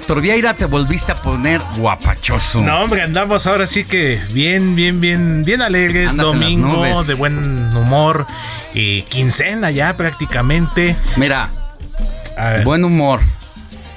Héctor 0.06 0.20
Vieira, 0.20 0.54
te 0.54 0.66
volviste 0.66 1.10
a 1.10 1.16
poner 1.16 1.60
guapachoso. 1.76 2.62
No, 2.62 2.78
hombre, 2.78 3.02
andamos 3.02 3.44
ahora 3.48 3.66
sí 3.66 3.82
que 3.82 4.22
bien, 4.32 4.76
bien, 4.76 5.00
bien, 5.00 5.42
bien 5.44 5.60
alegres. 5.60 6.10
Andas 6.10 6.26
domingo, 6.26 7.02
de 7.02 7.14
buen 7.14 7.74
humor. 7.76 8.24
eh, 8.72 9.02
quincena 9.08 9.72
ya 9.72 9.96
prácticamente. 9.96 10.94
Mira, 11.16 11.50
buen 12.62 12.84
humor, 12.84 13.18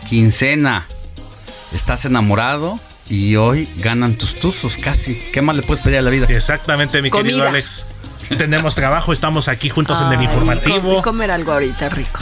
quincena, 0.10 0.88
estás 1.74 2.06
enamorado 2.06 2.80
y 3.08 3.36
hoy 3.36 3.70
ganan 3.78 4.16
tus 4.16 4.34
tuzos 4.34 4.80
casi. 4.80 5.14
¿Qué 5.32 5.44
más 5.44 5.56
le 5.56 5.62
puedes 5.62 5.84
pedir 5.84 6.00
a 6.00 6.02
la 6.02 6.10
vida? 6.10 6.26
Exactamente, 6.28 7.04
mi 7.04 7.12
querido. 7.12 7.48
Alex. 7.48 7.86
Tenemos 8.38 8.76
trabajo, 8.76 9.12
estamos 9.12 9.48
aquí 9.48 9.70
juntos 9.70 10.02
en 10.02 10.12
el 10.14 10.22
informativo. 10.22 10.96
com- 10.96 11.02
comer 11.02 11.32
algo 11.32 11.54
ahorita 11.54 11.90
rico. 11.90 12.20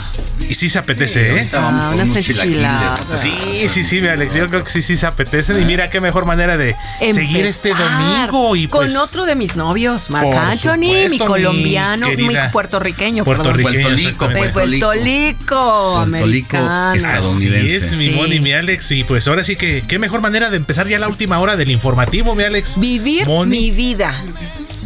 Y 0.48 0.54
sí 0.54 0.68
se 0.68 0.78
apetece, 0.78 1.36
¿eh? 1.36 1.50
Ah, 1.52 1.90
unas 1.92 2.14
enchiladas. 2.14 3.00
Sí, 3.20 3.68
sí, 3.68 3.84
sí, 3.84 4.00
mi 4.00 4.08
Alex. 4.08 4.32
Yo 4.32 4.46
creo 4.46 4.64
que 4.64 4.70
sí, 4.70 4.80
sí 4.82 4.96
se 4.96 5.06
apetece. 5.06 5.60
Y 5.60 5.64
mira 5.64 5.90
qué 5.90 6.00
mejor 6.00 6.24
manera 6.24 6.56
de 6.56 6.74
seguir 7.12 7.44
este 7.44 7.74
domingo. 7.74 8.56
Y 8.56 8.68
con 8.68 8.86
pues, 8.86 8.96
otro 8.96 9.26
de 9.26 9.34
mis 9.34 9.56
novios, 9.56 10.10
Marc 10.10 10.32
Anthony, 10.32 11.08
mi 11.10 11.18
colombiano, 11.18 12.08
mi, 12.08 12.34
puertorriqueño, 12.52 13.24
puertorriqueño. 13.24 13.90
De 13.90 14.50
Puerto 14.52 14.92
Rico, 14.92 15.98
americano. 15.98 16.70
Así 17.18 17.54
es, 17.54 17.92
mi 17.92 18.08
Sí. 18.08 18.14
Moni 18.14 18.36
y 18.36 18.40
mi 18.40 18.52
Alex. 18.52 18.92
Y 18.92 19.04
pues 19.04 19.28
ahora 19.28 19.44
sí 19.44 19.56
que 19.56 19.82
qué 19.86 19.98
mejor 19.98 20.20
manera 20.20 20.48
de 20.48 20.56
empezar 20.56 20.88
ya 20.88 20.98
la 20.98 21.08
última 21.08 21.38
hora 21.40 21.56
del 21.56 21.70
informativo, 21.70 22.34
mi 22.34 22.44
Alex. 22.44 22.78
Vivir 22.78 23.26
Moni. 23.26 23.50
mi 23.50 23.70
vida 23.70 24.14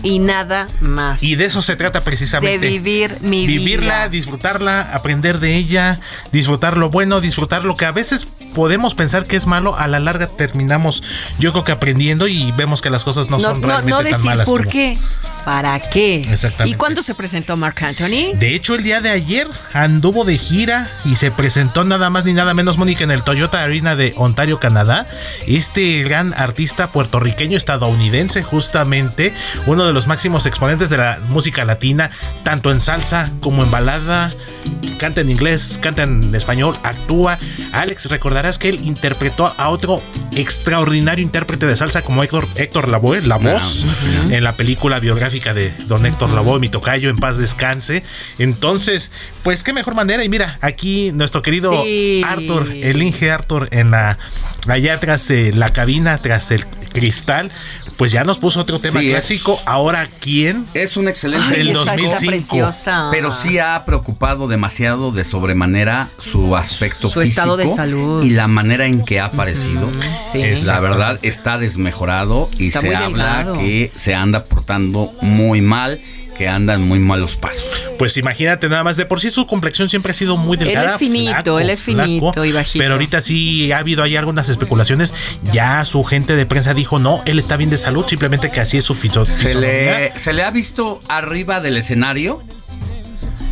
y 0.03 0.19
nada 0.19 0.67
más. 0.81 1.23
Y 1.23 1.35
de 1.37 1.45
eso 1.45 1.63
se 1.63 1.77
trata 1.77 2.03
precisamente. 2.03 2.59
De 2.59 2.69
vivir 2.73 3.19
mi 3.21 3.47
Vivirla, 3.47 3.95
vida. 4.01 4.09
disfrutarla, 4.09 4.81
aprender 4.81 5.39
de 5.41 5.57
ella, 5.57 6.01
disfrutar 6.33 6.77
lo 6.77 6.91
bueno, 6.91 7.21
disfrutar 7.21 7.65
lo 7.65 7.75
que 7.77 7.87
a 7.87 7.93
veces 7.93 8.27
podemos 8.55 8.95
pensar 8.95 9.25
que 9.25 9.37
es 9.37 9.47
malo, 9.47 9.77
a 9.79 9.87
la 9.89 10.01
larga 10.01 10.27
terminamos 10.27 11.03
yo 11.39 11.53
creo 11.53 11.65
que 11.65 11.73
aprendiendo 11.73 12.29
y 12.29 12.53
vemos 12.53 12.83
que 12.83 12.91
las 12.91 13.05
cosas 13.05 13.31
no, 13.31 13.37
No, 13.39 13.43
son 13.43 13.61
no, 13.61 13.67
realmente 13.67 13.91
no 13.91 13.97
tan 13.99 14.05
decir 14.13 14.25
malas. 14.25 14.49
por 14.49 14.61
como- 14.63 14.71
qué, 14.73 14.99
para 15.45 15.79
qué. 15.81 16.23
Exactamente. 16.23 16.69
¿Y 16.69 16.75
cuándo 16.75 17.03
se 17.03 17.15
presentó 17.15 17.57
Marc 17.57 17.83
Anthony? 17.83 18.35
De 18.35 18.55
hecho, 18.55 18.75
el 18.75 18.83
día 18.83 19.01
de 19.01 19.11
ayer 19.11 19.47
anduvo 19.73 20.25
de 20.25 20.39
gira 20.39 20.91
y 21.05 21.17
se 21.17 21.31
presentó 21.31 21.85
nada 21.85 22.11
más 22.11 22.25
ni 22.25 22.33
nada 22.33 22.55
menos, 22.55 22.79
Mónica, 22.79 23.05
en 23.05 23.11
el 23.11 23.23
Toyota 23.23 23.63
Arena 23.63 23.97
de 23.97 24.15
Ontario, 24.17 24.61
Canadá. 24.61 25.07
Este 25.47 26.03
gran 26.03 26.35
artista 26.35 26.89
puertorriqueño 26.89 27.57
estadounidense, 27.57 28.43
justamente 28.43 29.35
uno 29.67 29.87
de 29.87 29.93
los 29.93 30.07
máximos 30.07 30.47
exponentes 30.47 30.91
de 30.91 30.99
la 30.99 31.19
música 31.29 31.65
latina, 31.65 32.11
tanto 32.43 32.71
en 32.71 32.81
salsa 32.81 33.31
como 33.41 33.63
en 33.63 33.71
balada. 33.71 34.31
Canta 34.99 35.23
en 35.23 35.31
inglés, 35.31 35.81
canta 35.83 36.05
en 36.05 36.33
español, 36.35 36.77
actúa. 36.85 37.37
Alex, 37.73 38.07
recordarás 38.07 38.59
que 38.59 38.69
él 38.69 38.79
interpretó 38.85 39.53
a 39.57 39.69
otro 39.71 40.01
extraordinario 40.37 41.25
intérprete 41.25 41.67
de 41.67 41.77
salsa 41.77 42.03
como 42.03 42.23
Héctor, 42.23 42.47
Héctor 42.55 42.89
Lavoe, 42.89 43.21
la 43.23 43.37
voz, 43.37 43.85
en 44.31 44.45
la 44.45 44.53
película 44.53 45.01
biográfica 45.01 45.32
de 45.33 45.73
don 45.87 46.05
Héctor 46.05 46.33
Lavoe, 46.35 46.61
mi 46.61 46.69
tocayo, 46.69 47.09
en 47.09 47.17
paz 47.17 47.39
descanse. 47.39 48.03
Entonces, 48.39 49.11
pues 49.43 49.65
qué 49.65 49.73
mejor 49.73 49.95
manera. 49.95 50.23
Y 50.25 50.29
mira, 50.29 50.59
aquí 50.61 51.11
nuestro 51.13 51.41
querido 51.43 51.83
Sí. 51.85 52.23
Arthur, 52.27 52.71
el 52.71 53.03
Inge 53.03 53.31
Arthur, 53.31 53.69
en 53.71 53.91
la 53.91 54.19
allá 54.69 54.99
tras 55.01 55.29
eh, 55.31 55.51
la 55.55 55.73
cabina, 55.73 56.19
tras 56.19 56.51
el 56.53 56.65
cristal, 56.67 57.51
pues 57.97 58.13
ya 58.13 58.23
nos 58.23 58.39
puso 58.39 58.61
otro 58.61 58.79
tema 58.79 59.01
Sí, 59.01 59.07
es- 59.07 59.13
clásico. 59.13 59.59
Ahora, 59.65 60.09
¿quién? 60.21 60.67
Es 60.75 60.97
un 60.97 61.09
excelente 61.09 61.65
2005. 61.73 62.71
Pero 63.11 63.33
sí 63.33 63.59
ha 63.59 63.83
preocupado 63.87 64.47
demasiado 64.47 65.11
de 65.11 65.25
sobremanera 65.25 66.09
su 66.19 66.55
aspecto 66.57 67.09
Su 67.09 67.21
físico 67.21 67.31
estado 67.31 67.57
de 67.57 67.69
salud. 67.69 68.23
y 68.25 68.31
la 68.31 68.47
manera 68.47 68.87
en 68.87 69.03
que 69.05 69.21
ha 69.21 69.27
aparecido. 69.27 69.91
sí. 70.31 70.43
La 70.67 70.81
verdad 70.81 71.19
está 71.23 71.57
desmejorado 71.59 72.49
y 72.59 72.65
Está 72.67 72.81
se 72.81 72.95
habla 72.95 73.07
delgado. 73.09 73.55
que 73.59 73.91
se 73.97 74.15
anda 74.15 74.45
portando 74.45 75.13
muy 75.23 75.61
mal, 75.63 75.99
que 76.37 76.49
anda 76.49 76.75
en 76.75 76.83
muy 76.83 76.99
malos 76.99 77.37
pasos. 77.37 77.67
Pues 77.99 78.17
imagínate 78.17 78.69
nada 78.69 78.83
más, 78.85 78.97
de 78.97 79.05
por 79.07 79.21
sí 79.21 79.31
su 79.31 79.47
complexión 79.47 79.89
siempre 79.89 80.11
ha 80.13 80.15
sido 80.15 80.37
muy 80.37 80.57
Él 80.59 80.65
delgada. 80.65 80.89
es 80.91 80.97
finito, 80.97 81.59
él 81.61 81.71
es 81.71 81.83
finito 81.83 82.45
y 82.45 82.53
bajito. 82.53 82.83
Pero 82.83 82.95
ahorita 82.95 83.21
sí 83.21 83.71
ha 83.73 83.79
habido 83.79 84.03
ahí 84.03 84.17
algunas 84.17 84.49
especulaciones. 84.49 85.15
Ya 85.53 85.85
su 85.85 86.03
gente 86.05 86.35
de 86.35 86.47
prensa 86.47 86.75
dijo, 86.75 86.99
no, 86.99 87.23
él 87.27 87.39
está 87.39 87.57
bien 87.57 87.71
de 87.71 87.77
salud, 87.77 88.05
simplemente 88.07 88.51
que 88.51 88.61
así 88.61 88.79
es 88.79 88.85
su 88.85 88.95
fito- 88.95 89.27
Se 89.27 89.49
fisonomía. 89.49 89.99
le, 90.15 90.19
se 90.19 90.33
le 90.33 90.43
ha 90.43 90.51
visto 90.51 91.01
arriba 91.09 91.61
del 91.61 91.77
escenario 91.77 92.43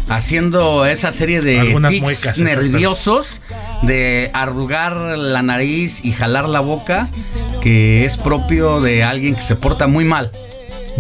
haciendo 0.08 0.86
esa 0.86 1.12
serie 1.12 1.40
de 1.40 1.60
Algunas 1.60 1.90
tics 1.92 2.02
muecas, 2.02 2.38
exacto. 2.38 2.62
nerviosos 2.62 3.40
de 3.82 4.30
arrugar 4.34 4.96
la 4.96 5.42
nariz 5.42 6.04
y 6.04 6.12
jalar 6.12 6.48
la 6.48 6.60
boca 6.60 7.08
que 7.62 8.04
es 8.04 8.16
propio 8.16 8.80
de 8.80 9.04
alguien 9.04 9.34
que 9.36 9.42
se 9.42 9.54
porta 9.54 9.86
muy 9.86 10.04
mal. 10.04 10.30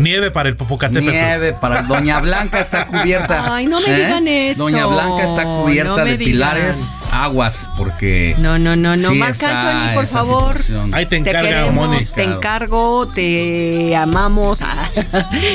Nieve 0.00 0.30
para 0.30 0.48
el 0.48 0.56
Popocatépetl. 0.56 1.10
Nieve 1.10 1.52
para 1.52 1.82
Doña 1.82 2.20
Blanca 2.20 2.60
está 2.60 2.86
cubierta. 2.86 3.38
¿eh? 3.38 3.48
Ay, 3.50 3.66
no 3.66 3.80
me 3.80 3.92
digan 3.94 4.26
eso. 4.28 4.64
Doña 4.64 4.86
Blanca 4.86 5.24
está 5.24 5.44
cubierta 5.44 5.90
No 5.96 6.04
de 6.04 6.16
digan. 6.16 6.24
pilares 6.32 7.04
aguas 7.12 7.70
porque 7.76 8.34
No, 8.38 8.58
no, 8.58 8.76
no, 8.76 8.96
no. 8.96 9.10
sí 9.10 9.20
Anthony, 9.22 9.94
por 9.94 10.06
favor. 10.06 10.58
situación. 10.58 10.94
Ahí 10.94 11.04
te 11.06 11.10
Te 11.20 11.30
encarga, 11.30 11.48
queremos, 11.48 11.88
Moni. 11.88 12.04
te 12.14 12.22
encargo, 12.24 13.08
te 13.08 13.96
amamos 13.96 14.62
ah, 14.62 14.88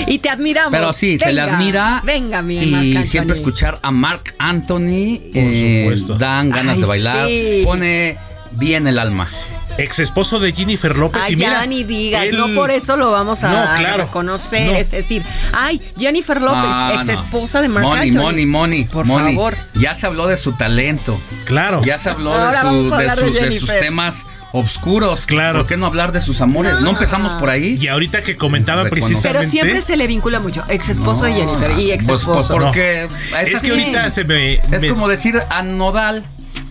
y 0.08 0.20
te 0.20 0.30
admiramos. 0.30 0.72
Pero 0.72 0.94
sí, 0.94 1.18
se 1.20 1.32
le 1.34 1.42
Venga, 1.42 1.56
admira. 1.56 2.02
Venga, 2.04 2.42
mi 2.42 2.58
Y 2.64 2.66
Marc 2.72 2.86
Anthony. 2.86 3.04
siempre 3.06 3.36
escuchar 3.36 3.80
a 3.82 3.92
Mark 3.92 4.34
Anthony 4.40 5.20
eh, 5.34 5.96
dan 6.18 6.50
ganas 6.52 6.76
Ay, 6.76 6.82
de 6.82 6.88
bailar. 6.88 7.28
sí. 7.28 7.62
Pone 7.64 8.18
bien 8.52 8.88
el 8.88 9.00
alma. 9.00 9.28
Ex 9.77 9.99
esposo 9.99 10.39
de 10.39 10.53
Jennifer 10.53 10.95
López. 10.97 11.22
Ay, 11.26 11.34
y 11.34 11.35
mira, 11.35 11.61
ya 11.61 11.65
ni 11.65 11.84
digas, 11.84 12.26
él- 12.26 12.38
no 12.38 12.53
por 12.53 12.72
eso 12.72 12.95
lo 12.95 13.11
vamos 13.11 13.43
a 13.43 13.49
No, 13.49 13.77
claro. 13.77 14.06
reconocer. 14.06 14.72
No. 14.72 14.77
Es 14.77 14.91
decir, 14.91 15.22
ay, 15.53 15.81
Jennifer 15.99 16.41
López, 16.41 16.56
No, 16.64 16.91
ex 16.93 17.06
no. 17.07 17.11
esposa 17.14 17.61
de 17.61 17.68
Marc 17.68 17.85
Money, 17.85 18.10
Anthony. 18.10 18.22
money, 18.22 18.45
money. 18.45 18.85
Por 18.85 19.06
money. 19.06 19.35
favor. 19.35 19.56
Ya 19.73 19.93
se 19.93 20.06
habló 20.06 20.27
de 20.27 20.38
su 20.38 20.53
talento. 20.53 21.19
Claro. 21.45 21.81
Ya 21.84 21.97
se 21.97 22.10
habló 22.10 22.31
de, 22.31 22.38
su- 22.57 22.64
vamos 22.64 22.93
a 22.93 22.97
de 22.97 23.10
hablar 23.10 23.27
su- 23.27 23.34
de 23.34 23.49
de 23.49 23.60
sus 23.60 23.69
temas 23.80 24.26
obscuros. 24.53 25.26
Claro. 25.26 25.60
¿Por 25.60 25.68
qué 25.68 25.77
no 25.77 25.85
hablar 25.85 26.11
de 26.14 26.22
sus 26.22 26.39
amores? 26.39 26.80
¿No 26.80 26.91
empezamos 26.91 27.34
por 27.34 27.49
ahí? 27.49 27.77
Y 27.80 27.88
ahorita 27.89 28.22
que 28.23 28.38
comentaba 28.38 28.84
Reconoce. 28.84 29.07
precisamente. 29.07 29.39
Pero 29.39 29.52
siempre 29.52 29.81
se 29.81 29.97
le 29.97 30.07
vincula 30.07 30.39
mucho. 30.39 30.64
Ex 30.69 30.88
esposo 30.89 31.26
de 31.26 31.34
Jennifer 31.34 31.72
y 31.77 31.91
ex 31.91 32.06
Pues, 32.06 32.22
pues, 32.23 32.38
esposo. 32.45 32.53
porque 32.53 33.07
Es 33.45 33.61
que 33.61 33.72
ahorita 33.72 34.10
se 34.10 34.23
me. 34.23 34.53
Es 34.53 34.81
me- 34.81 34.88
como 34.89 35.10
decir 35.10 35.41
a 35.49 35.61
Nodal, 35.64 36.23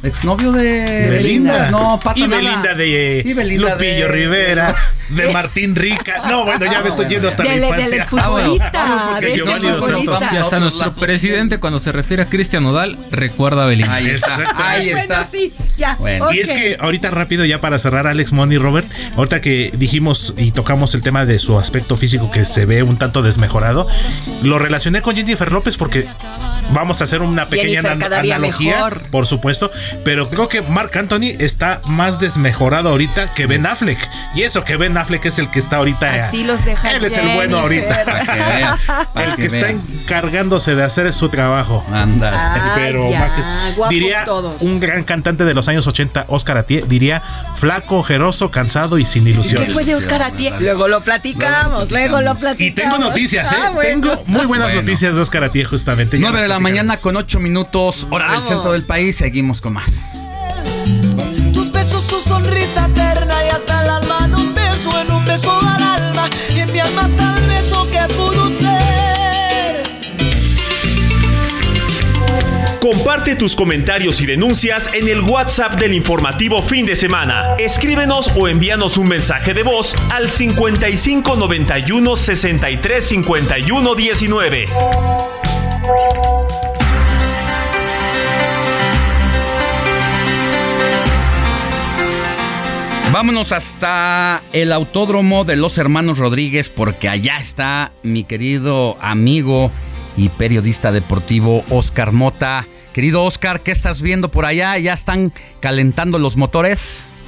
exnovio 0.05 0.53
de 0.53 1.09
Belinda. 1.11 1.71
No 1.71 2.01
pasa 2.03 2.21
y 2.21 2.29
nada. 2.29 2.37
Belinda 2.43 2.75
de 2.75 3.23
Y 3.25 3.33
Belinda 3.33 3.71
Lupillo 3.73 4.07
de- 4.07 4.09
Rivera, 4.09 4.75
de 5.09 5.29
Martín 5.33 5.75
Rica. 5.75 6.23
No, 6.29 6.45
bueno, 6.45 6.65
ya 6.65 6.81
me 6.83 6.89
estoy 6.89 7.07
yendo 7.07 7.29
hasta 7.29 7.43
Del- 7.43 7.61
la 7.61 7.67
del 7.73 7.81
infancia. 7.85 8.05
futbolista, 8.07 8.71
Ah, 8.75 9.21
de 9.21 9.27
este 9.27 9.39
Giovanni 9.39 9.69
Dos 9.69 9.85
Santos. 9.87 10.05
futbolista. 10.05 10.35
Y 10.35 10.37
hasta 10.39 10.61
nuestro 10.61 10.95
presidente, 10.95 11.59
cuando 11.59 11.79
se 11.79 11.93
refiere 11.93 12.23
a 12.23 12.27
Cristian 12.27 12.63
Nodal, 12.63 12.99
recuerda 13.11 13.65
a 13.65 13.67
Belinda. 13.67 13.95
Ahí 13.95 14.07
está, 14.11 14.39
ahí 14.57 14.91
está. 14.91 15.15
Bueno, 15.23 15.29
sí, 15.31 15.53
ya. 15.77 15.97
Bueno. 15.99 16.33
Y 16.33 16.41
es 16.41 16.51
que 16.51 16.77
ahorita 16.81 17.11
rápido 17.11 17.45
ya 17.45 17.61
para 17.61 17.79
cerrar 17.79 18.07
Alex 18.07 18.33
Money 18.33 18.59
Robert, 18.59 18.87
ahorita 19.17 19.41
que 19.41 19.73
dijimos 19.77 20.35
y 20.37 20.51
tocamos 20.53 20.95
el 20.95 21.03
tema 21.03 21.25
de 21.25 21.39
su 21.39 21.59
aspecto 21.59 21.97
físico 21.97 22.31
que 22.31 22.45
se 22.45 22.65
ve 22.67 22.83
un 22.83 22.97
tanto 22.99 23.23
desmejorado, 23.23 23.87
lo 24.43 24.59
relacioné 24.59 25.03
con 25.03 25.17
Jennifer 25.17 25.51
López 25.53 25.77
porque 25.77 26.07
vamos 26.73 27.01
a 27.01 27.05
hacer 27.05 27.23
una 27.23 27.47
pequeña 27.47 27.83
Jennifer 27.83 28.13
analogía, 28.15 28.75
mejor. 28.77 29.03
por 29.11 29.27
supuesto, 29.27 29.71
pero 30.05 30.29
creo 30.29 30.49
que 30.49 30.63
Mark 30.63 30.91
Anthony 30.99 31.35
está 31.39 31.81
más 31.87 32.19
desmejorado 32.21 32.89
ahorita 32.91 33.33
que 33.35 33.47
Ben 33.47 33.67
Affleck. 33.67 33.99
Y 34.35 34.43
eso 34.43 34.65
que 34.65 34.77
Ben 34.77 34.97
Affleck 34.97 35.25
es 35.27 35.39
el 35.39 35.51
que 35.51 35.59
está 35.59 35.77
ahorita 35.77 36.15
Así 36.15 36.45
los 36.45 36.65
deja 36.65 36.91
Él 36.93 37.05
es 37.05 37.17
el 37.17 37.29
bueno 37.35 37.59
ahorita. 37.59 38.77
El 39.15 39.37
que, 39.37 39.47
está 39.47 39.71
encargándose 39.71 40.75
de 40.75 40.83
hacer 40.85 41.13
su 41.13 41.29
trabajo. 41.29 41.85
Anda. 41.93 42.73
Pero 42.75 43.11
ya, 43.11 43.31
diría 43.89 44.25
todos. 44.25 44.61
un 44.63 44.81
gran 44.81 45.05
cantante 45.05 45.45
de 45.45 45.55
los 45.55 45.69
años 45.69 45.87
80, 45.87 46.27
Oscar 46.29 46.59
Atié, 46.59 46.85
diría 46.87 47.23
flaco, 47.57 47.99
ojeroso, 47.99 48.51
cansado 48.51 48.99
y 48.99 49.07
sin 49.07 49.25
¿Qué 49.25 49.31
ilusiones. 49.31 49.73
fue 49.73 49.85
de 49.85 49.95
Oscar 49.95 50.23
Atié? 50.23 50.53
Luego 50.61 50.89
lo 50.89 51.01
platicamos, 51.03 51.91
luego 51.91 52.21
lo 52.21 52.33
Y 52.33 52.35
platicamos. 52.37 52.75
tengo 52.75 53.09
noticias, 53.09 53.53
¿eh? 53.53 53.57
Ah, 53.59 53.71
bueno. 53.71 53.91
Tengo 54.11 54.23
muy 54.27 54.47
buenas 54.47 54.69
Bueno. 54.69 54.83
noticias 54.83 55.15
de 55.17 55.23
Oscar 55.23 55.45
Atié, 55.45 55.65
justamente. 55.65 56.19
Ya 56.19 56.23
9 56.31 56.43
de 56.43 56.49
la 56.49 56.59
mañana 56.59 56.97
con 56.97 57.17
8 57.17 57.41
minutos, 57.41 58.07
hora 58.11 58.27
Vamos. 58.27 58.43
del 58.45 58.55
centro 58.55 58.73
del 58.73 58.83
país. 58.85 59.17
Seguimos 59.17 59.61
con 59.61 59.75
más. 59.75 59.84
Tus 61.53 61.73
besos, 61.73 62.07
tu 62.07 62.19
sonrisa 62.19 62.87
eterna 62.87 63.45
y 63.45 63.49
hasta 63.51 63.83
el 63.83 63.91
alma 63.91 64.19
en 64.25 64.35
un 64.35 64.55
beso, 64.55 65.01
en 65.01 65.11
un 65.13 65.25
beso 65.25 65.59
al 65.61 65.83
alma 65.83 66.29
y 66.55 66.61
en 66.61 66.73
mi 66.73 66.81
alma 66.81 67.09
beso 67.49 67.87
que 67.91 68.15
pudo 68.15 68.49
ser. 68.51 68.75
Comparte 72.85 73.35
tus 73.35 73.57
comentarios 73.57 74.21
y 74.21 74.27
denuncias 74.27 74.91
en 74.93 75.09
el 75.09 75.21
WhatsApp 75.21 75.77
del 75.77 75.95
informativo 75.95 76.61
fin 76.61 76.85
de 76.85 76.97
semana. 76.97 77.55
Escríbenos 77.59 78.31
o 78.37 78.47
envíanos 78.47 78.99
un 78.99 79.09
mensaje 79.09 79.55
de 79.55 79.63
voz 79.63 79.95
al 80.11 80.29
55 80.29 81.35
91 81.37 82.17
63 82.17 83.03
51 83.03 83.95
19. 83.95 84.69
Vámonos 93.15 93.53
hasta 93.53 94.43
el 94.53 94.73
autódromo 94.73 95.45
de 95.45 95.55
los 95.55 95.79
hermanos 95.79 96.19
Rodríguez 96.19 96.69
porque 96.69 97.09
allá 97.09 97.37
está 97.39 97.93
mi 98.03 98.25
querido 98.25 98.97
amigo 99.01 99.71
y 100.17 100.31
periodista 100.31 100.91
deportivo 100.91 101.65
Oscar 101.71 102.11
Mota. 102.11 102.67
Querido 102.93 103.23
Oscar, 103.23 103.61
¿qué 103.61 103.71
estás 103.71 104.03
viendo 104.03 104.33
por 104.33 104.47
allá? 104.47 104.77
¿Ya 104.79 104.95
están 104.95 105.33
calentando 105.61 106.19
los 106.19 106.37
motores? 106.37 107.23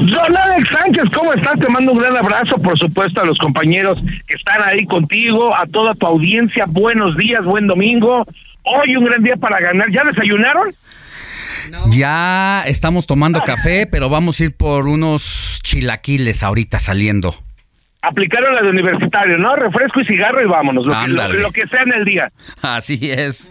Don 0.00 0.36
Alex 0.36 0.70
Sánchez, 0.72 1.04
¿cómo 1.14 1.32
estás? 1.32 1.54
Te 1.60 1.68
mando 1.68 1.92
un 1.92 1.98
gran 1.98 2.16
abrazo, 2.16 2.56
por 2.56 2.76
supuesto, 2.76 3.22
a 3.22 3.24
los 3.24 3.38
compañeros 3.38 4.02
que 4.26 4.34
están 4.34 4.60
ahí 4.64 4.84
contigo, 4.86 5.56
a 5.56 5.66
toda 5.66 5.94
tu 5.94 6.04
audiencia. 6.04 6.64
Buenos 6.66 7.16
días, 7.16 7.44
buen 7.44 7.68
domingo. 7.68 8.26
Hoy 8.64 8.96
un 8.96 9.04
gran 9.04 9.22
día 9.22 9.36
para 9.36 9.60
ganar. 9.60 9.88
¿Ya 9.92 10.02
desayunaron? 10.02 10.74
Ya 11.90 12.62
estamos 12.66 13.06
tomando 13.06 13.40
café, 13.42 13.86
pero 13.86 14.08
vamos 14.08 14.40
a 14.40 14.44
ir 14.44 14.56
por 14.56 14.86
unos 14.88 15.60
chilaquiles 15.62 16.42
ahorita 16.42 16.78
saliendo. 16.78 17.34
Aplicaron 18.00 18.54
la 18.54 18.62
de 18.62 18.68
universitario, 18.70 19.38
¿no? 19.38 19.56
Refresco 19.56 20.00
y 20.00 20.04
cigarro 20.06 20.40
y 20.42 20.46
vámonos, 20.46 20.86
lo, 20.86 20.92
que, 20.92 20.98
lo- 21.08 21.22
Ándale. 21.22 21.40
lo 21.40 21.50
que 21.50 21.66
sea 21.66 21.82
en 21.82 21.92
el 21.94 22.04
día. 22.04 22.30
Así 22.62 23.10
es. 23.10 23.50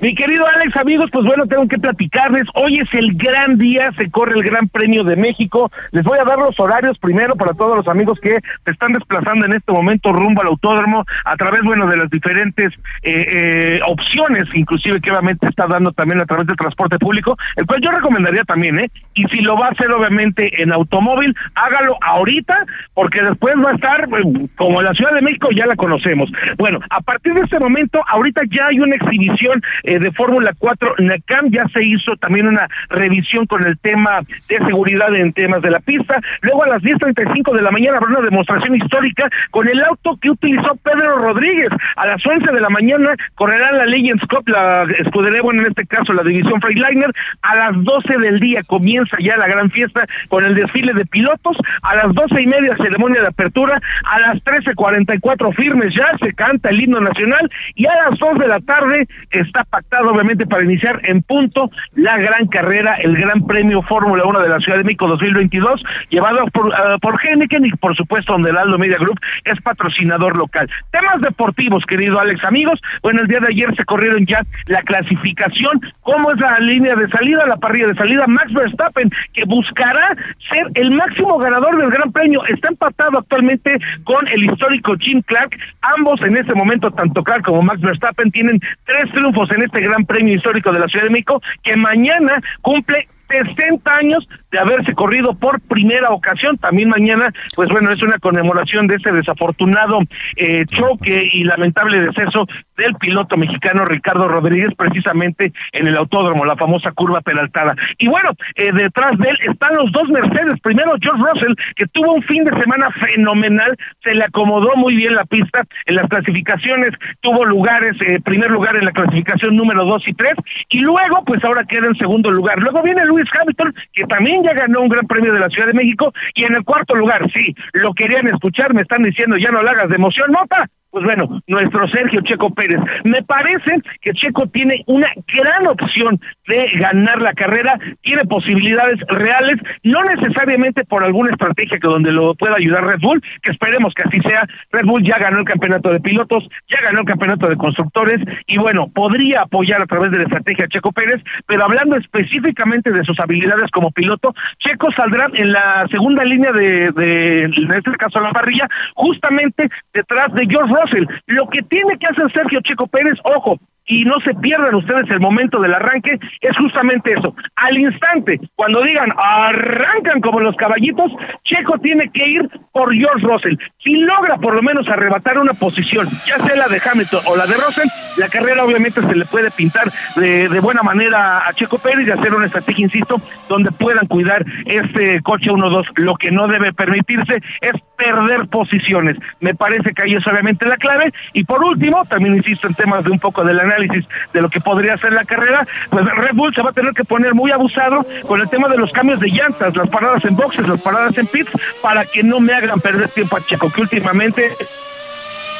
Mi 0.00 0.14
querido 0.14 0.44
Alex, 0.46 0.76
amigos, 0.76 1.06
pues 1.10 1.24
bueno, 1.24 1.46
tengo 1.46 1.66
que 1.68 1.78
platicarles. 1.78 2.42
Hoy 2.54 2.80
es 2.80 2.88
el 2.92 3.16
gran 3.16 3.56
día, 3.56 3.90
se 3.96 4.10
corre 4.10 4.34
el 4.36 4.42
Gran 4.42 4.68
Premio 4.68 5.04
de 5.04 5.16
México. 5.16 5.70
Les 5.90 6.04
voy 6.04 6.18
a 6.18 6.28
dar 6.28 6.38
los 6.38 6.58
horarios 6.60 6.98
primero 6.98 7.34
para 7.34 7.54
todos 7.54 7.76
los 7.76 7.88
amigos 7.88 8.20
que 8.20 8.38
se 8.64 8.70
están 8.70 8.92
desplazando 8.92 9.46
en 9.46 9.54
este 9.54 9.72
momento 9.72 10.12
rumbo 10.12 10.42
al 10.42 10.48
autódromo 10.48 11.02
a 11.24 11.36
través, 11.36 11.62
bueno, 11.62 11.86
de 11.86 11.96
las 11.96 12.10
diferentes 12.10 12.74
eh, 13.02 13.78
eh, 13.78 13.80
opciones, 13.86 14.46
inclusive 14.52 15.00
que 15.00 15.10
obviamente 15.10 15.48
está 15.48 15.66
dando 15.66 15.90
también 15.92 16.20
a 16.20 16.26
través 16.26 16.46
del 16.46 16.56
transporte 16.56 16.98
público, 16.98 17.38
el 17.56 17.64
cual 17.64 17.80
yo 17.80 17.90
recomendaría 17.90 18.44
también, 18.44 18.78
¿eh? 18.78 18.90
Y 19.14 19.24
si 19.28 19.40
lo 19.40 19.56
va 19.56 19.68
a 19.68 19.70
hacer 19.70 19.90
obviamente 19.92 20.62
en 20.62 20.72
automóvil, 20.74 21.34
hágalo 21.54 21.96
ahorita, 22.02 22.66
porque 22.92 23.22
después 23.22 23.54
va 23.64 23.70
a 23.70 23.74
estar, 23.74 24.08
como 24.56 24.82
la 24.82 24.92
Ciudad 24.92 25.14
de 25.14 25.22
México 25.22 25.48
ya 25.56 25.64
la 25.64 25.74
conocemos. 25.74 26.30
Bueno, 26.58 26.80
a 26.90 27.00
partir 27.00 27.32
de 27.32 27.40
este 27.40 27.58
momento, 27.58 27.98
ahorita 28.08 28.42
ya 28.50 28.66
hay 28.66 28.78
una 28.78 28.94
exhibición 28.96 29.35
eh, 29.82 29.98
de 29.98 30.12
Fórmula 30.12 30.52
4 30.58 30.94
NACAM, 30.98 31.50
ya 31.50 31.64
se 31.72 31.84
hizo 31.84 32.16
también 32.16 32.48
una 32.48 32.68
revisión 32.88 33.46
con 33.46 33.66
el 33.66 33.78
tema 33.78 34.20
de 34.48 34.56
seguridad 34.66 35.14
en 35.14 35.32
temas 35.32 35.62
de 35.62 35.70
la 35.70 35.80
pista. 35.80 36.18
Luego 36.42 36.64
a 36.64 36.68
las 36.68 36.82
10.35 36.82 37.56
de 37.56 37.62
la 37.62 37.70
mañana 37.70 37.98
habrá 37.98 38.18
una 38.18 38.28
demostración 38.28 38.74
histórica 38.74 39.28
con 39.50 39.68
el 39.68 39.82
auto 39.82 40.18
que 40.20 40.30
utilizó 40.30 40.76
Pedro 40.82 41.16
Rodríguez. 41.18 41.68
A 41.96 42.06
las 42.06 42.24
11 42.24 42.52
de 42.52 42.60
la 42.60 42.68
mañana 42.68 43.14
correrá 43.34 43.72
la 43.72 43.86
Legends 43.86 44.24
Cup, 44.28 44.48
la 44.48 44.86
escudería, 44.98 45.42
bueno, 45.42 45.62
en 45.62 45.68
este 45.68 45.86
caso 45.86 46.12
la 46.12 46.22
división 46.22 46.60
Freightliner. 46.60 47.10
A 47.42 47.56
las 47.56 47.84
12 47.84 48.18
del 48.18 48.40
día 48.40 48.62
comienza 48.66 49.16
ya 49.20 49.36
la 49.36 49.46
gran 49.46 49.70
fiesta 49.70 50.06
con 50.28 50.44
el 50.44 50.54
desfile 50.54 50.92
de 50.92 51.04
pilotos. 51.06 51.56
A 51.82 51.96
las 51.96 52.12
12 52.12 52.42
y 52.42 52.46
media 52.46 52.76
ceremonia 52.76 53.20
de 53.20 53.28
apertura. 53.28 53.80
A 54.04 54.20
las 54.20 54.36
13.44 54.44 55.54
firmes 55.54 55.94
ya 55.94 56.16
se 56.22 56.32
canta 56.34 56.70
el 56.70 56.82
himno 56.82 57.00
nacional. 57.00 57.50
Y 57.74 57.86
a 57.86 57.94
las 58.08 58.18
2 58.18 58.38
de 58.38 58.48
la 58.48 58.60
tarde 58.60 59.08
está 59.30 59.64
pactado 59.64 60.10
obviamente 60.10 60.46
para 60.46 60.64
iniciar 60.64 61.00
en 61.04 61.22
punto 61.22 61.70
la 61.94 62.16
gran 62.16 62.46
carrera, 62.48 62.96
el 62.96 63.16
Gran 63.16 63.46
Premio 63.46 63.82
Fórmula 63.82 64.24
1 64.24 64.40
de 64.40 64.48
la 64.48 64.58
Ciudad 64.58 64.78
de 64.78 64.84
México 64.84 65.08
2022, 65.08 65.82
llevado 66.10 66.46
por, 66.52 66.66
uh, 66.66 66.98
por 67.00 67.18
Heineken 67.22 67.66
y 67.66 67.70
por 67.72 67.96
supuesto 67.96 68.32
donde 68.32 68.50
el 68.50 68.56
Aldo 68.56 68.78
Media 68.78 68.96
Group 68.98 69.18
es 69.44 69.60
patrocinador 69.62 70.36
local. 70.36 70.68
Temas 70.90 71.20
deportivos, 71.20 71.84
querido 71.86 72.18
Alex, 72.18 72.44
amigos. 72.44 72.80
Bueno, 73.02 73.20
el 73.22 73.28
día 73.28 73.40
de 73.40 73.52
ayer 73.52 73.74
se 73.76 73.84
corrieron 73.84 74.24
ya 74.26 74.42
la 74.66 74.82
clasificación. 74.82 75.80
¿Cómo 76.02 76.30
es 76.32 76.40
la 76.40 76.56
línea 76.58 76.94
de 76.94 77.08
salida, 77.08 77.46
la 77.46 77.56
parrilla 77.56 77.88
de 77.88 77.94
salida? 77.94 78.24
Max 78.26 78.52
Verstappen, 78.52 79.10
que 79.32 79.44
buscará 79.44 80.16
ser 80.50 80.66
el 80.74 80.90
máximo 80.92 81.38
ganador 81.38 81.76
del 81.78 81.90
Gran 81.90 82.12
Premio. 82.12 82.44
Está 82.46 82.68
empatado 82.68 83.18
actualmente 83.18 83.78
con 84.04 84.26
el 84.28 84.44
histórico 84.44 84.94
Jim 84.98 85.22
Clark. 85.22 85.56
Ambos 85.96 86.20
en 86.22 86.36
este 86.36 86.54
momento, 86.54 86.90
tanto 86.90 87.22
Clark 87.22 87.44
como 87.44 87.62
Max 87.62 87.80
Verstappen, 87.80 88.30
tienen 88.30 88.60
tres 88.84 89.05
triunfos 89.10 89.50
en 89.50 89.62
este 89.62 89.80
Gran 89.80 90.04
Premio 90.04 90.34
histórico 90.34 90.72
de 90.72 90.80
la 90.80 90.86
Ciudad 90.86 91.04
de 91.04 91.10
México, 91.10 91.40
que 91.62 91.76
mañana 91.76 92.40
cumple 92.62 93.08
60 93.28 93.94
años 93.94 94.28
haberse 94.58 94.94
corrido 94.94 95.34
por 95.34 95.60
primera 95.60 96.10
ocasión. 96.10 96.56
También 96.58 96.88
mañana, 96.88 97.32
pues 97.54 97.68
bueno, 97.68 97.90
es 97.90 98.02
una 98.02 98.18
conmemoración 98.18 98.86
de 98.86 98.96
este 98.96 99.12
desafortunado 99.12 100.00
eh, 100.36 100.64
choque 100.66 101.28
y 101.32 101.44
lamentable 101.44 102.00
deceso 102.00 102.46
del 102.76 102.94
piloto 102.96 103.36
mexicano 103.36 103.84
Ricardo 103.84 104.28
Rodríguez, 104.28 104.70
precisamente 104.76 105.52
en 105.72 105.86
el 105.86 105.96
autódromo, 105.96 106.44
la 106.44 106.56
famosa 106.56 106.92
curva 106.92 107.20
peraltada. 107.20 107.74
Y 107.98 108.08
bueno, 108.08 108.30
eh, 108.54 108.70
detrás 108.72 109.12
de 109.18 109.30
él 109.30 109.38
están 109.50 109.74
los 109.76 109.90
dos 109.92 110.08
Mercedes. 110.08 110.60
Primero, 110.62 110.92
George 111.00 111.22
Russell, 111.22 111.54
que 111.74 111.86
tuvo 111.88 112.14
un 112.14 112.22
fin 112.22 112.44
de 112.44 112.60
semana 112.60 112.86
fenomenal, 113.00 113.76
se 114.02 114.14
le 114.14 114.24
acomodó 114.24 114.76
muy 114.76 114.96
bien 114.96 115.14
la 115.14 115.24
pista 115.24 115.64
en 115.86 115.96
las 115.96 116.08
clasificaciones, 116.08 116.90
tuvo 117.20 117.44
lugares, 117.44 117.92
eh, 118.00 118.20
primer 118.20 118.50
lugar 118.50 118.76
en 118.76 118.84
la 118.84 118.92
clasificación 118.92 119.56
número 119.56 119.84
dos 119.84 120.06
y 120.06 120.12
tres, 120.12 120.34
y 120.68 120.80
luego, 120.80 121.24
pues 121.24 121.42
ahora 121.44 121.64
queda 121.64 121.86
en 121.86 121.96
segundo 121.96 122.30
lugar. 122.30 122.58
Luego 122.58 122.82
viene 122.82 123.04
Luis 123.06 123.24
Hamilton, 123.40 123.74
que 123.92 124.04
también 124.04 124.42
ya 124.46 124.54
ganó 124.54 124.82
un 124.82 124.88
gran 124.88 125.06
premio 125.06 125.32
de 125.32 125.40
la 125.40 125.48
Ciudad 125.48 125.66
de 125.66 125.74
México, 125.74 126.12
y 126.34 126.44
en 126.44 126.54
el 126.54 126.64
cuarto 126.64 126.94
lugar, 126.94 127.30
sí, 127.32 127.54
lo 127.72 127.92
querían 127.92 128.26
escuchar, 128.26 128.72
me 128.74 128.82
están 128.82 129.02
diciendo, 129.02 129.36
ya 129.36 129.50
no 129.50 129.60
lo 129.60 129.68
hagas 129.68 129.88
de 129.88 129.96
emoción, 129.96 130.30
nota, 130.30 130.68
pues 130.96 131.04
bueno, 131.04 131.42
nuestro 131.46 131.86
Sergio 131.88 132.22
Checo 132.22 132.54
Pérez. 132.54 132.80
Me 133.04 133.20
parece 133.20 133.82
que 134.00 134.14
Checo 134.14 134.46
tiene 134.46 134.82
una 134.86 135.12
gran 135.28 135.66
opción 135.66 136.18
de 136.48 136.70
ganar 136.80 137.20
la 137.20 137.34
carrera, 137.34 137.78
tiene 138.00 138.22
posibilidades 138.22 138.98
reales, 139.06 139.60
no 139.82 140.02
necesariamente 140.04 140.86
por 140.86 141.04
alguna 141.04 141.32
estrategia 141.32 141.78
que 141.78 141.86
donde 141.86 142.12
lo 142.12 142.34
pueda 142.34 142.56
ayudar 142.56 142.86
Red 142.86 143.00
Bull, 143.02 143.22
que 143.42 143.50
esperemos 143.50 143.92
que 143.92 144.04
así 144.08 144.20
sea. 144.26 144.48
Red 144.72 144.86
Bull 144.86 145.04
ya 145.04 145.18
ganó 145.18 145.40
el 145.40 145.44
campeonato 145.44 145.90
de 145.90 146.00
pilotos, 146.00 146.48
ya 146.66 146.78
ganó 146.82 147.00
el 147.00 147.06
campeonato 147.06 147.46
de 147.46 147.56
constructores 147.56 148.18
y 148.46 148.56
bueno, 148.58 148.88
podría 148.88 149.42
apoyar 149.42 149.82
a 149.82 149.86
través 149.86 150.10
de 150.12 150.16
la 150.16 150.22
estrategia 150.22 150.66
Checo 150.66 150.92
Pérez, 150.92 151.22
pero 151.46 151.62
hablando 151.62 151.98
específicamente 151.98 152.90
de 152.90 153.04
sus 153.04 153.20
habilidades 153.20 153.70
como 153.70 153.90
piloto, 153.90 154.34
Checo 154.60 154.88
saldrá 154.96 155.28
en 155.34 155.52
la 155.52 155.86
segunda 155.90 156.24
línea 156.24 156.52
de, 156.52 156.90
de 156.92 157.38
en 157.44 157.70
este 157.70 157.92
caso 157.98 158.18
la 158.20 158.32
parrilla, 158.32 158.66
justamente 158.94 159.68
detrás 159.92 160.32
de 160.32 160.46
George 160.46 160.72
Russell. 160.72 160.85
Lo 161.26 161.48
que 161.48 161.62
tiene 161.62 161.98
que 161.98 162.06
hacer 162.06 162.30
Sergio 162.32 162.60
Checo 162.60 162.86
Pérez, 162.86 163.18
ojo, 163.24 163.58
y 163.86 164.04
no 164.04 164.14
se 164.24 164.34
pierdan 164.34 164.74
ustedes 164.74 165.08
el 165.10 165.20
momento 165.20 165.60
del 165.60 165.74
arranque, 165.74 166.18
es 166.40 166.56
justamente 166.56 167.12
eso. 167.12 167.34
Al 167.54 167.78
instante, 167.78 168.40
cuando 168.54 168.82
digan 168.82 169.12
arrancan 169.16 170.20
como 170.20 170.40
los 170.40 170.56
caballitos, 170.56 171.12
Checo 171.44 171.78
tiene 171.78 172.10
que 172.10 172.28
ir 172.28 172.50
por 172.72 172.92
George 172.92 173.26
Russell. 173.26 173.56
Si 173.82 173.96
logra 173.96 174.36
por 174.36 174.54
lo 174.54 174.62
menos 174.62 174.88
arrebatar 174.88 175.38
una 175.38 175.54
posición, 175.54 176.08
ya 176.26 176.38
sea 176.44 176.56
la 176.56 176.68
de 176.68 176.80
Hamilton 176.84 177.20
o 177.26 177.36
la 177.36 177.46
de 177.46 177.54
Russell, 177.54 177.88
la 178.18 178.28
carrera 178.28 178.64
obviamente 178.64 179.00
se 179.00 179.14
le 179.14 179.24
puede 179.24 179.50
pintar 179.50 179.90
de, 180.16 180.48
de 180.48 180.60
buena 180.60 180.82
manera 180.82 181.46
a 181.46 181.52
Checo 181.52 181.78
Pérez 181.78 182.06
y 182.06 182.10
hacer 182.10 182.34
una 182.34 182.46
estrategia, 182.46 182.84
insisto, 182.84 183.20
donde 183.48 183.70
puedan 183.72 184.06
cuidar 184.06 184.44
este 184.66 185.22
coche 185.22 185.50
1-2. 185.50 185.84
Lo 185.96 186.16
que 186.16 186.30
no 186.30 186.48
debe 186.48 186.72
permitirse 186.72 187.40
es 187.60 187.72
perder 187.96 188.48
posiciones. 188.48 189.16
Me 189.40 189.54
parece 189.54 189.92
que 189.92 190.02
ahí 190.02 190.14
es 190.14 190.26
obviamente 190.26 190.66
la 190.66 190.76
clave. 190.76 191.12
Y 191.32 191.44
por 191.44 191.62
último, 191.64 192.04
también 192.06 192.36
insisto 192.36 192.66
en 192.66 192.74
temas 192.74 193.04
de 193.04 193.10
un 193.10 193.18
poco 193.18 193.44
del 193.44 193.58
análisis 193.76 194.06
de 194.32 194.42
lo 194.42 194.48
que 194.48 194.60
podría 194.60 194.96
ser 194.98 195.12
la 195.12 195.24
carrera, 195.24 195.66
pues 195.90 196.04
Red 196.04 196.34
Bull 196.34 196.54
se 196.54 196.62
va 196.62 196.70
a 196.70 196.72
tener 196.72 196.92
que 196.92 197.04
poner 197.04 197.34
muy 197.34 197.50
abusado 197.50 198.04
con 198.26 198.40
el 198.40 198.48
tema 198.48 198.68
de 198.68 198.78
los 198.78 198.90
cambios 198.92 199.20
de 199.20 199.28
llantas, 199.28 199.76
las 199.76 199.88
paradas 199.88 200.24
en 200.24 200.36
boxes, 200.36 200.68
las 200.68 200.80
paradas 200.80 201.16
en 201.18 201.26
pits, 201.26 201.50
para 201.82 202.04
que 202.04 202.22
no 202.22 202.40
me 202.40 202.54
hagan 202.54 202.80
perder 202.80 203.08
tiempo 203.08 203.36
a 203.36 203.40
Checo, 203.40 203.70
que 203.70 203.82
últimamente 203.82 204.52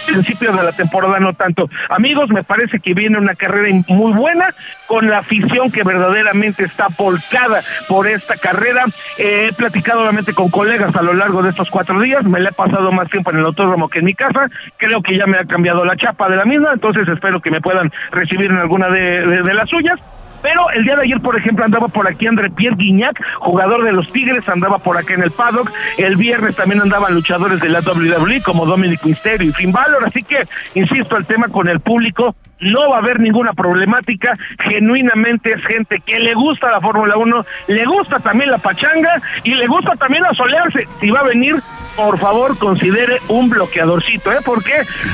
principio 0.07 0.53
de 0.53 0.63
la 0.63 0.73
temporada 0.73 1.19
no 1.19 1.35
tanto. 1.35 1.69
Amigos, 1.91 2.31
me 2.31 2.43
parece 2.43 2.81
que 2.81 2.95
viene 2.95 3.19
una 3.19 3.35
carrera 3.35 3.83
muy 3.89 4.13
buena 4.13 4.55
con 4.87 5.09
la 5.09 5.19
afición 5.19 5.71
que 5.71 5.83
verdaderamente 5.83 6.65
está 6.65 6.89
volcada 6.97 7.61
por 7.89 8.07
esta 8.07 8.37
carrera. 8.37 8.85
Eh, 9.19 9.49
he 9.51 9.53
platicado 9.53 10.03
obviamente 10.03 10.33
con 10.33 10.49
colegas 10.51 10.95
a 10.97 11.03
lo 11.03 11.15
largo 11.15 11.43
de 11.43 11.51
estos 11.51 11.71
cuatro 11.71 12.01
días, 12.01 12.25
me 12.25 12.41
le 12.41 12.51
he 12.51 12.53
pasado 12.53 12.93
más 12.93 13.11
tiempo 13.11 13.31
en 13.31 13.39
el 13.39 13.47
autódromo 13.47 13.89
que 13.89 13.99
en 13.99 14.05
mi 14.05 14.15
casa, 14.15 14.49
creo 14.77 15.03
que 15.03 15.17
ya 15.17 15.27
me 15.27 15.39
ha 15.39 15.45
cambiado 15.45 15.85
la 15.85 15.97
chapa 15.97 16.29
de 16.29 16.37
la 16.37 16.45
misma, 16.45 16.71
entonces 16.73 17.09
espero 17.09 17.41
que 17.41 17.51
me 17.51 17.61
puedan 17.61 17.91
recibir 18.13 18.51
en 18.51 18.59
alguna 18.59 18.89
de, 18.89 19.23
de, 19.23 19.43
de 19.43 19.55
las 19.55 19.69
suyas. 19.69 19.99
Pero 20.43 20.71
el 20.71 20.85
día 20.85 20.97
de 20.97 21.03
ayer, 21.03 21.21
por 21.21 21.37
ejemplo, 21.37 21.65
andaba 21.65 21.89
por 21.89 22.11
aquí 22.11 22.27
André 22.27 22.51
Pierre 22.51 22.77
Guignac, 22.77 23.21
jugador 23.41 23.85
de 23.85 23.93
los 23.93 24.11
Tigres, 24.13 24.49
andaba 24.49 24.79
por 24.79 24.97
acá 24.97 25.15
en 25.15 25.23
el 25.23 25.31
paddock. 25.31 25.71
El 25.99 26.17
viernes 26.17 26.57
también 26.57 26.81
andaban 26.81 27.15
luchadores 27.15 27.61
de 27.61 27.69
la 27.69 27.81
WWE 27.81 28.43
como 28.43 28.67
Dominic 28.67 29.05
Mysterio 29.05 29.51
y 29.51 29.53
Finn 29.53 29.73
Balor. 29.73 30.05
Así 30.05 30.23
que, 30.23 30.47
insisto, 30.75 31.17
el 31.17 31.27
tema 31.27 31.49
con 31.49 31.69
el 31.69 31.81
público 31.81 32.35
no 32.61 32.91
va 32.91 32.97
a 32.97 33.01
haber 33.01 33.21
ninguna 33.21 33.53
problemática, 33.53 34.37
genuinamente 34.71 35.53
es 35.53 35.63
gente 35.67 36.01
que 36.05 36.19
le 36.19 36.35
gusta 36.35 36.71
la 36.71 36.81
Fórmula 36.81 37.15
1, 37.17 37.47
le 37.69 37.85
gusta 37.85 38.19
también 38.21 38.51
la 38.51 38.59
pachanga 38.59 39.21
y 39.45 39.55
le 39.55 39.67
gusta 39.67 39.95
también 39.97 40.25
asolearse. 40.25 40.87
Si 41.01 41.11
va 41.11 41.21
a 41.21 41.25
venir, 41.25 41.57
por 41.97 42.19
favor, 42.19 42.57
considere 42.59 43.19
un 43.29 43.51
bloqueadorcito, 43.51 44.33
¿eh? 44.33 44.39
Porque 44.45 44.73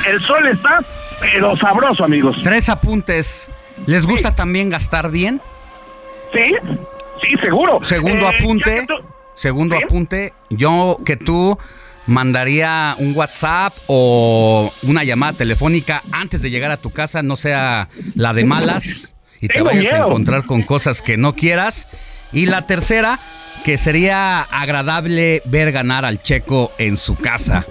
el 0.09 0.21
sol 0.21 0.47
está, 0.47 0.79
pero 1.19 1.55
sabroso, 1.57 2.03
amigos. 2.05 2.37
Tres 2.43 2.69
apuntes. 2.69 3.49
¿Les 3.85 4.05
gusta 4.05 4.29
sí. 4.29 4.35
también 4.35 4.69
gastar 4.69 5.11
bien? 5.11 5.41
Sí, 6.33 6.55
sí, 7.21 7.35
seguro. 7.43 7.79
Segundo 7.83 8.25
eh, 8.25 8.35
apunte, 8.37 8.87
segundo 9.35 9.77
¿sí? 9.77 9.83
apunte, 9.83 10.33
yo 10.49 10.97
que 11.05 11.15
tú 11.17 11.57
mandaría 12.05 12.95
un 12.99 13.15
WhatsApp 13.15 13.73
o 13.87 14.71
una 14.83 15.03
llamada 15.03 15.33
telefónica 15.33 16.03
antes 16.11 16.41
de 16.41 16.49
llegar 16.49 16.71
a 16.71 16.77
tu 16.77 16.91
casa, 16.91 17.23
no 17.23 17.35
sea 17.35 17.89
la 18.15 18.33
de 18.33 18.43
malas 18.43 19.15
y 19.39 19.47
te 19.47 19.61
vayas 19.61 19.83
miedo. 19.83 20.03
a 20.03 20.07
encontrar 20.07 20.45
con 20.45 20.61
cosas 20.63 21.01
que 21.01 21.17
no 21.17 21.35
quieras. 21.35 21.87
Y 22.31 22.47
la 22.47 22.65
tercera, 22.65 23.19
que 23.63 23.77
sería 23.77 24.39
agradable 24.41 25.43
ver 25.45 25.71
ganar 25.71 26.03
al 26.03 26.21
checo 26.21 26.71
en 26.77 26.97
su 26.97 27.15
casa 27.15 27.65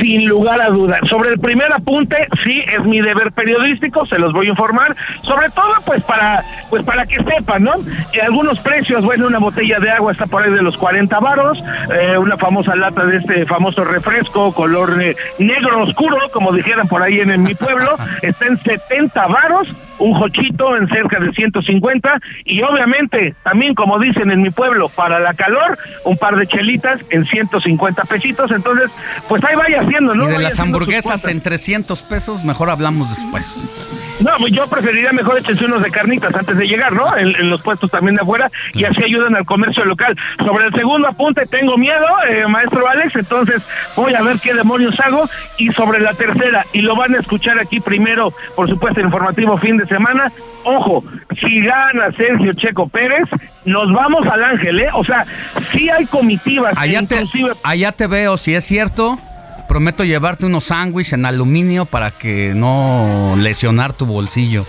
sin 0.00 0.28
lugar 0.28 0.60
a 0.60 0.68
dudas. 0.68 1.00
Sobre 1.08 1.30
el 1.30 1.38
primer 1.38 1.72
apunte, 1.72 2.28
sí, 2.44 2.62
es 2.66 2.84
mi 2.84 3.00
deber 3.00 3.32
periodístico, 3.32 4.06
se 4.06 4.18
los 4.18 4.32
voy 4.32 4.46
a 4.46 4.50
informar, 4.50 4.94
sobre 5.22 5.50
todo 5.50 5.72
pues 5.84 6.02
para 6.04 6.44
pues 6.70 6.82
para 6.84 7.04
que 7.04 7.22
sepan, 7.24 7.64
¿no? 7.64 7.74
Eh, 8.12 8.20
algunos 8.22 8.58
precios, 8.60 9.04
bueno, 9.04 9.26
una 9.26 9.38
botella 9.38 9.78
de 9.78 9.90
agua 9.90 10.12
está 10.12 10.26
por 10.26 10.42
ahí 10.42 10.50
de 10.50 10.62
los 10.62 10.76
40 10.76 11.18
varos, 11.20 11.62
eh, 12.00 12.16
una 12.16 12.36
famosa 12.36 12.74
lata 12.74 13.04
de 13.04 13.18
este 13.18 13.46
famoso 13.46 13.84
refresco 13.84 14.52
color 14.52 15.00
eh, 15.02 15.16
negro 15.38 15.82
oscuro, 15.82 16.18
como 16.32 16.52
dijeran 16.52 16.88
por 16.88 17.02
ahí 17.02 17.18
en, 17.18 17.30
en 17.30 17.42
mi 17.42 17.54
pueblo, 17.54 17.96
está 18.22 18.46
en 18.46 18.62
70 18.62 19.26
varos, 19.26 19.68
un 20.02 20.14
jochito 20.14 20.76
en 20.76 20.88
cerca 20.88 21.18
de 21.20 21.32
150 21.32 22.20
y 22.44 22.62
obviamente 22.62 23.34
también 23.44 23.74
como 23.74 23.98
dicen 23.98 24.30
en 24.30 24.42
mi 24.42 24.50
pueblo, 24.50 24.88
para 24.88 25.20
la 25.20 25.34
calor, 25.34 25.78
un 26.04 26.16
par 26.18 26.36
de 26.36 26.46
chelitas 26.46 27.00
en 27.10 27.24
150 27.24 28.04
pesitos, 28.04 28.50
entonces 28.50 28.90
pues 29.28 29.42
ahí 29.44 29.54
va 29.54 29.62
vaya 29.62 29.82
haciendo, 29.82 30.14
¿no? 30.14 30.24
Y 30.24 30.26
de 30.26 30.34
Vaya 30.34 30.48
las 30.48 30.58
hamburguesas 30.58 31.26
en 31.28 31.40
300 31.40 32.02
pesos, 32.02 32.44
mejor 32.44 32.68
hablamos 32.70 33.08
después. 33.10 33.54
No, 34.20 34.30
pues 34.38 34.52
yo 34.52 34.66
preferiría 34.66 35.12
mejor 35.12 35.38
échense 35.38 35.64
unos 35.64 35.82
de 35.82 35.90
carnitas 35.90 36.34
antes 36.34 36.56
de 36.56 36.66
llegar, 36.66 36.92
¿no? 36.92 37.16
En, 37.16 37.28
en 37.36 37.50
los 37.50 37.62
puestos 37.62 37.90
también 37.90 38.16
de 38.16 38.22
afuera 38.22 38.50
y 38.74 38.84
así 38.84 39.02
ayudan 39.04 39.36
al 39.36 39.44
comercio 39.44 39.84
local. 39.84 40.16
Sobre 40.44 40.64
el 40.64 40.74
segundo 40.74 41.08
apunte 41.08 41.46
tengo 41.46 41.76
miedo, 41.76 42.06
eh, 42.28 42.44
maestro 42.48 42.88
Alex, 42.88 43.14
entonces 43.16 43.62
voy 43.96 44.14
a 44.14 44.22
ver 44.22 44.36
qué 44.42 44.54
demonios 44.54 44.98
hago. 45.00 45.28
Y 45.58 45.70
sobre 45.72 46.00
la 46.00 46.14
tercera, 46.14 46.66
y 46.72 46.80
lo 46.80 46.96
van 46.96 47.14
a 47.14 47.20
escuchar 47.20 47.58
aquí 47.58 47.80
primero, 47.80 48.32
por 48.56 48.68
supuesto, 48.68 49.00
informativo 49.00 49.56
fin 49.58 49.76
de 49.76 49.84
semana. 49.84 49.91
Ojo, 50.64 51.04
si 51.40 51.60
gana 51.60 52.12
Sergio 52.16 52.52
Checo 52.52 52.88
Pérez, 52.88 53.28
nos 53.64 53.92
vamos 53.92 54.26
al 54.26 54.44
Ángel, 54.44 54.80
¿eh? 54.80 54.88
O 54.94 55.04
sea, 55.04 55.26
sí 55.72 55.90
hay 55.90 56.06
comitivas. 56.06 56.74
Allá 56.76 57.02
te, 57.02 57.24
allá 57.64 57.92
te 57.92 58.06
veo, 58.06 58.36
si 58.36 58.54
es 58.54 58.64
cierto. 58.64 59.18
Prometo 59.68 60.04
llevarte 60.04 60.46
unos 60.46 60.64
sándwiches 60.64 61.14
en 61.14 61.24
aluminio 61.24 61.86
para 61.86 62.10
que 62.10 62.52
no 62.54 63.34
lesionar 63.38 63.92
tu 63.92 64.04
bolsillo. 64.06 64.66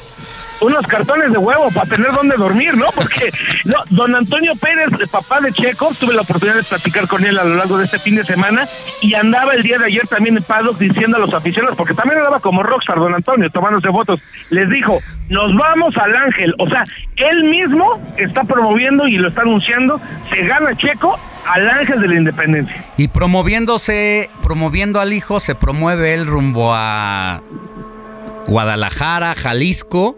Unos 0.64 0.86
cartones 0.88 1.32
de 1.32 1.38
huevo 1.38 1.70
para 1.72 1.90
tener 1.90 2.12
donde 2.12 2.36
dormir, 2.36 2.76
¿no? 2.76 2.88
Porque 2.96 3.32
no, 3.66 3.76
don 3.90 4.16
Antonio 4.16 4.54
Pérez, 4.56 4.88
el 5.00 5.08
papá 5.08 5.42
de 5.42 5.52
Checo, 5.52 5.92
tuve 6.00 6.14
la 6.14 6.22
oportunidad 6.22 6.58
de 6.58 6.64
platicar 6.64 7.08
con 7.08 7.26
él 7.26 7.38
a 7.38 7.44
lo 7.44 7.56
largo 7.56 7.78
de 7.78 7.86
este 7.86 8.00
fin 8.00 8.16
de 8.16 8.24
semana 8.24 8.68
y 9.02 9.14
andaba 9.14 9.54
el 9.54 9.64
día 9.64 9.78
de 9.78 9.86
ayer 9.86 10.08
también 10.08 10.38
en 10.38 10.44
Paddock 10.44 10.78
diciendo 10.78 11.18
a 11.18 11.20
los 11.20 11.34
aficionados, 11.34 11.78
porque 11.78 11.94
también 11.94 12.20
andaba 12.20 12.40
como 12.40 12.64
rockstar 12.64 12.98
don 12.98 13.14
Antonio, 13.14 13.50
tomándose 13.50 13.90
fotos, 13.90 14.20
les 14.50 14.70
dijo, 14.70 15.00
nos 15.30 15.56
vamos 15.56 15.96
al 15.98 16.16
Ángel, 16.16 16.54
o 16.60 16.70
sea, 16.70 16.84
él 17.16 17.50
mismo 17.50 18.02
está 18.18 18.44
promoviendo 18.44 19.08
y 19.08 19.18
lo 19.18 19.30
está 19.30 19.42
anunciando, 19.42 20.00
se 20.34 20.44
gana 20.44 20.76
Checo 20.76 21.20
al 21.48 21.70
Ángel 21.70 22.02
de 22.02 22.08
la 22.08 22.16
Independencia. 22.16 22.86
Y 22.98 23.08
promoviéndose, 23.10 24.30
promoviendo 24.42 25.00
al 25.00 25.14
hijo, 25.14 25.40
se 25.40 25.56
promueve 25.56 26.14
él 26.14 26.26
rumbo 26.26 26.74
a 26.74 27.42
Guadalajara, 28.48 29.36
Jalisco, 29.36 30.18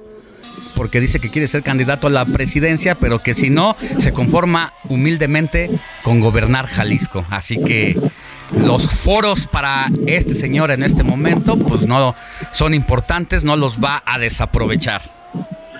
porque 0.75 0.99
dice 0.99 1.19
que 1.19 1.31
quiere 1.31 1.47
ser 1.47 1.63
candidato 1.63 2.07
a 2.07 2.09
la 2.09 2.25
presidencia, 2.25 2.95
pero 2.95 3.23
que 3.23 3.33
si 3.33 3.49
no, 3.49 3.75
se 3.97 4.13
conforma 4.13 4.73
humildemente 4.89 5.69
con 6.03 6.19
gobernar 6.19 6.67
Jalisco. 6.67 7.25
Así 7.29 7.57
que 7.63 7.99
los 8.57 8.87
foros 8.87 9.47
para 9.47 9.87
este 10.05 10.33
señor 10.33 10.71
en 10.71 10.83
este 10.83 11.03
momento, 11.03 11.57
pues 11.57 11.87
no 11.87 12.15
son 12.51 12.73
importantes, 12.73 13.43
no 13.43 13.55
los 13.55 13.79
va 13.79 14.03
a 14.05 14.19
desaprovechar. 14.19 15.01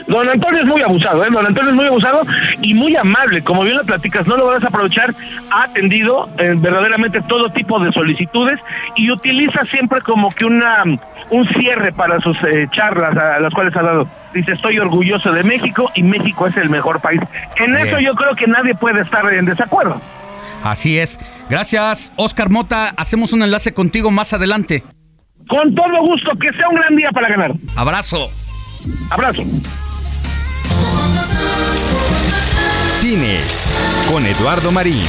Don 0.08 0.28
Antonio 0.30 0.62
es 0.62 0.66
muy 0.66 0.82
abusado, 0.82 1.24
¿eh? 1.26 1.30
Don 1.32 1.46
Antonio 1.46 1.72
es 1.72 1.76
muy 1.76 1.86
abusado 1.86 2.22
y 2.62 2.74
muy 2.74 2.96
amable. 2.96 3.44
Como 3.44 3.64
bien 3.64 3.78
lo 3.78 3.84
platicas, 3.84 4.28
no 4.28 4.38
lo 4.38 4.48
vas 4.48 4.64
a 4.64 4.68
aprovechar. 4.68 5.14
Ha 5.52 5.64
atendido 5.64 6.30
eh, 6.38 6.54
verdaderamente 6.60 7.22
todo 7.28 7.52
tipo 7.52 7.80
de 7.80 7.92
solicitudes 7.92 8.60
y 8.96 9.10
utiliza 9.12 9.64
siempre 9.66 10.02
como 10.02 10.30
que 10.30 10.46
una 10.46 10.84
un 11.32 11.48
cierre 11.60 11.92
para 11.92 12.20
sus 12.20 12.38
eh, 12.44 12.68
charlas 12.72 13.18
a 13.18 13.40
las 13.40 13.54
cuales 13.54 13.76
ha 13.76 13.82
dado. 13.82 14.08
Dice, 14.34 14.52
estoy 14.52 14.78
orgulloso 14.80 15.32
de 15.32 15.44
México 15.44 15.90
y 15.96 16.04
México 16.04 16.46
es 16.48 16.56
el 16.58 16.70
mejor 16.70 17.00
país. 17.00 17.22
En 17.58 17.74
Bien. 17.74 17.88
eso 17.88 18.00
yo 18.00 18.14
creo 18.16 18.36
que 18.36 18.48
nadie 18.48 18.76
puede 18.76 19.02
estar 19.02 19.32
en 19.34 19.46
desacuerdo. 19.46 20.00
Así 20.64 20.98
es. 20.98 21.20
Gracias, 21.50 22.12
Oscar 22.16 22.50
Mota. 22.50 22.94
Hacemos 22.98 23.34
un 23.34 23.44
enlace 23.44 23.74
contigo 23.74 24.12
más 24.12 24.34
adelante. 24.34 24.84
Con 25.48 25.76
todo 25.76 26.02
gusto, 26.02 26.32
que 26.40 26.52
sea 26.54 26.68
un 26.70 26.76
gran 26.76 26.96
día 26.96 27.10
para 27.14 27.28
ganar. 27.30 27.54
Abrazo. 27.76 28.30
Abrazo. 29.12 29.44
Cine 33.06 33.38
con 34.10 34.26
Eduardo 34.26 34.72
Marín. 34.72 35.06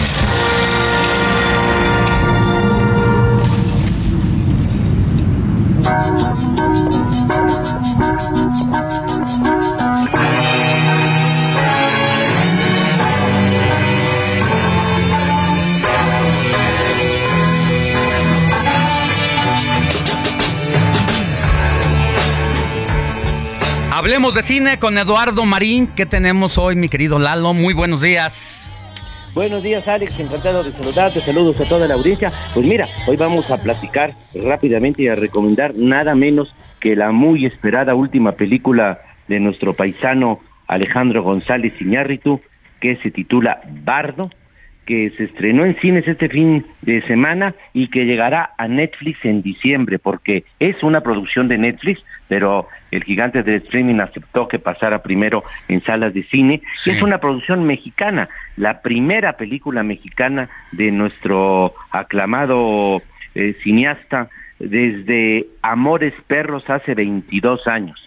Hablemos 24.07 24.37
de 24.37 24.45
cine 24.45 24.79
con 24.79 24.97
Eduardo 24.99 25.45
Marín. 25.45 25.89
¿Qué 25.89 26.07
tenemos 26.07 26.59
hoy, 26.59 26.77
mi 26.77 26.89
querido 26.89 27.19
Lalo? 27.19 27.55
Muy 27.55 27.75
buenos 27.75 28.03
días. 28.03 28.73
Buenos 29.35 29.65
días, 29.65 29.89
Alex. 29.89 30.21
Encantado 30.21 30.63
de 30.63 30.71
saludarte. 30.71 31.21
Saludos 31.21 31.61
a 31.61 31.65
toda 31.65 31.89
la 31.89 31.95
audiencia. 31.95 32.31
Pues 32.55 32.69
mira, 32.69 32.87
hoy 33.09 33.17
vamos 33.17 33.51
a 33.51 33.61
platicar 33.61 34.13
rápidamente 34.33 35.03
y 35.03 35.09
a 35.09 35.17
recomendar 35.17 35.75
nada 35.75 36.15
menos 36.15 36.55
que 36.79 36.95
la 36.95 37.11
muy 37.11 37.47
esperada 37.47 37.97
última 37.97 38.31
película 38.31 39.01
de 39.27 39.41
nuestro 39.41 39.75
paisano 39.75 40.39
Alejandro 40.69 41.25
González 41.25 41.73
Iñárritu, 41.81 42.41
que 42.81 42.99
se 43.03 43.11
titula 43.11 43.61
Bardo, 43.83 44.31
que 44.87 45.11
se 45.11 45.25
estrenó 45.25 45.65
en 45.65 45.77
cines 45.81 46.09
este 46.09 46.29
fin 46.29 46.65
de 46.83 47.03
semana 47.03 47.55
y 47.75 47.89
que 47.89 48.07
llegará 48.07 48.53
a 48.57 48.69
Netflix 48.69 49.25
en 49.25 49.43
diciembre, 49.43 49.99
porque 49.99 50.45
es 50.61 50.83
una 50.83 51.03
producción 51.03 51.49
de 51.49 51.59
Netflix, 51.59 52.03
pero 52.29 52.69
el 52.91 53.05
gigante 53.05 53.43
del 53.43 53.57
streaming 53.57 54.01
aceptó 54.01 54.49
que 54.49 54.59
pasara 54.59 55.03
primero 55.03 55.45
en 55.69 55.83
salas 55.83 56.15
de 56.15 56.23
cine. 56.23 56.63
Sí. 56.75 56.91
Y 56.91 56.95
es 56.95 57.03
una 57.03 57.19
producción 57.19 57.67
mexicana, 57.67 58.29
la 58.57 58.81
primera 58.81 59.35
película 59.35 59.83
mexicana 59.83 60.49
de 60.73 60.91
nuestro 60.93 61.75
aclamado 61.91 63.03
eh, 63.35 63.55
cineasta 63.63 64.29
desde 64.59 65.47
Amores 65.63 66.15
Perros 66.27 66.69
hace 66.71 66.95
22 66.95 67.67
años. 67.67 68.06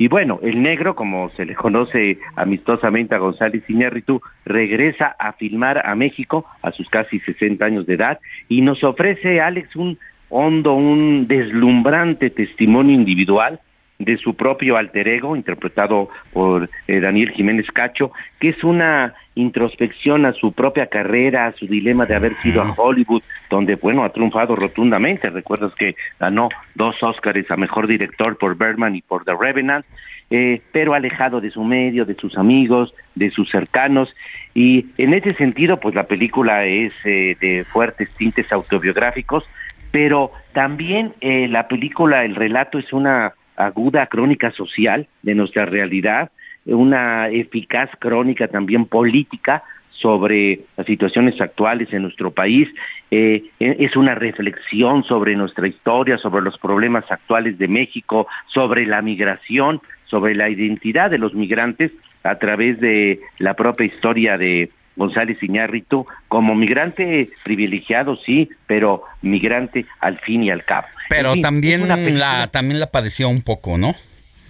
Y 0.00 0.08
bueno, 0.08 0.40
el 0.42 0.62
negro, 0.62 0.94
como 0.94 1.28
se 1.36 1.44
le 1.44 1.54
conoce 1.54 2.16
amistosamente 2.34 3.14
a 3.14 3.18
González 3.18 3.68
Iñárritu, 3.68 4.22
regresa 4.46 5.14
a 5.18 5.34
filmar 5.34 5.86
a 5.86 5.94
México 5.94 6.46
a 6.62 6.72
sus 6.72 6.88
casi 6.88 7.20
60 7.20 7.62
años 7.62 7.84
de 7.84 7.96
edad 7.96 8.18
y 8.48 8.62
nos 8.62 8.82
ofrece, 8.82 9.42
Alex, 9.42 9.76
un 9.76 9.98
hondo, 10.30 10.72
un 10.72 11.26
deslumbrante 11.26 12.30
testimonio 12.30 12.94
individual 12.94 13.60
de 13.98 14.16
su 14.16 14.36
propio 14.36 14.78
alter 14.78 15.06
ego, 15.06 15.36
interpretado 15.36 16.08
por 16.32 16.70
eh, 16.88 17.00
Daniel 17.00 17.32
Jiménez 17.32 17.66
Cacho, 17.70 18.10
que 18.38 18.48
es 18.48 18.64
una 18.64 19.12
introspección 19.40 20.26
a 20.26 20.32
su 20.32 20.52
propia 20.52 20.86
carrera, 20.86 21.46
a 21.46 21.52
su 21.52 21.66
dilema 21.66 22.06
de 22.06 22.14
haber 22.14 22.34
sido 22.42 22.62
a 22.62 22.72
Hollywood, 22.76 23.22
donde, 23.48 23.74
bueno, 23.76 24.04
ha 24.04 24.10
triunfado 24.10 24.56
rotundamente. 24.56 25.30
Recuerdas 25.30 25.74
que 25.74 25.96
ganó 26.18 26.48
dos 26.74 27.02
Óscares 27.02 27.50
a 27.50 27.56
Mejor 27.56 27.86
Director 27.86 28.36
por 28.36 28.56
Bergman 28.56 28.94
y 28.96 29.02
por 29.02 29.24
The 29.24 29.34
Revenant, 29.38 29.84
eh, 30.30 30.60
pero 30.72 30.94
alejado 30.94 31.40
de 31.40 31.50
su 31.50 31.64
medio, 31.64 32.04
de 32.04 32.14
sus 32.14 32.38
amigos, 32.38 32.94
de 33.14 33.30
sus 33.30 33.50
cercanos. 33.50 34.14
Y 34.54 34.86
en 34.98 35.14
ese 35.14 35.34
sentido, 35.34 35.80
pues 35.80 35.94
la 35.94 36.04
película 36.04 36.66
es 36.66 36.92
eh, 37.04 37.36
de 37.40 37.64
fuertes 37.64 38.10
tintes 38.16 38.52
autobiográficos, 38.52 39.44
pero 39.90 40.30
también 40.52 41.14
eh, 41.20 41.48
la 41.48 41.66
película, 41.66 42.24
el 42.24 42.36
relato 42.36 42.78
es 42.78 42.92
una 42.92 43.34
aguda 43.56 44.06
crónica 44.06 44.50
social 44.52 45.06
de 45.22 45.34
nuestra 45.34 45.66
realidad, 45.66 46.30
una 46.74 47.28
eficaz 47.28 47.90
crónica 47.98 48.48
también 48.48 48.86
política 48.86 49.62
sobre 49.92 50.60
las 50.76 50.86
situaciones 50.86 51.40
actuales 51.40 51.92
en 51.92 52.02
nuestro 52.02 52.30
país, 52.30 52.68
eh, 53.10 53.44
es 53.58 53.96
una 53.96 54.14
reflexión 54.14 55.04
sobre 55.04 55.36
nuestra 55.36 55.68
historia, 55.68 56.16
sobre 56.16 56.42
los 56.42 56.58
problemas 56.58 57.04
actuales 57.10 57.58
de 57.58 57.68
México, 57.68 58.26
sobre 58.52 58.86
la 58.86 59.02
migración, 59.02 59.80
sobre 60.06 60.34
la 60.34 60.48
identidad 60.48 61.10
de 61.10 61.18
los 61.18 61.34
migrantes 61.34 61.92
a 62.22 62.36
través 62.36 62.80
de 62.80 63.20
la 63.38 63.54
propia 63.54 63.86
historia 63.86 64.38
de 64.38 64.70
González 64.96 65.42
Iñárritu 65.42 66.06
como 66.28 66.54
migrante 66.54 67.30
privilegiado, 67.42 68.16
sí, 68.16 68.48
pero 68.66 69.04
migrante 69.22 69.86
al 70.00 70.18
fin 70.18 70.42
y 70.44 70.50
al 70.50 70.64
cabo. 70.64 70.86
Pero 71.08 71.28
En 71.28 71.34
fin, 71.34 71.42
también 71.42 72.18
la, 72.18 72.48
también 72.48 72.80
la 72.80 72.90
padeció 72.90 73.28
un 73.28 73.42
poco, 73.42 73.78
¿no? 73.78 73.94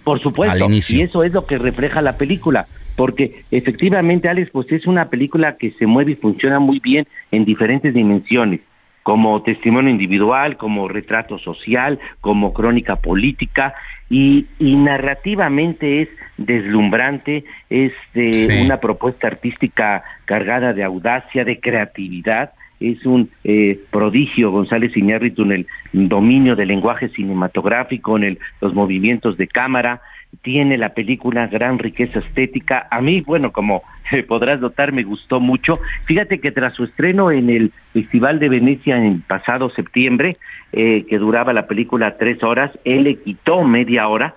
Por 0.03 0.19
supuesto, 0.19 0.67
y 0.69 1.01
eso 1.01 1.23
es 1.23 1.33
lo 1.33 1.45
que 1.45 1.57
refleja 1.57 2.01
la 2.01 2.17
película, 2.17 2.65
porque 2.95 3.43
efectivamente, 3.51 4.29
Alex, 4.29 4.49
pues 4.51 4.71
es 4.71 4.87
una 4.87 5.09
película 5.09 5.57
que 5.57 5.71
se 5.71 5.85
mueve 5.85 6.13
y 6.13 6.15
funciona 6.15 6.59
muy 6.59 6.79
bien 6.79 7.05
en 7.31 7.45
diferentes 7.45 7.93
dimensiones, 7.93 8.61
como 9.03 9.41
testimonio 9.41 9.89
individual, 9.89 10.57
como 10.57 10.87
retrato 10.87 11.39
social, 11.39 11.99
como 12.19 12.53
crónica 12.53 12.97
política, 12.97 13.73
y, 14.09 14.45
y 14.59 14.75
narrativamente 14.75 16.01
es 16.01 16.09
deslumbrante, 16.37 17.45
es 17.69 17.93
Sí. 18.13 18.47
una 18.61 18.79
propuesta 18.79 19.27
artística 19.27 20.03
cargada 20.25 20.73
de 20.73 20.83
audacia, 20.83 21.45
de 21.45 21.59
creatividad, 21.59 22.51
es 22.81 23.05
un 23.05 23.29
eh, 23.43 23.79
prodigio 23.91 24.51
González 24.51 24.95
Iñárritu 24.97 25.43
en 25.43 25.51
el 25.51 25.67
dominio 25.93 26.55
del 26.55 26.69
lenguaje 26.69 27.09
cinematográfico, 27.09 28.17
en 28.17 28.39
los 28.59 28.73
movimientos 28.73 29.37
de 29.37 29.47
cámara, 29.47 30.01
tiene 30.41 30.77
la 30.77 30.93
película 30.93 31.47
gran 31.47 31.77
riqueza 31.77 32.19
estética. 32.19 32.87
A 32.89 33.01
mí, 33.01 33.21
bueno, 33.21 33.51
como 33.51 33.83
podrás 34.27 34.59
notar, 34.59 34.91
me 34.91 35.03
gustó 35.03 35.39
mucho. 35.39 35.79
Fíjate 36.05 36.39
que 36.39 36.51
tras 36.51 36.73
su 36.73 36.85
estreno 36.85 37.31
en 37.31 37.49
el 37.49 37.71
Festival 37.93 38.39
de 38.39 38.49
Venecia 38.49 38.97
en 38.97 39.21
pasado 39.21 39.69
septiembre, 39.69 40.37
eh, 40.71 41.05
que 41.07 41.17
duraba 41.17 41.53
la 41.53 41.67
película 41.67 42.17
tres 42.17 42.41
horas, 42.43 42.71
él 42.85 43.03
le 43.03 43.15
quitó 43.15 43.63
media 43.63 44.07
hora 44.07 44.35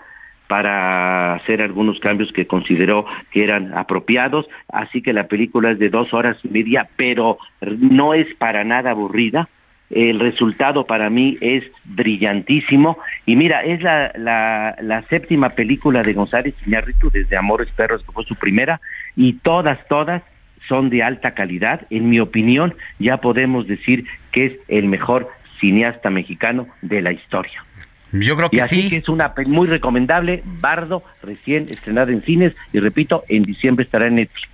para 0.55 1.35
hacer 1.35 1.61
algunos 1.61 1.99
cambios 1.99 2.33
que 2.33 2.47
consideró 2.47 3.07
que 3.33 3.43
eran 3.43 3.77
apropiados, 3.77 4.47
así 4.69 5.03
que 5.03 5.13
la 5.13 5.25
película 5.25 5.73
es 5.73 5.81
de 5.81 5.89
dos 5.89 6.15
horas 6.15 6.37
y 6.45 6.49
media, 6.49 6.87
pero 6.95 7.39
no 7.61 8.15
es 8.15 8.33
para 8.37 8.63
nada 8.63 8.93
aburrida, 8.93 9.49
el 9.91 10.21
resultado 10.21 10.87
para 10.87 11.11
mí 11.11 11.39
es 11.41 11.65
brillantísimo. 11.83 12.99
Y 13.27 13.35
mira, 13.35 13.65
es 13.65 13.83
la, 13.83 15.05
séptima 15.11 15.49
película 15.49 16.03
de 16.03 16.13
González 16.13 16.55
Iñárritu 16.65 17.11
desde 17.11 17.37
Amores 17.37 17.73
Perros, 17.73 18.05
que 18.05 18.13
fue 18.13 18.25
su 18.25 18.37
primera, 18.37 18.81
y 19.17 19.33
todas, 19.33 19.85
todas 19.89 20.23
son 20.69 20.89
de 20.89 21.03
alta 21.03 21.33
calidad. 21.33 21.81
En 21.91 22.09
mi 22.09 22.21
opinión, 22.21 22.77
ya 23.01 23.17
podemos 23.17 23.67
decir 23.67 24.05
que 24.31 24.47
es 24.47 24.53
el 24.69 24.87
mejor 24.87 25.29
cineasta 25.59 26.11
mexicano 26.11 26.69
de 26.81 27.03
la 27.03 27.11
historia. 27.11 27.65
Yo 28.21 28.37
creo 28.37 28.49
que 28.49 28.59
y 28.59 28.61
así 28.61 28.89
que 28.89 28.99
es 28.99 29.09
una 29.09 29.35
muy 29.47 29.67
recomendable, 29.67 30.43
Bardo, 30.61 31.03
recién 31.23 31.69
estrenada 31.69 32.13
en 32.13 32.23
cines 32.23 32.55
y 32.73 32.79
repito, 32.79 33.25
en 33.29 33.43
diciembre 33.43 33.85
estará 33.85 34.07
en 34.07 34.17
Netflix. 34.17 34.49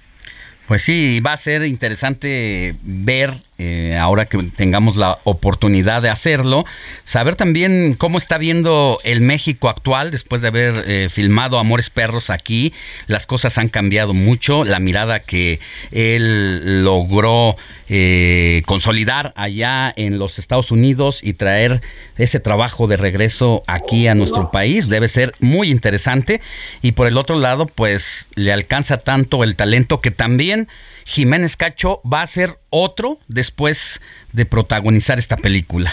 Pues 0.66 0.82
sí, 0.82 1.20
va 1.20 1.32
a 1.32 1.36
ser 1.36 1.64
interesante 1.64 2.76
ver 2.82 3.32
eh, 3.62 3.98
ahora 3.98 4.24
que 4.24 4.38
tengamos 4.56 4.96
la 4.96 5.18
oportunidad 5.24 6.00
de 6.00 6.08
hacerlo, 6.08 6.64
saber 7.04 7.36
también 7.36 7.94
cómo 7.94 8.16
está 8.16 8.38
viendo 8.38 8.98
el 9.04 9.20
México 9.20 9.68
actual 9.68 10.10
después 10.10 10.40
de 10.40 10.48
haber 10.48 10.84
eh, 10.86 11.08
filmado 11.10 11.58
Amores 11.58 11.90
Perros 11.90 12.30
aquí. 12.30 12.72
Las 13.06 13.26
cosas 13.26 13.58
han 13.58 13.68
cambiado 13.68 14.14
mucho, 14.14 14.64
la 14.64 14.80
mirada 14.80 15.20
que 15.20 15.60
él 15.92 16.84
logró 16.84 17.56
eh, 17.90 18.62
consolidar 18.64 19.34
allá 19.36 19.92
en 19.94 20.18
los 20.18 20.38
Estados 20.38 20.70
Unidos 20.70 21.20
y 21.22 21.34
traer 21.34 21.82
ese 22.16 22.40
trabajo 22.40 22.86
de 22.86 22.96
regreso 22.96 23.62
aquí 23.66 24.06
a 24.06 24.14
nuestro 24.14 24.50
país 24.50 24.88
debe 24.88 25.08
ser 25.08 25.34
muy 25.40 25.70
interesante. 25.70 26.40
Y 26.80 26.92
por 26.92 27.08
el 27.08 27.18
otro 27.18 27.36
lado, 27.38 27.66
pues 27.66 28.30
le 28.36 28.54
alcanza 28.54 28.96
tanto 28.96 29.44
el 29.44 29.54
talento 29.54 30.00
que 30.00 30.10
también 30.10 30.66
Jiménez 31.05 31.56
Cacho 31.56 32.01
va 32.10 32.22
a 32.22 32.27
ser 32.27 32.51
otro 32.70 33.18
después 33.28 34.01
de 34.32 34.47
protagonizar 34.47 35.18
esta 35.18 35.36
película. 35.36 35.93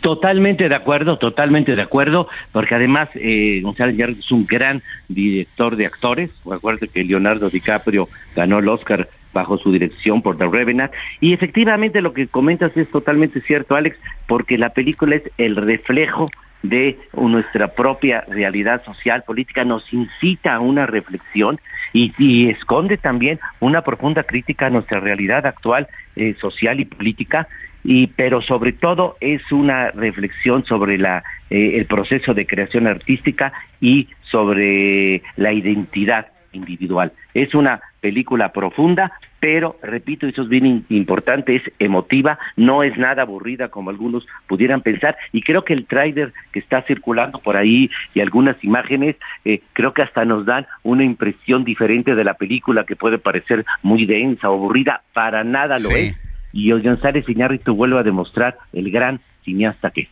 Totalmente 0.00 0.68
de 0.68 0.74
acuerdo, 0.74 1.18
totalmente 1.18 1.76
de 1.76 1.82
acuerdo, 1.82 2.28
porque 2.52 2.74
además 2.74 3.08
eh, 3.14 3.60
González 3.62 3.98
es 4.18 4.32
un 4.32 4.46
gran 4.46 4.82
director 5.08 5.76
de 5.76 5.86
actores. 5.86 6.30
Recuerdo 6.44 6.86
que 6.92 7.04
Leonardo 7.04 7.50
DiCaprio 7.50 8.08
ganó 8.34 8.58
el 8.58 8.68
Oscar 8.68 9.08
bajo 9.32 9.58
su 9.58 9.70
dirección 9.70 10.22
por 10.22 10.38
The 10.38 10.48
Revenant. 10.48 10.92
Y 11.20 11.32
efectivamente 11.32 12.00
lo 12.00 12.14
que 12.14 12.26
comentas 12.26 12.76
es 12.76 12.90
totalmente 12.90 13.40
cierto, 13.42 13.76
Alex, 13.76 13.96
porque 14.26 14.58
la 14.58 14.70
película 14.70 15.16
es 15.16 15.22
el 15.38 15.56
reflejo 15.56 16.30
de 16.62 16.98
nuestra 17.14 17.68
propia 17.68 18.24
realidad 18.28 18.84
social, 18.84 19.22
política, 19.22 19.64
nos 19.64 19.90
incita 19.92 20.54
a 20.54 20.60
una 20.60 20.86
reflexión 20.86 21.60
y, 21.92 22.48
esconde 22.50 22.96
también 22.96 23.40
una 23.58 23.82
profunda 23.82 24.22
crítica 24.22 24.66
a 24.66 24.70
nuestra 24.70 25.00
realidad 25.00 25.46
actual 25.46 25.88
eh, 26.16 26.34
social 26.40 26.80
y 26.80 26.84
política, 26.84 27.48
y, 27.82 28.08
pero 28.08 28.42
sobre 28.42 28.72
todo 28.72 29.16
es 29.20 29.40
una 29.50 29.90
reflexión 29.90 30.64
sobre 30.66 30.98
la, 30.98 31.24
eh, 31.48 31.76
el 31.76 31.86
proceso 31.86 32.34
de 32.34 32.46
creación 32.46 32.86
artística 32.86 33.52
y 33.80 34.08
sobre 34.30 35.22
la 35.36 35.52
identidad 35.52 36.26
individual. 36.52 37.12
Es 37.34 37.54
una 37.54 37.80
película 38.00 38.52
profunda, 38.52 39.12
pero 39.38 39.78
repito, 39.82 40.26
eso 40.26 40.42
es 40.42 40.48
bien 40.48 40.84
importante, 40.88 41.56
es 41.56 41.62
emotiva, 41.78 42.38
no 42.56 42.82
es 42.82 42.96
nada 42.96 43.22
aburrida 43.22 43.68
como 43.68 43.90
algunos 43.90 44.26
pudieran 44.46 44.80
pensar, 44.80 45.16
y 45.32 45.42
creo 45.42 45.64
que 45.64 45.74
el 45.74 45.86
trailer 45.86 46.32
que 46.52 46.58
está 46.58 46.82
circulando 46.82 47.38
por 47.38 47.56
ahí 47.56 47.90
y 48.14 48.20
algunas 48.20 48.62
imágenes, 48.64 49.16
eh, 49.44 49.60
creo 49.72 49.92
que 49.92 50.02
hasta 50.02 50.24
nos 50.24 50.46
dan 50.46 50.66
una 50.82 51.04
impresión 51.04 51.64
diferente 51.64 52.14
de 52.14 52.24
la 52.24 52.34
película 52.34 52.84
que 52.84 52.96
puede 52.96 53.18
parecer 53.18 53.64
muy 53.82 54.06
densa 54.06 54.50
o 54.50 54.54
aburrida, 54.54 55.02
para 55.12 55.44
nada 55.44 55.78
lo 55.78 55.90
es, 55.90 56.16
y 56.52 56.70
González 56.72 57.28
Iñárritu 57.28 57.74
vuelve 57.74 57.98
a 57.98 58.02
demostrar 58.02 58.58
el 58.72 58.90
gran 58.90 59.20
cineasta 59.44 59.90
que 59.90 60.02
es. 60.02 60.08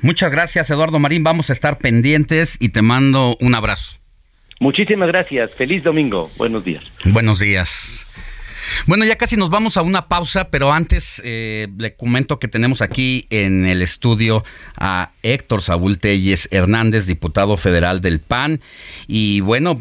Muchas 0.00 0.30
gracias, 0.30 0.70
Eduardo 0.70 0.98
Marín. 0.98 1.24
Vamos 1.24 1.50
a 1.50 1.52
estar 1.52 1.78
pendientes 1.78 2.58
y 2.60 2.68
te 2.68 2.82
mando 2.82 3.36
un 3.40 3.54
abrazo. 3.54 3.96
Muchísimas 4.58 5.08
gracias. 5.08 5.52
Feliz 5.54 5.82
domingo. 5.82 6.30
Buenos 6.38 6.64
días. 6.64 6.84
Buenos 7.04 7.38
días. 7.38 8.06
Bueno, 8.86 9.04
ya 9.04 9.16
casi 9.16 9.36
nos 9.36 9.50
vamos 9.50 9.76
a 9.76 9.82
una 9.82 10.08
pausa, 10.08 10.48
pero 10.48 10.72
antes 10.72 11.20
eh, 11.24 11.68
le 11.76 11.94
comento 11.94 12.38
que 12.38 12.48
tenemos 12.48 12.82
aquí 12.82 13.26
en 13.30 13.66
el 13.66 13.82
estudio 13.82 14.44
a 14.76 15.10
Héctor 15.22 15.62
Saúl 15.62 15.98
Telles 15.98 16.48
Hernández, 16.50 17.06
diputado 17.06 17.56
federal 17.56 18.00
del 18.00 18.20
PAN, 18.20 18.60
y 19.06 19.40
bueno, 19.40 19.78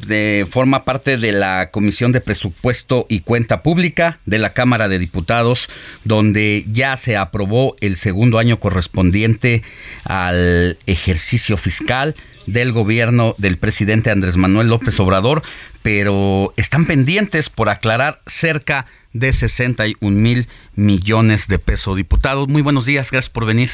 forma 0.49 0.83
parte 0.83 1.17
de 1.17 1.31
la 1.31 1.71
Comisión 1.71 2.11
de 2.11 2.21
Presupuesto 2.21 3.05
y 3.09 3.21
Cuenta 3.21 3.63
Pública 3.63 4.19
de 4.25 4.39
la 4.39 4.53
Cámara 4.53 4.87
de 4.87 4.99
Diputados, 4.99 5.69
donde 6.03 6.65
ya 6.71 6.97
se 6.97 7.17
aprobó 7.17 7.75
el 7.81 7.95
segundo 7.95 8.39
año 8.39 8.59
correspondiente 8.59 9.63
al 10.05 10.77
ejercicio 10.85 11.57
fiscal 11.57 12.15
del 12.45 12.71
gobierno 12.71 13.35
del 13.37 13.57
presidente 13.57 14.11
Andrés 14.11 14.37
Manuel 14.37 14.67
López 14.67 14.99
Obrador, 14.99 15.41
pero 15.85 16.51
están 16.57 16.85
pendientes 16.85 17.49
por 17.49 17.69
aclarar 17.69 18.19
cerca 18.25 18.87
de 19.13 19.31
61 19.31 20.17
mil 20.19 20.47
millones 20.73 21.47
de 21.47 21.59
pesos. 21.59 21.95
Diputados, 21.95 22.47
muy 22.47 22.63
buenos 22.63 22.87
días, 22.87 23.11
gracias 23.11 23.29
por 23.29 23.45
venir. 23.45 23.69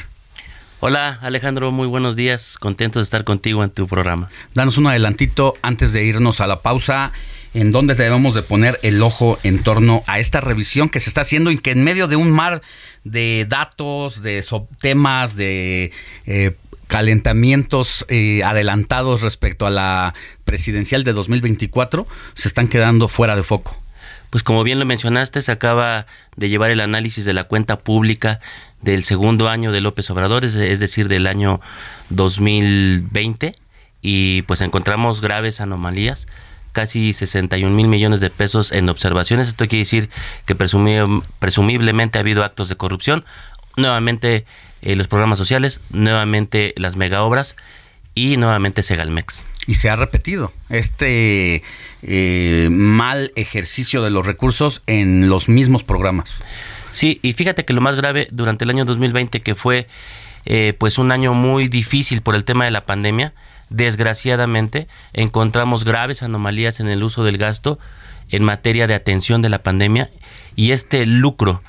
Hola 0.82 1.20
Alejandro, 1.22 1.72
muy 1.72 1.88
buenos 1.88 2.18
días, 2.18 2.58
contento 2.58 3.00
de 3.00 3.04
estar 3.04 3.24
contigo 3.24 3.64
en 3.64 3.70
tu 3.70 3.88
programa. 3.88 4.28
Danos 4.54 4.78
un 4.78 4.88
adelantito 4.88 5.54
antes 5.62 5.94
de 5.94 6.04
irnos 6.04 6.42
a 6.42 6.48
la 6.48 6.60
pausa 6.60 7.14
en 7.54 7.72
dónde 7.72 7.96
debemos 7.96 8.34
de 8.34 8.42
poner 8.42 8.78
el 8.84 9.02
ojo 9.02 9.40
en 9.44 9.64
torno 9.64 10.04
a 10.06 10.20
esta 10.20 10.42
revisión 10.42 10.90
que 10.90 11.00
se 11.00 11.10
está 11.10 11.22
haciendo 11.22 11.50
y 11.50 11.60
que 11.60 11.72
en 11.72 11.82
medio 11.82 12.10
de 12.10 12.18
un 12.18 12.30
mar 12.30 12.62
de 13.06 13.46
datos, 13.48 14.22
de 14.22 14.44
temas, 14.82 15.38
de 15.38 15.94
eh, 16.26 16.58
calentamientos 16.92 18.06
eh, 18.10 18.44
adelantados 18.44 19.22
respecto 19.22 19.66
a 19.66 19.70
la 19.70 20.14
presidencial 20.44 21.06
de 21.06 21.14
2024 21.14 22.06
se 22.34 22.50
están 22.50 22.68
quedando 22.68 23.08
fuera 23.08 23.38
de 23.38 23.44
foco. 23.44 23.80
Pues 24.30 24.44
como 24.44 24.66
bien 24.66 24.78
lo 24.78 24.86
mencionaste, 24.86 25.42
se 25.42 25.54
acaba 25.54 26.06
de 26.36 26.50
llevar 26.50 26.70
el 26.70 26.82
análisis 26.82 27.24
de 27.24 27.32
la 27.32 27.46
cuenta 27.46 27.80
pública 27.80 28.42
del 28.82 29.06
segundo 29.06 29.48
año 29.48 29.72
de 29.72 29.80
López 29.80 30.10
Obrador, 30.10 30.44
es, 30.44 30.54
decir, 30.82 31.08
del 31.08 31.28
año 31.28 31.62
2020, 32.10 33.54
y 34.02 34.42
pues 34.42 34.60
encontramos 34.60 35.22
graves 35.22 35.62
anomalías 35.62 36.28
casi 36.74 37.14
61 37.14 37.74
mil 37.74 37.88
millones 37.88 38.20
de 38.20 38.30
pesos 38.30 38.74
en 38.74 38.90
observaciones. 38.90 39.48
Esto 39.48 39.66
quiere 39.68 39.84
decir 39.84 40.10
que 40.46 40.56
presumiblemente 40.56 42.18
ha 42.18 42.22
habido 42.22 42.44
actos 42.44 42.68
de 42.68 42.76
corrupción. 42.76 43.24
Nuevamente 43.78 44.46
eh, 44.82 44.96
los 44.96 45.08
programas 45.08 45.38
sociales, 45.38 45.82
nuevamente 45.92 46.74
las 46.78 46.96
mega 46.96 47.24
obras 47.24 47.56
y 48.16 48.38
nuevamente 48.38 48.82
Segalmex. 48.82 49.46
Y 49.68 49.76
se 49.76 49.90
ha 49.90 49.96
repetido 49.96 50.52
este 50.70 51.64
eh, 52.04 52.68
mal 52.72 53.32
ejercicio 53.36 54.02
de 54.02 54.10
los 54.10 54.26
recursos 54.26 54.82
en 54.88 55.30
los 55.30 55.50
mismos 55.50 55.84
programas. 55.84 56.42
Sí, 56.92 57.20
y 57.22 57.34
fíjate 57.34 57.64
que 57.64 57.74
lo 57.74 57.82
más 57.82 57.96
grave 57.96 58.28
durante 58.32 58.66
el 58.66 58.72
año 58.72 58.86
2020, 58.86 59.42
que 59.42 59.56
fue 59.56 59.88
eh, 60.46 60.74
pues 60.78 60.98
un 60.98 61.12
año 61.12 61.34
muy 61.34 61.68
difícil 61.68 62.22
por 62.22 62.36
el 62.36 62.44
tema 62.44 62.66
de 62.66 62.72
la 62.72 62.86
pandemia, 62.86 63.34
desgraciadamente 63.70 64.88
encontramos 65.14 65.86
graves 65.86 66.24
anomalías 66.24 66.80
en 66.80 66.90
el 66.90 67.04
uso 67.04 67.24
del 67.24 67.38
gasto 67.38 67.80
en 68.30 68.44
materia 68.44 68.88
de 68.88 68.96
atención 68.96 69.42
de 69.42 69.50
la 69.50 69.64
pandemia 69.64 70.10
y 70.56 70.72
este 70.72 71.06
lucro 71.06 71.62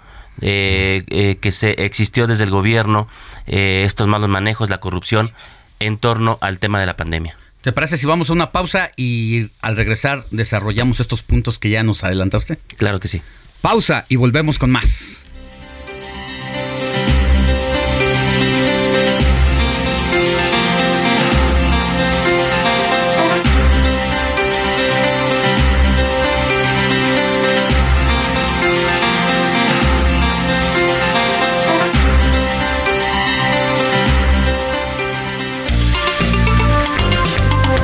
eh, 0.43 1.05
eh, 1.09 1.36
que 1.40 1.52
se 1.52 1.70
existió 1.85 2.27
desde 2.27 2.44
el 2.44 2.51
gobierno, 2.51 3.09
eh, 3.47 3.85
estos 3.86 4.09
malos 4.09 4.28
manejos, 4.28 4.69
la 4.70 4.78
corrupción 4.78 5.32
en 5.78 5.98
torno 5.98 6.39
al 6.40 6.59
tema 6.59 6.81
de 6.81 6.86
la 6.86 6.97
pandemia. 6.97 7.36
¿Te 7.60 7.73
parece 7.73 7.97
si 7.97 8.06
vamos 8.06 8.28
a 8.28 8.32
una 8.32 8.51
pausa 8.51 8.90
y 8.97 9.51
al 9.60 9.77
regresar 9.77 10.24
desarrollamos 10.32 10.98
estos 10.98 11.23
puntos 11.23 11.60
que 11.60 11.70
ya 11.70 11.85
nos 11.85 12.02
adelantaste? 12.02 12.59
Claro 12.77 12.98
que 12.98 13.06
sí. 13.06 13.23
Pausa 13.60 14.05
y 14.09 14.16
volvemos 14.16 14.59
con 14.59 14.70
más. 14.70 15.21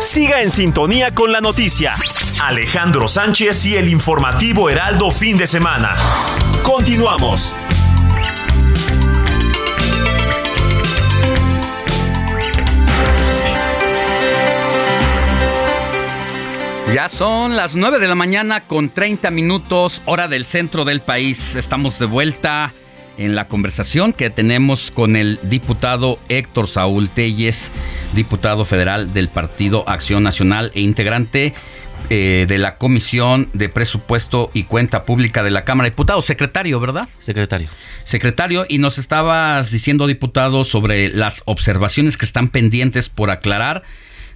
Siga 0.00 0.40
en 0.40 0.50
sintonía 0.50 1.14
con 1.14 1.30
la 1.30 1.42
noticia. 1.42 1.94
Alejandro 2.42 3.06
Sánchez 3.06 3.66
y 3.66 3.76
el 3.76 3.88
informativo 3.88 4.70
Heraldo 4.70 5.10
fin 5.10 5.36
de 5.36 5.46
semana. 5.46 5.94
Continuamos. 6.62 7.52
Ya 16.94 17.08
son 17.08 17.54
las 17.54 17.76
9 17.76 17.98
de 17.98 18.08
la 18.08 18.14
mañana 18.14 18.66
con 18.66 18.88
30 18.88 19.30
minutos, 19.30 20.02
hora 20.06 20.28
del 20.28 20.46
centro 20.46 20.86
del 20.86 21.02
país. 21.02 21.56
Estamos 21.56 21.98
de 21.98 22.06
vuelta 22.06 22.72
en 23.20 23.34
la 23.34 23.46
conversación 23.48 24.14
que 24.14 24.30
tenemos 24.30 24.90
con 24.90 25.14
el 25.14 25.38
diputado 25.42 26.18
Héctor 26.30 26.66
Saúl 26.66 27.10
Telles, 27.10 27.70
diputado 28.14 28.64
federal 28.64 29.12
del 29.12 29.28
Partido 29.28 29.86
Acción 29.86 30.22
Nacional 30.22 30.72
e 30.74 30.80
integrante 30.80 31.52
eh, 32.08 32.46
de 32.48 32.58
la 32.58 32.76
Comisión 32.76 33.50
de 33.52 33.68
Presupuesto 33.68 34.50
y 34.54 34.64
Cuenta 34.64 35.04
Pública 35.04 35.42
de 35.42 35.50
la 35.50 35.64
Cámara 35.64 35.84
de 35.84 35.90
Diputados. 35.90 36.24
Secretario, 36.24 36.80
¿verdad? 36.80 37.08
Secretario. 37.18 37.68
Secretario, 38.04 38.64
y 38.68 38.78
nos 38.78 38.96
estabas 38.96 39.70
diciendo, 39.70 40.06
diputado, 40.06 40.64
sobre 40.64 41.10
las 41.10 41.42
observaciones 41.44 42.16
que 42.16 42.24
están 42.24 42.48
pendientes 42.48 43.10
por 43.10 43.30
aclarar 43.30 43.82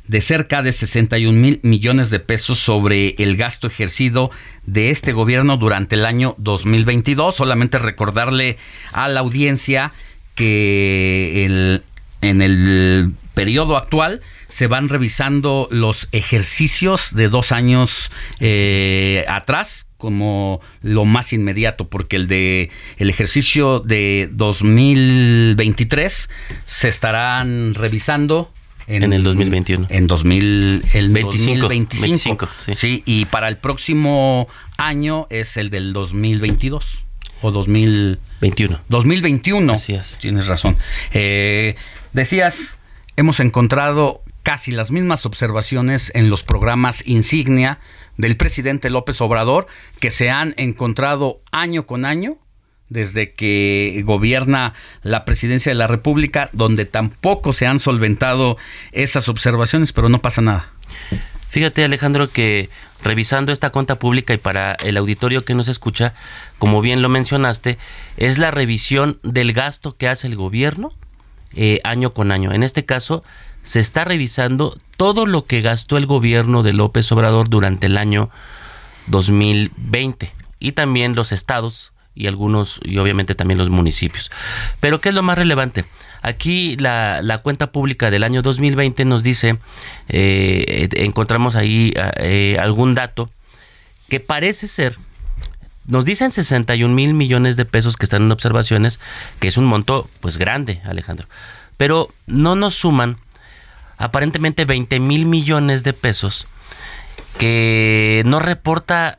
de 0.06 0.20
cerca 0.20 0.62
de 0.62 0.72
61 0.72 1.38
mil 1.38 1.60
millones 1.62 2.10
de 2.10 2.20
pesos 2.20 2.58
sobre 2.58 3.14
el 3.18 3.36
gasto 3.36 3.66
ejercido 3.66 4.30
de 4.66 4.90
este 4.90 5.12
gobierno 5.12 5.56
durante 5.56 5.96
el 5.96 6.04
año 6.04 6.34
2022. 6.38 7.34
Solamente 7.34 7.78
recordarle 7.78 8.58
a 8.92 9.08
la 9.08 9.20
audiencia 9.20 9.92
que 10.34 11.44
el, 11.44 11.82
en 12.20 12.42
el 12.42 13.12
periodo 13.34 13.76
actual 13.76 14.20
se 14.48 14.66
van 14.66 14.88
revisando 14.88 15.68
los 15.70 16.08
ejercicios 16.12 17.14
de 17.14 17.28
dos 17.28 17.50
años 17.50 18.10
eh, 18.40 19.24
atrás 19.28 19.86
como 19.96 20.60
lo 20.82 21.04
más 21.06 21.32
inmediato 21.32 21.88
porque 21.88 22.16
el 22.16 22.28
de 22.28 22.70
el 22.98 23.10
ejercicio 23.10 23.80
de 23.80 24.28
2023 24.32 26.30
se 26.66 26.88
estarán 26.88 27.74
revisando 27.74 28.52
en, 28.86 29.12
el 29.12 29.22
2021. 29.22 29.86
En 29.90 30.06
2000, 30.06 30.84
el 30.92 31.08
25, 31.10 31.60
2025. 31.62 32.48
sí. 32.74 33.02
y 33.06 33.24
para 33.26 33.48
el 33.48 33.56
próximo 33.56 34.48
año 34.76 35.26
es 35.30 35.56
el 35.56 35.70
del 35.70 35.92
2022 35.92 37.04
o 37.42 37.50
2021. 37.50 38.80
2021. 38.88 39.72
Así 39.72 39.94
es. 39.94 40.18
Tienes 40.18 40.48
razón. 40.48 40.76
Eh, 41.12 41.76
decías, 42.12 42.78
hemos 43.16 43.40
encontrado 43.40 44.22
casi 44.42 44.72
las 44.72 44.90
mismas 44.90 45.24
observaciones 45.26 46.12
en 46.14 46.30
los 46.30 46.42
programas 46.42 47.06
insignia 47.06 47.78
del 48.16 48.36
presidente 48.36 48.90
López 48.90 49.20
Obrador 49.20 49.66
que 50.00 50.10
se 50.10 50.30
han 50.30 50.54
encontrado 50.58 51.40
año 51.50 51.86
con 51.86 52.04
año 52.04 52.38
desde 52.94 53.32
que 53.32 54.02
gobierna 54.06 54.72
la 55.02 55.26
presidencia 55.26 55.70
de 55.70 55.74
la 55.74 55.88
República, 55.88 56.48
donde 56.52 56.86
tampoco 56.86 57.52
se 57.52 57.66
han 57.66 57.80
solventado 57.80 58.56
esas 58.92 59.28
observaciones, 59.28 59.92
pero 59.92 60.08
no 60.08 60.22
pasa 60.22 60.40
nada. 60.40 60.70
Fíjate 61.50 61.84
Alejandro 61.84 62.30
que 62.30 62.70
revisando 63.02 63.52
esta 63.52 63.70
cuenta 63.70 63.96
pública 63.96 64.32
y 64.32 64.38
para 64.38 64.76
el 64.84 64.96
auditorio 64.96 65.44
que 65.44 65.54
nos 65.54 65.68
escucha, 65.68 66.14
como 66.58 66.80
bien 66.80 67.02
lo 67.02 67.08
mencionaste, 67.08 67.78
es 68.16 68.38
la 68.38 68.50
revisión 68.50 69.18
del 69.22 69.52
gasto 69.52 69.96
que 69.96 70.08
hace 70.08 70.28
el 70.28 70.36
gobierno 70.36 70.92
eh, 71.54 71.80
año 71.84 72.14
con 72.14 72.32
año. 72.32 72.52
En 72.52 72.62
este 72.62 72.84
caso, 72.84 73.24
se 73.62 73.80
está 73.80 74.04
revisando 74.04 74.78
todo 74.96 75.26
lo 75.26 75.46
que 75.46 75.62
gastó 75.62 75.96
el 75.96 76.06
gobierno 76.06 76.62
de 76.62 76.72
López 76.72 77.10
Obrador 77.10 77.48
durante 77.48 77.86
el 77.86 77.96
año 77.96 78.30
2020 79.08 80.32
y 80.60 80.72
también 80.72 81.16
los 81.16 81.32
estados 81.32 81.93
y 82.14 82.26
algunos, 82.26 82.80
y 82.82 82.98
obviamente 82.98 83.34
también 83.34 83.58
los 83.58 83.70
municipios. 83.70 84.30
Pero 84.80 85.00
¿qué 85.00 85.08
es 85.10 85.14
lo 85.14 85.22
más 85.22 85.36
relevante? 85.36 85.84
Aquí 86.22 86.76
la, 86.76 87.20
la 87.22 87.38
cuenta 87.38 87.72
pública 87.72 88.10
del 88.10 88.24
año 88.24 88.42
2020 88.42 89.04
nos 89.04 89.22
dice, 89.22 89.58
eh, 90.08 90.88
encontramos 90.96 91.56
ahí 91.56 91.92
eh, 92.16 92.56
algún 92.60 92.94
dato 92.94 93.30
que 94.08 94.20
parece 94.20 94.68
ser, 94.68 94.96
nos 95.86 96.04
dicen 96.04 96.32
61 96.32 96.94
mil 96.94 97.12
millones 97.14 97.56
de 97.56 97.64
pesos 97.64 97.96
que 97.96 98.06
están 98.06 98.22
en 98.22 98.32
observaciones, 98.32 99.00
que 99.38 99.48
es 99.48 99.58
un 99.58 99.66
monto 99.66 100.08
pues 100.20 100.38
grande, 100.38 100.80
Alejandro. 100.84 101.28
Pero 101.76 102.08
no 102.26 102.54
nos 102.54 102.74
suman 102.74 103.18
aparentemente 103.98 104.64
20 104.64 105.00
mil 105.00 105.26
millones 105.26 105.84
de 105.84 105.92
pesos 105.92 106.46
que 107.38 108.22
no 108.24 108.38
reporta 108.38 109.18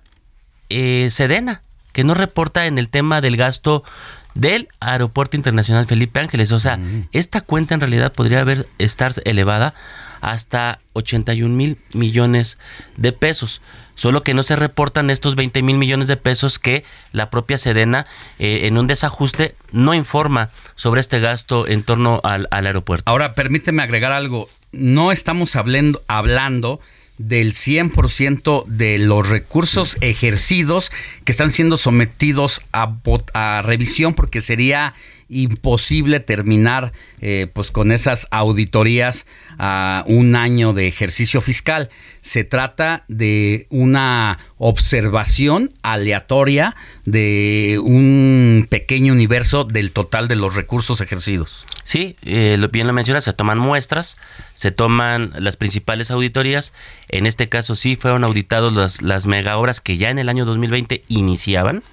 eh, 0.69 1.09
Sedena 1.11 1.61
que 1.95 2.03
no 2.03 2.13
reporta 2.13 2.65
en 2.65 2.77
el 2.77 2.89
tema 2.89 3.21
del 3.21 3.37
gasto 3.37 3.85
del 4.33 4.67
Aeropuerto 4.81 5.37
Internacional 5.37 5.85
Felipe 5.85 6.19
Ángeles. 6.19 6.51
O 6.51 6.59
sea, 6.59 6.77
esta 7.13 7.39
cuenta 7.39 7.73
en 7.73 7.79
realidad 7.79 8.11
podría 8.11 8.41
haber 8.41 8.67
estar 8.79 9.13
elevada 9.23 9.73
hasta 10.19 10.81
81 10.91 11.55
mil 11.55 11.77
millones 11.93 12.59
de 12.97 13.13
pesos. 13.13 13.61
Solo 13.93 14.23
que 14.23 14.33
no 14.33 14.43
se 14.43 14.57
reportan 14.57 15.09
estos 15.09 15.35
20 15.35 15.63
mil 15.63 15.77
millones 15.77 16.07
de 16.09 16.17
pesos 16.17 16.59
que 16.59 16.83
la 17.13 17.29
propia 17.29 17.57
Sedena 17.57 18.03
eh, 18.39 18.67
en 18.67 18.77
un 18.77 18.87
desajuste 18.87 19.55
no 19.71 19.93
informa 19.93 20.49
sobre 20.75 20.99
este 20.99 21.21
gasto 21.21 21.65
en 21.65 21.81
torno 21.81 22.19
al, 22.25 22.49
al 22.51 22.67
aeropuerto. 22.67 23.09
Ahora, 23.09 23.35
permíteme 23.35 23.83
agregar 23.83 24.11
algo. 24.11 24.49
No 24.73 25.13
estamos 25.13 25.55
hablando, 25.55 26.01
hablando 26.09 26.81
del 27.17 27.53
100% 27.53 28.65
de 28.65 28.97
los 28.97 29.27
recursos 29.29 29.97
ejercidos 30.01 30.91
que 31.23 31.31
están 31.31 31.51
siendo 31.51 31.77
sometidos 31.77 32.61
a, 32.71 32.95
a 33.33 33.61
revisión 33.61 34.13
porque 34.13 34.41
sería 34.41 34.93
imposible 35.29 36.19
terminar 36.19 36.91
eh, 37.19 37.47
pues 37.51 37.71
con 37.71 37.91
esas 37.91 38.27
auditorías 38.31 39.25
a 39.57 40.03
un 40.07 40.35
año 40.35 40.73
de 40.73 40.87
ejercicio 40.87 41.41
fiscal. 41.41 41.89
Se 42.21 42.43
trata 42.43 43.03
de 43.07 43.67
una 43.69 44.39
observación 44.57 45.71
aleatoria 45.81 46.75
de 47.05 47.79
un 47.83 48.67
pequeño 48.69 49.13
universo 49.13 49.63
del 49.63 49.91
total 49.91 50.27
de 50.27 50.35
los 50.35 50.55
recursos 50.55 51.01
ejercidos. 51.01 51.65
Sí, 51.83 52.15
eh, 52.23 52.57
bien 52.71 52.87
lo 52.87 52.93
menciona, 52.93 53.21
se 53.21 53.33
toman 53.33 53.59
muestras, 53.59 54.17
se 54.55 54.71
toman 54.71 55.33
las 55.37 55.55
principales 55.55 56.09
auditorías. 56.09 56.73
En 57.09 57.27
este 57.27 57.47
caso 57.47 57.75
sí 57.75 57.95
fueron 57.95 58.23
auditados 58.23 58.73
las, 58.73 59.01
las 59.01 59.27
mega 59.27 59.57
obras 59.57 59.81
que 59.81 59.97
ya 59.97 60.09
en 60.09 60.19
el 60.19 60.29
año 60.29 60.45
2020 60.45 61.03
iniciaban 61.07 61.83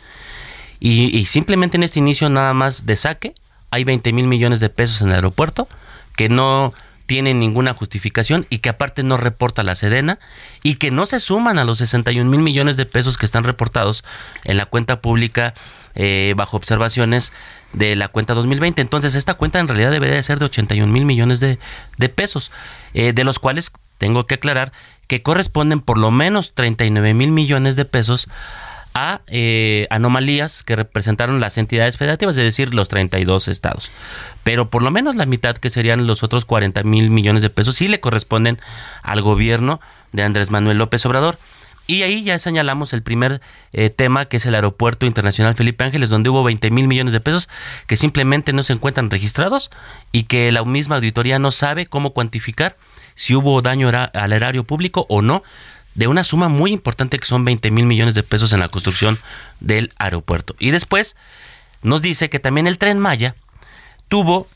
y, 0.84 1.26
simplemente 1.26 1.76
en 1.76 1.84
este 1.84 2.00
inicio 2.00 2.28
nada 2.28 2.52
más 2.54 2.86
de 2.86 2.96
saque 2.96 3.34
hay 3.70 3.84
20 3.84 4.12
mil 4.12 4.26
millones 4.26 4.58
de 4.58 4.68
pesos 4.68 5.00
en 5.00 5.08
el 5.08 5.14
aeropuerto 5.14 5.68
que 6.16 6.28
no 6.28 6.72
tienen 7.06 7.38
ninguna 7.38 7.72
justificación 7.72 8.46
y 8.50 8.58
que 8.58 8.68
aparte 8.68 9.04
no 9.04 9.16
reporta 9.16 9.62
la 9.62 9.76
Sedena 9.76 10.18
y 10.64 10.74
que 10.76 10.90
no 10.90 11.06
se 11.06 11.20
suman 11.20 11.58
a 11.58 11.64
los 11.64 11.78
61 11.78 12.28
mil 12.28 12.40
millones 12.40 12.76
de 12.76 12.84
pesos 12.84 13.16
que 13.16 13.26
están 13.26 13.44
reportados 13.44 14.02
en 14.42 14.56
la 14.56 14.66
cuenta 14.66 15.00
pública 15.00 15.54
eh, 15.94 16.34
bajo 16.36 16.56
observaciones 16.56 17.32
de 17.72 17.94
la 17.94 18.08
cuenta 18.08 18.34
2020. 18.34 18.82
Entonces 18.82 19.14
esta 19.14 19.34
cuenta 19.34 19.60
en 19.60 19.68
realidad 19.68 19.92
debería 19.92 20.16
de 20.16 20.22
ser 20.24 20.40
de 20.40 20.46
81 20.46 20.92
mil 20.92 21.04
millones 21.04 21.38
de, 21.38 21.58
pesos, 22.08 22.50
eh, 22.92 23.12
de 23.12 23.22
los 23.22 23.38
cuales 23.38 23.70
tengo 23.98 24.26
que 24.26 24.34
aclarar 24.34 24.72
que 25.06 25.22
corresponden 25.22 25.80
por 25.80 25.98
lo 25.98 26.10
menos 26.10 26.54
39 26.54 27.14
mil 27.14 27.30
millones 27.30 27.76
de 27.76 27.84
pesos 27.84 28.28
a 28.94 29.22
eh, 29.26 29.86
anomalías 29.90 30.62
que 30.62 30.76
representaron 30.76 31.40
las 31.40 31.58
entidades 31.58 31.96
federativas, 31.96 32.36
es 32.36 32.44
decir, 32.44 32.74
los 32.74 32.88
32 32.88 33.48
estados. 33.48 33.90
Pero 34.44 34.70
por 34.70 34.82
lo 34.82 34.90
menos 34.90 35.16
la 35.16 35.26
mitad, 35.26 35.56
que 35.56 35.70
serían 35.70 36.06
los 36.06 36.22
otros 36.22 36.44
40 36.44 36.82
mil 36.82 37.10
millones 37.10 37.42
de 37.42 37.50
pesos, 37.50 37.76
sí 37.76 37.88
le 37.88 38.00
corresponden 38.00 38.58
al 39.02 39.22
gobierno 39.22 39.80
de 40.12 40.22
Andrés 40.22 40.50
Manuel 40.50 40.78
López 40.78 41.04
Obrador. 41.06 41.38
Y 41.86 42.02
ahí 42.02 42.22
ya 42.22 42.38
señalamos 42.38 42.92
el 42.92 43.02
primer 43.02 43.40
eh, 43.72 43.90
tema, 43.90 44.26
que 44.26 44.36
es 44.36 44.46
el 44.46 44.54
Aeropuerto 44.54 45.04
Internacional 45.04 45.54
Felipe 45.54 45.84
Ángeles, 45.84 46.10
donde 46.10 46.30
hubo 46.30 46.44
20 46.44 46.70
mil 46.70 46.86
millones 46.86 47.12
de 47.12 47.20
pesos 47.20 47.48
que 47.86 47.96
simplemente 47.96 48.52
no 48.52 48.62
se 48.62 48.72
encuentran 48.72 49.10
registrados 49.10 49.70
y 50.12 50.24
que 50.24 50.52
la 50.52 50.64
misma 50.64 50.96
auditoría 50.96 51.40
no 51.40 51.50
sabe 51.50 51.86
cómo 51.86 52.12
cuantificar 52.12 52.76
si 53.14 53.34
hubo 53.34 53.60
daño 53.62 53.90
al 53.90 54.32
erario 54.32 54.64
público 54.64 55.06
o 55.08 55.22
no 55.22 55.42
de 55.94 56.06
una 56.06 56.24
suma 56.24 56.48
muy 56.48 56.72
importante 56.72 57.18
que 57.18 57.26
son 57.26 57.44
20 57.44 57.70
mil 57.70 57.86
millones 57.86 58.14
de 58.14 58.22
pesos 58.22 58.52
en 58.52 58.60
la 58.60 58.68
construcción 58.68 59.18
del 59.60 59.92
aeropuerto. 59.98 60.54
Y 60.58 60.70
después 60.70 61.16
nos 61.82 62.02
dice 62.02 62.30
que 62.30 62.38
también 62.38 62.66
el 62.66 62.78
tren 62.78 62.98
Maya 62.98 63.34
tuvo 64.08 64.46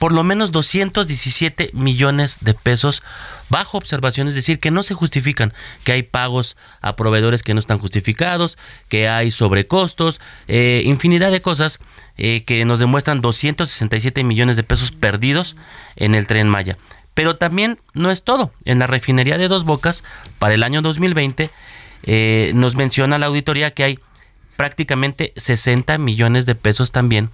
por 0.00 0.12
lo 0.12 0.24
menos 0.24 0.50
217 0.50 1.72
millones 1.74 2.38
de 2.40 2.54
pesos 2.54 3.02
bajo 3.50 3.76
observación, 3.76 4.28
es 4.28 4.34
decir, 4.34 4.58
que 4.58 4.70
no 4.70 4.82
se 4.82 4.94
justifican, 4.94 5.52
que 5.84 5.92
hay 5.92 6.02
pagos 6.02 6.56
a 6.80 6.96
proveedores 6.96 7.42
que 7.42 7.52
no 7.52 7.60
están 7.60 7.78
justificados, 7.78 8.56
que 8.88 9.10
hay 9.10 9.30
sobrecostos, 9.30 10.22
eh, 10.48 10.80
infinidad 10.86 11.30
de 11.30 11.42
cosas 11.42 11.80
eh, 12.16 12.44
que 12.44 12.64
nos 12.64 12.78
demuestran 12.78 13.20
267 13.20 14.24
millones 14.24 14.56
de 14.56 14.62
pesos 14.62 14.90
perdidos 14.90 15.54
en 15.96 16.14
el 16.14 16.26
tren 16.26 16.48
Maya. 16.48 16.78
Pero 17.14 17.36
también 17.36 17.78
no 17.94 18.10
es 18.10 18.22
todo. 18.22 18.52
En 18.64 18.78
la 18.78 18.86
refinería 18.86 19.38
de 19.38 19.48
Dos 19.48 19.64
Bocas, 19.64 20.04
para 20.38 20.54
el 20.54 20.62
año 20.62 20.82
2020, 20.82 21.50
eh, 22.04 22.52
nos 22.54 22.76
menciona 22.76 23.18
la 23.18 23.26
auditoría 23.26 23.72
que 23.72 23.84
hay 23.84 23.98
prácticamente 24.56 25.32
60 25.36 25.98
millones 25.98 26.46
de 26.46 26.54
pesos 26.54 26.92
también 26.92 27.30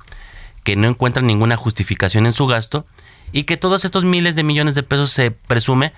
que 0.67 0.75
no 0.75 0.89
encuentran 0.89 1.29
ninguna 1.29 1.57
justificación 1.57 2.27
en 2.27 2.33
su 2.33 2.49
gasto 2.49 2.87
y 3.31 3.45
que 3.45 3.57
todos 3.57 3.85
estos 3.85 4.05
miles 4.05 4.35
de 4.35 4.43
millones 4.43 4.75
de 4.75 4.83
pesos 4.83 5.13
se 5.13 5.31
presume 5.31 5.93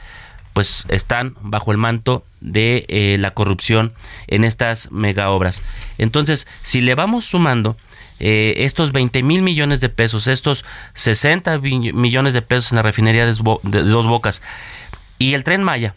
pues 0.52 0.84
están 0.88 1.36
bajo 1.40 1.72
el 1.72 1.78
manto 1.78 2.24
de 2.40 2.84
eh, 2.88 3.16
la 3.18 3.30
corrupción 3.32 3.94
en 4.26 4.44
estas 4.44 4.90
mega 4.90 5.30
obras. 5.30 5.62
Entonces, 5.98 6.46
si 6.62 6.80
le 6.80 6.94
vamos 6.94 7.26
sumando 7.26 7.76
eh, 8.20 8.54
estos 8.58 8.92
20 8.92 9.22
mil 9.22 9.42
millones 9.42 9.80
de 9.80 9.88
pesos, 9.88 10.26
estos 10.26 10.64
60 10.94 11.58
millones 11.58 12.34
de 12.34 12.42
pesos 12.42 12.72
en 12.72 12.76
la 12.76 12.82
refinería 12.82 13.26
de 13.26 13.32
Dos 13.34 14.06
Bocas 14.06 14.42
y 15.18 15.34
el 15.34 15.44
tren 15.44 15.62
Maya, 15.62 15.94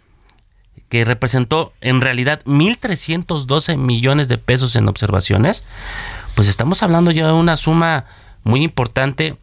que 0.89 1.06
representó 1.06 1.73
en 1.81 2.02
realidad 2.02 2.41
1.312 2.45 3.77
millones 3.77 4.27
de 4.27 4.38
pesos 4.38 4.76
en 4.76 4.88
observaciones, 4.88 5.65
pues 6.35 6.48
estamos 6.48 6.84
hablando 6.84 7.11
ya 7.11 7.27
de 7.27 7.34
una 7.34 7.56
suma 7.56 8.06
muy 8.43 8.64
importante 8.64 9.38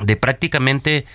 de 0.00 0.16
prácticamente 0.16 1.06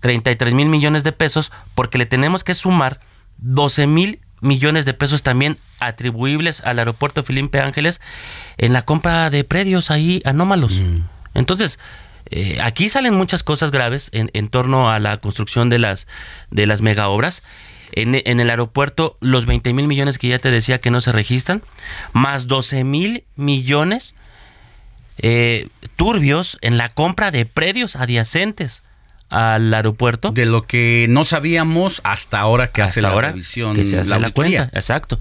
33 0.00 0.54
mil 0.54 0.68
millones 0.68 1.04
de 1.04 1.12
pesos 1.12 1.52
porque 1.74 1.98
le 1.98 2.06
tenemos 2.06 2.44
que 2.44 2.54
sumar 2.54 3.00
12 3.38 3.86
mil 3.86 4.20
millones 4.42 4.84
de 4.84 4.92
pesos 4.92 5.22
también 5.22 5.56
atribuibles 5.80 6.60
al 6.60 6.78
aeropuerto 6.78 7.22
Felipe 7.22 7.60
Ángeles 7.60 8.00
en 8.58 8.74
la 8.74 8.82
compra 8.82 9.30
de 9.30 9.44
predios 9.44 9.90
ahí 9.90 10.20
anómalos. 10.24 10.80
Mm. 10.80 10.98
Entonces, 11.34 11.78
eh, 12.30 12.58
aquí 12.62 12.88
salen 12.88 13.14
muchas 13.14 13.42
cosas 13.42 13.70
graves 13.70 14.10
en, 14.12 14.30
en, 14.34 14.48
torno 14.48 14.90
a 14.90 14.98
la 14.98 15.16
construcción 15.18 15.70
de 15.70 15.78
las, 15.78 16.06
de 16.50 16.66
las 16.66 16.82
mega 16.82 17.08
obras. 17.08 17.42
En, 17.92 18.14
en 18.14 18.40
el 18.40 18.50
aeropuerto, 18.50 19.16
los 19.20 19.46
20 19.46 19.72
mil 19.72 19.86
millones 19.86 20.18
que 20.18 20.28
ya 20.28 20.38
te 20.38 20.50
decía 20.50 20.80
que 20.80 20.90
no 20.90 21.00
se 21.00 21.12
registran, 21.12 21.62
más 22.12 22.46
12 22.46 22.84
mil 22.84 23.24
millones 23.36 24.14
eh, 25.18 25.68
turbios 25.96 26.58
en 26.62 26.78
la 26.78 26.88
compra 26.88 27.30
de 27.30 27.44
predios 27.44 27.96
adyacentes 27.96 28.82
al 29.32 29.72
aeropuerto. 29.72 30.30
De 30.30 30.44
lo 30.44 30.66
que 30.66 31.06
no 31.08 31.24
sabíamos 31.24 32.02
hasta 32.04 32.38
ahora 32.38 32.68
que 32.68 32.82
hace 32.82 33.00
la 33.00 33.18
revisión. 33.18 33.74
Que 33.74 33.84
se 33.84 33.98
hace 33.98 34.20
la, 34.20 34.30
cuenta, 34.30 34.68
exacto. 34.74 35.18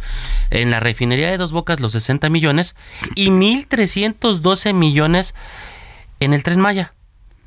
En 0.50 0.70
la 0.70 0.82
refinería 0.82 1.32
de 1.32 1.38
Dos 1.38 1.54
Bocas 1.54 1.80
los 1.80 1.94
60 1.94 2.30
millones 2.30 2.76
y 3.16 3.30
1.312 3.30 4.74
millones 4.74 5.34
en 6.20 6.34
el 6.34 6.44
Tren 6.44 6.60
Maya, 6.60 6.94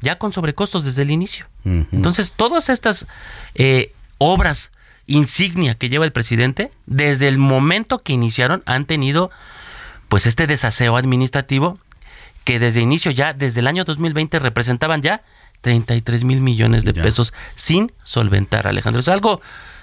ya 0.00 0.16
con 0.16 0.32
sobrecostos 0.32 0.86
desde 0.86 1.02
el 1.02 1.10
inicio. 1.10 1.46
Entonces, 1.66 2.32
todas 2.32 2.70
estas 2.70 3.06
eh, 3.54 3.92
obras 4.16 4.72
insignia 5.06 5.74
que 5.74 5.90
lleva 5.90 6.06
el 6.06 6.12
presidente, 6.12 6.70
desde 6.86 7.28
el 7.28 7.36
momento 7.36 7.98
que 7.98 8.14
iniciaron, 8.14 8.62
han 8.64 8.86
tenido 8.86 9.30
pues 10.08 10.24
este 10.24 10.46
desaseo 10.46 10.96
administrativo 10.96 11.78
que 12.44 12.58
desde 12.58 12.80
inicio 12.80 13.10
ya, 13.10 13.34
desde 13.34 13.60
el 13.60 13.66
año 13.66 13.84
2020, 13.84 14.38
representaban 14.38 15.02
ya 15.02 15.22
33 15.64 16.24
mil 16.24 16.42
millones 16.42 16.84
de 16.84 16.92
pesos 16.92 17.32
sin 17.54 17.90
solventar, 18.04 18.66
Alejandro. 18.66 19.00
Es 19.00 19.08
algo 19.08 19.40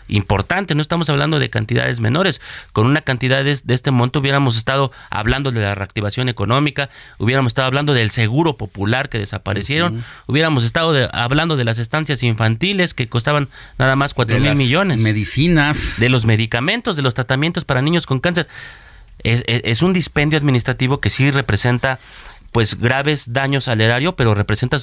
importante, 0.07 0.75
no 0.75 0.81
estamos 0.81 1.09
hablando 1.09 1.39
de 1.39 1.49
cantidades 1.49 2.01
menores. 2.01 2.39
Con 2.71 2.85
una 2.85 3.01
cantidad 3.01 3.43
de, 3.43 3.51
este 3.51 3.89
monto 3.89 4.19
hubiéramos 4.19 4.57
estado 4.57 4.91
hablando 5.09 5.51
de 5.51 5.61
la 5.61 5.73
reactivación 5.73 6.29
económica, 6.29 6.89
hubiéramos 7.17 7.49
estado 7.49 7.65
hablando 7.65 7.95
del 7.95 8.11
seguro 8.11 8.57
popular 8.57 9.09
que 9.09 9.17
desaparecieron, 9.17 10.03
hubiéramos 10.27 10.65
estado 10.65 11.09
hablando 11.13 11.57
de 11.57 11.63
las 11.63 11.79
estancias 11.79 12.21
infantiles 12.21 12.93
que 12.93 13.09
costaban 13.09 13.47
nada 13.79 13.95
más 13.95 14.13
4 14.13 14.39
mil 14.39 14.55
millones. 14.55 15.01
Medicinas. 15.01 15.99
De 15.99 16.09
los 16.09 16.25
medicamentos, 16.25 16.95
de 16.95 17.01
los 17.01 17.15
tratamientos 17.15 17.65
para 17.65 17.81
niños 17.81 18.05
con 18.05 18.19
cáncer. 18.19 18.47
es 19.23 19.81
un 19.81 19.93
dispendio 19.93 20.37
administrativo 20.37 20.99
que 20.99 21.09
sí 21.09 21.31
representa 21.31 21.99
pues 22.51 22.79
graves 22.79 23.33
daños 23.33 23.67
al 23.67 23.81
erario, 23.81 24.15
pero 24.15 24.35
representa 24.35 24.77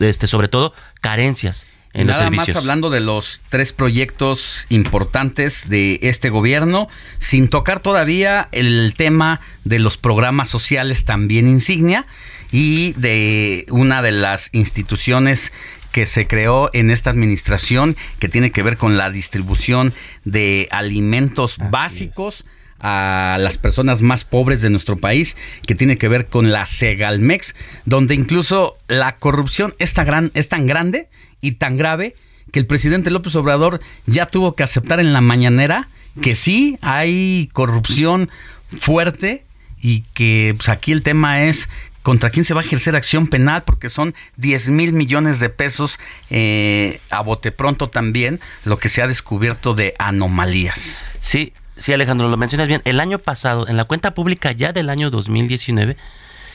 este, 0.00 0.26
sobre 0.26 0.48
todo 0.48 0.72
carencias 1.00 1.66
en 1.92 2.06
Nada 2.06 2.20
los 2.20 2.24
servicios. 2.24 2.48
más 2.54 2.56
hablando 2.56 2.90
de 2.90 3.00
los 3.00 3.40
tres 3.48 3.72
proyectos 3.72 4.66
importantes 4.68 5.68
de 5.68 5.98
este 6.02 6.30
gobierno, 6.30 6.88
sin 7.18 7.48
tocar 7.48 7.80
todavía 7.80 8.48
el 8.52 8.94
tema 8.96 9.40
de 9.64 9.80
los 9.80 9.96
programas 9.96 10.48
sociales 10.48 11.04
también 11.04 11.48
insignia 11.48 12.06
y 12.52 12.92
de 12.92 13.66
una 13.70 14.02
de 14.02 14.12
las 14.12 14.50
instituciones 14.52 15.52
que 15.92 16.06
se 16.06 16.26
creó 16.28 16.70
en 16.72 16.90
esta 16.90 17.10
administración 17.10 17.96
que 18.20 18.28
tiene 18.28 18.52
que 18.52 18.62
ver 18.62 18.76
con 18.76 18.96
la 18.96 19.10
distribución 19.10 19.92
de 20.24 20.68
alimentos 20.70 21.58
básicos 21.70 22.44
a 22.80 23.36
las 23.38 23.58
personas 23.58 24.02
más 24.02 24.24
pobres 24.24 24.62
de 24.62 24.70
nuestro 24.70 24.96
país, 24.96 25.36
que 25.66 25.74
tiene 25.74 25.98
que 25.98 26.08
ver 26.08 26.26
con 26.26 26.50
la 26.50 26.66
Segalmex, 26.66 27.54
donde 27.84 28.14
incluso 28.14 28.76
la 28.88 29.14
corrupción 29.16 29.74
es 29.78 29.94
tan, 29.94 30.06
gran, 30.06 30.30
es 30.34 30.48
tan 30.48 30.66
grande 30.66 31.08
y 31.40 31.52
tan 31.52 31.76
grave 31.76 32.14
que 32.52 32.58
el 32.58 32.66
presidente 32.66 33.10
López 33.10 33.34
Obrador 33.36 33.80
ya 34.06 34.26
tuvo 34.26 34.54
que 34.54 34.62
aceptar 34.62 35.00
en 35.00 35.12
la 35.12 35.20
mañanera 35.20 35.88
que 36.20 36.34
sí 36.34 36.78
hay 36.82 37.48
corrupción 37.52 38.30
fuerte 38.76 39.44
y 39.80 40.02
que 40.14 40.54
pues, 40.56 40.68
aquí 40.68 40.92
el 40.92 41.02
tema 41.02 41.44
es 41.44 41.68
contra 42.02 42.30
quién 42.30 42.44
se 42.44 42.54
va 42.54 42.62
a 42.62 42.64
ejercer 42.64 42.96
acción 42.96 43.26
penal 43.26 43.62
porque 43.64 43.90
son 43.90 44.14
10 44.36 44.70
mil 44.70 44.92
millones 44.92 45.38
de 45.38 45.50
pesos 45.50 45.98
eh, 46.30 47.00
a 47.10 47.20
bote 47.20 47.52
pronto 47.52 47.88
también 47.88 48.40
lo 48.64 48.78
que 48.78 48.88
se 48.88 49.02
ha 49.02 49.06
descubierto 49.06 49.74
de 49.74 49.94
anomalías. 49.98 51.04
Sí, 51.20 51.52
sí, 51.80 51.92
Alejandro, 51.92 52.28
lo 52.28 52.36
mencionas 52.36 52.68
bien. 52.68 52.82
El 52.84 53.00
año 53.00 53.18
pasado, 53.18 53.66
en 53.66 53.76
la 53.76 53.84
cuenta 53.84 54.14
pública 54.14 54.52
ya 54.52 54.72
del 54.72 54.90
año 54.90 55.10
2019, 55.10 55.96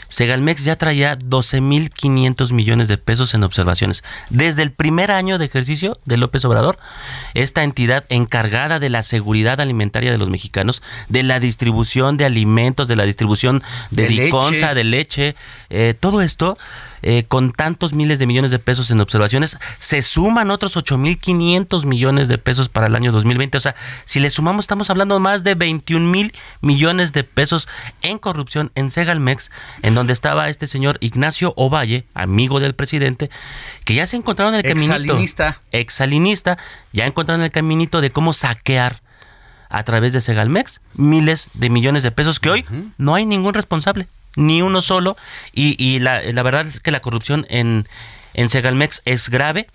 Segalmex 0.08 0.64
ya 0.64 0.76
traía 0.76 1.18
12.500 1.18 2.52
millones 2.54 2.88
de 2.88 2.98
pesos 2.98 3.34
en 3.34 3.44
observaciones. 3.44 4.04
Desde 4.30 4.64
el 4.64 4.72
primer 4.72 5.12
año 5.12 5.38
de 5.38 5.46
ejercicio 5.46 5.98
de 6.06 6.18
López 6.18 6.46
Obrador, 6.46 6.78
esta 7.34 7.64
entidad 7.64 8.06
encargada 8.10 8.80
de 8.80 8.90
la 8.90 9.04
seguridad 9.04 9.60
alimentaria 9.60 10.12
de 10.12 10.18
los 10.18 10.30
mexicanos, 10.30 10.84
de 11.10 11.24
la 11.24 11.40
distribución 11.40 12.18
de 12.18 12.26
alimentos, 12.26 12.88
de 12.88 12.96
la 12.96 13.04
distribución 13.04 13.64
de, 13.92 14.10
liconza, 14.10 14.74
de 14.74 14.84
leche, 14.84 15.36
eh, 15.70 15.96
todo 16.00 16.22
esto 16.22 16.58
eh, 17.08 17.24
con 17.28 17.52
tantos 17.52 17.94
miles 17.94 18.18
de 18.18 18.26
millones 18.26 18.50
de 18.50 18.58
pesos 18.58 18.90
en 18.90 19.00
observaciones, 19.00 19.60
se 19.78 20.02
suman 20.02 20.50
otros 20.50 20.76
8.500 20.76 21.86
millones 21.86 22.28
de 22.28 22.40
pesos 22.40 22.68
para 22.68 22.88
el 22.88 22.96
año 22.96 23.12
2020. 23.12 23.60
O 23.60 23.62
sea, 23.62 23.76
si 24.06 24.20
le 24.20 24.32
sumamos, 24.32 24.66
estamos 24.66 24.90
hablando 24.90 25.20
más 25.20 25.44
de 25.44 25.54
21 25.54 26.10
mil 26.10 26.34
millones 26.62 27.14
de 27.14 27.24
pesos 27.24 27.68
en 28.02 28.18
corrupción 28.18 28.72
en 28.74 28.90
Segalmex, 28.90 29.52
en 29.84 29.94
donde 29.94 30.14
estaba 30.14 30.50
este 30.50 30.66
señor 30.66 30.98
Ignacio 31.00 31.54
Ovalle, 31.58 32.06
amigo 32.16 32.60
del 32.60 32.74
presidente, 32.74 33.30
que 33.84 33.94
ya 33.94 34.08
se 34.08 34.18
encontraron 34.18 34.56
en 34.56 34.62
el 34.62 34.66
caminito. 34.66 34.96
Exalinista. 34.96 35.62
Exalinista, 35.72 36.58
ya 36.92 37.06
encontraron 37.06 37.44
el 37.44 37.52
caminito 37.52 38.02
de 38.02 38.10
cómo 38.10 38.34
saquear 38.34 39.04
a 39.70 39.84
través 39.84 40.12
de 40.12 40.22
Segalmex 40.22 40.82
miles 40.96 41.52
de 41.54 41.70
millones 41.70 42.02
de 42.02 42.10
pesos 42.10 42.40
que 42.40 42.50
hoy 42.50 42.66
no 42.98 43.14
hay 43.14 43.28
ningún 43.28 43.54
responsable 43.54 44.08
ni 44.36 44.62
uno 44.62 44.82
solo. 44.82 45.18
Y, 45.54 45.76
y 45.84 46.00
la, 46.00 46.22
la, 46.22 46.44
verdad 46.44 46.66
es 46.68 46.80
que 46.80 46.92
la 46.92 47.02
corrupción 47.02 47.46
en, 47.50 47.88
en 48.34 48.50
Segalmex 48.50 49.02
es 49.06 49.30
grave 49.30 49.68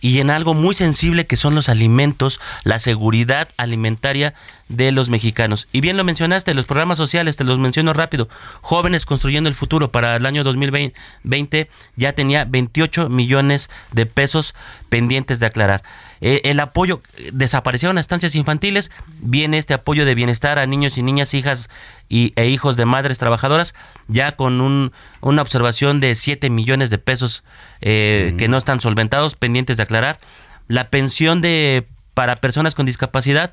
y 0.00 0.20
en 0.20 0.30
algo 0.30 0.54
muy 0.54 0.74
sensible 0.74 1.26
que 1.26 1.36
son 1.36 1.54
los 1.54 1.68
alimentos, 1.68 2.40
la 2.64 2.78
seguridad 2.78 3.48
alimentaria 3.56 4.34
de 4.68 4.92
los 4.92 5.08
mexicanos. 5.08 5.66
Y 5.72 5.80
bien 5.80 5.96
lo 5.96 6.04
mencionaste, 6.04 6.54
los 6.54 6.66
programas 6.66 6.98
sociales, 6.98 7.36
te 7.36 7.44
los 7.44 7.58
menciono 7.58 7.92
rápido. 7.92 8.28
Jóvenes 8.60 9.06
construyendo 9.06 9.48
el 9.48 9.54
futuro 9.54 9.90
para 9.90 10.14
el 10.16 10.26
año 10.26 10.44
2020 10.44 11.68
ya 11.96 12.12
tenía 12.12 12.44
28 12.44 13.08
millones 13.08 13.70
de 13.92 14.06
pesos 14.06 14.54
pendientes 14.88 15.40
de 15.40 15.46
aclarar. 15.46 15.82
Eh, 16.20 16.40
el 16.44 16.60
apoyo, 16.60 17.00
desaparecieron 17.32 17.98
estancias 17.98 18.34
infantiles, 18.34 18.90
viene 19.20 19.58
este 19.58 19.74
apoyo 19.74 20.04
de 20.04 20.14
bienestar 20.14 20.58
a 20.58 20.66
niños 20.66 20.98
y 20.98 21.02
niñas, 21.02 21.34
hijas 21.34 21.70
y, 22.08 22.32
e 22.36 22.46
hijos 22.46 22.76
de 22.76 22.84
madres 22.84 23.18
trabajadoras, 23.18 23.74
ya 24.08 24.36
con 24.36 24.60
un, 24.60 24.92
una 25.20 25.42
observación 25.42 26.00
de 26.00 26.14
7 26.14 26.50
millones 26.50 26.90
de 26.90 26.98
pesos 26.98 27.44
eh, 27.80 28.34
que 28.38 28.48
no 28.48 28.58
están 28.58 28.80
solventados, 28.80 29.36
pendientes 29.36 29.76
de 29.76 29.84
aclarar. 29.84 30.18
La 30.66 30.90
pensión 30.90 31.40
de 31.40 31.86
para 32.14 32.36
personas 32.36 32.74
con 32.74 32.84
discapacidad 32.84 33.52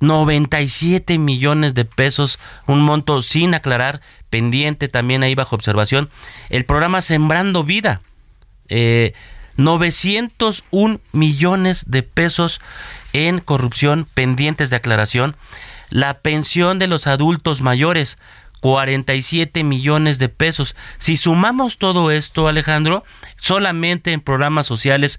97 0.00 1.18
millones 1.18 1.74
de 1.74 1.84
pesos, 1.84 2.38
un 2.66 2.82
monto 2.82 3.22
sin 3.22 3.54
aclarar, 3.54 4.00
pendiente 4.30 4.88
también 4.88 5.22
ahí 5.22 5.34
bajo 5.34 5.56
observación. 5.56 6.08
El 6.48 6.64
programa 6.64 7.02
Sembrando 7.02 7.64
Vida, 7.64 8.00
eh, 8.68 9.12
901 9.56 11.00
millones 11.12 11.90
de 11.90 12.02
pesos 12.02 12.60
en 13.12 13.40
corrupción 13.40 14.06
pendientes 14.12 14.70
de 14.70 14.76
aclaración. 14.76 15.36
La 15.90 16.20
pensión 16.20 16.78
de 16.78 16.86
los 16.86 17.06
adultos 17.06 17.60
mayores, 17.60 18.18
47 18.60 19.64
millones 19.64 20.18
de 20.18 20.28
pesos. 20.28 20.76
Si 20.98 21.16
sumamos 21.16 21.78
todo 21.78 22.10
esto, 22.10 22.46
Alejandro, 22.46 23.04
solamente 23.36 24.12
en 24.12 24.20
programas 24.20 24.66
sociales, 24.66 25.18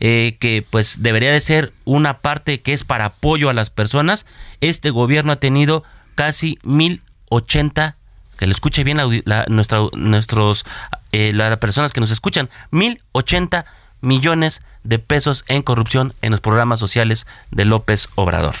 eh, 0.00 0.36
que 0.40 0.64
pues 0.68 1.02
debería 1.02 1.32
de 1.32 1.40
ser 1.40 1.72
una 1.84 2.18
parte 2.18 2.62
que 2.62 2.72
es 2.72 2.84
para 2.84 3.06
apoyo 3.06 3.50
a 3.50 3.54
las 3.54 3.70
personas, 3.70 4.26
este 4.60 4.90
gobierno 4.90 5.32
ha 5.32 5.40
tenido 5.40 5.84
casi 6.14 6.58
1080 6.64 7.95
que 8.38 8.46
le 8.46 8.52
escuche 8.52 8.84
bien 8.84 8.98
la, 9.24 9.46
nuestros 9.48 10.66
eh, 11.12 11.32
las 11.32 11.58
personas 11.58 11.92
que 11.92 12.00
nos 12.00 12.10
escuchan 12.10 12.50
1080 12.70 13.64
millones 14.00 14.62
de 14.84 14.98
pesos 14.98 15.44
en 15.48 15.62
corrupción 15.62 16.14
en 16.22 16.30
los 16.30 16.40
programas 16.40 16.78
sociales 16.78 17.26
de 17.50 17.64
López 17.64 18.08
Obrador. 18.14 18.54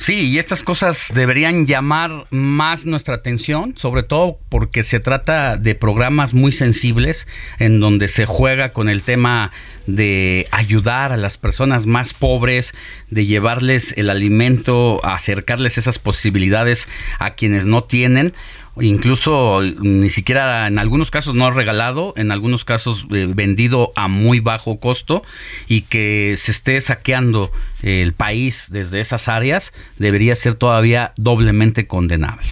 Sí, 0.00 0.28
y 0.28 0.38
estas 0.38 0.62
cosas 0.62 1.12
deberían 1.14 1.66
llamar 1.66 2.26
más 2.30 2.86
nuestra 2.86 3.16
atención, 3.16 3.74
sobre 3.76 4.02
todo 4.02 4.38
porque 4.48 4.82
se 4.82 4.98
trata 4.98 5.58
de 5.58 5.74
programas 5.74 6.32
muy 6.32 6.52
sensibles 6.52 7.28
en 7.58 7.80
donde 7.80 8.08
se 8.08 8.24
juega 8.24 8.70
con 8.70 8.88
el 8.88 9.02
tema 9.02 9.50
de 9.86 10.46
ayudar 10.52 11.12
a 11.12 11.18
las 11.18 11.36
personas 11.36 11.84
más 11.84 12.14
pobres, 12.14 12.74
de 13.10 13.26
llevarles 13.26 13.92
el 13.98 14.08
alimento, 14.08 15.04
acercarles 15.04 15.76
esas 15.76 15.98
posibilidades 15.98 16.88
a 17.18 17.34
quienes 17.34 17.66
no 17.66 17.84
tienen 17.84 18.32
incluso 18.80 19.60
ni 19.62 20.10
siquiera 20.10 20.66
en 20.66 20.78
algunos 20.78 21.10
casos 21.10 21.34
no 21.34 21.50
regalado, 21.50 22.14
en 22.16 22.32
algunos 22.32 22.64
casos 22.64 23.06
eh, 23.10 23.26
vendido 23.28 23.92
a 23.96 24.08
muy 24.08 24.40
bajo 24.40 24.78
costo 24.80 25.22
y 25.68 25.82
que 25.82 26.34
se 26.36 26.50
esté 26.50 26.80
saqueando 26.80 27.50
el 27.82 28.12
país 28.12 28.68
desde 28.70 29.00
esas 29.00 29.28
áreas 29.28 29.72
debería 29.98 30.34
ser 30.34 30.54
todavía 30.54 31.12
doblemente 31.16 31.86
condenable. 31.86 32.46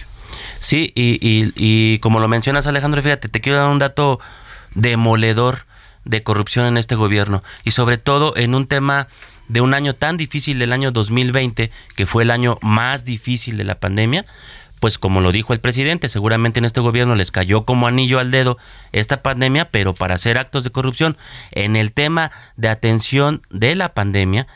Sí, 0.59 0.91
y, 0.95 1.19
y 1.55 1.99
como 1.99 2.19
lo 2.19 2.27
mencionas 2.27 2.67
Alejandro, 2.67 3.01
fíjate, 3.01 3.29
te 3.29 3.41
quiero 3.41 3.59
dar 3.59 3.69
un 3.69 3.79
dato 3.79 4.19
demoledor 4.75 5.65
de 6.05 6.23
corrupción 6.23 6.65
en 6.65 6.77
este 6.77 6.95
gobierno 6.95 7.43
y 7.63 7.71
sobre 7.71 7.97
todo 7.97 8.35
en 8.35 8.55
un 8.55 8.67
tema 8.67 9.07
de 9.49 9.61
un 9.61 9.73
año 9.73 9.95
tan 9.95 10.15
difícil 10.15 10.59
del 10.59 10.71
año 10.71 10.91
2020, 10.91 11.71
que 11.95 12.05
fue 12.05 12.23
el 12.23 12.31
año 12.31 12.57
más 12.61 13.03
difícil 13.03 13.57
de 13.57 13.63
la 13.65 13.79
pandemia, 13.79 14.25
pues 14.79 14.97
como 14.97 15.21
lo 15.21 15.31
dijo 15.31 15.53
el 15.53 15.59
presidente, 15.59 16.09
seguramente 16.09 16.59
en 16.59 16.65
este 16.65 16.81
gobierno 16.81 17.15
les 17.15 17.31
cayó 17.31 17.65
como 17.65 17.87
anillo 17.87 18.19
al 18.19 18.31
dedo 18.31 18.57
esta 18.91 19.21
pandemia, 19.21 19.69
pero 19.69 19.93
para 19.93 20.15
hacer 20.15 20.37
actos 20.37 20.63
de 20.63 20.71
corrupción 20.71 21.17
en 21.51 21.75
el 21.75 21.91
tema 21.91 22.31
de 22.55 22.69
atención 22.69 23.41
de 23.49 23.75
la 23.75 23.93
pandemia 23.93 24.47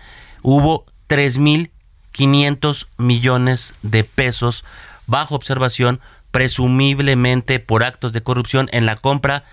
hubo 0.42 0.86
3.500 1.10 2.88
millones 2.98 3.76
de 3.82 4.04
pesos 4.04 4.64
bajo 5.08 5.36
observación, 5.36 6.00
presumiblemente 6.32 7.60
por 7.60 7.84
actos 7.84 8.14
de 8.14 8.24
corrupción 8.24 8.70
en 8.72 8.86
la 8.86 8.96
compra 8.96 9.44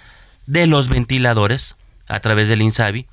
de 0.47 0.67
los 0.67 0.89
ventiladores 0.89 1.77
a 2.09 2.21
través 2.21 2.49
del 2.49 2.63
INSABI 2.63 3.07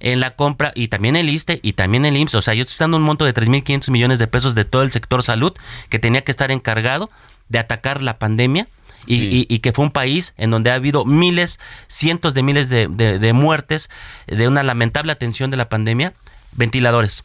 en 0.00 0.20
la 0.20 0.36
compra 0.36 0.72
y 0.74 0.88
también 0.88 1.16
el 1.16 1.28
ISTE 1.28 1.60
y 1.62 1.72
también 1.72 2.04
el 2.04 2.16
IMSS. 2.16 2.34
O 2.36 2.42
sea, 2.42 2.54
yo 2.54 2.62
estoy 2.62 2.76
dando 2.78 2.96
un 2.96 3.02
monto 3.02 3.24
de 3.24 3.34
3.500 3.34 3.90
millones 3.90 4.18
de 4.18 4.26
pesos 4.26 4.54
de 4.54 4.64
todo 4.64 4.82
el 4.82 4.90
sector 4.90 5.22
salud 5.22 5.54
que 5.88 5.98
tenía 5.98 6.22
que 6.22 6.30
estar 6.30 6.50
encargado 6.50 7.10
de 7.48 7.58
atacar 7.58 8.02
la 8.02 8.18
pandemia. 8.18 8.68
Y, 9.08 9.60
que 9.60 9.70
fue 9.70 9.84
un 9.84 9.92
país 9.92 10.34
en 10.36 10.50
donde 10.50 10.72
ha 10.72 10.74
habido 10.74 11.04
miles, 11.04 11.60
cientos 11.86 12.34
de 12.34 12.42
miles 12.42 12.68
de, 12.68 13.32
muertes, 13.32 13.88
de 14.26 14.48
una 14.48 14.64
lamentable 14.64 15.12
atención 15.12 15.48
de 15.52 15.56
la 15.56 15.68
pandemia, 15.68 16.12
ventiladores, 16.56 17.22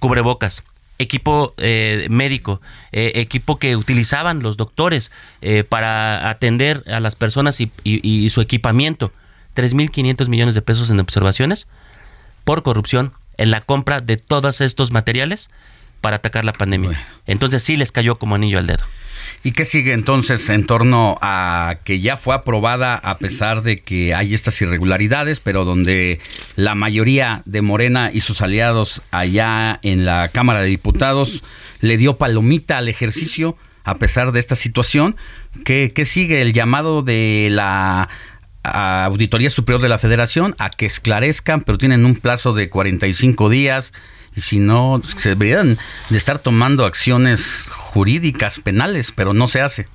cubrebocas, 0.00 0.64
equipo 0.98 1.54
eh, 1.58 2.08
médico, 2.10 2.60
eh, 2.90 3.12
equipo 3.14 3.60
que 3.60 3.76
utilizaban 3.76 4.42
los 4.42 4.56
doctores 4.56 5.12
eh, 5.40 5.62
para 5.62 6.28
atender 6.28 6.82
a 6.88 6.98
las 6.98 7.14
personas 7.14 7.60
y, 7.60 7.70
y 7.84 8.28
su 8.30 8.40
equipamiento. 8.40 9.12
3.500 9.54 10.26
millones 10.26 10.56
de 10.56 10.62
pesos 10.62 10.90
en 10.90 10.98
observaciones 10.98 11.68
por 12.44 12.62
corrupción 12.62 13.12
en 13.36 13.50
la 13.50 13.60
compra 13.60 14.00
de 14.00 14.16
todos 14.16 14.60
estos 14.60 14.92
materiales 14.92 15.50
para 16.00 16.16
atacar 16.16 16.44
la 16.44 16.52
pandemia. 16.52 17.02
Entonces 17.26 17.62
sí 17.62 17.76
les 17.76 17.90
cayó 17.90 18.16
como 18.18 18.34
anillo 18.34 18.58
al 18.58 18.66
dedo. 18.66 18.84
¿Y 19.42 19.52
qué 19.52 19.64
sigue 19.64 19.92
entonces 19.92 20.48
en 20.50 20.66
torno 20.66 21.18
a 21.20 21.76
que 21.84 22.00
ya 22.00 22.16
fue 22.16 22.34
aprobada 22.34 22.94
a 22.94 23.18
pesar 23.18 23.62
de 23.62 23.78
que 23.80 24.14
hay 24.14 24.34
estas 24.34 24.60
irregularidades, 24.60 25.40
pero 25.40 25.64
donde 25.64 26.20
la 26.56 26.74
mayoría 26.74 27.42
de 27.44 27.62
Morena 27.62 28.10
y 28.12 28.20
sus 28.20 28.42
aliados 28.42 29.02
allá 29.10 29.78
en 29.82 30.04
la 30.04 30.28
Cámara 30.28 30.60
de 30.60 30.68
Diputados 30.68 31.42
le 31.80 31.96
dio 31.96 32.16
palomita 32.16 32.78
al 32.78 32.88
ejercicio 32.88 33.56
a 33.84 33.96
pesar 33.96 34.32
de 34.32 34.40
esta 34.40 34.56
situación? 34.56 35.16
¿Qué, 35.64 35.92
qué 35.94 36.04
sigue? 36.04 36.40
El 36.40 36.52
llamado 36.52 37.02
de 37.02 37.48
la 37.50 38.08
a 38.64 39.04
Auditoría 39.04 39.50
Superior 39.50 39.82
de 39.82 39.90
la 39.90 39.98
Federación 39.98 40.56
a 40.58 40.70
que 40.70 40.86
esclarezcan, 40.86 41.60
pero 41.60 41.78
tienen 41.78 42.04
un 42.04 42.16
plazo 42.16 42.52
de 42.52 42.70
45 42.70 43.50
días 43.50 43.92
y 44.34 44.40
si 44.40 44.58
no, 44.58 45.00
se 45.16 45.30
deberían 45.30 45.78
de 46.08 46.18
estar 46.18 46.38
tomando 46.38 46.86
acciones 46.86 47.68
jurídicas, 47.70 48.58
penales, 48.58 49.12
pero 49.12 49.32
no 49.32 49.46
se 49.46 49.60
hace. 49.60 49.86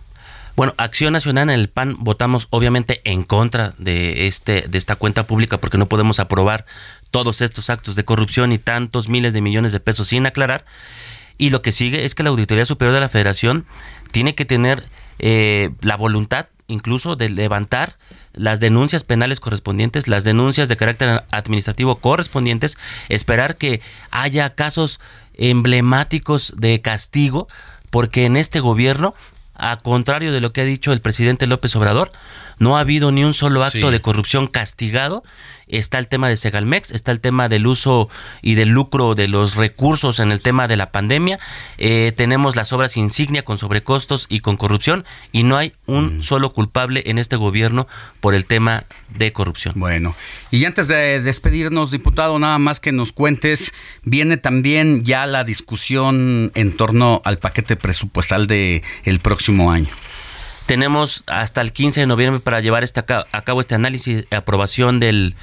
Bueno, 0.55 0.73
Acción 0.77 1.13
Nacional 1.13 1.49
en 1.49 1.59
el 1.59 1.69
PAN 1.69 1.95
votamos 1.99 2.47
obviamente 2.49 3.01
en 3.05 3.23
contra 3.23 3.73
de 3.77 4.27
este 4.27 4.65
de 4.67 4.77
esta 4.77 4.97
cuenta 4.97 5.23
pública 5.23 5.57
porque 5.57 5.77
no 5.77 5.87
podemos 5.87 6.19
aprobar 6.19 6.65
todos 7.11 7.41
estos 7.41 7.69
actos 7.69 7.95
de 7.95 8.03
corrupción 8.03 8.51
y 8.51 8.57
tantos 8.57 9.07
miles 9.07 9.31
de 9.33 9.41
millones 9.41 9.71
de 9.71 9.79
pesos 9.79 10.09
sin 10.09 10.27
aclarar. 10.27 10.65
Y 11.37 11.51
lo 11.51 11.61
que 11.61 11.71
sigue 11.71 12.03
es 12.03 12.13
que 12.13 12.23
la 12.23 12.29
Auditoría 12.29 12.65
Superior 12.65 12.93
de 12.93 12.99
la 12.99 13.07
Federación 13.07 13.65
tiene 14.11 14.35
que 14.35 14.43
tener 14.43 14.89
eh, 15.19 15.69
la 15.81 15.95
voluntad 15.95 16.47
incluso 16.67 17.15
de 17.15 17.29
levantar 17.29 17.95
las 18.33 18.59
denuncias 18.59 19.03
penales 19.03 19.39
correspondientes, 19.39 20.07
las 20.07 20.23
denuncias 20.23 20.69
de 20.69 20.77
carácter 20.77 21.23
administrativo 21.31 21.97
correspondientes, 21.97 22.77
esperar 23.09 23.57
que 23.57 23.81
haya 24.11 24.53
casos 24.55 24.99
emblemáticos 25.33 26.53
de 26.57 26.81
castigo, 26.81 27.47
porque 27.89 28.25
en 28.25 28.37
este 28.37 28.59
gobierno, 28.59 29.13
a 29.55 29.77
contrario 29.77 30.31
de 30.31 30.41
lo 30.41 30.53
que 30.53 30.61
ha 30.61 30.65
dicho 30.65 30.93
el 30.93 31.01
presidente 31.01 31.47
López 31.47 31.75
Obrador, 31.75 32.11
no 32.59 32.77
ha 32.77 32.81
habido 32.81 33.11
ni 33.11 33.23
un 33.23 33.33
solo 33.33 33.63
acto 33.63 33.91
de 33.91 34.01
corrupción 34.01 34.47
castigado 34.47 35.23
está 35.69 35.99
el 35.99 36.07
tema 36.07 36.27
de 36.27 36.37
Segalmex, 36.37 36.91
está 36.91 37.11
el 37.11 37.21
tema 37.21 37.49
del 37.49 37.67
uso 37.67 38.09
y 38.41 38.55
del 38.55 38.69
lucro 38.69 39.15
de 39.15 39.27
los 39.27 39.55
recursos 39.55 40.19
en 40.19 40.31
el 40.31 40.41
tema 40.41 40.67
de 40.67 40.75
la 40.75 40.91
pandemia, 40.91 41.39
eh, 41.77 42.13
tenemos 42.15 42.55
las 42.55 42.73
obras 42.73 42.97
insignia 42.97 43.43
con 43.43 43.57
sobrecostos 43.57 44.25
y 44.29 44.39
con 44.39 44.57
corrupción 44.57 45.05
y 45.31 45.43
no 45.43 45.57
hay 45.57 45.73
un 45.85 46.17
mm. 46.17 46.23
solo 46.23 46.51
culpable 46.51 47.03
en 47.05 47.19
este 47.19 47.35
gobierno 47.35 47.87
por 48.19 48.33
el 48.33 48.45
tema 48.45 48.85
de 49.09 49.31
corrupción. 49.31 49.75
Bueno, 49.77 50.15
y 50.51 50.65
antes 50.65 50.87
de 50.87 51.21
despedirnos, 51.21 51.91
diputado, 51.91 52.39
nada 52.39 52.57
más 52.57 52.79
que 52.79 52.91
nos 52.91 53.11
cuentes, 53.11 53.73
viene 54.03 54.37
también 54.37 55.03
ya 55.03 55.25
la 55.25 55.43
discusión 55.43 56.51
en 56.55 56.75
torno 56.75 57.21
al 57.25 57.37
paquete 57.37 57.75
presupuestal 57.75 58.47
de 58.47 58.83
el 59.03 59.19
próximo 59.19 59.71
año. 59.71 59.89
Tenemos 60.69 61.23
hasta 61.25 61.61
el 61.61 61.73
15 61.73 62.01
de 62.01 62.05
noviembre 62.05 62.39
para 62.41 62.59
llevar 62.59 62.83
este 62.83 62.99
a 62.99 63.41
cabo 63.41 63.59
este 63.59 63.73
análisis 63.73 64.27
y 64.29 64.35
aprobación 64.35 64.99
del, 64.99 65.33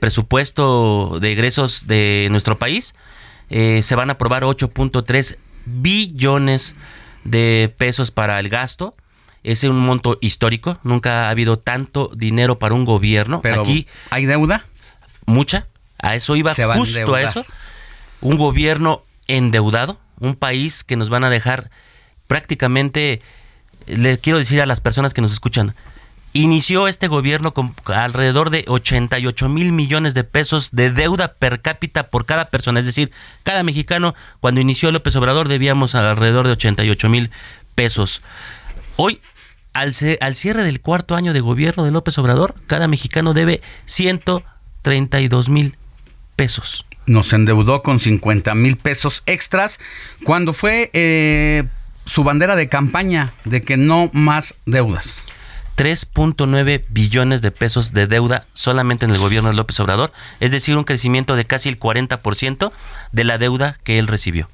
presupuesto 0.00 1.18
de 1.20 1.32
egresos 1.32 1.86
de 1.86 2.28
nuestro 2.30 2.56
país. 2.56 2.94
Eh, 3.50 3.82
se 3.82 3.94
van 3.94 4.08
a 4.08 4.14
aprobar 4.14 4.44
8.3 4.44 5.36
billones 5.66 6.76
de 7.24 7.74
pesos 7.76 8.10
para 8.10 8.40
el 8.40 8.48
gasto. 8.48 8.94
Es 9.42 9.64
un 9.64 9.78
monto 9.78 10.16
histórico. 10.22 10.78
Nunca 10.82 11.26
ha 11.26 11.28
habido 11.28 11.58
tanto 11.58 12.10
dinero 12.16 12.58
para 12.58 12.74
un 12.74 12.86
gobierno. 12.86 13.42
Pero 13.42 13.60
Aquí 13.60 13.86
hay 14.08 14.24
deuda. 14.24 14.64
Mucha. 15.26 15.66
A 15.98 16.14
eso 16.14 16.36
iba 16.36 16.54
justo 16.54 17.14
a, 17.14 17.18
a 17.18 17.22
eso. 17.22 17.44
Un 18.22 18.38
gobierno 18.38 19.04
endeudado, 19.28 20.00
un 20.20 20.36
país 20.36 20.84
que 20.84 20.96
nos 20.96 21.10
van 21.10 21.22
a 21.22 21.28
dejar 21.28 21.70
prácticamente 22.28 23.20
le 23.86 24.18
quiero 24.18 24.38
decir 24.38 24.60
a 24.60 24.66
las 24.66 24.80
personas 24.80 25.14
que 25.14 25.20
nos 25.20 25.32
escuchan, 25.32 25.74
inició 26.34 26.88
este 26.88 27.08
gobierno 27.08 27.54
con 27.54 27.74
alrededor 27.86 28.50
de 28.50 28.64
88 28.66 29.48
mil 29.48 29.72
millones 29.72 30.14
de 30.14 30.24
pesos 30.24 30.70
de 30.72 30.90
deuda 30.90 31.34
per 31.34 31.62
cápita 31.62 32.10
por 32.10 32.26
cada 32.26 32.46
persona. 32.46 32.80
Es 32.80 32.86
decir, 32.86 33.10
cada 33.44 33.62
mexicano, 33.62 34.14
cuando 34.40 34.60
inició 34.60 34.90
López 34.90 35.16
Obrador, 35.16 35.48
debíamos 35.48 35.94
alrededor 35.94 36.46
de 36.46 36.52
88 36.52 37.08
mil 37.08 37.30
pesos. 37.74 38.22
Hoy, 38.96 39.20
al, 39.72 39.92
al 40.20 40.34
cierre 40.34 40.64
del 40.64 40.80
cuarto 40.80 41.14
año 41.14 41.32
de 41.32 41.40
gobierno 41.40 41.84
de 41.84 41.92
López 41.92 42.18
Obrador, 42.18 42.54
cada 42.66 42.88
mexicano 42.88 43.32
debe 43.32 43.62
132 43.86 45.48
mil 45.48 45.76
pesos. 46.36 46.84
Nos 47.06 47.32
endeudó 47.32 47.82
con 47.82 48.00
50 48.00 48.54
mil 48.54 48.76
pesos 48.76 49.22
extras 49.26 49.78
cuando 50.24 50.52
fue 50.52 50.90
eh, 50.94 51.64
su 52.04 52.24
bandera 52.24 52.56
de 52.56 52.68
campaña 52.68 53.32
de 53.44 53.62
que 53.62 53.76
no 53.76 54.10
más 54.12 54.54
deudas. 54.66 55.24
3.9 55.76 56.84
billones 56.88 57.42
de 57.42 57.50
pesos 57.50 57.92
de 57.92 58.06
deuda 58.06 58.46
solamente 58.52 59.04
en 59.04 59.10
el 59.10 59.18
gobierno 59.18 59.48
de 59.48 59.56
López 59.56 59.78
Obrador, 59.80 60.12
es 60.38 60.52
decir, 60.52 60.76
un 60.76 60.84
crecimiento 60.84 61.34
de 61.34 61.46
casi 61.46 61.68
el 61.68 61.78
40% 61.78 62.72
de 63.10 63.24
la 63.24 63.38
deuda 63.38 63.76
que 63.82 63.98
él 63.98 64.06
recibió. 64.06 64.48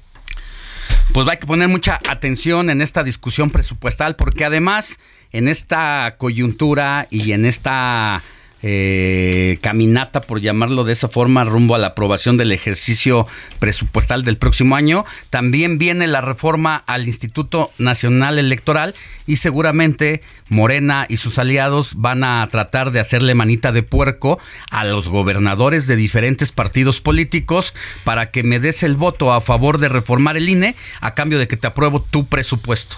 Pues 1.13 1.27
hay 1.27 1.37
que 1.37 1.45
poner 1.45 1.67
mucha 1.67 1.99
atención 2.09 2.69
en 2.69 2.81
esta 2.81 3.03
discusión 3.03 3.51
presupuestal 3.51 4.15
porque 4.15 4.45
además 4.45 4.99
en 5.31 5.47
esta 5.47 6.15
coyuntura 6.17 7.07
y 7.09 7.33
en 7.33 7.45
esta 7.45 8.21
eh, 8.63 9.57
caminata, 9.61 10.21
por 10.21 10.39
llamarlo 10.39 10.83
de 10.83 10.93
esa 10.93 11.07
forma, 11.07 11.43
rumbo 11.43 11.75
a 11.75 11.79
la 11.79 11.87
aprobación 11.87 12.37
del 12.37 12.51
ejercicio 12.51 13.27
presupuestal 13.59 14.23
del 14.23 14.37
próximo 14.37 14.75
año. 14.75 15.05
También 15.29 15.77
viene 15.77 16.07
la 16.07 16.21
reforma 16.21 16.83
al 16.85 17.07
Instituto 17.07 17.71
Nacional 17.77 18.39
Electoral 18.39 18.93
y 19.27 19.37
seguramente 19.37 20.21
Morena 20.49 21.05
y 21.07 21.17
sus 21.17 21.39
aliados 21.39 21.93
van 21.95 22.23
a 22.23 22.47
tratar 22.51 22.91
de 22.91 22.99
hacerle 22.99 23.35
manita 23.35 23.71
de 23.71 23.83
puerco 23.83 24.39
a 24.69 24.83
los 24.83 25.07
gobernadores 25.07 25.87
de 25.87 25.95
diferentes 25.95 26.51
partidos 26.51 26.99
políticos 27.01 27.73
para 28.03 28.31
que 28.31 28.43
me 28.43 28.59
des 28.59 28.83
el 28.83 28.95
voto 28.95 29.31
a 29.31 29.41
favor 29.41 29.79
de 29.79 29.89
reformar 29.89 30.37
el 30.37 30.49
INE 30.49 30.75
a 30.99 31.13
cambio 31.13 31.39
de 31.39 31.47
que 31.47 31.57
te 31.57 31.67
apruebo 31.67 32.01
tu 32.01 32.27
presupuesto. 32.27 32.97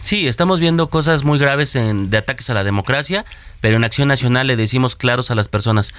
Sí, 0.00 0.28
estamos 0.28 0.60
viendo 0.60 0.88
cosas 0.88 1.24
muy 1.24 1.38
graves 1.38 1.74
en, 1.74 2.08
de 2.08 2.18
ataques 2.18 2.48
a 2.50 2.54
la 2.54 2.64
democracia, 2.64 3.24
pero 3.60 3.76
en 3.76 3.84
Acción 3.84 4.08
Nacional 4.08 4.46
le 4.46 4.56
decimos 4.56 4.96
claros 4.96 5.30
a 5.30 5.34
las 5.34 5.48
personas, 5.48 5.94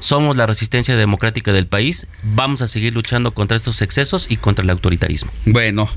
somos 0.00 0.36
la 0.36 0.46
resistencia 0.46 0.96
democrática 0.96 1.52
del 1.52 1.66
país, 1.66 2.06
vamos 2.22 2.62
a 2.62 2.68
seguir 2.68 2.94
luchando 2.94 3.32
contra 3.32 3.56
estos 3.56 3.82
excesos 3.82 4.26
y 4.28 4.36
contra 4.36 4.64
el 4.64 4.70
autoritarismo. 4.70 5.30
Bueno, 5.46 5.88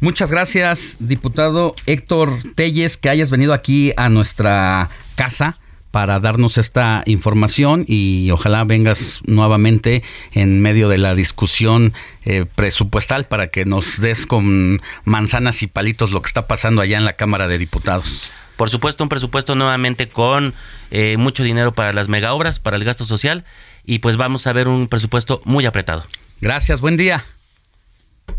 muchas 0.00 0.30
gracias, 0.30 0.96
diputado 1.00 1.74
Héctor 1.86 2.32
Telles, 2.54 2.96
que 2.96 3.08
hayas 3.08 3.30
venido 3.30 3.52
aquí 3.52 3.92
a 3.96 4.08
nuestra 4.08 4.90
casa 5.14 5.58
para 5.96 6.20
darnos 6.20 6.58
esta 6.58 7.02
información 7.06 7.86
y 7.88 8.30
ojalá 8.30 8.64
vengas 8.64 9.20
nuevamente 9.24 10.02
en 10.32 10.60
medio 10.60 10.90
de 10.90 10.98
la 10.98 11.14
discusión 11.14 11.94
eh, 12.26 12.44
presupuestal 12.54 13.24
para 13.24 13.48
que 13.48 13.64
nos 13.64 13.98
des 13.98 14.26
con 14.26 14.82
manzanas 15.04 15.62
y 15.62 15.68
palitos 15.68 16.10
lo 16.10 16.20
que 16.20 16.26
está 16.26 16.46
pasando 16.46 16.82
allá 16.82 16.98
en 16.98 17.06
la 17.06 17.14
Cámara 17.14 17.48
de 17.48 17.56
Diputados. 17.56 18.30
Por 18.56 18.70
supuesto, 18.70 19.02
un 19.02 19.08
presupuesto 19.08 19.54
nuevamente 19.54 20.08
con 20.08 20.54
eh, 20.90 21.16
mucho 21.18 21.42
dinero 21.42 21.72
para 21.72 21.92
las 21.92 22.08
mega 22.08 22.32
obras, 22.32 22.58
para 22.58 22.76
el 22.76 22.84
gasto 22.84 23.04
social 23.04 23.44
y 23.84 23.98
pues 24.00 24.16
vamos 24.16 24.46
a 24.46 24.52
ver 24.52 24.68
un 24.68 24.88
presupuesto 24.88 25.42
muy 25.44 25.66
apretado. 25.66 26.04
Gracias, 26.40 26.80
buen 26.80 26.96
día. 26.96 27.24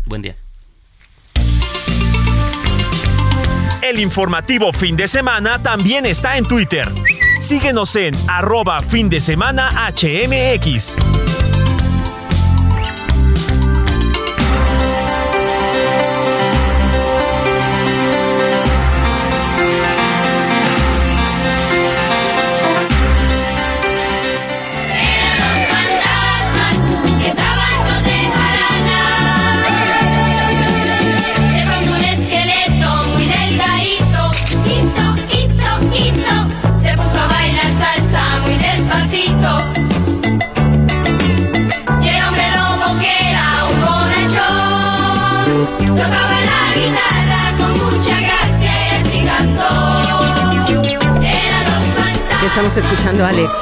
Buen 0.04 0.22
día. 0.22 0.34
El 3.82 4.00
informativo 4.00 4.72
fin 4.72 4.96
de 4.96 5.08
semana 5.08 5.62
también 5.62 6.04
está 6.04 6.36
en 6.36 6.46
Twitter. 6.46 6.86
Síguenos 7.40 7.94
en 7.96 8.14
arroba 8.28 8.80
fin 8.80 9.08
de 9.08 9.20
semana 9.20 9.90
HMX. 9.92 10.96
Estamos 52.48 52.76
escuchando, 52.76 53.24
Alex? 53.24 53.52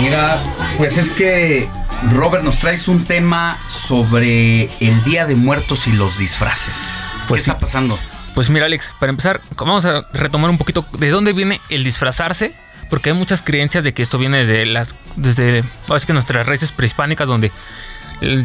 Mira, 0.00 0.38
pues 0.78 0.96
es 0.96 1.10
que 1.10 1.68
Robert 2.12 2.42
nos 2.42 2.58
traes 2.58 2.88
un 2.88 3.04
tema 3.04 3.58
sobre 3.68 4.70
el 4.80 5.04
Día 5.04 5.26
de 5.26 5.34
Muertos 5.34 5.86
y 5.86 5.92
los 5.92 6.16
disfraces. 6.16 6.90
Pues 7.28 7.44
¿Qué 7.44 7.50
está 7.50 7.60
pasando? 7.60 7.98
Pues 8.34 8.48
mira, 8.48 8.64
Alex, 8.64 8.94
para 8.98 9.10
empezar, 9.10 9.42
vamos 9.56 9.84
a 9.84 10.02
retomar 10.12 10.48
un 10.48 10.58
poquito 10.58 10.86
de 10.98 11.10
dónde 11.10 11.34
viene 11.34 11.60
el 11.68 11.84
disfrazarse, 11.84 12.54
porque 12.88 13.10
hay 13.10 13.16
muchas 13.16 13.42
creencias 13.42 13.84
de 13.84 13.92
que 13.92 14.02
esto 14.02 14.16
viene 14.16 14.46
de 14.46 14.64
las 14.64 14.94
desde 15.16 15.64
es 15.94 16.06
que 16.06 16.12
nuestras 16.14 16.46
raíces 16.46 16.72
prehispánicas 16.72 17.28
donde 17.28 17.52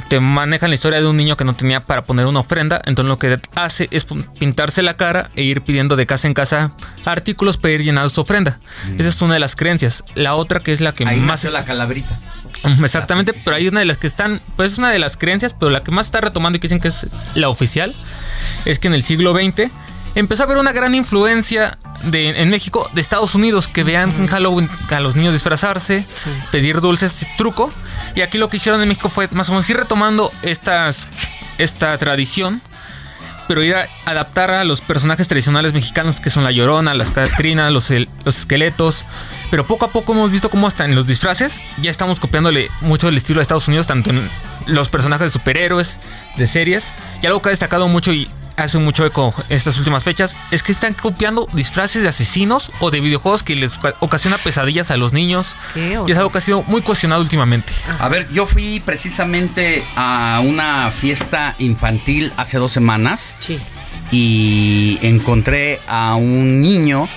te 0.10 0.20
manejan 0.20 0.70
la 0.70 0.76
historia 0.76 1.00
de 1.00 1.08
un 1.08 1.16
niño 1.16 1.38
que 1.38 1.44
no 1.44 1.54
tenía 1.54 1.82
para 1.82 2.04
poner 2.04 2.26
una 2.26 2.42
ofrenda, 2.42 2.82
entonces 2.86 3.10
lo 3.10 3.18
que 3.18 3.40
hace 3.56 3.88
es 3.92 4.06
pintarse 4.38 4.82
la 4.82 4.98
cara 4.98 5.32
e 5.36 5.44
ir 5.44 5.62
pidiendo 5.62 5.96
de 5.96 6.06
casa 6.06 6.28
en 6.28 6.34
casa 6.34 6.72
artículos 7.06 7.58
para 7.58 7.74
ir 7.74 7.84
llenando 7.84 8.10
su 8.10 8.22
ofrenda. 8.22 8.60
Mm. 8.90 9.00
Esa 9.00 9.10
es 9.10 9.22
una 9.22 9.36
de 9.36 9.40
las 9.40 9.56
creencias. 9.56 10.04
La 10.16 10.36
otra 10.36 10.60
que 10.60 10.74
es 10.74 10.82
la 10.82 10.94
que 10.94 11.06
más... 11.06 11.46
es 11.46 11.52
la 11.52 11.66
calabrita. 11.66 12.20
Exactamente, 12.84 13.34
pero 13.44 13.56
hay 13.56 13.68
una 13.68 13.80
de 13.80 13.86
las 13.86 13.98
que 13.98 14.08
están, 14.08 14.42
pues 14.56 14.74
es 14.74 14.78
una 14.78 14.92
de 14.92 15.00
las 15.00 15.18
creencias, 15.18 15.56
pero 15.58 15.72
la 15.72 15.84
que 15.84 15.92
más 15.92 16.08
está 16.08 16.22
retomando 16.22 16.58
y 16.58 16.60
que 16.60 16.68
dicen 16.68 16.80
que 16.80 16.90
es 16.90 17.08
la 17.34 17.50
oficial, 17.50 17.96
es 18.66 18.78
que 18.78 18.88
en 18.88 18.94
el 18.94 19.04
siglo 19.04 19.34
XX 19.34 19.72
empezó 20.16 20.44
a 20.44 20.46
haber 20.46 20.58
una 20.58 20.72
gran 20.72 20.96
influencia 20.96 21.78
de, 22.04 22.42
en 22.42 22.50
México 22.50 22.90
de 22.94 23.02
Estados 23.02 23.36
Unidos 23.36 23.68
que 23.68 23.84
vean 23.84 24.12
en 24.12 24.28
Halloween 24.28 24.70
a 24.90 25.00
los 25.00 25.16
niños 25.16 25.34
disfrazarse, 25.34 26.06
pedir 26.52 26.82
dulces, 26.82 27.26
truco. 27.38 27.72
Y 28.16 28.22
aquí 28.22 28.38
lo 28.38 28.50
que 28.50 28.58
hicieron 28.58 28.82
en 28.82 28.88
México 28.88 29.10
fue 29.10 29.28
más 29.32 29.50
o 29.50 29.54
menos 29.54 29.70
ir 29.70 29.78
retomando 29.78 30.32
estas, 30.42 31.08
esta 31.58 31.98
tradición, 31.98 32.62
pero 33.48 33.64
ir 33.64 33.76
a 33.76 33.88
adaptar 34.06 34.52
a 34.52 34.64
los 34.64 34.82
personajes 34.82 35.28
tradicionales 35.28 35.74
mexicanos 35.74 36.20
que 36.20 36.30
son 36.30 36.44
la 36.44 36.52
llorona, 36.52 36.94
las 36.94 37.12
catrinas, 37.12 37.72
los, 37.72 37.90
los 38.24 38.38
esqueletos. 38.38 39.06
Pero 39.50 39.66
poco 39.66 39.86
a 39.86 39.92
poco 39.92 40.14
hemos 40.14 40.32
visto 40.32 40.50
cómo 40.50 40.68
hasta 40.68 40.86
en 40.86 40.96
los 40.96 41.06
disfraces 41.08 41.62
ya 41.82 41.92
estamos 41.92 42.20
copiándole 42.20 42.70
mucho 42.82 43.08
el 43.08 43.18
estilo 43.18 43.40
de 43.40 43.44
Estados 43.44 43.68
Unidos, 43.68 43.88
tanto 43.88 44.10
en 44.10 44.30
los 44.68 44.90
personajes 44.90 45.26
de 45.26 45.40
superhéroes, 45.40 45.98
de 46.38 46.48
series. 46.48 46.92
Y 47.22 47.28
algo 47.28 47.42
que 47.42 47.50
ha 47.50 47.52
destacado 47.52 47.88
mucho 47.88 48.14
y 48.14 48.30
hace 48.58 48.78
mucho 48.80 49.06
eco 49.06 49.34
estas 49.50 49.78
últimas 49.78 50.04
fechas 50.04 50.38
es 50.52 50.64
que 50.64 50.72
están 50.72 50.94
copiando 50.94 51.48
disfraces 51.54 52.04
de 52.04 52.10
asesinos 52.10 52.72
o 52.80 52.92
de 52.92 53.00
videojuegos 53.00 53.44
que 53.44 53.56
les 53.56 53.80
ocasiona 54.00 54.38
pesadillas 54.38 54.92
a 54.92 54.98
los 54.98 55.14
niños. 55.14 55.56
y 55.76 56.12
es 56.12 56.18
algo 56.18 56.32
que 56.32 56.38
ha 56.38 56.42
sido 56.42 56.64
muy 56.64 56.82
cuestionado 56.82 57.22
últimamente. 57.22 57.74
A 58.00 58.08
ver, 58.08 58.30
yo 58.32 58.46
fui 58.46 58.80
precisamente 58.80 59.84
a 59.96 60.42
una 60.44 60.92
fiesta 60.92 61.56
infantil 61.60 62.32
hace 62.38 62.58
dos 62.58 62.72
semanas. 62.72 63.36
Sí. 63.40 63.60
Y 64.12 65.00
encontré 65.02 65.80
a 65.88 66.16
un 66.16 66.62
niño 66.62 67.08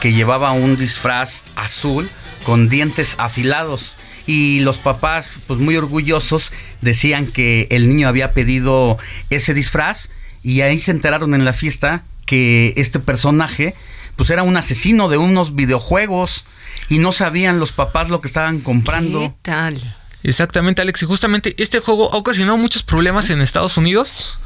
que 0.00 0.12
llevaba 0.12 0.52
un 0.52 0.76
disfraz 0.76 1.44
azul 1.56 2.08
con 2.44 2.68
dientes 2.68 3.16
afilados 3.18 3.96
y 4.26 4.60
los 4.60 4.78
papás, 4.78 5.38
pues 5.46 5.58
muy 5.58 5.76
orgullosos, 5.76 6.52
decían 6.80 7.26
que 7.26 7.66
el 7.70 7.88
niño 7.88 8.08
había 8.08 8.32
pedido 8.32 8.98
ese 9.30 9.54
disfraz 9.54 10.08
y 10.44 10.60
ahí 10.60 10.78
se 10.78 10.92
enteraron 10.92 11.34
en 11.34 11.44
la 11.44 11.52
fiesta 11.52 12.04
que 12.26 12.74
este 12.76 13.00
personaje 13.00 13.74
pues 14.14 14.30
era 14.30 14.44
un 14.44 14.56
asesino 14.56 15.08
de 15.08 15.16
unos 15.16 15.56
videojuegos 15.56 16.44
y 16.88 16.98
no 16.98 17.10
sabían 17.10 17.58
los 17.58 17.72
papás 17.72 18.10
lo 18.10 18.20
que 18.20 18.28
estaban 18.28 18.60
comprando. 18.60 19.20
¿Qué 19.20 19.50
tal? 19.50 19.96
Exactamente, 20.22 20.82
Alex. 20.82 21.02
Y 21.02 21.06
justamente 21.06 21.54
este 21.58 21.80
juego 21.80 22.12
ha 22.12 22.16
ocasionado 22.16 22.56
muchos 22.58 22.82
problemas 22.82 23.30
en 23.30 23.40
Estados 23.40 23.76
Unidos 23.76 24.38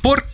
por 0.00 0.26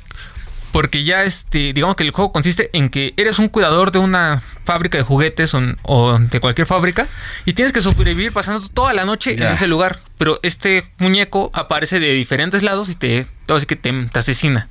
porque 0.72 1.04
ya 1.04 1.24
este, 1.24 1.72
digamos 1.72 1.96
que 1.96 2.04
el 2.04 2.10
juego 2.10 2.32
consiste 2.32 2.70
en 2.72 2.90
que 2.90 3.14
eres 3.16 3.38
un 3.38 3.48
cuidador 3.48 3.92
de 3.92 3.98
una 3.98 4.42
fábrica 4.64 4.98
de 4.98 5.04
juguetes 5.04 5.54
o, 5.54 6.18
de 6.18 6.40
cualquier 6.40 6.66
fábrica 6.66 7.08
y 7.46 7.54
tienes 7.54 7.72
que 7.72 7.80
sobrevivir 7.80 8.32
pasando 8.32 8.66
toda 8.68 8.92
la 8.92 9.04
noche 9.04 9.32
en 9.32 9.44
ese 9.44 9.66
lugar. 9.66 10.00
Pero 10.18 10.40
este 10.42 10.84
muñeco 10.98 11.50
aparece 11.54 12.00
de 12.00 12.12
diferentes 12.12 12.62
lados 12.62 12.90
y 12.90 12.96
te, 12.96 13.26
así 13.48 13.66
que 13.66 13.76
te, 13.76 13.92
asesina. 14.14 14.68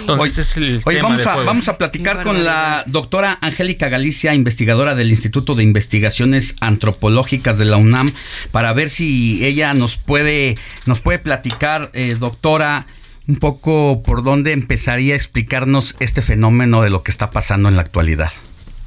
Entonces 0.00 0.38
es 0.38 0.56
el 0.56 0.82
oye, 0.84 1.00
vamos, 1.00 1.26
a, 1.26 1.36
vamos 1.36 1.68
a 1.68 1.78
platicar 1.78 2.22
con 2.24 2.44
la 2.44 2.82
doctora 2.86 3.38
Angélica 3.40 3.88
Galicia, 3.88 4.34
investigadora 4.34 4.94
del 4.94 5.08
Instituto 5.08 5.54
de 5.54 5.62
Investigaciones 5.62 6.56
Antropológicas 6.60 7.58
de 7.58 7.64
la 7.64 7.76
UNAM, 7.76 8.10
para 8.50 8.72
ver 8.72 8.90
si 8.90 9.44
ella 9.44 9.72
nos 9.72 9.96
puede, 9.96 10.58
nos 10.84 11.00
puede 11.00 11.20
platicar, 11.20 11.90
eh, 11.94 12.16
doctora 12.18 12.86
un 13.28 13.36
poco 13.36 14.02
por 14.02 14.24
dónde 14.24 14.52
empezaría 14.52 15.12
a 15.12 15.16
explicarnos 15.16 15.94
este 16.00 16.22
fenómeno 16.22 16.80
de 16.80 16.90
lo 16.90 17.02
que 17.02 17.10
está 17.10 17.30
pasando 17.30 17.68
en 17.68 17.76
la 17.76 17.82
actualidad. 17.82 18.30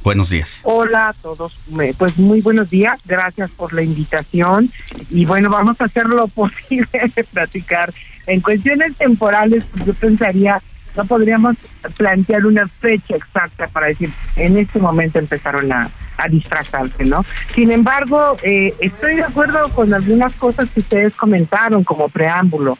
Buenos 0.03 0.32
días. 0.32 0.61
Hola 0.64 1.10
a 1.10 1.14
todos. 1.14 1.60
Pues 1.98 2.18
muy 2.18 2.42
buenos 2.42 2.72
días. 2.72 3.00
Gracias 3.06 3.52
por 3.52 3.72
la 3.72 3.84
invitación. 3.84 4.72
Y 5.11 5.26
bueno, 5.26 5.52
vamos 5.52 5.80
a 5.80 5.86
hacer 5.86 6.08
lo 6.08 6.28
posible 6.28 7.11
de 7.16 7.24
platicar. 7.24 7.94
En 8.26 8.42
cuestiones 8.42 8.98
temporales, 8.98 9.64
pues 9.72 9.86
yo 9.86 9.94
pensaría, 9.94 10.60
no 10.98 11.06
podríamos 11.06 11.56
plantear 11.98 12.48
una 12.48 12.68
fecha 12.68 13.16
exacta 13.16 13.68
para 13.68 13.88
decir, 13.88 14.11
en 14.38 14.58
este 14.58 14.80
momento 14.80 15.20
empezaron 15.20 15.72
a, 15.72 15.92
a 16.18 16.28
disfrazarse, 16.28 17.03
¿no? 17.06 17.24
Sin 17.53 17.72
embargo, 17.72 18.38
eh, 18.42 18.74
estoy 18.80 19.16
de 19.18 19.24
acuerdo 19.24 19.70
con 19.70 19.94
algunas 19.94 20.34
cosas 20.34 20.68
que 20.70 20.80
ustedes 20.80 21.14
comentaron 21.14 21.84
como 21.84 22.10
preámbulo. 22.10 22.80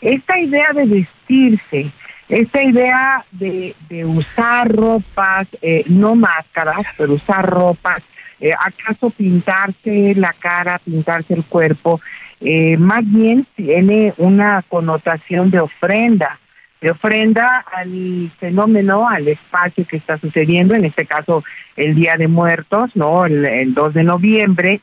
Esta 0.00 0.38
idea 0.38 0.68
de 0.74 0.84
vestirse, 0.86 1.90
esta 2.28 2.62
idea 2.62 3.24
de, 3.32 3.74
de 3.88 4.04
usar 4.04 4.68
ropas, 4.74 5.48
eh, 5.60 5.84
no 5.86 6.14
máscaras, 6.14 6.86
pero 6.96 7.14
usar 7.14 7.44
ropas, 7.44 8.02
eh, 8.40 8.52
acaso 8.58 9.10
pintarse 9.10 10.14
la 10.14 10.34
cara, 10.38 10.80
pintarse 10.82 11.34
el 11.34 11.44
cuerpo, 11.44 12.00
eh, 12.40 12.78
más 12.78 13.02
bien 13.04 13.46
tiene 13.54 14.14
una 14.16 14.64
connotación 14.68 15.50
de 15.50 15.60
ofrenda, 15.60 16.40
de 16.80 16.92
ofrenda 16.92 17.62
al 17.70 18.30
fenómeno, 18.38 19.06
al 19.06 19.28
espacio 19.28 19.86
que 19.86 19.98
está 19.98 20.16
sucediendo, 20.16 20.74
en 20.74 20.86
este 20.86 21.04
caso 21.04 21.44
el 21.76 21.94
Día 21.94 22.14
de 22.16 22.28
Muertos, 22.28 22.90
¿no? 22.94 23.26
El, 23.26 23.46
el 23.46 23.74
2 23.74 23.92
de 23.92 24.04
noviembre, 24.04 24.80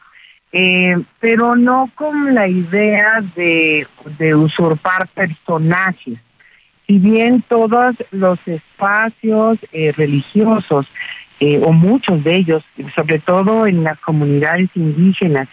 eh, 0.52 0.96
pero 1.20 1.56
no 1.56 1.90
con 1.96 2.34
la 2.34 2.48
idea 2.48 3.22
de, 3.36 3.88
usurpar 4.36 5.08
personajes 5.10 6.20
si 6.88 7.00
bien 7.00 7.44
todos 7.50 7.96
los 8.12 8.40
espacios 8.48 9.60
eh, 9.74 9.92
religiosos, 9.96 10.88
eh, 11.40 11.60
o 11.64 11.72
muchos 11.72 12.24
de 12.24 12.36
ellos, 12.36 12.64
sobre 12.96 13.20
todo 13.20 13.68
en 13.68 13.84
las 13.84 14.00
comunidades 14.00 14.70
indígenas, 14.74 15.48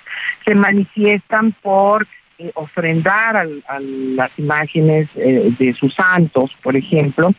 se 0.46 0.54
manifiestan 0.54 1.52
por 1.60 2.06
eh, 2.38 2.52
ofrendar 2.54 3.36
a 3.36 3.80
las 3.80 4.30
imágenes 4.38 5.08
de 5.14 5.74
sus 5.78 5.92
santos, 5.94 6.52
por 6.62 6.76
ejemplo, 6.76 7.34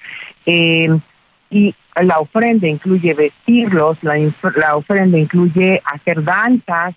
y 0.45 1.73
la 2.01 2.19
ofrenda 2.19 2.67
incluye 2.67 3.13
vestirlos, 3.13 3.97
la, 4.03 4.15
la 4.57 4.75
ofrenda 4.75 5.17
incluye 5.17 5.81
hacer 5.85 6.23
danzas, 6.23 6.93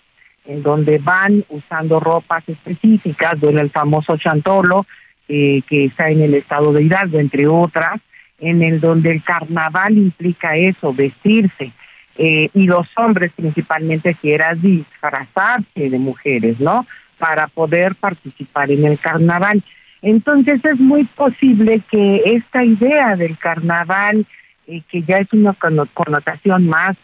en 0.49 0.63
donde 0.63 0.97
van 0.97 1.45
usando 1.49 1.99
ropas 1.99 2.43
específicas, 2.49 3.39
del 3.39 3.59
el 3.59 3.69
famoso 3.69 4.17
chantolo, 4.17 4.87
eh, 5.27 5.61
que 5.69 5.85
está 5.85 6.09
en 6.09 6.21
el 6.21 6.33
estado 6.33 6.73
de 6.73 6.81
Hidalgo, 6.81 7.19
entre 7.19 7.47
otras, 7.47 8.01
en 8.39 8.63
el 8.63 8.79
donde 8.79 9.11
el 9.11 9.23
carnaval 9.23 9.95
implica 9.95 10.57
eso, 10.57 10.91
vestirse, 10.91 11.71
eh, 12.17 12.49
y 12.55 12.65
los 12.65 12.87
hombres 12.97 13.31
principalmente 13.35 14.15
quieran 14.15 14.59
disfrazarse 14.59 15.87
de 15.87 15.99
mujeres, 15.99 16.59
¿no? 16.59 16.87
Para 17.19 17.45
poder 17.45 17.93
participar 17.93 18.71
en 18.71 18.85
el 18.85 18.97
carnaval. 18.97 19.61
Entonces 20.01 20.65
es 20.65 20.79
muy 20.79 21.03
posible 21.03 21.83
que 21.91 22.23
esta 22.25 22.65
idea 22.65 23.15
del 23.15 23.37
carnaval, 23.37 24.25
eh, 24.65 24.81
que 24.89 25.03
ya 25.03 25.17
es 25.17 25.31
una 25.31 25.53
connotación 25.53 26.67
más 26.67 26.97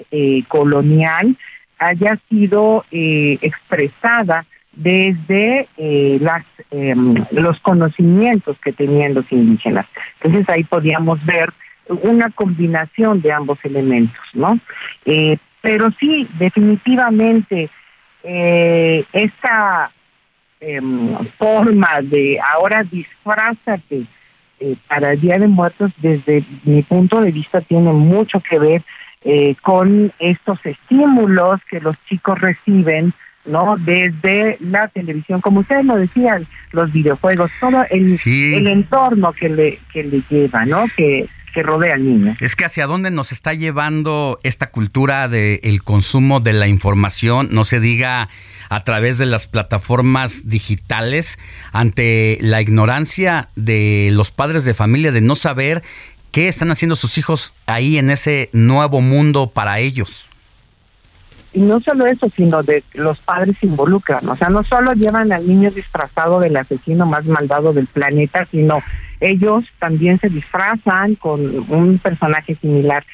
colonial, 0.48 1.38
haya 1.80 2.20
sido 2.30 2.86
expresada 2.92 4.46
desde 4.76 5.68
eh, 5.78 6.18
las 6.22 6.44
em, 6.72 7.16
los 7.32 7.60
conocimientos 7.62 8.58
que 8.60 8.74
tenían 8.74 9.14
los 9.14 9.32
indígenas. 9.32 9.86
Entonces 10.22 10.48
ahí 10.50 10.64
podíamos 10.64 11.24
ver 11.26 11.54
una 11.88 12.30
combinación 12.32 13.22
de 13.22 13.32
ambos 13.32 13.60
elementos, 13.64 14.24
¿no? 14.34 14.60
Eh, 15.06 15.38
pero 15.62 15.90
sí, 16.00 16.28
definitivamente 16.38 17.70
eh, 18.24 19.06
esta 19.14 19.92
em, 20.60 21.16
forma 21.38 22.02
de 22.02 22.40
ahora 22.54 22.84
disfrázate 22.84 24.06
para 24.88 25.12
el 25.12 25.22
Día 25.22 25.38
de 25.38 25.48
Muertos, 25.48 25.92
desde 25.98 26.44
mi 26.64 26.82
punto 26.82 27.22
de 27.22 27.32
vista, 27.32 27.62
tiene 27.62 27.92
mucho 27.92 28.40
que 28.40 28.58
ver 28.58 28.84
con 29.62 30.12
estos 30.20 30.60
estímulos 30.64 31.60
que 31.70 31.80
los 31.80 31.96
chicos 32.08 32.40
reciben 32.40 33.14
¿no? 33.46 33.76
Desde 33.78 34.58
la 34.60 34.88
televisión, 34.88 35.42
como 35.42 35.62
ustedes 35.62 35.86
lo 35.86 35.96
decían, 35.96 36.48
los 36.72 36.92
videojuegos, 36.92 37.52
todo 37.60 37.86
el, 37.90 38.20
el 38.26 38.68
entorno 38.68 39.34
que 39.34 39.50
le, 39.50 39.80
que 39.94 40.04
le 40.04 40.24
lleva, 40.30 40.66
¿no? 40.66 40.86
Que, 40.96 41.30
que 41.54 41.64
rodea 41.64 41.94
al 41.94 42.06
niño. 42.06 42.36
Es 42.42 42.56
que 42.56 42.66
hacia 42.66 42.86
dónde 42.86 43.12
nos 43.12 43.32
está 43.32 43.54
llevando 43.54 44.38
esta 44.44 44.68
cultura 44.68 45.28
del 45.30 45.60
el 45.64 45.84
consumo 45.84 46.42
de 46.42 46.54
la 46.54 46.68
información, 46.68 47.48
no 47.52 47.64
se 47.64 47.80
diga 47.80 48.28
a 48.68 48.84
través 48.84 49.18
de 49.18 49.26
las 49.26 49.48
plataformas 49.48 50.50
digitales, 50.50 51.40
ante 51.72 52.38
la 52.42 52.62
ignorancia 52.62 53.50
de 53.56 54.10
los 54.12 54.32
padres 54.32 54.66
de 54.66 54.74
familia 54.74 55.12
de 55.12 55.22
no 55.22 55.36
saber 55.36 55.82
qué 56.36 56.50
están 56.50 56.70
haciendo 56.70 56.98
sus 56.98 57.18
hijos 57.18 57.54
ahí 57.66 57.98
en 57.98 58.10
ese 58.10 58.50
nuevo 58.52 59.00
mundo 59.00 59.48
para 59.48 59.80
ellos 59.80 60.30
y 61.54 61.62
no 61.62 61.80
solo 61.80 62.06
eso, 62.06 62.28
sino 62.36 62.62
de 62.62 62.84
los 62.96 63.18
padres 63.20 63.56
se 63.58 63.68
involucran, 63.68 64.28
o 64.28 64.36
sea, 64.36 64.50
no 64.50 64.62
solo 64.64 64.92
llevan 64.92 65.32
al 65.32 65.48
niño 65.48 65.72
disfrazado 65.72 66.42
del 66.42 66.58
asesino 66.58 67.06
más 67.06 67.24
maldado 67.24 67.72
del 67.72 67.88
planeta, 67.88 68.46
sino 68.52 68.84
ellos 69.22 69.64
también 69.80 70.20
se 70.20 70.28
disfrazan 70.28 71.16
con 71.16 71.40
un 71.72 71.98
personaje 72.00 72.56
similar. 72.56 73.06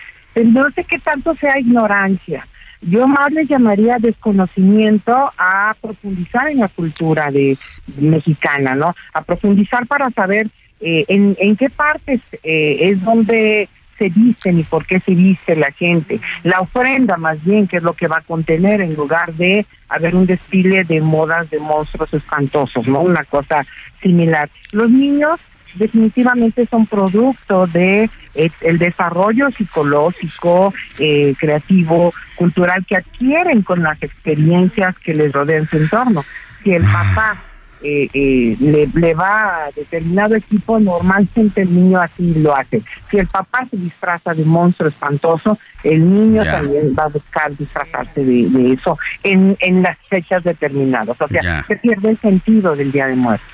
No 0.44 0.72
sé 0.72 0.84
qué 0.86 0.98
tanto 0.98 1.36
sea 1.36 1.60
ignorancia. 1.60 2.48
Yo 2.82 3.08
más 3.08 3.32
le 3.32 3.46
llamaría 3.46 3.98
desconocimiento 4.00 5.14
a 5.38 5.76
profundizar 5.80 6.50
en 6.50 6.62
la 6.62 6.70
cultura 6.70 7.30
de 7.30 7.56
mexicana, 7.98 8.74
¿no? 8.74 8.96
A 9.14 9.22
profundizar 9.22 9.86
para 9.86 10.10
saber 10.10 10.50
eh, 10.82 11.06
en, 11.08 11.36
en 11.40 11.56
qué 11.56 11.70
partes 11.70 12.22
eh, 12.44 12.78
es 12.82 13.04
donde 13.04 13.70
se 14.02 14.10
visten 14.10 14.60
y 14.60 14.64
por 14.64 14.86
qué 14.88 15.00
se 15.00 15.14
viste 15.14 15.56
la 15.56 15.72
gente. 15.72 16.20
La 16.44 16.60
ofrenda 16.60 17.18
más 17.18 17.44
bien, 17.44 17.68
que 17.68 17.78
es 17.78 17.84
lo 17.84 17.94
que 17.94 18.08
va 18.08 18.18
a 18.18 18.22
contener 18.22 18.82
en 18.82 18.96
lugar 18.96 19.32
de 19.34 19.66
haber 19.90 20.16
un 20.16 20.26
desfile 20.26 20.84
de 20.84 21.02
modas 21.02 21.50
de 21.52 21.60
monstruos 21.60 22.12
espantosos, 22.12 22.88
¿no? 22.88 23.02
Una 23.02 23.24
cosa 23.26 23.62
similar. 24.02 24.50
Los 24.72 24.90
niños 24.90 25.40
definitivamente 25.76 26.66
son 26.66 26.88
producto 26.88 27.68
de 27.68 28.10
eh, 28.34 28.50
el 28.62 28.80
desarrollo 28.80 29.52
psicológico, 29.52 30.74
eh, 30.98 31.36
creativo, 31.38 32.12
cultural 32.36 32.84
que 32.88 32.98
adquieren 32.98 33.62
con 33.62 33.84
las 33.84 34.02
experiencias 34.02 34.98
que 35.00 35.14
les 35.14 35.32
rodean 35.32 35.70
su 35.70 35.78
entorno. 35.78 36.26
Si 36.64 36.72
el 36.72 36.84
papá 36.84 37.51
eh, 37.84 38.08
eh, 38.14 38.58
le, 38.60 38.88
le, 38.94 39.14
va 39.14 39.66
a 39.66 39.72
determinado 39.72 40.36
equipo, 40.36 40.80
normalmente 40.80 41.62
el 41.62 41.74
niño 41.74 42.00
así 42.00 42.34
lo 42.36 42.56
hace. 42.56 42.84
Si 43.10 43.18
el 43.18 43.28
papá 43.28 43.68
se 43.70 43.78
disfraza 43.78 44.34
de 44.34 44.46
monstruo 44.46 44.90
espantoso, 44.90 45.58
el 45.84 46.08
niño 46.08 46.44
también 46.44 46.96
va 46.98 47.04
a 47.04 47.08
buscar 47.08 47.56
disfrazarse 47.58 48.24
de, 48.24 48.74
eso 48.74 48.98
en, 49.24 49.58
en 49.60 49.82
las 49.82 49.98
fechas 50.10 50.44
determinadas. 50.44 51.20
O 51.20 51.28
sea, 51.28 51.66
se 51.68 51.76
pierde 51.78 52.12
el 52.12 52.20
sentido 52.20 52.76
del 52.76 52.92
Día 52.92 53.08
de 53.08 53.16
Muertos. 53.16 53.48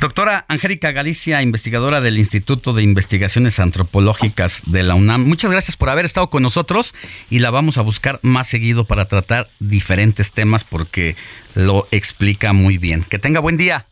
Doctora 0.00 0.44
Angélica 0.48 0.92
Galicia, 0.92 1.42
investigadora 1.42 2.00
del 2.00 2.18
Instituto 2.18 2.72
de 2.72 2.82
Investigaciones 2.82 3.58
Antropológicas 3.60 4.62
de 4.66 4.82
la 4.82 4.94
UNAM, 4.94 5.24
muchas 5.24 5.50
gracias 5.50 5.76
por 5.76 5.88
haber 5.88 6.04
estado 6.04 6.30
con 6.30 6.42
nosotros 6.42 6.94
y 7.30 7.38
la 7.38 7.50
vamos 7.50 7.78
a 7.78 7.82
buscar 7.82 8.20
más 8.22 8.48
seguido 8.48 8.84
para 8.84 9.06
tratar 9.06 9.48
diferentes 9.60 10.32
temas 10.32 10.64
porque 10.64 11.16
lo 11.54 11.86
explica 11.90 12.52
muy 12.52 12.78
bien. 12.78 13.04
Que 13.04 13.18
tenga 13.18 13.40
buen 13.40 13.56
día. 13.56 13.86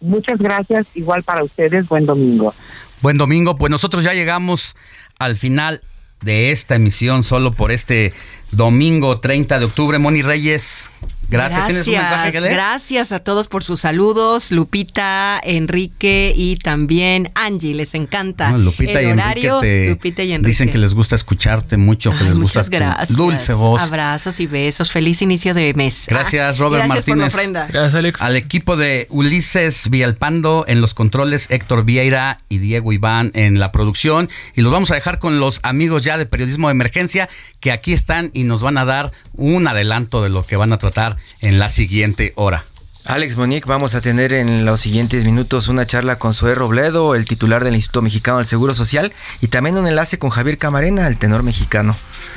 Muchas 0.00 0.38
gracias, 0.38 0.86
igual 0.94 1.22
para 1.22 1.42
ustedes, 1.42 1.88
buen 1.88 2.06
domingo. 2.06 2.54
Buen 3.00 3.18
domingo, 3.18 3.56
pues 3.56 3.70
nosotros 3.70 4.04
ya 4.04 4.12
llegamos 4.12 4.76
al 5.18 5.36
final 5.36 5.80
de 6.20 6.50
esta 6.50 6.76
emisión 6.76 7.22
solo 7.22 7.52
por 7.52 7.72
este 7.72 8.12
domingo 8.52 9.20
30 9.20 9.58
de 9.58 9.64
octubre. 9.64 9.98
Moni 9.98 10.22
Reyes, 10.22 10.90
Gracias. 11.30 11.86
Gracias, 11.86 12.44
gracias 12.44 13.12
a 13.12 13.18
todos 13.18 13.48
por 13.48 13.62
sus 13.62 13.80
saludos, 13.80 14.50
Lupita, 14.50 15.38
Enrique 15.42 16.32
y 16.34 16.56
también 16.56 17.30
Angie, 17.34 17.74
les 17.74 17.94
encanta. 17.94 18.52
Lupita, 18.56 19.00
el 19.00 19.08
y 19.08 19.12
horario, 19.12 19.60
Lupita, 19.62 20.22
y 20.22 20.32
Enrique 20.32 20.48
dicen 20.48 20.70
que 20.70 20.78
les 20.78 20.94
gusta 20.94 21.16
escucharte 21.16 21.76
mucho, 21.76 22.16
que 22.16 22.24
les 22.24 22.38
gusta 22.38 22.64
tu 23.06 23.14
dulce 23.14 23.52
voz. 23.52 23.80
Abrazos 23.80 24.40
y 24.40 24.46
besos, 24.46 24.90
feliz 24.90 25.20
inicio 25.20 25.52
de 25.52 25.74
mes. 25.74 26.06
Gracias 26.08 26.58
Robert 26.58 26.86
Martínez. 26.86 27.34
Gracias 27.34 27.94
Alex. 27.94 28.22
Al 28.22 28.36
equipo 28.36 28.76
de 28.76 29.06
Ulises 29.10 29.90
Villalpando 29.90 30.64
en 30.66 30.80
los 30.80 30.94
controles, 30.94 31.50
Héctor 31.50 31.84
Vieira 31.84 32.38
y 32.48 32.58
Diego 32.58 32.92
Iván 32.92 33.32
en 33.34 33.58
la 33.58 33.70
producción 33.70 34.30
y 34.54 34.62
los 34.62 34.72
vamos 34.72 34.90
a 34.90 34.94
dejar 34.94 35.18
con 35.18 35.40
los 35.40 35.60
amigos 35.62 36.04
ya 36.04 36.16
de 36.16 36.24
periodismo 36.24 36.68
de 36.68 36.72
emergencia 36.72 37.28
que 37.60 37.70
aquí 37.70 37.92
están 37.92 38.30
y 38.32 38.44
nos 38.44 38.62
van 38.62 38.78
a 38.78 38.86
dar 38.86 39.12
un 39.34 39.68
adelanto 39.68 40.22
de 40.22 40.30
lo 40.30 40.44
que 40.44 40.56
van 40.56 40.72
a 40.72 40.78
tratar 40.78 41.17
en 41.40 41.58
la 41.58 41.68
siguiente 41.68 42.32
hora. 42.36 42.64
Alex 43.08 43.38
Monique, 43.38 43.66
vamos 43.66 43.94
a 43.94 44.02
tener 44.02 44.34
en 44.34 44.66
los 44.66 44.82
siguientes 44.82 45.24
minutos 45.24 45.68
una 45.68 45.86
charla 45.86 46.18
con 46.18 46.34
Zoé 46.34 46.54
Robledo, 46.54 47.14
el 47.14 47.24
titular 47.24 47.64
del 47.64 47.74
Instituto 47.74 48.02
Mexicano 48.02 48.36
del 48.36 48.46
Seguro 48.46 48.74
Social, 48.74 49.14
y 49.40 49.46
también 49.46 49.78
un 49.78 49.86
enlace 49.86 50.18
con 50.18 50.28
Javier 50.28 50.58
Camarena, 50.58 51.06
el 51.06 51.16
tenor 51.16 51.42
mexicano. 51.42 51.96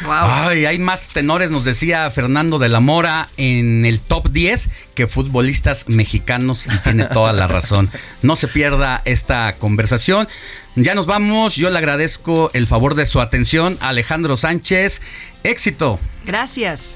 Ay, 0.09 0.65
hay 0.65 0.79
más 0.79 1.09
tenores, 1.09 1.51
nos 1.51 1.65
decía 1.65 2.09
Fernando 2.09 2.57
de 2.57 2.69
la 2.69 2.79
Mora, 2.79 3.27
en 3.35 3.83
el 3.83 3.99
top 3.99 4.29
10 4.29 4.69
que 4.95 5.07
futbolistas 5.07 5.89
mexicanos, 5.89 6.67
y 6.67 6.77
tiene 6.77 7.03
toda 7.03 7.33
la 7.33 7.47
razón. 7.47 7.89
No 8.21 8.37
se 8.37 8.47
pierda 8.47 9.01
esta 9.03 9.57
conversación. 9.57 10.29
Ya 10.77 10.95
nos 10.95 11.05
vamos, 11.05 11.57
yo 11.57 11.69
le 11.69 11.79
agradezco 11.79 12.49
el 12.53 12.65
favor 12.65 12.95
de 12.95 13.05
su 13.05 13.19
atención. 13.19 13.77
Alejandro 13.81 14.37
Sánchez, 14.37 15.01
éxito. 15.43 15.99
Gracias. 16.25 16.95